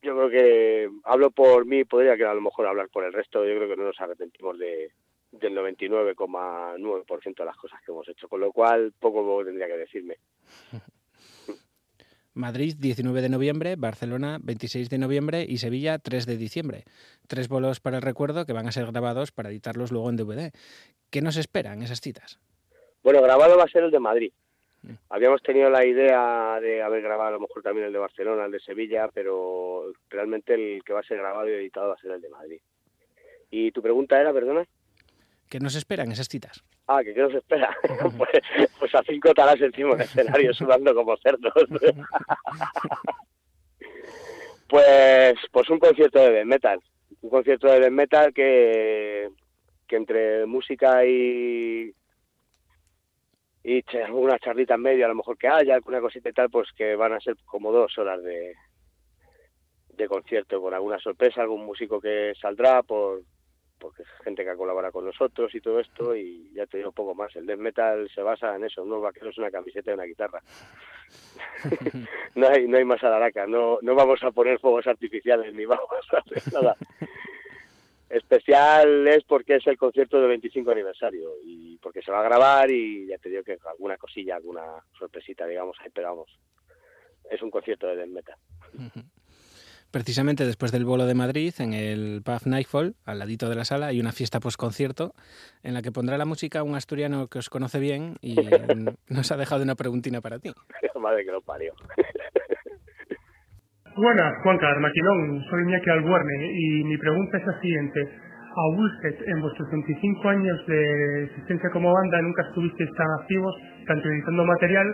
yo 0.00 0.16
creo 0.16 0.30
que 0.30 0.90
hablo 1.04 1.30
por 1.30 1.66
mí, 1.66 1.84
podría 1.84 2.16
que 2.16 2.24
a 2.24 2.34
lo 2.34 2.40
mejor 2.40 2.66
hablar 2.66 2.88
por 2.88 3.04
el 3.04 3.12
resto, 3.12 3.44
yo 3.44 3.56
creo 3.56 3.68
que 3.68 3.76
no 3.76 3.84
nos 3.84 4.00
arrepentimos 4.00 4.58
de, 4.58 4.92
del 5.32 5.56
99,9% 5.56 7.34
de 7.36 7.44
las 7.44 7.56
cosas 7.56 7.80
que 7.84 7.90
hemos 7.90 8.08
hecho, 8.08 8.28
con 8.28 8.40
lo 8.40 8.52
cual 8.52 8.92
poco 8.98 9.44
tendría 9.44 9.66
que 9.66 9.78
decirme. 9.78 10.16
Madrid 12.34 12.74
19 12.78 13.22
de 13.22 13.28
noviembre, 13.28 13.76
Barcelona 13.76 14.38
26 14.42 14.90
de 14.90 14.98
noviembre 14.98 15.46
y 15.48 15.58
Sevilla 15.58 15.98
3 15.98 16.26
de 16.26 16.36
diciembre. 16.36 16.84
Tres 17.28 17.48
bolos 17.48 17.80
para 17.80 17.96
el 17.96 18.02
recuerdo 18.02 18.44
que 18.44 18.52
van 18.52 18.66
a 18.66 18.72
ser 18.72 18.86
grabados 18.86 19.30
para 19.30 19.50
editarlos 19.50 19.92
luego 19.92 20.10
en 20.10 20.16
DVD. 20.16 20.52
¿Qué 21.10 21.22
nos 21.22 21.36
esperan 21.36 21.82
esas 21.82 22.00
citas? 22.00 22.40
Bueno, 23.04 23.22
grabado 23.22 23.56
va 23.56 23.64
a 23.64 23.68
ser 23.68 23.84
el 23.84 23.90
de 23.90 24.00
Madrid. 24.00 24.32
Habíamos 25.08 25.42
tenido 25.42 25.70
la 25.70 25.86
idea 25.86 26.58
de 26.60 26.82
haber 26.82 27.02
grabado 27.02 27.28
a 27.28 27.32
lo 27.32 27.40
mejor 27.40 27.62
también 27.62 27.86
el 27.86 27.92
de 27.92 27.98
Barcelona, 27.98 28.44
el 28.44 28.52
de 28.52 28.60
Sevilla, 28.60 29.08
pero 29.14 29.92
realmente 30.10 30.54
el 30.54 30.82
que 30.84 30.92
va 30.92 31.00
a 31.00 31.04
ser 31.04 31.18
grabado 31.18 31.48
y 31.48 31.52
editado 31.52 31.88
va 31.88 31.94
a 31.94 31.98
ser 31.98 32.10
el 32.10 32.20
de 32.20 32.28
Madrid. 32.28 32.60
¿Y 33.50 33.70
tu 33.70 33.80
pregunta 33.80 34.20
era, 34.20 34.32
perdona? 34.32 34.66
¿Qué 35.54 35.60
nos 35.60 35.76
esperan 35.76 36.10
esas 36.10 36.26
citas? 36.26 36.64
Ah, 36.88 37.00
¿qué, 37.04 37.14
qué 37.14 37.20
nos 37.20 37.32
espera? 37.32 37.72
pues, 38.18 38.42
pues 38.76 38.92
a 38.92 39.04
cinco 39.04 39.32
talas 39.32 39.60
encima 39.60 39.90
del 39.90 40.00
escenario 40.00 40.52
sudando 40.52 40.92
como 40.92 41.16
cerdos. 41.18 41.52
pues, 44.68 45.34
pues 45.52 45.70
un 45.70 45.78
concierto 45.78 46.18
de 46.18 46.32
death 46.32 46.46
metal. 46.46 46.80
Un 47.20 47.30
concierto 47.30 47.68
de 47.68 47.78
death 47.78 47.92
metal 47.92 48.34
que, 48.34 49.28
que 49.86 49.94
entre 49.94 50.44
música 50.44 51.06
y 51.06 51.94
y 53.62 53.84
alguna 53.98 54.36
charlita 54.40 54.74
en 54.74 54.82
medio 54.82 55.04
a 55.04 55.08
lo 55.10 55.14
mejor 55.14 55.38
que 55.38 55.46
haya, 55.46 55.76
alguna 55.76 56.00
cosita 56.00 56.30
y 56.30 56.32
tal, 56.32 56.50
pues 56.50 56.68
que 56.76 56.96
van 56.96 57.12
a 57.12 57.20
ser 57.20 57.36
como 57.44 57.70
dos 57.70 57.96
horas 57.96 58.20
de, 58.24 58.54
de 59.90 60.08
concierto 60.08 60.60
con 60.60 60.74
alguna 60.74 60.98
sorpresa, 60.98 61.42
algún 61.42 61.64
músico 61.64 62.00
que 62.00 62.32
saldrá 62.40 62.82
por 62.82 63.22
porque 63.78 64.02
es 64.02 64.08
gente 64.22 64.44
que 64.44 64.56
colabora 64.56 64.90
con 64.90 65.04
nosotros 65.04 65.54
y 65.54 65.60
todo 65.60 65.80
esto 65.80 66.14
y 66.14 66.50
ya 66.54 66.66
te 66.66 66.78
digo 66.78 66.90
un 66.90 66.94
poco 66.94 67.14
más, 67.14 67.34
el 67.36 67.46
death 67.46 67.58
metal 67.58 68.08
se 68.14 68.22
basa 68.22 68.54
en 68.56 68.64
eso, 68.64 68.82
unos 68.82 69.02
vaqueros, 69.02 69.38
una 69.38 69.50
camiseta 69.50 69.90
y 69.90 69.94
una 69.94 70.04
guitarra. 70.04 70.42
no 72.34 72.48
hay 72.48 72.66
no 72.66 72.78
hay 72.78 72.84
más 72.84 73.02
alaraca, 73.02 73.46
no 73.46 73.78
no 73.82 73.94
vamos 73.94 74.22
a 74.22 74.30
poner 74.30 74.58
fuegos 74.58 74.86
artificiales 74.86 75.54
ni 75.54 75.64
vamos 75.64 75.88
a 76.12 76.18
hacer 76.18 76.52
nada. 76.52 76.76
Especial 78.08 79.08
es 79.08 79.24
porque 79.24 79.56
es 79.56 79.66
el 79.66 79.76
concierto 79.76 80.18
del 80.20 80.28
25 80.28 80.70
aniversario 80.70 81.30
y 81.42 81.76
porque 81.78 82.00
se 82.00 82.12
va 82.12 82.20
a 82.20 82.24
grabar 82.24 82.70
y 82.70 83.06
ya 83.06 83.18
te 83.18 83.28
digo 83.28 83.42
que 83.42 83.58
alguna 83.66 83.96
cosilla, 83.96 84.36
alguna 84.36 84.62
sorpresita, 84.96 85.46
digamos, 85.46 85.76
ahí 85.80 85.90
pegamos. 85.90 86.30
Es 87.28 87.42
un 87.42 87.50
concierto 87.50 87.88
de 87.88 87.96
death 87.96 88.08
metal. 88.08 88.36
Precisamente 89.94 90.42
después 90.44 90.72
del 90.72 90.84
bolo 90.84 91.06
de 91.06 91.14
Madrid, 91.14 91.54
en 91.60 91.72
el 91.72 92.20
pub 92.26 92.50
Nightfall, 92.50 92.96
al 93.06 93.20
ladito 93.20 93.48
de 93.48 93.54
la 93.54 93.62
sala, 93.62 93.94
hay 93.94 94.00
una 94.00 94.10
fiesta 94.10 94.40
post-concierto 94.40 95.14
en 95.62 95.72
la 95.72 95.82
que 95.82 95.92
pondrá 95.92 96.18
la 96.18 96.26
música 96.26 96.64
un 96.64 96.74
asturiano 96.74 97.28
que 97.30 97.38
os 97.38 97.48
conoce 97.48 97.78
bien 97.78 98.16
y 98.20 98.34
nos 99.08 99.30
ha 99.30 99.36
dejado 99.36 99.62
una 99.62 99.76
preguntina 99.76 100.20
para 100.20 100.40
ti. 100.40 100.50
Madre 101.00 101.24
que 101.24 101.30
lo 101.30 101.40
parió. 101.42 101.72
Buenas, 103.94 104.34
Juancar 104.42 104.80
Maquilón, 104.80 105.44
soy 105.48 105.62
Iñaki 105.62 105.90
Albuerne 105.90 106.42
y 106.42 106.82
mi 106.82 106.98
pregunta 106.98 107.38
es 107.38 107.46
la 107.46 107.60
siguiente. 107.60 108.00
A 108.02 108.62
Bullset, 108.74 109.22
en 109.28 109.40
vuestros 109.42 109.70
25 109.70 110.28
años 110.28 110.58
de 110.66 111.24
existencia 111.26 111.70
como 111.70 111.92
banda, 111.92 112.20
nunca 112.20 112.42
estuvisteis 112.48 112.90
tan 112.96 113.06
activos, 113.20 113.54
tanto 113.86 114.08
editando 114.08 114.44
material 114.44 114.88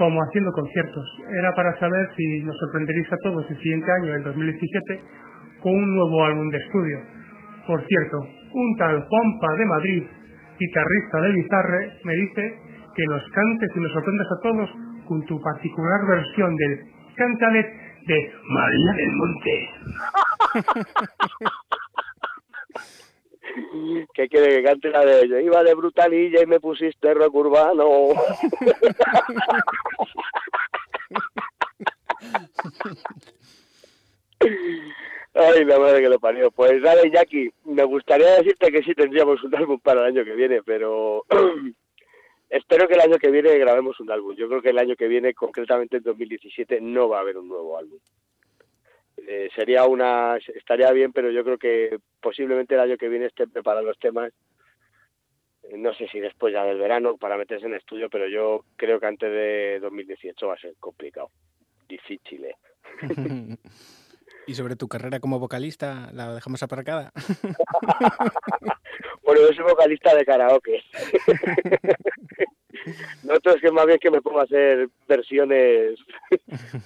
como 0.00 0.16
haciendo 0.22 0.50
conciertos. 0.52 1.04
Era 1.28 1.54
para 1.54 1.78
saber 1.78 2.08
si 2.16 2.42
nos 2.42 2.56
sorprenderéis 2.56 3.12
a 3.12 3.18
todos 3.22 3.44
el 3.50 3.56
siguiente 3.58 3.92
año, 4.00 4.14
el 4.14 4.24
2017, 4.24 5.02
con 5.60 5.74
un 5.74 5.94
nuevo 5.94 6.24
álbum 6.24 6.48
de 6.48 6.56
estudio. 6.56 7.00
Por 7.66 7.84
cierto, 7.86 8.16
un 8.16 8.76
tal 8.78 8.96
Juanpa 8.96 9.54
de 9.58 9.66
Madrid, 9.66 10.02
guitarrista 10.58 11.20
de 11.20 11.32
Bizarre, 11.32 11.92
me 12.04 12.14
dice 12.14 12.54
que 12.96 13.04
nos 13.10 13.22
cantes 13.30 13.70
y 13.76 13.80
nos 13.80 13.92
sorprendas 13.92 14.26
a 14.26 14.40
todos 14.42 14.70
con 15.06 15.22
tu 15.26 15.38
particular 15.38 16.00
versión 16.08 16.56
del 16.56 16.80
Cantalet 17.14 17.66
de 18.06 18.32
María 18.48 18.92
del 18.96 19.12
Monte. 19.12 19.68
que 24.14 24.28
quiere 24.28 24.56
que 24.56 24.62
cante 24.62 24.90
la 24.90 25.04
de 25.04 25.28
yo 25.28 25.38
iba 25.38 25.62
de 25.62 25.74
brutalilla 25.74 26.42
y 26.42 26.46
me 26.46 26.60
pusiste 26.60 27.12
rock 27.14 27.34
urbano. 27.34 28.08
Ay, 35.34 35.64
la 35.64 35.78
madre 35.78 36.02
que 36.02 36.08
lo 36.08 36.18
parió. 36.18 36.50
Pues 36.50 36.82
dale, 36.82 37.10
Jackie, 37.10 37.52
me 37.64 37.84
gustaría 37.84 38.36
decirte 38.36 38.72
que 38.72 38.82
sí 38.82 38.94
tendríamos 38.94 39.42
un 39.44 39.54
álbum 39.54 39.78
para 39.78 40.00
el 40.00 40.06
año 40.08 40.24
que 40.24 40.34
viene, 40.34 40.62
pero 40.62 41.24
espero 42.50 42.88
que 42.88 42.94
el 42.94 43.00
año 43.00 43.18
que 43.18 43.30
viene 43.30 43.58
grabemos 43.58 44.00
un 44.00 44.10
álbum. 44.10 44.34
Yo 44.34 44.48
creo 44.48 44.62
que 44.62 44.70
el 44.70 44.78
año 44.78 44.96
que 44.96 45.08
viene, 45.08 45.34
concretamente 45.34 45.98
en 45.98 46.02
2017, 46.02 46.80
no 46.80 47.08
va 47.08 47.18
a 47.18 47.20
haber 47.20 47.36
un 47.36 47.48
nuevo 47.48 47.78
álbum. 47.78 47.98
Eh, 49.26 49.48
sería 49.54 49.84
una 49.84 50.36
estaría 50.36 50.90
bien 50.92 51.12
pero 51.12 51.30
yo 51.30 51.44
creo 51.44 51.58
que 51.58 51.98
posiblemente 52.20 52.74
el 52.74 52.80
año 52.80 52.96
que 52.96 53.08
viene 53.08 53.26
estén 53.26 53.50
preparados 53.50 53.86
los 53.86 53.98
temas 53.98 54.32
Eh, 55.64 55.76
no 55.76 55.92
sé 55.94 56.08
si 56.08 56.20
después 56.20 56.52
ya 56.54 56.64
del 56.64 56.78
verano 56.78 57.16
para 57.16 57.36
meterse 57.36 57.66
en 57.66 57.74
estudio 57.74 58.08
pero 58.08 58.26
yo 58.28 58.64
creo 58.76 58.98
que 58.98 59.06
antes 59.06 59.30
de 59.30 59.78
2018 59.80 60.46
va 60.46 60.54
a 60.54 60.58
ser 60.58 60.74
complicado 60.80 61.30
difícil 61.88 62.44
¿eh? 62.44 62.56
y 64.50 64.54
sobre 64.54 64.74
tu 64.74 64.88
carrera 64.88 65.20
como 65.20 65.38
vocalista, 65.38 66.10
¿la 66.12 66.34
dejamos 66.34 66.60
aparcada? 66.64 67.12
bueno, 69.22 69.42
yo 69.42 69.52
soy 69.54 69.64
vocalista 69.64 70.12
de 70.16 70.24
karaoke. 70.24 70.82
no, 73.22 73.34
es 73.34 73.60
que 73.60 73.70
más 73.70 73.86
bien 73.86 74.00
que 74.00 74.10
me 74.10 74.20
pongo 74.20 74.40
a 74.40 74.44
hacer 74.44 74.88
versiones, 75.06 76.00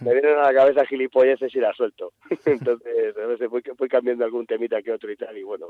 me 0.03 0.13
vienen 0.13 0.39
a 0.39 0.43
la 0.43 0.53
cabeza 0.53 0.85
gilipolleces 0.85 1.55
y 1.55 1.59
las 1.59 1.75
suelto. 1.75 2.13
Entonces, 2.45 3.17
a 3.17 3.27
veces 3.27 3.49
voy, 3.49 3.63
voy 3.79 3.89
cambiando 3.89 4.27
algún 4.27 4.47
temita 4.47 4.83
que 4.83 4.93
otro 4.93 5.11
y 5.11 5.17
tal, 5.17 5.39
y 5.39 5.43
bueno. 5.43 5.69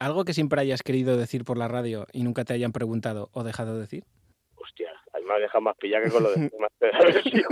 ¿Algo 0.00 0.24
que 0.24 0.34
siempre 0.34 0.60
hayas 0.60 0.82
querido 0.82 1.16
decir 1.16 1.44
por 1.44 1.58
la 1.58 1.68
radio 1.68 2.08
y 2.12 2.24
nunca 2.24 2.44
te 2.44 2.54
hayan 2.54 2.72
preguntado 2.72 3.30
o 3.32 3.44
dejado 3.44 3.74
de 3.74 3.82
decir? 3.82 4.02
Hostia, 4.56 4.90
además 5.12 5.38
deja 5.38 5.60
más 5.60 5.76
pillar 5.76 6.02
que 6.02 6.10
con 6.10 6.24
lo 6.24 6.32
de 6.32 6.50
más 6.58 6.72
de 6.80 6.92
la 6.92 6.98
versión. 6.98 7.44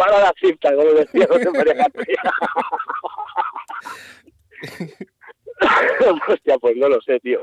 Para 0.00 0.18
la 0.18 0.32
cinta, 0.40 0.74
como 0.74 0.90
decía 0.92 1.26
José 1.28 1.50
María. 1.50 1.86
Hostia, 6.26 6.58
pues 6.58 6.74
no 6.78 6.88
lo 6.88 7.02
sé, 7.02 7.20
tío. 7.20 7.42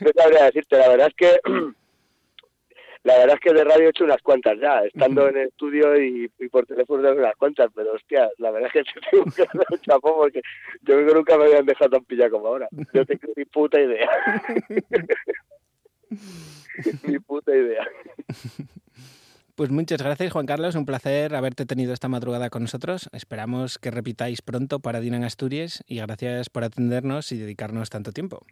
No 0.00 0.10
sabría 0.14 0.44
decirte, 0.44 0.76
la 0.76 0.90
verdad 0.90 1.08
es 1.08 1.14
que 1.14 1.40
la 3.04 3.16
verdad 3.18 3.36
es 3.36 3.40
que 3.40 3.54
de 3.54 3.64
radio 3.64 3.86
he 3.86 3.88
hecho 3.88 4.04
unas 4.04 4.20
cuantas 4.20 4.58
ya, 4.60 4.80
estando 4.80 5.28
en 5.28 5.38
el 5.38 5.48
estudio 5.48 5.98
y, 5.98 6.30
y 6.38 6.48
por 6.48 6.66
teléfono 6.66 7.08
he 7.08 7.12
hecho 7.12 7.20
unas 7.20 7.36
cuantas, 7.36 7.70
pero 7.74 7.94
hostia, 7.94 8.28
la 8.36 8.50
verdad 8.50 8.70
es 8.74 8.84
que 8.84 8.92
te 9.00 9.10
tengo 9.10 9.24
que 9.24 9.44
dar 9.44 9.66
un 9.70 9.80
porque 10.00 10.42
yo 10.82 10.94
creo 10.94 11.06
que 11.06 11.14
nunca 11.14 11.38
me 11.38 11.44
habían 11.44 11.64
dejado 11.64 11.92
tan 11.92 12.04
pillado 12.04 12.32
como 12.32 12.48
ahora. 12.48 12.68
Yo 12.92 13.06
tengo 13.06 13.32
ni 13.34 13.46
puta 13.46 13.80
idea. 13.80 14.10
Ni 17.04 17.18
puta 17.18 17.56
idea. 17.56 17.88
Pues 19.56 19.70
muchas 19.70 20.02
gracias, 20.02 20.34
Juan 20.34 20.44
Carlos. 20.44 20.74
Un 20.74 20.84
placer 20.84 21.34
haberte 21.34 21.64
tenido 21.64 21.94
esta 21.94 22.08
madrugada 22.08 22.50
con 22.50 22.60
nosotros. 22.60 23.08
Esperamos 23.14 23.78
que 23.78 23.90
repitáis 23.90 24.42
pronto 24.42 24.80
para 24.80 25.00
Dina 25.00 25.16
en 25.16 25.24
Asturias 25.24 25.82
y 25.88 25.96
gracias 25.96 26.50
por 26.50 26.62
atendernos 26.62 27.32
y 27.32 27.38
dedicarnos 27.38 27.88
tanto 27.88 28.12
tiempo. 28.12 28.44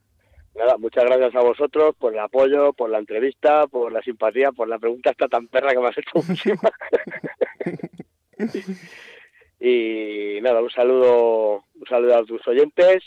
Nada, 0.55 0.78
muchas 0.78 1.05
gracias 1.05 1.35
a 1.35 1.43
vosotros 1.43 1.94
por 1.98 2.14
el 2.14 2.20
apoyo, 2.20 2.72
por 2.72 2.89
la 2.89 3.01
entrevista, 3.01 3.66
por 3.66 3.93
la 3.93 4.01
simpatía, 4.01 4.51
por 4.52 4.66
la 4.66 4.78
pregunta 4.78 5.10
esta 5.10 5.28
tan 5.28 5.47
perra 5.48 5.72
que 5.72 5.78
me 5.78 5.89
has 5.89 5.98
hecho 5.98 6.20
y 9.60 10.40
nada, 10.40 10.62
un 10.62 10.70
saludo, 10.70 11.64
un 11.74 11.86
saludo 11.86 12.16
a 12.16 12.24
tus 12.24 12.48
oyentes 12.48 13.05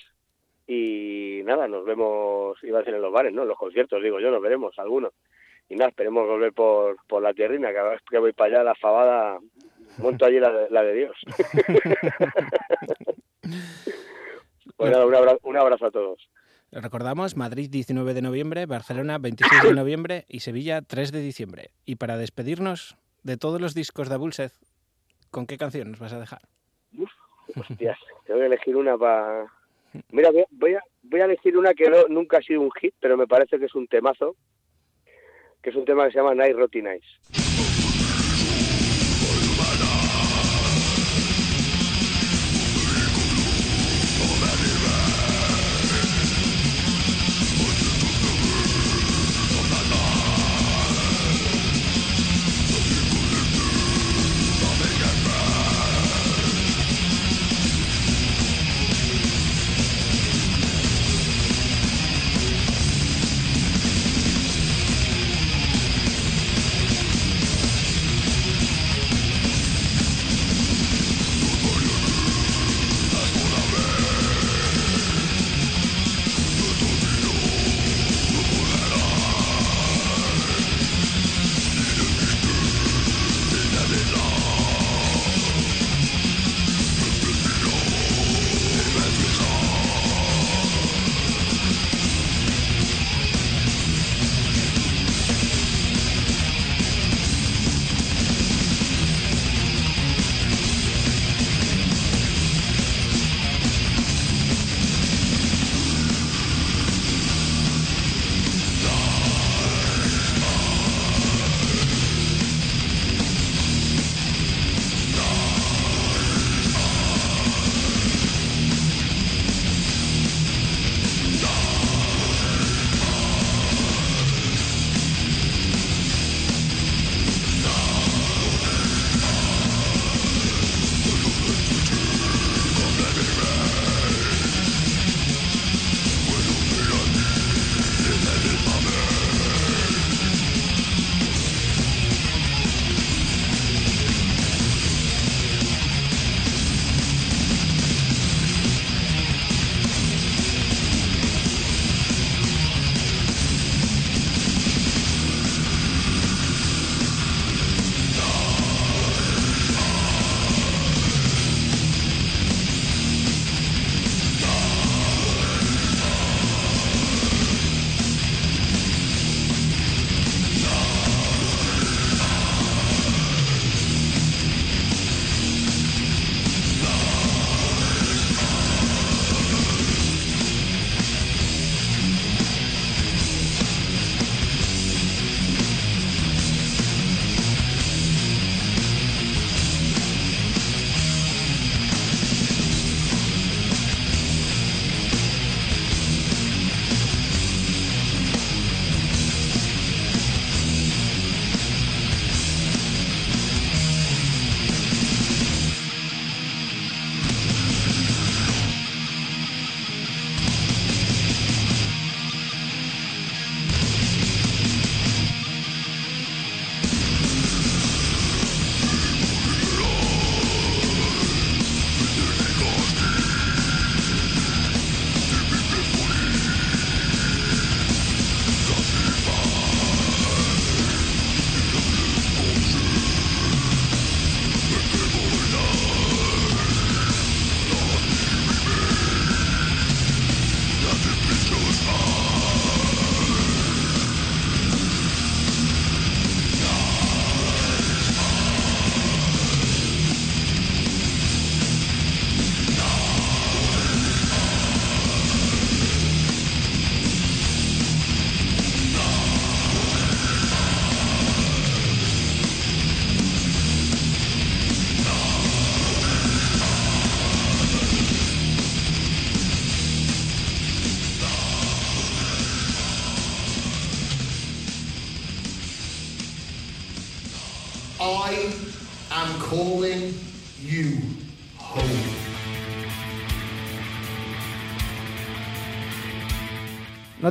y 0.68 1.42
nada, 1.46 1.68
nos 1.68 1.84
vemos, 1.84 2.64
iba 2.64 2.78
a 2.78 2.82
decir 2.82 2.94
en 2.94 3.02
los 3.02 3.12
bares, 3.12 3.34
¿no? 3.34 3.42
En 3.42 3.48
los 3.48 3.58
conciertos, 3.58 4.04
digo 4.04 4.20
yo, 4.20 4.30
nos 4.30 4.42
veremos 4.44 4.78
algunos. 4.78 5.14
Y 5.70 5.76
nada, 5.76 5.90
esperemos 5.90 6.26
volver 6.28 6.54
por, 6.54 6.98
por 7.08 7.22
la 7.22 7.34
tierrina, 7.34 7.74
cada 7.74 7.90
vez 7.92 8.02
que 8.10 8.18
voy 8.20 8.34
para 8.34 8.56
allá, 8.56 8.64
la 8.64 8.76
fabada, 8.76 9.40
monto 9.98 10.26
allí 10.26 10.40
la, 10.40 10.52
de- 10.52 10.70
la 10.70 10.82
de 10.84 10.94
Dios. 10.94 11.16
pues 14.78 14.92
nada, 14.92 15.06
un 15.06 15.16
abrazo, 15.16 15.40
un 15.44 15.58
abrazo 15.58 15.86
a 15.88 15.92
todos. 15.92 16.30
Recordamos, 16.72 17.38
Madrid 17.38 17.70
19 17.70 18.14
de 18.14 18.22
noviembre, 18.22 18.66
Barcelona 18.66 19.18
26 19.18 19.64
de 19.64 19.74
noviembre 19.74 20.26
y 20.28 20.42
Sevilla 20.42 20.82
3 20.82 21.12
de 21.12 21.22
diciembre. 21.22 21.70
Y 21.86 21.96
para 21.96 22.18
despedirnos 22.18 22.98
de 23.24 23.38
todos 23.38 23.62
los 23.62 23.74
discos 23.74 24.10
de 24.10 24.16
Abulsed, 24.16 24.52
¿con 25.32 25.48
qué 25.48 25.58
canción 25.58 25.92
nos 25.92 26.00
vas 26.00 26.14
a 26.14 26.20
dejar? 26.20 26.42
Hostias, 27.56 27.98
tengo 28.26 28.40
que 28.40 28.46
elegir 28.46 28.76
una 28.76 28.98
para... 28.98 29.46
Mira, 30.12 30.32
voy 30.32 30.42
a, 30.42 30.46
voy 30.52 30.74
a, 30.76 30.82
voy 31.04 31.22
a 31.22 31.26
elegir 31.26 31.58
una 31.58 31.74
que 31.74 31.90
no- 31.90 32.08
nunca 32.10 32.38
ha 32.38 32.42
sido 32.42 32.62
un 32.62 32.72
hit, 32.72 32.94
pero 33.00 33.18
me 33.18 33.28
parece 33.28 33.58
que 33.58 33.66
es 33.66 33.76
un 33.76 33.88
temazo, 33.88 34.36
que 35.62 35.70
es 35.70 35.76
un 35.76 35.86
tema 35.86 36.06
que 36.06 36.12
se 36.12 36.18
llama 36.20 36.36
Night 36.36 36.56
Roti 36.56 36.82
Nice. 36.82 37.47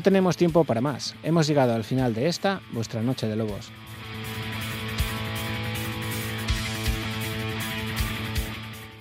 Tenemos 0.06 0.36
tiempo 0.36 0.62
para 0.62 0.80
más. 0.80 1.16
Hemos 1.24 1.48
llegado 1.48 1.74
al 1.74 1.82
final 1.82 2.14
de 2.14 2.28
esta, 2.28 2.60
vuestra 2.70 3.02
Noche 3.02 3.26
de 3.26 3.34
Lobos. 3.34 3.72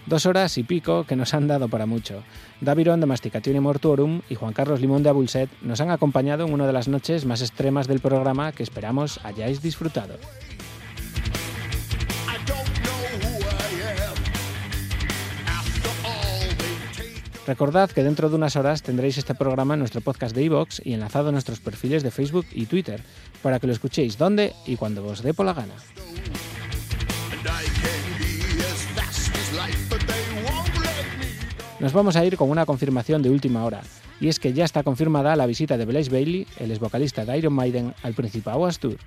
Dos 0.08 0.26
horas 0.26 0.58
y 0.58 0.64
pico 0.64 1.04
que 1.04 1.16
nos 1.16 1.36
han 1.36 1.48
dado 1.48 1.70
para 1.70 1.86
mucho. 1.86 2.24
Daviron 2.60 3.02
de 3.02 3.06
Masticatione 3.06 3.60
Mortuorum 3.60 4.22
y 4.32 4.34
Juan 4.34 4.54
Carlos 4.54 4.82
Limón 4.82 5.04
de 5.04 5.10
Abulset 5.10 5.52
nos 5.62 5.80
han 5.80 5.92
acompañado 5.92 6.48
en 6.48 6.54
una 6.54 6.66
de 6.66 6.74
las 6.74 6.88
noches 6.88 7.24
más 7.26 7.42
extremas 7.42 7.88
del 7.88 8.00
programa 8.00 8.52
que 8.52 8.64
esperamos 8.64 9.20
hayáis 9.24 9.62
disfrutado. 9.62 10.16
Recordad 17.48 17.92
que 17.92 18.04
dentro 18.04 18.30
de 18.30 18.36
unas 18.36 18.56
horas 18.56 18.82
tendréis 18.82 19.20
este 19.20 19.36
programa 19.36 19.76
en 19.76 19.80
nuestro 19.80 20.02
podcast 20.02 20.36
de 20.36 20.44
iVoox 20.44 20.82
y 20.84 20.94
enlazado 20.94 21.30
a 21.30 21.32
nuestros 21.32 21.60
perfiles 21.60 22.02
de 22.02 22.10
Facebook 22.10 22.46
y 22.52 22.66
Twitter 22.66 23.02
para 23.44 23.60
que 23.60 23.68
lo 23.68 23.74
escuchéis 23.74 24.18
donde 24.18 24.54
y 24.66 24.78
cuando 24.78 25.06
os 25.06 25.22
dé 25.22 25.34
por 25.34 25.46
la 25.46 25.54
gana. 25.54 25.74
Nos 31.80 31.94
vamos 31.94 32.16
a 32.16 32.26
ir 32.26 32.36
con 32.36 32.50
una 32.50 32.66
confirmación 32.66 33.22
de 33.22 33.30
última 33.30 33.64
hora, 33.64 33.82
y 34.20 34.30
es 34.30 34.40
que 34.40 34.54
ya 34.54 34.66
está 34.66 34.82
confirmada 34.82 35.36
la 35.36 35.46
visita 35.46 35.78
de 35.78 35.86
Blaze 35.86 36.10
Bailey, 36.10 36.48
el 36.58 36.72
ex 36.72 36.80
vocalista 36.80 37.26
de 37.26 37.38
Iron 37.38 37.54
Maiden, 37.54 37.94
al 38.02 38.14
Principado 38.14 38.66
Astur. 38.66 38.98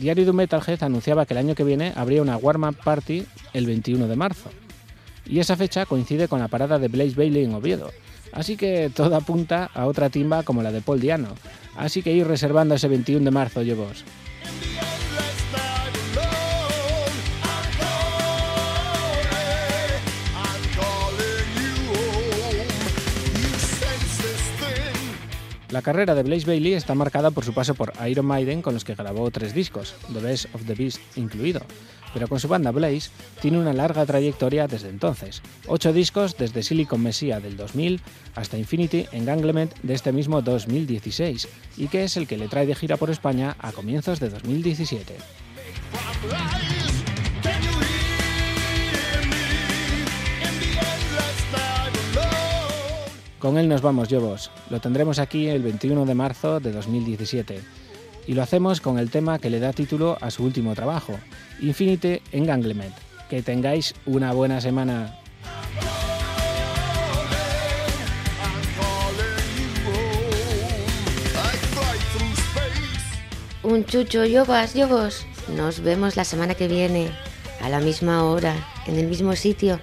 Diario 0.00 0.24
de 0.24 0.32
Metalhead 0.32 0.82
anunciaba 0.82 1.26
que 1.26 1.34
el 1.34 1.38
año 1.38 1.54
que 1.54 1.62
viene 1.62 1.92
habría 1.94 2.22
una 2.22 2.38
warm-up 2.38 2.74
party 2.82 3.26
el 3.52 3.66
21 3.66 4.08
de 4.08 4.16
marzo. 4.16 4.48
Y 5.26 5.40
esa 5.40 5.56
fecha 5.56 5.84
coincide 5.84 6.26
con 6.26 6.40
la 6.40 6.48
parada 6.48 6.78
de 6.78 6.88
Blaze 6.88 7.14
Bailey 7.14 7.44
en 7.44 7.52
Oviedo. 7.52 7.90
Así 8.32 8.56
que 8.56 8.90
todo 8.94 9.14
apunta 9.14 9.70
a 9.74 9.84
otra 9.84 10.08
timba 10.08 10.42
como 10.42 10.62
la 10.62 10.72
de 10.72 10.80
Paul 10.80 11.00
Diano. 11.00 11.34
Así 11.76 12.02
que 12.02 12.14
ir 12.14 12.26
reservando 12.26 12.74
ese 12.74 12.88
21 12.88 13.26
de 13.26 13.30
marzo, 13.30 13.62
llevos. 13.62 14.04
La 25.70 25.82
carrera 25.82 26.16
de 26.16 26.24
Blaze 26.24 26.46
Bailey 26.46 26.72
está 26.72 26.96
marcada 26.96 27.30
por 27.30 27.44
su 27.44 27.52
paso 27.52 27.74
por 27.74 27.92
Iron 28.08 28.26
Maiden, 28.26 28.60
con 28.60 28.74
los 28.74 28.84
que 28.84 28.96
grabó 28.96 29.30
tres 29.30 29.54
discos, 29.54 29.94
The 30.12 30.18
Best 30.18 30.52
of 30.52 30.64
the 30.66 30.74
Beast 30.74 31.00
incluido, 31.16 31.60
pero 32.12 32.26
con 32.26 32.40
su 32.40 32.48
banda 32.48 32.72
Blaze 32.72 33.10
tiene 33.40 33.58
una 33.58 33.72
larga 33.72 34.04
trayectoria 34.04 34.66
desde 34.66 34.88
entonces. 34.88 35.42
Ocho 35.68 35.92
discos 35.92 36.36
desde 36.36 36.64
Silicon 36.64 37.00
Messiah 37.00 37.38
del 37.38 37.56
2000 37.56 38.00
hasta 38.34 38.58
Infinity 38.58 39.06
Enganglement 39.12 39.72
de 39.84 39.94
este 39.94 40.10
mismo 40.10 40.42
2016, 40.42 41.48
y 41.76 41.86
que 41.86 42.02
es 42.02 42.16
el 42.16 42.26
que 42.26 42.36
le 42.36 42.48
trae 42.48 42.66
de 42.66 42.74
gira 42.74 42.96
por 42.96 43.10
España 43.10 43.54
a 43.60 43.70
comienzos 43.70 44.18
de 44.18 44.30
2017. 44.30 45.14
Con 53.40 53.56
él 53.56 53.70
nos 53.70 53.80
vamos, 53.80 54.08
Jobos. 54.10 54.50
Lo 54.68 54.80
tendremos 54.80 55.18
aquí 55.18 55.48
el 55.48 55.62
21 55.62 56.04
de 56.04 56.14
marzo 56.14 56.60
de 56.60 56.72
2017. 56.72 57.62
Y 58.26 58.34
lo 58.34 58.42
hacemos 58.42 58.82
con 58.82 58.98
el 58.98 59.10
tema 59.10 59.38
que 59.38 59.48
le 59.48 59.60
da 59.60 59.72
título 59.72 60.18
a 60.20 60.30
su 60.30 60.44
último 60.44 60.74
trabajo, 60.74 61.18
Infinite 61.62 62.20
Enganglement. 62.32 62.94
Que 63.30 63.40
tengáis 63.40 63.94
una 64.04 64.34
buena 64.34 64.60
semana. 64.60 65.16
Un 73.62 73.86
chucho, 73.86 74.26
Yobas, 74.26 74.74
Yobos. 74.74 75.26
Nos 75.56 75.80
vemos 75.80 76.14
la 76.16 76.24
semana 76.24 76.54
que 76.54 76.68
viene, 76.68 77.10
a 77.62 77.70
la 77.70 77.80
misma 77.80 78.24
hora, 78.24 78.54
en 78.86 78.98
el 78.98 79.06
mismo 79.06 79.34
sitio, 79.34 79.80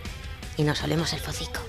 y 0.57 0.63
nos 0.63 0.83
olemos 0.83 1.11
el 1.13 1.19
focico. 1.19 1.61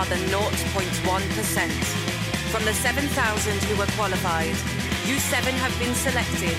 Are 0.00 0.06
the 0.06 0.14
0.1%. 0.14 1.70
From 2.50 2.64
the 2.64 2.72
7,000 2.72 3.62
who 3.64 3.76
were 3.76 3.86
qualified, 3.98 4.56
you 5.04 5.18
seven 5.18 5.52
have 5.56 5.78
been 5.78 5.94
selected 5.94 6.56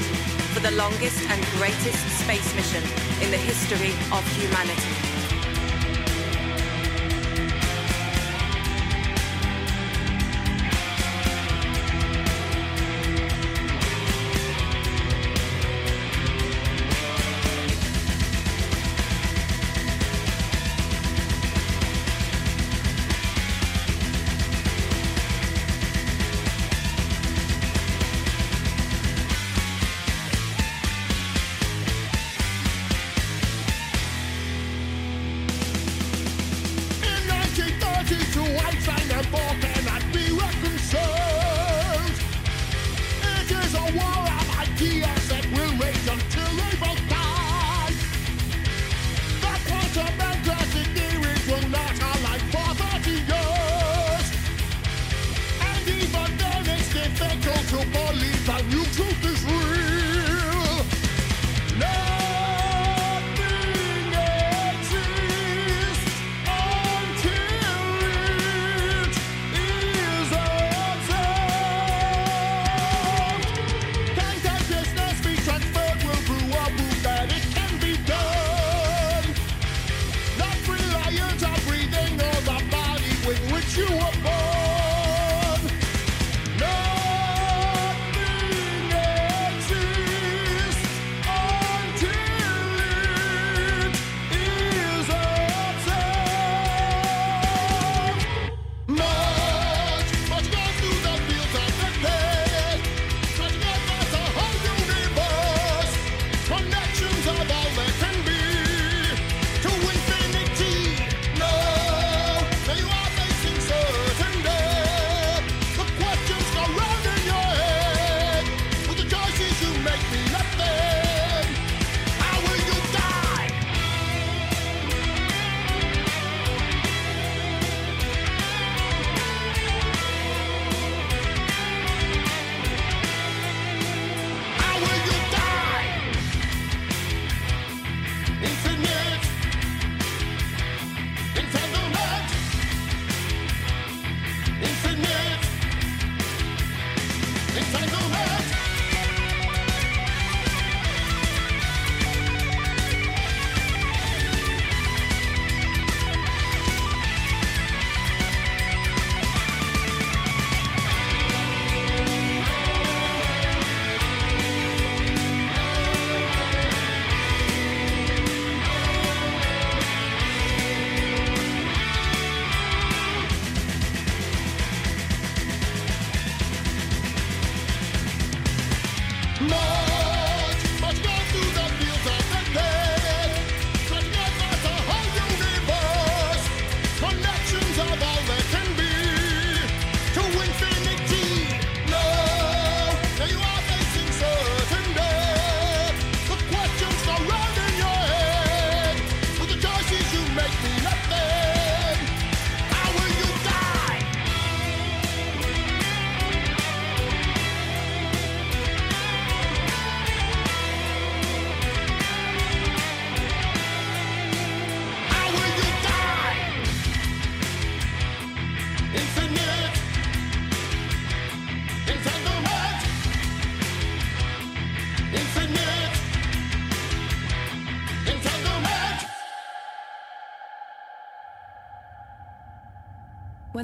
for 0.54 0.60
the 0.60 0.70
longest 0.72 1.20
and 1.28 1.44
greatest 1.58 2.20
space 2.20 2.54
mission 2.54 2.84
in 3.24 3.32
the 3.32 3.38
history 3.38 3.94
of 4.12 4.24
humanity. 4.38 5.11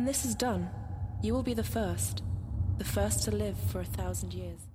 When 0.08 0.14
this 0.14 0.24
is 0.24 0.36
done, 0.36 0.70
you 1.22 1.34
will 1.34 1.44
be 1.44 1.54
the 1.54 1.66
first, 1.66 2.24
the 2.78 2.86
first 2.86 3.26
to 3.26 3.32
live 3.32 3.58
for 3.70 3.82
a 3.82 3.84
thousand 3.84 4.34
years. 4.34 4.67